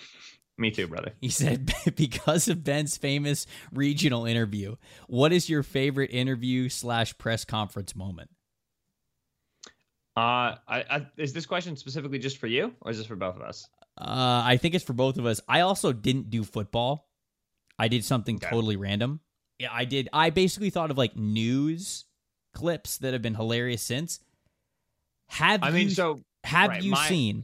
Me 0.58 0.70
too, 0.70 0.88
brother. 0.88 1.14
He 1.20 1.30
said, 1.30 1.74
because 1.96 2.48
of 2.48 2.64
Ben's 2.64 2.96
famous 2.98 3.48
regional 3.74 4.26
interview, 4.26 4.76
what 5.08 5.34
is 5.34 5.50
your 5.50 5.64
favorite 5.64 6.12
interview 6.14 6.70
slash 6.70 7.18
press 7.18 7.44
conference 7.46 7.96
moment? 7.96 8.30
Uh, 10.22 10.56
I, 10.68 10.84
I, 10.90 11.08
is 11.18 11.34
this 11.34 11.48
question 11.48 11.76
specifically 11.76 12.20
just 12.20 12.38
for 12.38 12.46
you, 12.48 12.76
or 12.82 12.92
is 12.92 12.98
this 13.00 13.08
for 13.08 13.16
both 13.16 13.36
of 13.36 13.42
us? 13.42 13.68
Uh, 13.98 14.44
I 14.46 14.58
think 14.58 14.76
it's 14.76 14.84
for 14.86 14.94
both 14.94 15.18
of 15.18 15.26
us. 15.26 15.42
I 15.48 15.62
also 15.62 15.92
didn't 15.94 16.30
do 16.30 16.44
football. 16.44 17.08
I 17.80 17.88
did 17.88 18.06
something 18.06 18.36
Okay. 18.36 18.48
totally 18.50 18.76
random. 18.76 19.20
Yeah, 19.58 19.70
I 19.72 19.86
did. 19.86 20.10
I 20.14 20.30
basically 20.30 20.70
thought 20.70 20.92
of 20.92 20.98
like 20.98 21.16
news 21.16 22.06
clips 22.54 22.98
that 22.98 23.14
have 23.14 23.22
been 23.24 23.34
hilarious 23.34 23.82
since. 23.82 24.20
Have 25.30 25.64
I 25.64 25.72
mean, 25.72 25.86
you 25.90 25.90
so 25.96 26.20
have 26.44 26.70
right, 26.70 26.84
you 26.84 26.92
my- 26.92 27.08
seen 27.08 27.44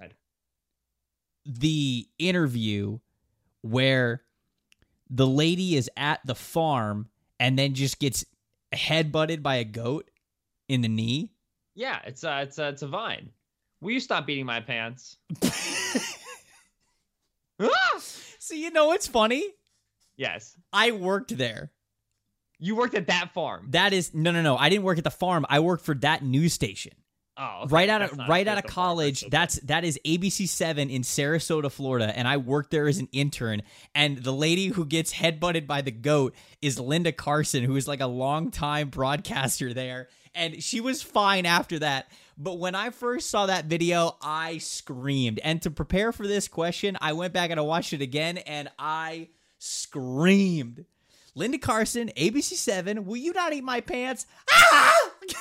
the 1.45 2.07
interview 2.19 2.99
where 3.61 4.21
the 5.09 5.25
lady 5.25 5.75
is 5.75 5.89
at 5.97 6.19
the 6.25 6.35
farm 6.35 7.09
and 7.39 7.57
then 7.57 7.73
just 7.73 7.99
gets 7.99 8.23
headbutted 8.73 9.41
by 9.41 9.55
a 9.55 9.63
goat 9.63 10.11
in 10.67 10.81
the 10.81 10.89
knee? 10.89 11.31
Yeah, 11.77 11.99
it's 12.05 12.23
a, 12.23 12.41
it's 12.41 12.57
a, 12.57 12.69
it's 12.69 12.81
a 12.81 12.87
vine. 12.87 13.29
Will 13.81 13.91
you 13.91 13.99
stop 13.99 14.25
beating 14.25 14.45
my 14.47 14.59
pants? 14.59 15.17
Ah! 17.59 17.99
So 18.39 18.53
you 18.53 18.71
know 18.71 18.87
what's 18.87 19.07
funny? 19.07 19.43
Yes, 20.15 20.55
I 20.71 20.91
worked 20.91 21.35
there. 21.37 21.71
you 22.59 22.75
worked 22.75 22.95
at 22.95 23.07
that 23.07 23.33
farm. 23.33 23.67
That 23.71 23.93
is 23.93 24.13
no 24.13 24.31
no 24.31 24.41
no. 24.41 24.57
I 24.57 24.69
didn't 24.69 24.83
work 24.83 24.97
at 24.97 25.03
the 25.03 25.09
farm. 25.11 25.45
I 25.49 25.59
worked 25.59 25.83
for 25.85 25.95
that 25.95 26.23
news 26.23 26.53
station. 26.53 26.93
Oh, 27.39 27.61
okay, 27.63 27.73
right 27.73 27.89
out 27.89 27.99
that's 27.99 28.13
of 28.13 28.19
right 28.27 28.47
out 28.47 28.57
of 28.57 28.63
fifth 28.63 28.73
farm, 28.73 28.85
college. 28.87 29.23
okay. 29.23 29.29
That's 29.29 29.59
that 29.61 29.83
is 29.83 29.99
ABC 30.05 30.47
seven 30.47 30.89
in 30.89 31.01
Sarasota, 31.03 31.71
Florida, 31.71 32.15
and 32.17 32.27
I 32.27 32.37
worked 32.37 32.71
there 32.71 32.87
as 32.87 32.97
an 32.99 33.09
intern. 33.11 33.61
And 33.93 34.17
the 34.23 34.33
lady 34.33 34.67
who 34.67 34.85
gets 34.85 35.13
headbutted 35.13 35.67
by 35.67 35.81
the 35.81 35.91
goat 35.91 36.33
is 36.61 36.79
Linda 36.79 37.11
Carson, 37.11 37.63
who 37.63 37.75
is 37.75 37.87
like 37.87 38.01
a 38.01 38.07
longtime 38.07 38.89
broadcaster 38.89 39.71
there, 39.73 40.09
and 40.37 40.63
she 40.63 40.79
was 40.79 41.01
fine 41.01 41.45
after 41.45 41.79
that. 41.79 42.09
But 42.37 42.59
when 42.59 42.75
I 42.75 42.91
first 42.91 43.29
saw 43.29 43.47
that 43.47 43.65
video, 43.65 44.15
I 44.21 44.59
screamed. 44.59 45.39
And 45.43 45.61
to 45.63 45.71
prepare 45.71 46.11
for 46.11 46.27
this 46.27 46.47
question, 46.47 46.97
I 47.01 47.13
went 47.13 47.33
back 47.33 47.49
and 47.49 47.59
I 47.59 47.63
watched 47.63 47.93
it 47.93 48.01
again, 48.01 48.37
and 48.37 48.69
I 48.77 49.29
screamed. 49.57 50.85
Linda 51.33 51.57
Carson, 51.57 52.11
ABC 52.15 52.53
seven. 52.53 53.05
Will 53.05 53.17
you 53.17 53.33
not 53.33 53.53
eat 53.53 53.63
my 53.63 53.81
pants? 53.81 54.27
Ah! 54.51 55.09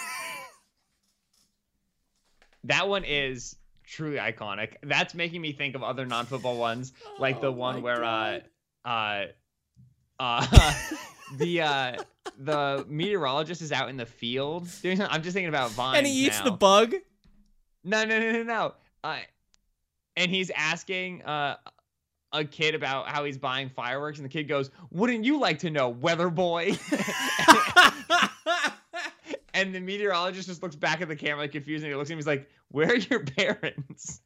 that 2.65 2.89
one 2.89 3.05
is 3.05 3.57
truly 3.87 4.17
iconic. 4.17 4.75
That's 4.83 5.15
making 5.15 5.41
me 5.41 5.53
think 5.53 5.75
of 5.75 5.83
other 5.83 6.07
non-football 6.07 6.59
ones, 6.59 6.93
like 7.19 7.41
the 7.41 7.53
one 7.53 7.83
where 7.83 8.05
uh 8.05 8.41
uh 8.85 9.25
uh 10.19 10.47
the 11.37 11.63
uh 11.63 11.97
the 12.39 12.85
meteorologist 12.89 13.63
is 13.63 13.73
out 13.73 13.89
in 13.89 13.97
the 13.97 14.07
field 14.07 14.69
doing 14.83 14.97
something. 14.97 15.15
I'm 15.15 15.23
just 15.23 15.35
thinking 15.35 15.49
about 15.49 15.71
vines. 15.73 15.99
and 15.99 16.07
he 16.07 16.27
eats 16.27 16.41
the 16.41 16.51
bug. 16.51 16.95
No, 17.85 18.05
no, 18.05 18.19
no, 18.19 18.33
no, 18.33 18.43
no. 18.43 18.75
Uh, 19.05 19.19
and 20.17 20.31
he's 20.31 20.51
asking 20.51 21.23
uh, 21.23 21.57
a 22.33 22.45
kid 22.45 22.75
about 22.75 23.09
how 23.09 23.25
he's 23.25 23.39
buying 23.39 23.69
fireworks, 23.69 24.19
and 24.19 24.25
the 24.25 24.29
kid 24.29 24.45
goes, 24.45 24.71
"Wouldn't 24.91 25.25
you 25.25 25.39
like 25.39 25.61
to 25.61 25.71
know, 25.71 25.89
weather 25.89 26.31
boy?" 26.31 26.77
and 29.55 29.75
the 29.75 29.81
meteorologist 29.81 30.49
just 30.49 30.63
looks 30.63 30.77
back 30.77 31.01
at 31.01 31.09
the 31.09 31.17
camera, 31.17 31.49
confused, 31.49 31.85
and 31.85 31.93
he 31.93 31.97
looks 31.97 32.11
at 32.11 32.15
him. 32.15 32.19
He's 32.19 32.27
like, 32.27 32.49
"Where 32.71 32.89
are 32.89 32.97
your 32.97 33.21
parents?" 33.37 34.21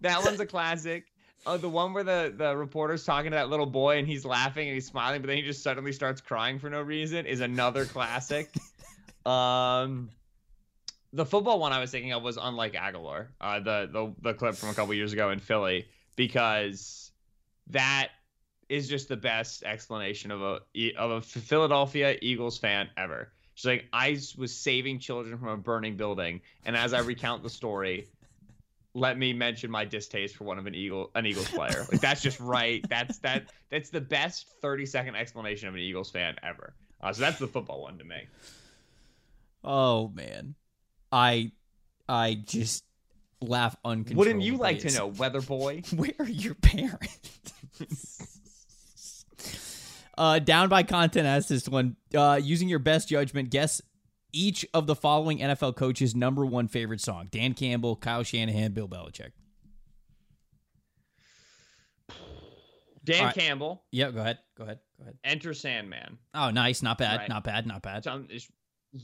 that 0.00 0.22
one's 0.24 0.40
a 0.40 0.46
classic. 0.46 1.06
Oh, 1.48 1.56
the 1.56 1.66
one 1.66 1.94
where 1.94 2.04
the 2.04 2.34
the 2.36 2.54
reporter's 2.54 3.04
talking 3.06 3.30
to 3.30 3.36
that 3.36 3.48
little 3.48 3.64
boy 3.64 3.96
and 3.96 4.06
he's 4.06 4.26
laughing 4.26 4.68
and 4.68 4.74
he's 4.74 4.84
smiling, 4.84 5.22
but 5.22 5.28
then 5.28 5.38
he 5.38 5.42
just 5.42 5.62
suddenly 5.62 5.92
starts 5.92 6.20
crying 6.20 6.58
for 6.58 6.68
no 6.68 6.82
reason 6.82 7.24
is 7.24 7.40
another 7.40 7.86
classic. 7.86 8.54
um, 9.26 10.10
the 11.14 11.24
football 11.24 11.58
one 11.58 11.72
I 11.72 11.80
was 11.80 11.90
thinking 11.90 12.12
of 12.12 12.22
was 12.22 12.36
unlike 12.36 12.74
Aguilar, 12.74 13.30
uh, 13.40 13.60
the 13.60 13.88
the 13.90 14.14
the 14.20 14.34
clip 14.34 14.56
from 14.56 14.68
a 14.68 14.74
couple 14.74 14.92
years 14.92 15.14
ago 15.14 15.30
in 15.30 15.38
Philly, 15.38 15.88
because 16.16 17.12
that 17.68 18.08
is 18.68 18.86
just 18.86 19.08
the 19.08 19.16
best 19.16 19.62
explanation 19.62 20.30
of 20.30 20.42
a 20.42 20.60
of 20.98 21.10
a 21.12 21.22
Philadelphia 21.22 22.18
Eagles 22.20 22.58
fan 22.58 22.90
ever. 22.98 23.32
She's 23.54 23.64
like, 23.64 23.86
I 23.94 24.18
was 24.36 24.54
saving 24.54 24.98
children 24.98 25.38
from 25.38 25.48
a 25.48 25.56
burning 25.56 25.96
building, 25.96 26.42
and 26.66 26.76
as 26.76 26.92
I 26.92 27.00
recount 27.00 27.42
the 27.42 27.48
story, 27.48 28.06
let 28.94 29.18
me 29.18 29.32
mention 29.32 29.70
my 29.70 29.84
distaste 29.84 30.36
for 30.36 30.44
one 30.44 30.58
of 30.58 30.66
an 30.66 30.74
Eagle 30.74 31.10
an 31.14 31.26
Eagles 31.26 31.48
player. 31.50 31.86
Like 31.90 32.00
that's 32.00 32.22
just 32.22 32.40
right. 32.40 32.84
That's 32.88 33.18
that 33.18 33.50
that's 33.70 33.90
the 33.90 34.00
best 34.00 34.46
thirty 34.60 34.86
second 34.86 35.16
explanation 35.16 35.68
of 35.68 35.74
an 35.74 35.80
Eagles 35.80 36.10
fan 36.10 36.36
ever. 36.42 36.74
Uh, 37.00 37.12
so 37.12 37.20
that's 37.20 37.38
the 37.38 37.46
football 37.46 37.82
one 37.82 37.98
to 37.98 38.04
me. 38.04 38.26
Oh 39.62 40.08
man, 40.08 40.54
I 41.12 41.52
I 42.08 42.34
just 42.44 42.84
laugh 43.40 43.76
uncontrollably. 43.84 44.16
Wouldn't 44.16 44.44
you 44.44 44.56
like 44.56 44.80
to 44.80 44.90
know, 44.92 45.06
Weather 45.18 45.40
Boy? 45.40 45.82
Where 45.94 46.14
are 46.18 46.28
your 46.28 46.54
parents? 46.54 47.40
uh, 50.18 50.38
down 50.40 50.68
by 50.68 50.82
content 50.82 51.26
as 51.26 51.48
this 51.48 51.68
one. 51.68 51.96
Uh, 52.14 52.40
using 52.42 52.68
your 52.68 52.78
best 52.78 53.08
judgment, 53.08 53.50
guess 53.50 53.80
each 54.32 54.66
of 54.74 54.86
the 54.86 54.94
following 54.94 55.38
NFL 55.38 55.76
coaches' 55.76 56.14
number 56.14 56.44
one 56.44 56.68
favorite 56.68 57.00
song: 57.00 57.28
Dan 57.30 57.54
Campbell, 57.54 57.96
Kyle 57.96 58.22
Shanahan, 58.22 58.72
Bill 58.72 58.88
Belichick. 58.88 59.32
Dan 63.08 63.24
right. 63.24 63.34
Campbell, 63.34 63.84
Yeah, 63.90 64.10
go 64.10 64.20
ahead. 64.20 64.38
Go 64.54 64.64
ahead. 64.64 64.80
Go 64.98 65.04
ahead. 65.04 65.16
Enter 65.24 65.54
Sandman. 65.54 66.18
Oh, 66.34 66.50
nice. 66.50 66.82
Not 66.82 66.98
bad. 66.98 67.20
Right. 67.20 67.28
Not 67.30 67.42
bad. 67.42 67.66
Not 67.66 67.80
bad. 67.80 68.06
It's 68.28 68.50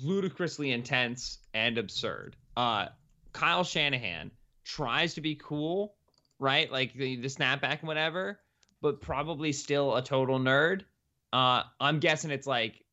ludicrously 0.03 0.73
intense 0.73 1.39
and 1.55 1.79
absurd. 1.79 2.37
Uh, 2.55 2.89
Kyle 3.33 3.65
Shanahan 3.65 4.31
tries 4.65 5.15
to 5.15 5.23
be 5.23 5.37
cool, 5.37 5.95
right? 6.39 6.71
Like 6.71 6.93
the, 6.93 7.17
the 7.17 7.29
snapback 7.29 7.81
and 7.81 7.89
whatever, 7.89 8.41
but 8.83 9.01
probably 9.01 9.53
still 9.53 9.97
a 9.97 10.03
total 10.03 10.39
nerd. 10.39 10.83
Uh, 11.33 11.63
I'm 11.81 11.99
guessing 11.99 12.31
it's 12.31 12.47
like 12.47 12.84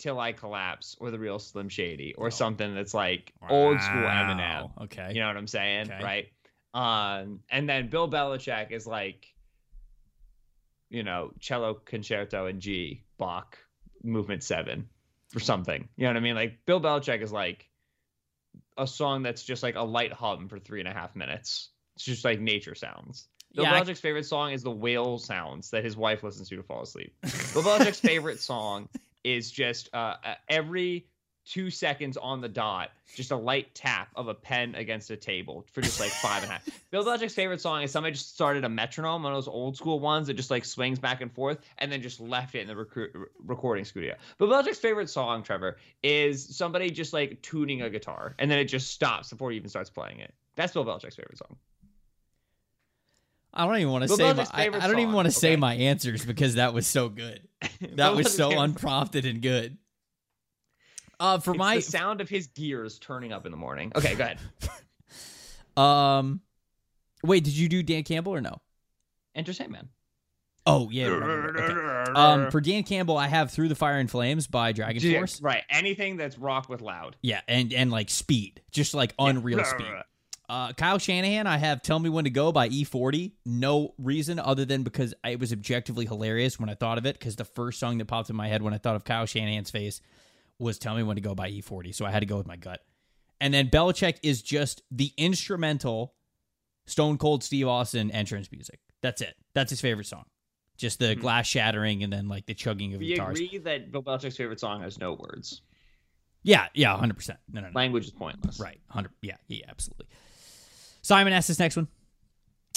Till 0.00 0.18
I 0.18 0.32
Collapse 0.32 0.96
or 0.98 1.10
the 1.10 1.18
real 1.18 1.38
Slim 1.38 1.68
Shady 1.68 2.14
or 2.16 2.26
Oh. 2.26 2.30
something 2.30 2.74
that's 2.74 2.94
like 2.94 3.32
old 3.48 3.80
school 3.80 4.02
Eminem. 4.02 4.70
Okay. 4.84 5.12
You 5.14 5.20
know 5.20 5.26
what 5.28 5.36
I'm 5.36 5.46
saying? 5.46 5.90
Okay. 5.92 6.02
Right. 6.02 6.32
Um, 6.72 7.40
and 7.50 7.68
then 7.68 7.88
Bill 7.90 8.08
Belichick 8.10 8.70
is 8.72 8.86
like, 8.86 9.26
you 10.88 11.02
know, 11.02 11.32
cello 11.38 11.74
concerto 11.74 12.46
in 12.46 12.60
G, 12.60 13.04
Bach, 13.18 13.58
movement 14.02 14.42
seven, 14.42 14.88
or 15.36 15.40
something. 15.40 15.88
You 15.96 16.04
know 16.04 16.10
what 16.10 16.16
I 16.16 16.20
mean? 16.20 16.34
Like 16.34 16.60
Bill 16.66 16.80
Belichick 16.80 17.22
is 17.22 17.32
like 17.32 17.68
a 18.76 18.86
song 18.86 19.22
that's 19.22 19.42
just 19.42 19.62
like 19.62 19.76
a 19.76 19.82
light 19.82 20.12
hum 20.12 20.48
for 20.48 20.58
three 20.58 20.80
and 20.80 20.88
a 20.88 20.92
half 20.92 21.14
minutes. 21.14 21.70
It's 21.96 22.04
just 22.04 22.24
like 22.24 22.40
nature 22.40 22.74
sounds. 22.74 23.28
Bill 23.54 23.64
Yeah, 23.64 23.74
I- 23.74 23.80
Belichick's 23.82 24.00
favorite 24.00 24.24
song 24.26 24.52
is 24.52 24.62
the 24.62 24.70
whale 24.70 25.18
sounds 25.18 25.70
that 25.70 25.84
his 25.84 25.96
wife 25.96 26.22
listens 26.22 26.48
to 26.48 26.56
to 26.56 26.62
fall 26.62 26.82
asleep. 26.82 27.14
Bill 27.52 27.62
Belichick's 27.62 28.00
favorite 28.00 28.40
song 28.40 28.88
is 29.24 29.50
just 29.50 29.88
uh, 29.92 30.14
uh, 30.24 30.34
every 30.48 31.06
two 31.46 31.70
seconds 31.70 32.16
on 32.16 32.40
the 32.40 32.48
dot, 32.48 32.90
just 33.16 33.30
a 33.32 33.36
light 33.36 33.74
tap 33.74 34.08
of 34.14 34.28
a 34.28 34.34
pen 34.34 34.74
against 34.76 35.10
a 35.10 35.16
table 35.16 35.66
for 35.72 35.80
just 35.80 35.98
like 35.98 36.10
five 36.10 36.42
and 36.42 36.50
a 36.50 36.54
half. 36.54 36.68
Bill 36.90 37.04
Belichick's 37.04 37.34
favorite 37.34 37.60
song 37.60 37.82
is 37.82 37.90
somebody 37.90 38.14
just 38.14 38.32
started 38.32 38.64
a 38.64 38.68
metronome, 38.68 39.22
one 39.22 39.32
of 39.32 39.36
those 39.36 39.48
old 39.48 39.76
school 39.76 39.98
ones 39.98 40.28
that 40.28 40.34
just 40.34 40.50
like 40.50 40.64
swings 40.64 40.98
back 40.98 41.20
and 41.20 41.32
forth, 41.32 41.58
and 41.78 41.90
then 41.90 42.02
just 42.02 42.20
left 42.20 42.54
it 42.54 42.60
in 42.60 42.68
the 42.68 42.74
recru- 42.74 43.24
recording 43.44 43.84
studio. 43.84 44.14
Bill 44.38 44.48
Belichick's 44.48 44.78
favorite 44.78 45.10
song, 45.10 45.42
Trevor, 45.42 45.78
is 46.02 46.56
somebody 46.56 46.90
just 46.90 47.12
like 47.12 47.42
tuning 47.42 47.82
a 47.82 47.90
guitar, 47.90 48.34
and 48.38 48.50
then 48.50 48.58
it 48.58 48.66
just 48.66 48.92
stops 48.92 49.30
before 49.30 49.50
he 49.50 49.56
even 49.56 49.70
starts 49.70 49.90
playing 49.90 50.20
it. 50.20 50.32
That's 50.54 50.72
Bill 50.72 50.84
Belichick's 50.84 51.16
favorite 51.16 51.38
song. 51.38 51.56
I 53.52 53.66
don't 53.66 53.76
even 53.78 53.90
want 53.90 54.02
to 54.04 54.08
Bill 54.08 54.16
say. 54.16 54.32
My, 54.32 54.46
I, 54.52 54.66
I 54.66 54.86
don't 54.86 55.00
even 55.00 55.12
want 55.12 55.26
to 55.26 55.32
say 55.32 55.56
my 55.56 55.74
answers 55.74 56.24
because 56.24 56.54
that 56.54 56.72
was 56.72 56.86
so 56.86 57.08
good. 57.08 57.40
That 57.96 58.14
was 58.14 58.34
so 58.34 58.60
unprompted 58.60 59.24
and 59.24 59.40
good. 59.40 59.78
Uh, 61.18 61.38
for 61.38 61.52
It's 61.52 61.58
my 61.58 61.76
the 61.76 61.82
sound 61.82 62.20
of 62.20 62.28
his 62.28 62.48
gears 62.48 62.98
turning 62.98 63.32
up 63.32 63.46
in 63.46 63.52
the 63.52 63.58
morning. 63.58 63.92
Okay, 63.94 64.14
go 64.14 64.24
ahead. 64.24 64.38
um, 65.82 66.40
wait, 67.22 67.44
did 67.44 67.56
you 67.56 67.68
do 67.68 67.82
Dan 67.82 68.02
Campbell 68.02 68.34
or 68.34 68.40
no? 68.40 68.60
Enter 69.34 69.52
Sandman. 69.52 69.88
Oh 70.66 70.90
yeah. 70.90 71.06
okay. 71.06 72.12
Um, 72.12 72.50
for 72.50 72.60
Dan 72.60 72.82
Campbell, 72.82 73.16
I 73.16 73.28
have 73.28 73.50
"Through 73.50 73.68
the 73.68 73.74
Fire 73.74 73.98
and 73.98 74.10
Flames" 74.10 74.46
by 74.46 74.72
Dragon 74.72 75.14
Force. 75.14 75.40
Right. 75.40 75.62
Anything 75.70 76.16
that's 76.16 76.38
rock 76.38 76.68
with 76.68 76.82
loud. 76.82 77.16
Yeah, 77.22 77.40
and 77.48 77.72
and 77.72 77.90
like 77.90 78.10
speed, 78.10 78.60
just 78.70 78.92
like 78.94 79.14
unreal 79.18 79.64
speed. 79.64 79.86
Uh, 80.50 80.72
Kyle 80.72 80.98
Shanahan, 80.98 81.46
I 81.46 81.58
have 81.58 81.80
"Tell 81.80 81.98
Me 82.00 82.08
When 82.10 82.24
to 82.24 82.30
Go" 82.30 82.50
by 82.50 82.68
E40. 82.68 83.32
No 83.46 83.94
reason 83.98 84.40
other 84.40 84.64
than 84.64 84.82
because 84.82 85.14
it 85.24 85.38
was 85.38 85.52
objectively 85.52 86.06
hilarious 86.06 86.58
when 86.58 86.68
I 86.68 86.74
thought 86.74 86.98
of 86.98 87.06
it. 87.06 87.16
Because 87.18 87.36
the 87.36 87.44
first 87.44 87.78
song 87.78 87.98
that 87.98 88.06
popped 88.06 88.30
in 88.30 88.36
my 88.36 88.48
head 88.48 88.60
when 88.60 88.74
I 88.74 88.78
thought 88.78 88.96
of 88.96 89.04
Kyle 89.04 89.26
Shanahan's 89.26 89.70
face 89.70 90.00
was 90.58 90.78
"Tell 90.78 90.96
Me 90.96 91.04
When 91.04 91.14
to 91.14 91.22
Go" 91.22 91.36
by 91.36 91.50
E40. 91.50 91.94
So 91.94 92.04
I 92.04 92.10
had 92.10 92.20
to 92.20 92.26
go 92.26 92.36
with 92.36 92.48
my 92.48 92.56
gut. 92.56 92.80
And 93.40 93.54
then 93.54 93.68
Belichick 93.70 94.16
is 94.24 94.42
just 94.42 94.82
the 94.90 95.12
instrumental 95.16 96.14
Stone 96.86 97.18
Cold 97.18 97.44
Steve 97.44 97.68
Austin 97.68 98.10
entrance 98.10 98.50
music. 98.50 98.80
That's 99.02 99.22
it. 99.22 99.34
That's 99.54 99.70
his 99.70 99.80
favorite 99.80 100.08
song. 100.08 100.24
Just 100.76 100.98
the 100.98 101.14
Hmm. 101.14 101.20
glass 101.20 101.46
shattering 101.46 102.02
and 102.02 102.12
then 102.12 102.26
like 102.26 102.46
the 102.46 102.54
chugging 102.54 102.92
of 102.94 103.00
We 103.00 103.06
guitars. 103.08 103.38
agree 103.40 103.58
that 103.58 103.92
Bill 103.92 104.02
Belichick's 104.02 104.36
favorite 104.36 104.58
song 104.58 104.82
has 104.82 104.98
no 104.98 105.12
words. 105.14 105.62
Yeah, 106.42 106.66
yeah, 106.74 106.96
hundred 106.96 107.14
percent. 107.14 107.38
No, 107.52 107.60
no, 107.60 107.68
no. 107.68 107.72
Language 107.74 108.06
is 108.06 108.10
pointless. 108.12 108.58
Right, 108.58 108.80
hundred. 108.88 109.12
Yeah, 109.22 109.36
yeah, 109.46 109.66
absolutely. 109.68 110.06
Simon 111.10 111.32
asked 111.32 111.48
this 111.48 111.58
next 111.58 111.74
one. 111.74 111.88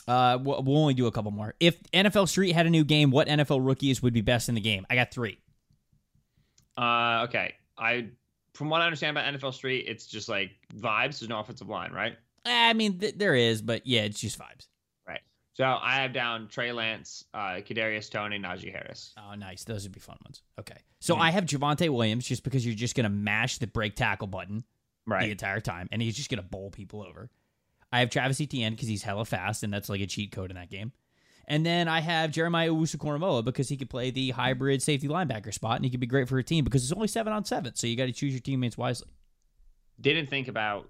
Uh, 0.07 0.39
we'll, 0.41 0.63
we'll 0.63 0.77
only 0.79 0.95
do 0.95 1.05
a 1.05 1.11
couple 1.11 1.29
more. 1.29 1.53
If 1.59 1.81
NFL 1.91 2.27
Street 2.27 2.53
had 2.53 2.65
a 2.65 2.69
new 2.71 2.83
game, 2.83 3.11
what 3.11 3.27
NFL 3.27 3.63
rookies 3.63 4.01
would 4.01 4.11
be 4.11 4.21
best 4.21 4.49
in 4.49 4.55
the 4.55 4.61
game? 4.61 4.87
I 4.89 4.95
got 4.95 5.11
three. 5.11 5.37
Uh, 6.75 7.25
okay. 7.29 7.53
I, 7.77 8.07
from 8.55 8.69
what 8.71 8.81
I 8.81 8.85
understand 8.85 9.15
about 9.15 9.31
NFL 9.31 9.53
Street, 9.53 9.85
it's 9.87 10.07
just 10.07 10.29
like 10.29 10.49
vibes. 10.75 11.19
There's 11.19 11.29
no 11.29 11.39
offensive 11.39 11.69
line, 11.69 11.91
right? 11.91 12.17
Eh, 12.47 12.69
I 12.69 12.73
mean, 12.73 12.97
th- 12.97 13.19
there 13.19 13.35
is, 13.35 13.61
but 13.61 13.85
yeah, 13.85 14.01
it's 14.01 14.19
just 14.19 14.39
vibes. 14.39 14.65
Right. 15.07 15.21
So 15.53 15.65
I 15.65 15.97
have 16.01 16.11
down 16.11 16.47
Trey 16.47 16.71
Lance, 16.71 17.23
uh, 17.35 17.57
Kadarius 17.61 18.09
Toney, 18.09 18.39
Najee 18.39 18.71
Harris. 18.71 19.13
Oh, 19.15 19.35
nice. 19.35 19.63
Those 19.63 19.83
would 19.83 19.91
be 19.91 19.99
fun 19.99 20.17
ones. 20.25 20.41
Okay, 20.59 20.77
so 21.01 21.15
Mhm. 21.15 21.21
I 21.21 21.29
have 21.29 21.45
Javonte 21.45 21.87
Williams 21.89 22.27
just 22.27 22.43
because 22.43 22.65
you're 22.65 22.73
just 22.73 22.95
gonna 22.95 23.09
mash 23.09 23.59
the 23.59 23.67
break 23.67 23.95
tackle 23.95 24.25
button 24.27 24.63
right 25.05 25.21
the 25.25 25.29
entire 25.31 25.61
time, 25.61 25.87
and 25.91 26.01
he's 26.01 26.15
just 26.17 26.31
gonna 26.31 26.41
bowl 26.41 26.71
people 26.71 27.03
over. 27.03 27.29
I 27.93 27.99
have 27.99 28.09
Travis 28.09 28.41
Etienne 28.41 28.73
because 28.73 28.87
he's 28.87 29.03
hella 29.03 29.23
fast, 29.23 29.61
and 29.61 29.71
that's 29.71 29.87
like 29.87 30.01
a 30.01 30.07
cheat 30.07 30.31
code 30.31 30.49
in 30.49 30.55
that 30.55 30.71
game. 30.71 30.91
And 31.47 31.63
then 31.63 31.87
I 31.87 32.01
have 32.01 32.31
Jeremiah 32.31 32.71
Owusu-Koramoah 32.71 33.45
because 33.45 33.69
he 33.69 33.77
could 33.77 33.89
play 33.89 34.09
the 34.09 34.31
hybrid 34.31 34.81
safety 34.81 35.07
linebacker 35.07 35.53
spot, 35.53 35.75
and 35.75 35.85
he 35.85 35.91
could 35.91 35.99
be 35.99 36.07
great 36.07 36.27
for 36.27 36.39
a 36.39 36.43
team 36.43 36.63
because 36.63 36.83
it's 36.83 36.91
only 36.91 37.07
seven 37.07 37.31
on 37.31 37.45
seven, 37.45 37.75
so 37.75 37.85
you 37.85 37.95
got 37.95 38.07
to 38.07 38.11
choose 38.11 38.33
your 38.33 38.39
teammates 38.39 38.79
wisely. 38.79 39.09
Didn't 40.01 40.27
think 40.27 40.47
about 40.47 40.89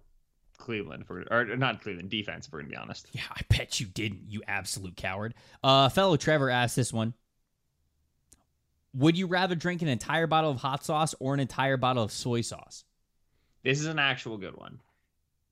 Cleveland 0.57 1.05
for, 1.05 1.25
or 1.29 1.43
not 1.57 1.81
Cleveland 1.81 2.09
defense. 2.09 2.47
If 2.47 2.53
we're 2.53 2.59
gonna 2.61 2.69
be 2.69 2.77
honest. 2.77 3.07
Yeah, 3.11 3.23
I 3.29 3.41
bet 3.49 3.81
you 3.81 3.87
didn't, 3.87 4.29
you 4.29 4.41
absolute 4.47 4.95
coward. 4.95 5.33
Uh, 5.61 5.89
fellow 5.89 6.15
Trevor 6.15 6.49
asked 6.49 6.77
this 6.77 6.93
one. 6.93 7.13
Would 8.93 9.17
you 9.17 9.27
rather 9.27 9.55
drink 9.55 9.81
an 9.81 9.89
entire 9.89 10.27
bottle 10.27 10.51
of 10.51 10.57
hot 10.57 10.85
sauce 10.85 11.15
or 11.19 11.33
an 11.33 11.41
entire 11.41 11.75
bottle 11.75 12.03
of 12.03 12.13
soy 12.13 12.41
sauce? 12.41 12.85
This 13.61 13.81
is 13.81 13.87
an 13.87 13.99
actual 13.99 14.37
good 14.37 14.55
one. 14.55 14.79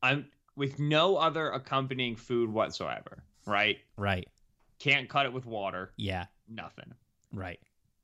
I'm 0.01 0.27
with 0.55 0.79
no 0.79 1.17
other 1.17 1.49
accompanying 1.51 2.15
food 2.15 2.51
whatsoever. 2.51 3.23
Right. 3.45 3.79
Right. 3.97 4.27
Can't 4.79 5.07
cut 5.09 5.25
it 5.25 5.33
with 5.33 5.45
water. 5.45 5.91
Yeah. 5.97 6.25
Nothing. 6.49 6.93
Right. 7.33 7.59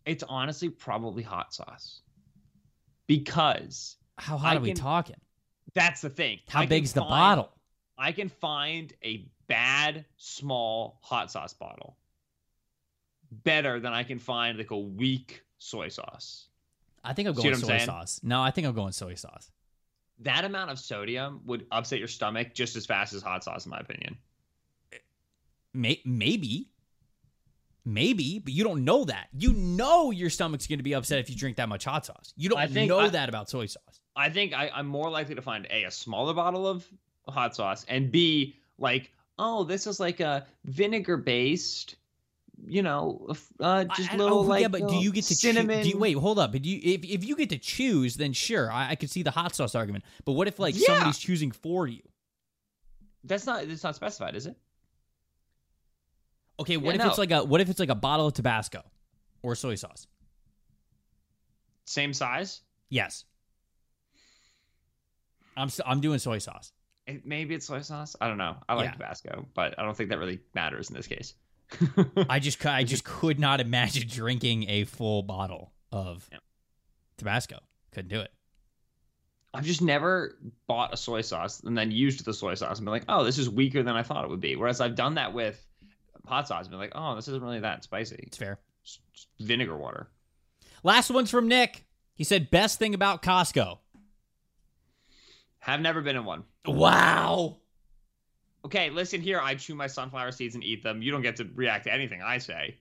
It's 0.06 0.24
honestly 0.28 0.70
probably 0.70 1.24
hot 1.24 1.54
sauce. 1.54 2.02
Because 3.08 3.98
How 4.18 4.38
hot 4.38 4.54
I 4.54 4.58
are 4.58 4.62
we 4.62 4.70
can- 4.70 4.78
talking? 4.78 5.16
that's 5.74 6.02
the 6.02 6.10
thing. 6.10 6.40
How 6.48 6.62
I 6.62 6.66
big's 6.66 6.94
the 6.94 7.02
find- 7.02 7.10
bottle? 7.10 7.52
I 7.98 8.12
can 8.12 8.30
find 8.30 8.94
a 9.04 9.28
bad 9.48 10.06
small 10.18 11.00
hot 11.02 11.32
sauce 11.32 11.54
bottle 11.54 11.98
better 13.32 13.80
than 13.80 13.92
I 13.94 14.04
can 14.04 14.20
find 14.20 14.58
like 14.58 14.72
a 14.72 14.78
weak 14.78 15.44
soy 15.58 15.90
sauce. 15.90 16.48
I 17.04 17.14
think 17.14 17.28
I'm 17.28 17.34
going 17.34 17.48
I'm 17.54 17.60
soy 17.60 17.80
sauce. 17.80 18.20
No, 18.24 18.42
I 18.42 18.52
think 18.52 18.68
I'm 18.68 18.74
going 18.76 18.92
soy 18.92 19.16
sauce. 19.16 19.50
That 20.20 20.46
amount 20.46 20.72
of 20.72 20.80
sodium 20.80 21.42
would 21.46 21.68
upset 21.72 22.00
your 22.00 22.08
stomach 22.08 22.54
just 22.54 22.76
as 22.76 22.86
fast 22.86 23.14
as 23.14 23.22
hot 23.22 23.44
sauce, 23.44 23.66
in 23.66 23.70
my 23.70 23.80
opinion. 23.80 24.18
Maybe. 25.74 26.70
Maybe, 27.86 28.40
but 28.40 28.52
you 28.52 28.66
don't 28.66 28.84
know 28.84 29.06
that. 29.06 29.28
You 29.32 29.54
know 29.54 30.12
your 30.12 30.30
stomach's 30.30 30.68
going 30.68 30.80
to 30.80 30.84
be 30.84 30.94
upset 30.94 31.20
if 31.20 31.30
you 31.30 31.38
drink 31.38 31.56
that 31.58 31.70
much 31.70 31.86
hot 31.86 32.06
sauce. 32.06 32.34
You 32.36 32.50
don't 32.50 32.74
know 32.74 33.00
I- 33.00 33.10
that 33.10 33.30
about 33.30 33.50
soy 33.50 33.68
sauce. 33.68 34.02
I 34.16 34.30
think 34.30 34.54
I, 34.54 34.70
I'm 34.74 34.88
more 34.88 35.10
likely 35.10 35.36
to 35.36 35.42
find 35.44 35.68
a 35.70 35.84
a 35.84 35.92
smaller 35.92 36.34
bottle 36.34 36.68
of 36.68 36.86
hot 37.30 37.56
sauce 37.56 37.86
and 37.88 38.12
b 38.12 38.58
like 38.80 39.12
oh 39.38 39.64
this 39.64 39.86
is 39.86 40.00
like 40.00 40.20
a 40.22 40.48
vinegar 40.66 41.18
based, 41.18 41.98
you 42.66 42.82
know, 42.82 43.28
uh, 43.60 43.84
just 43.86 44.12
I- 44.12 44.14
I- 44.14 44.18
little 44.18 44.40
oh, 44.40 44.42
like 44.42 44.62
yeah, 44.62 44.68
but 44.68 44.88
do 44.88 44.96
you 44.96 45.12
get 45.12 45.26
to 45.26 45.36
cinnamon? 45.36 45.78
choose? 45.78 45.86
Do 45.86 45.90
you, 45.92 45.98
wait, 45.98 46.18
hold 46.18 46.40
up. 46.40 46.52
But 46.52 46.64
do 46.64 46.70
you, 46.70 46.80
if 46.84 47.04
if 47.04 47.24
you 47.26 47.36
get 47.36 47.50
to 47.50 47.58
choose, 47.58 48.16
then 48.16 48.34
sure, 48.34 48.72
I, 48.72 48.92
I 48.92 48.96
could 48.96 49.10
see 49.10 49.24
the 49.24 49.32
hot 49.32 49.56
sauce 49.56 49.76
argument. 49.76 50.04
But 50.26 50.34
what 50.34 50.48
if 50.48 50.58
like 50.60 50.76
Yeah. 50.78 50.88
somebody's 50.88 51.20
choosing 51.20 51.52
for 51.52 51.88
you? 51.88 52.02
That's 53.24 53.46
not 53.46 53.64
it's 53.66 53.84
not 53.84 53.96
specified, 53.96 54.36
is 54.36 54.48
it? 54.48 54.56
Okay, 56.60 56.78
what 56.78 56.96
Yeah, 56.96 57.02
if 57.04 57.08
it's 57.10 57.18
like 57.20 57.32
a 57.32 57.44
what 57.44 57.62
if 57.62 57.70
it's 57.70 57.80
like 57.80 57.90
a 57.90 57.96
bottle 57.96 58.28
of 58.28 58.34
Tabasco 58.34 58.82
or 59.44 59.54
soy 59.56 59.76
sauce? 59.76 60.08
Same 61.86 62.14
size? 62.14 62.62
Yes. 62.90 63.26
I'm 65.56 65.68
s- 65.68 65.82
I'm 65.86 66.02
doing 66.02 66.20
soy 66.20 66.38
sauce. 66.40 66.72
It, 67.06 67.26
maybe 67.26 67.56
it's 67.56 67.66
soy 67.66 67.82
sauce. 67.82 68.16
I 68.20 68.28
don't 68.28 68.38
know. 68.38 68.58
I 68.68 68.74
like 68.74 68.86
Yeah. 68.88 68.92
Tabasco, 68.94 69.46
but 69.54 69.78
I 69.80 69.84
don't 69.84 69.96
think 69.96 70.10
that 70.10 70.20
really 70.20 70.40
matters 70.54 70.90
in 70.90 70.96
this 70.96 71.08
case. 71.08 71.34
I 72.30 72.40
just 72.40 72.66
I 72.66 72.84
just 72.84 73.04
could 73.04 73.40
not 73.40 73.60
imagine 73.60 74.08
drinking 74.08 74.70
a 74.70 74.84
full 74.86 75.24
bottle 75.24 75.74
of 75.92 76.28
Yeah. 76.32 76.40
Tabasco. 77.18 77.60
Couldn't 77.92 78.10
do 78.10 78.22
it. 78.22 78.32
I've 79.54 79.66
just 79.66 79.82
never 79.82 80.38
bought 80.68 80.94
a 80.94 80.98
soy 80.98 81.22
sauce 81.22 81.62
and 81.62 81.76
then 81.78 81.90
used 81.90 82.24
the 82.26 82.34
soy 82.34 82.54
sauce 82.54 82.78
and 82.78 82.86
been 82.86 82.92
like, 82.92 83.06
oh, 83.10 83.24
this 83.24 83.38
is 83.38 83.50
weaker 83.50 83.82
than 83.82 83.96
I 83.96 84.04
thought 84.04 84.24
it 84.24 84.30
would 84.30 84.40
be. 84.42 84.56
Whereas 84.56 84.82
I've 84.82 84.96
done 84.96 85.16
that 85.16 85.34
with 85.34 85.66
hot 86.28 86.48
sauce 86.48 86.64
and 86.66 86.72
been 86.72 86.80
like, 86.80 86.92
oh, 86.94 87.16
this 87.16 87.28
isn't 87.28 87.42
really 87.42 87.62
that 87.62 87.84
spicy. 87.84 88.24
It's 88.28 88.38
fair. 88.38 88.60
It's 88.84 89.00
vinegar 89.40 89.76
water. 89.76 90.10
Last 90.84 91.10
one's 91.10 91.32
from 91.32 91.48
Nick. 91.48 91.86
He 92.14 92.24
said 92.24 92.52
best 92.52 92.78
thing 92.78 92.94
about 92.94 93.24
Costco. 93.24 93.80
Have 95.60 95.82
never 95.82 96.02
been 96.02 96.16
in 96.16 96.26
one. 96.26 96.44
Wow. 96.66 97.58
Okay, 98.66 98.90
listen 98.90 99.22
here. 99.22 99.40
I 99.40 99.56
chew 99.56 99.76
my 99.76 99.88
sunflower 99.88 100.32
seeds 100.32 100.56
and 100.56 100.64
eat 100.64 100.84
them. 100.84 101.02
You 101.02 101.12
don't 101.12 101.22
get 101.22 101.36
to 101.38 101.50
react 101.56 101.86
to 101.86 101.94
anything 101.94 102.22
I 102.22 102.38
say. 102.38 102.78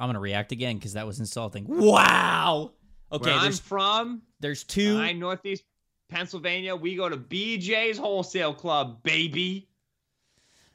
I'm 0.00 0.08
gonna 0.08 0.20
react 0.20 0.52
again 0.52 0.76
because 0.76 0.94
that 0.94 1.06
was 1.06 1.20
insulting. 1.20 1.64
Wow. 1.68 2.72
Okay, 3.12 3.30
Where 3.30 3.38
I'm 3.38 3.52
from, 3.52 4.22
there's 4.40 4.64
two. 4.64 4.98
I 4.98 5.12
Northeast 5.12 5.64
Pennsylvania. 6.08 6.74
We 6.74 6.96
go 6.96 7.08
to 7.08 7.16
BJ's 7.16 7.98
Wholesale 7.98 8.54
Club, 8.54 9.02
baby. 9.02 9.68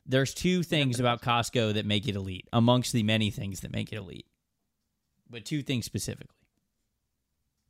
There's 0.05 0.34
two 0.34 0.63
things 0.63 0.99
about 0.99 1.22
Costco 1.22 1.74
that 1.74 1.86
make 1.86 2.07
it 2.07 2.15
elite, 2.15 2.47
amongst 2.53 2.93
the 2.93 3.03
many 3.03 3.30
things 3.30 3.59
that 3.61 3.72
make 3.72 3.91
it 3.91 3.97
elite. 3.97 4.28
But 5.30 5.43
two 5.43 5.61
things 5.61 5.86
specifically. 5.86 6.38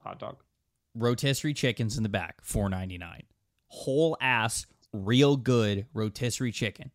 Hot 0.04 0.20
dog. 0.20 0.38
Rotisserie 0.93 1.54
chickens 1.54 1.98
in 1.98 2.04
the 2.04 2.10
back, 2.10 2.41
four 2.43 2.70
ninety 2.70 2.98
nine. 2.98 3.24
Whole 3.68 4.18
ass, 4.22 4.66
real 4.94 5.38
good 5.38 5.86
rotisserie 5.94 6.52
chicken, 6.52 6.92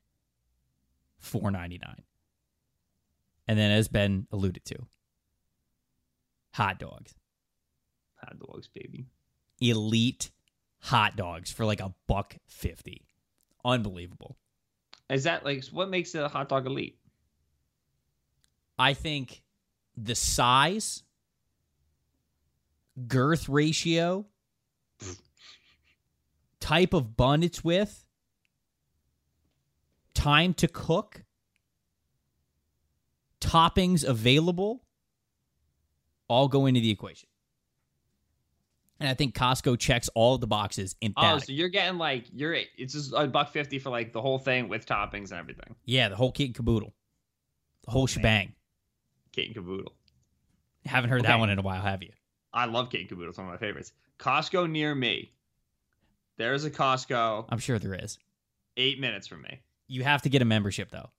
four 1.18 1.50
ninety 1.50 1.78
nine. 1.78 2.02
And 3.48 3.58
then, 3.58 3.70
as 3.70 3.88
Ben 3.88 4.26
alluded 4.30 4.64
to, 4.66 4.76
hot 6.54 6.78
dogs, 6.78 7.14
Hot 8.16 8.38
dogs, 8.38 8.68
baby. 8.68 9.06
elite 9.60 10.30
hot 10.78 11.16
dogs 11.16 11.50
for 11.50 11.64
like 11.64 11.80
a 11.80 11.92
buck 12.06 12.36
fifty, 12.46 13.06
unbelievable. 13.64 14.36
Is 15.10 15.24
that 15.24 15.44
like 15.44 15.64
what 15.72 15.90
makes 15.90 16.14
a 16.14 16.28
hot 16.28 16.48
dog 16.48 16.66
elite? 16.66 16.98
I 18.78 18.94
think 18.94 19.42
the 19.96 20.14
size, 20.14 21.02
girth 23.06 23.48
ratio, 23.48 24.26
type 26.62 26.94
of 26.94 27.16
bun 27.16 27.42
it's 27.42 27.62
with, 27.62 28.06
time 30.14 30.54
to 30.54 30.68
cook, 30.68 31.24
toppings 33.40 34.04
available, 34.04 34.84
all 36.28 36.48
go 36.48 36.66
into 36.66 36.80
the 36.80 36.90
equation. 36.90 37.28
And 39.00 39.08
I 39.08 39.14
think 39.14 39.34
Costco 39.34 39.80
checks 39.80 40.08
all 40.14 40.36
of 40.36 40.40
the 40.40 40.46
boxes 40.46 40.94
in. 41.00 41.12
Oh, 41.16 41.38
so 41.38 41.52
you're 41.52 41.68
getting 41.68 41.98
like 41.98 42.26
you're 42.32 42.54
it's 42.78 42.92
just 42.92 43.12
a 43.12 43.26
buck 43.26 43.52
fifty 43.52 43.80
for 43.80 43.90
like 43.90 44.12
the 44.12 44.22
whole 44.22 44.38
thing 44.38 44.68
with 44.68 44.86
toppings 44.86 45.32
and 45.32 45.40
everything. 45.40 45.74
yeah, 45.84 46.08
the 46.08 46.14
whole 46.14 46.30
kit 46.30 46.46
and 46.46 46.54
caboodle. 46.54 46.94
The 47.84 47.90
whole 47.90 48.02
oh, 48.02 48.04
man. 48.04 48.08
shebang. 48.08 48.52
Kate 49.32 49.46
and 49.46 49.54
Caboodle. 49.54 49.92
Haven't 50.84 51.10
heard 51.10 51.24
that 51.24 51.38
one 51.38 51.50
in 51.50 51.58
a 51.58 51.62
while, 51.62 51.80
have 51.80 52.02
you? 52.02 52.10
I 52.52 52.66
love 52.66 52.90
Kate 52.90 53.00
and 53.00 53.08
Caboodle. 53.08 53.30
It's 53.30 53.38
one 53.38 53.46
of 53.46 53.52
my 53.52 53.58
favorites. 53.58 53.92
Costco 54.18 54.70
near 54.70 54.94
me. 54.94 55.32
There's 56.38 56.64
a 56.64 56.70
Costco 56.70 57.46
I'm 57.48 57.58
sure 57.58 57.78
there 57.78 57.94
is. 57.94 58.18
eight 58.76 58.98
minutes 59.00 59.26
from 59.26 59.42
me. 59.42 59.60
You 59.88 60.02
have 60.04 60.22
to 60.22 60.28
get 60.28 60.42
a 60.42 60.44
membership 60.46 60.90
though. 60.90 61.10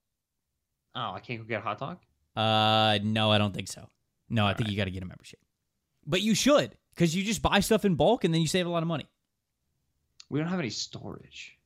Oh, 0.95 1.13
I 1.13 1.19
can't 1.19 1.39
go 1.39 1.45
get 1.45 1.59
a 1.59 1.63
hot 1.63 1.79
dog. 1.79 1.97
Uh, 2.35 2.99
no, 3.03 3.31
I 3.31 3.37
don't 3.37 3.53
think 3.53 3.67
so. 3.67 3.87
No, 4.29 4.45
I 4.45 4.53
think 4.53 4.69
you 4.69 4.77
got 4.77 4.85
to 4.85 4.91
get 4.91 5.03
a 5.03 5.05
membership. 5.07 5.39
But 6.05 6.21
you 6.21 6.33
should, 6.35 6.75
because 6.95 7.15
you 7.15 7.23
just 7.23 7.41
buy 7.41 7.59
stuff 7.59 7.85
in 7.85 7.95
bulk 7.95 8.23
and 8.23 8.33
then 8.33 8.41
you 8.41 8.47
save 8.47 8.65
a 8.65 8.69
lot 8.69 8.81
of 8.83 8.87
money. 8.87 9.07
We 10.29 10.39
don't 10.39 10.47
have 10.49 10.59
any 10.59 10.71
storage. 10.71 11.57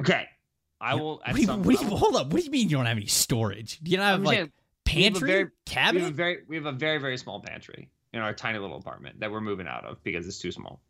Okay, 0.00 0.26
I 0.80 0.94
will. 0.94 1.20
At 1.24 1.28
What 1.32 1.34
do 1.36 1.40
you, 1.42 1.46
some, 1.46 1.62
what 1.62 1.76
do 1.78 1.84
you- 1.84 1.96
hold 1.96 2.16
up. 2.16 2.32
What 2.32 2.38
do 2.38 2.44
you 2.44 2.50
mean 2.50 2.68
you 2.68 2.76
don't 2.76 2.86
have 2.86 2.96
any 2.96 3.06
storage? 3.06 3.78
Do 3.80 3.90
you 3.90 3.96
not 3.98 4.04
have 4.04 4.14
I'm 4.20 4.24
like 4.24 4.36
saying, 4.36 4.52
we 4.86 4.92
pantry, 4.92 5.28
very- 5.28 5.44
we 5.94 6.00
have 6.00 6.10
a 6.10 6.14
very 6.14 6.38
we 6.48 6.56
have 6.56 6.66
a 6.66 6.72
very 6.72 6.98
very 6.98 7.18
small 7.18 7.40
pantry 7.40 7.90
in 8.14 8.20
our 8.20 8.32
tiny 8.32 8.58
little 8.58 8.78
apartment 8.78 9.20
that 9.20 9.30
we're 9.30 9.40
moving 9.42 9.66
out 9.66 9.84
of 9.84 10.02
because 10.02 10.26
it's 10.26 10.38
too 10.38 10.52
small. 10.52 10.80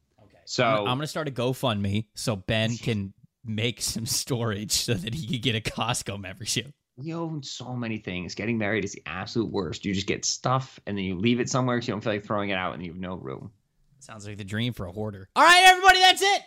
So 0.49 0.65
I'm, 0.65 0.79
I'm 0.79 0.97
gonna 0.97 1.07
start 1.07 1.29
a 1.29 1.31
GoFundMe 1.31 2.07
so 2.15 2.35
Ben 2.35 2.75
can 2.79 3.13
make 3.45 3.83
some 3.83 4.07
storage 4.07 4.73
so 4.73 4.95
that 4.95 5.13
he 5.13 5.27
could 5.27 5.43
get 5.43 5.55
a 5.55 5.61
Costco 5.61 6.19
membership. 6.19 6.73
You 6.97 7.21
own 7.21 7.43
so 7.43 7.75
many 7.75 7.99
things. 7.99 8.35
Getting 8.35 8.57
married 8.57 8.83
is 8.83 8.93
the 8.93 9.03
absolute 9.05 9.53
worst. 9.53 9.85
You 9.85 9.93
just 9.93 10.07
get 10.07 10.25
stuff 10.25 10.81
and 10.87 10.97
then 10.97 11.05
you 11.05 11.19
leave 11.19 11.39
it 11.39 11.51
somewhere 11.51 11.77
because 11.77 11.89
you 11.89 11.93
don't 11.93 12.01
feel 12.01 12.15
like 12.15 12.25
throwing 12.25 12.49
it 12.49 12.55
out 12.55 12.73
and 12.73 12.83
you 12.83 12.93
have 12.93 12.99
no 12.99 13.17
room. 13.17 13.51
Sounds 13.99 14.27
like 14.27 14.39
the 14.39 14.45
dream 14.45 14.73
for 14.73 14.87
a 14.87 14.91
hoarder. 14.91 15.29
All 15.37 15.45
right, 15.45 15.65
everybody, 15.67 15.99
that's 15.99 16.23
it. 16.23 16.43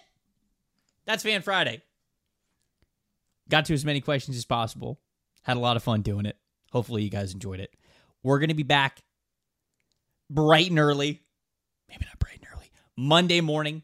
That's 1.05 1.21
Fan 1.21 1.43
Friday. 1.43 1.83
Got 3.49 3.65
to 3.65 3.73
as 3.75 3.85
many 3.85 4.01
questions 4.01 4.35
as 4.35 4.45
possible. 4.45 4.99
Had 5.43 5.57
a 5.57 5.61
lot 5.61 5.77
of 5.77 5.83
fun 5.83 6.01
doing 6.01 6.25
it. 6.25 6.37
Hopefully, 6.71 7.03
you 7.03 7.11
guys 7.11 7.35
enjoyed 7.35 7.59
it. 7.59 7.71
We're 8.23 8.39
going 8.39 8.49
to 8.49 8.55
be 8.55 8.63
back 8.63 9.03
bright 10.27 10.71
and 10.71 10.79
early. 10.79 11.21
Maybe 11.87 12.05
not 12.05 12.17
bright 12.17 12.39
and 12.39 12.47
early. 12.51 12.71
Monday 12.97 13.41
morning 13.41 13.83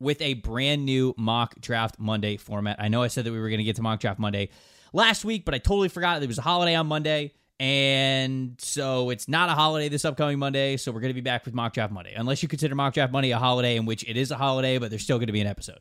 with 0.00 0.20
a 0.22 0.34
brand 0.34 0.84
new 0.84 1.14
mock 1.16 1.60
draft 1.60 1.98
Monday 1.98 2.36
format. 2.36 2.76
I 2.80 2.88
know 2.88 3.02
I 3.02 3.08
said 3.08 3.24
that 3.24 3.32
we 3.32 3.38
were 3.38 3.48
going 3.48 3.58
to 3.58 3.64
get 3.64 3.76
to 3.76 3.82
mock 3.82 4.00
draft 4.00 4.18
Monday 4.18 4.48
last 4.92 5.24
week, 5.24 5.44
but 5.44 5.54
I 5.54 5.58
totally 5.58 5.88
forgot 5.88 6.18
there 6.20 6.26
was 6.28 6.38
a 6.38 6.42
holiday 6.42 6.74
on 6.74 6.86
Monday. 6.86 7.32
And 7.60 8.54
so 8.58 9.10
it's 9.10 9.28
not 9.28 9.50
a 9.50 9.52
holiday 9.52 9.90
this 9.90 10.06
upcoming 10.06 10.38
Monday. 10.38 10.78
So 10.78 10.90
we're 10.92 11.00
going 11.00 11.10
to 11.10 11.14
be 11.14 11.20
back 11.20 11.44
with 11.44 11.52
Mock 11.52 11.74
Draft 11.74 11.92
Monday. 11.92 12.14
Unless 12.16 12.42
you 12.42 12.48
consider 12.48 12.74
Mock 12.74 12.94
Draft 12.94 13.12
Monday 13.12 13.32
a 13.32 13.38
holiday, 13.38 13.76
in 13.76 13.84
which 13.84 14.02
it 14.08 14.16
is 14.16 14.30
a 14.30 14.36
holiday, 14.36 14.78
but 14.78 14.88
there's 14.88 15.02
still 15.02 15.18
going 15.18 15.26
to 15.26 15.32
be 15.34 15.42
an 15.42 15.46
episode. 15.46 15.78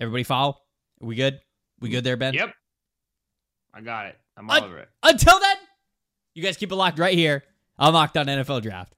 Everybody 0.00 0.22
follow? 0.24 0.56
Are 1.02 1.06
we 1.06 1.14
good? 1.14 1.40
We 1.80 1.90
good 1.90 2.04
there, 2.04 2.16
Ben? 2.16 2.32
Yep. 2.32 2.54
I 3.74 3.80
got 3.82 4.06
it. 4.06 4.16
I'm 4.38 4.48
all 4.48 4.56
Uh, 4.56 4.64
over 4.64 4.78
it. 4.78 4.88
Until 5.02 5.38
then, 5.38 5.56
you 6.34 6.42
guys 6.42 6.56
keep 6.56 6.72
it 6.72 6.74
locked 6.74 6.98
right 6.98 7.14
here 7.16 7.44
on 7.78 7.92
Locked 7.92 8.16
On 8.16 8.24
NFL 8.26 8.62
Draft. 8.62 8.95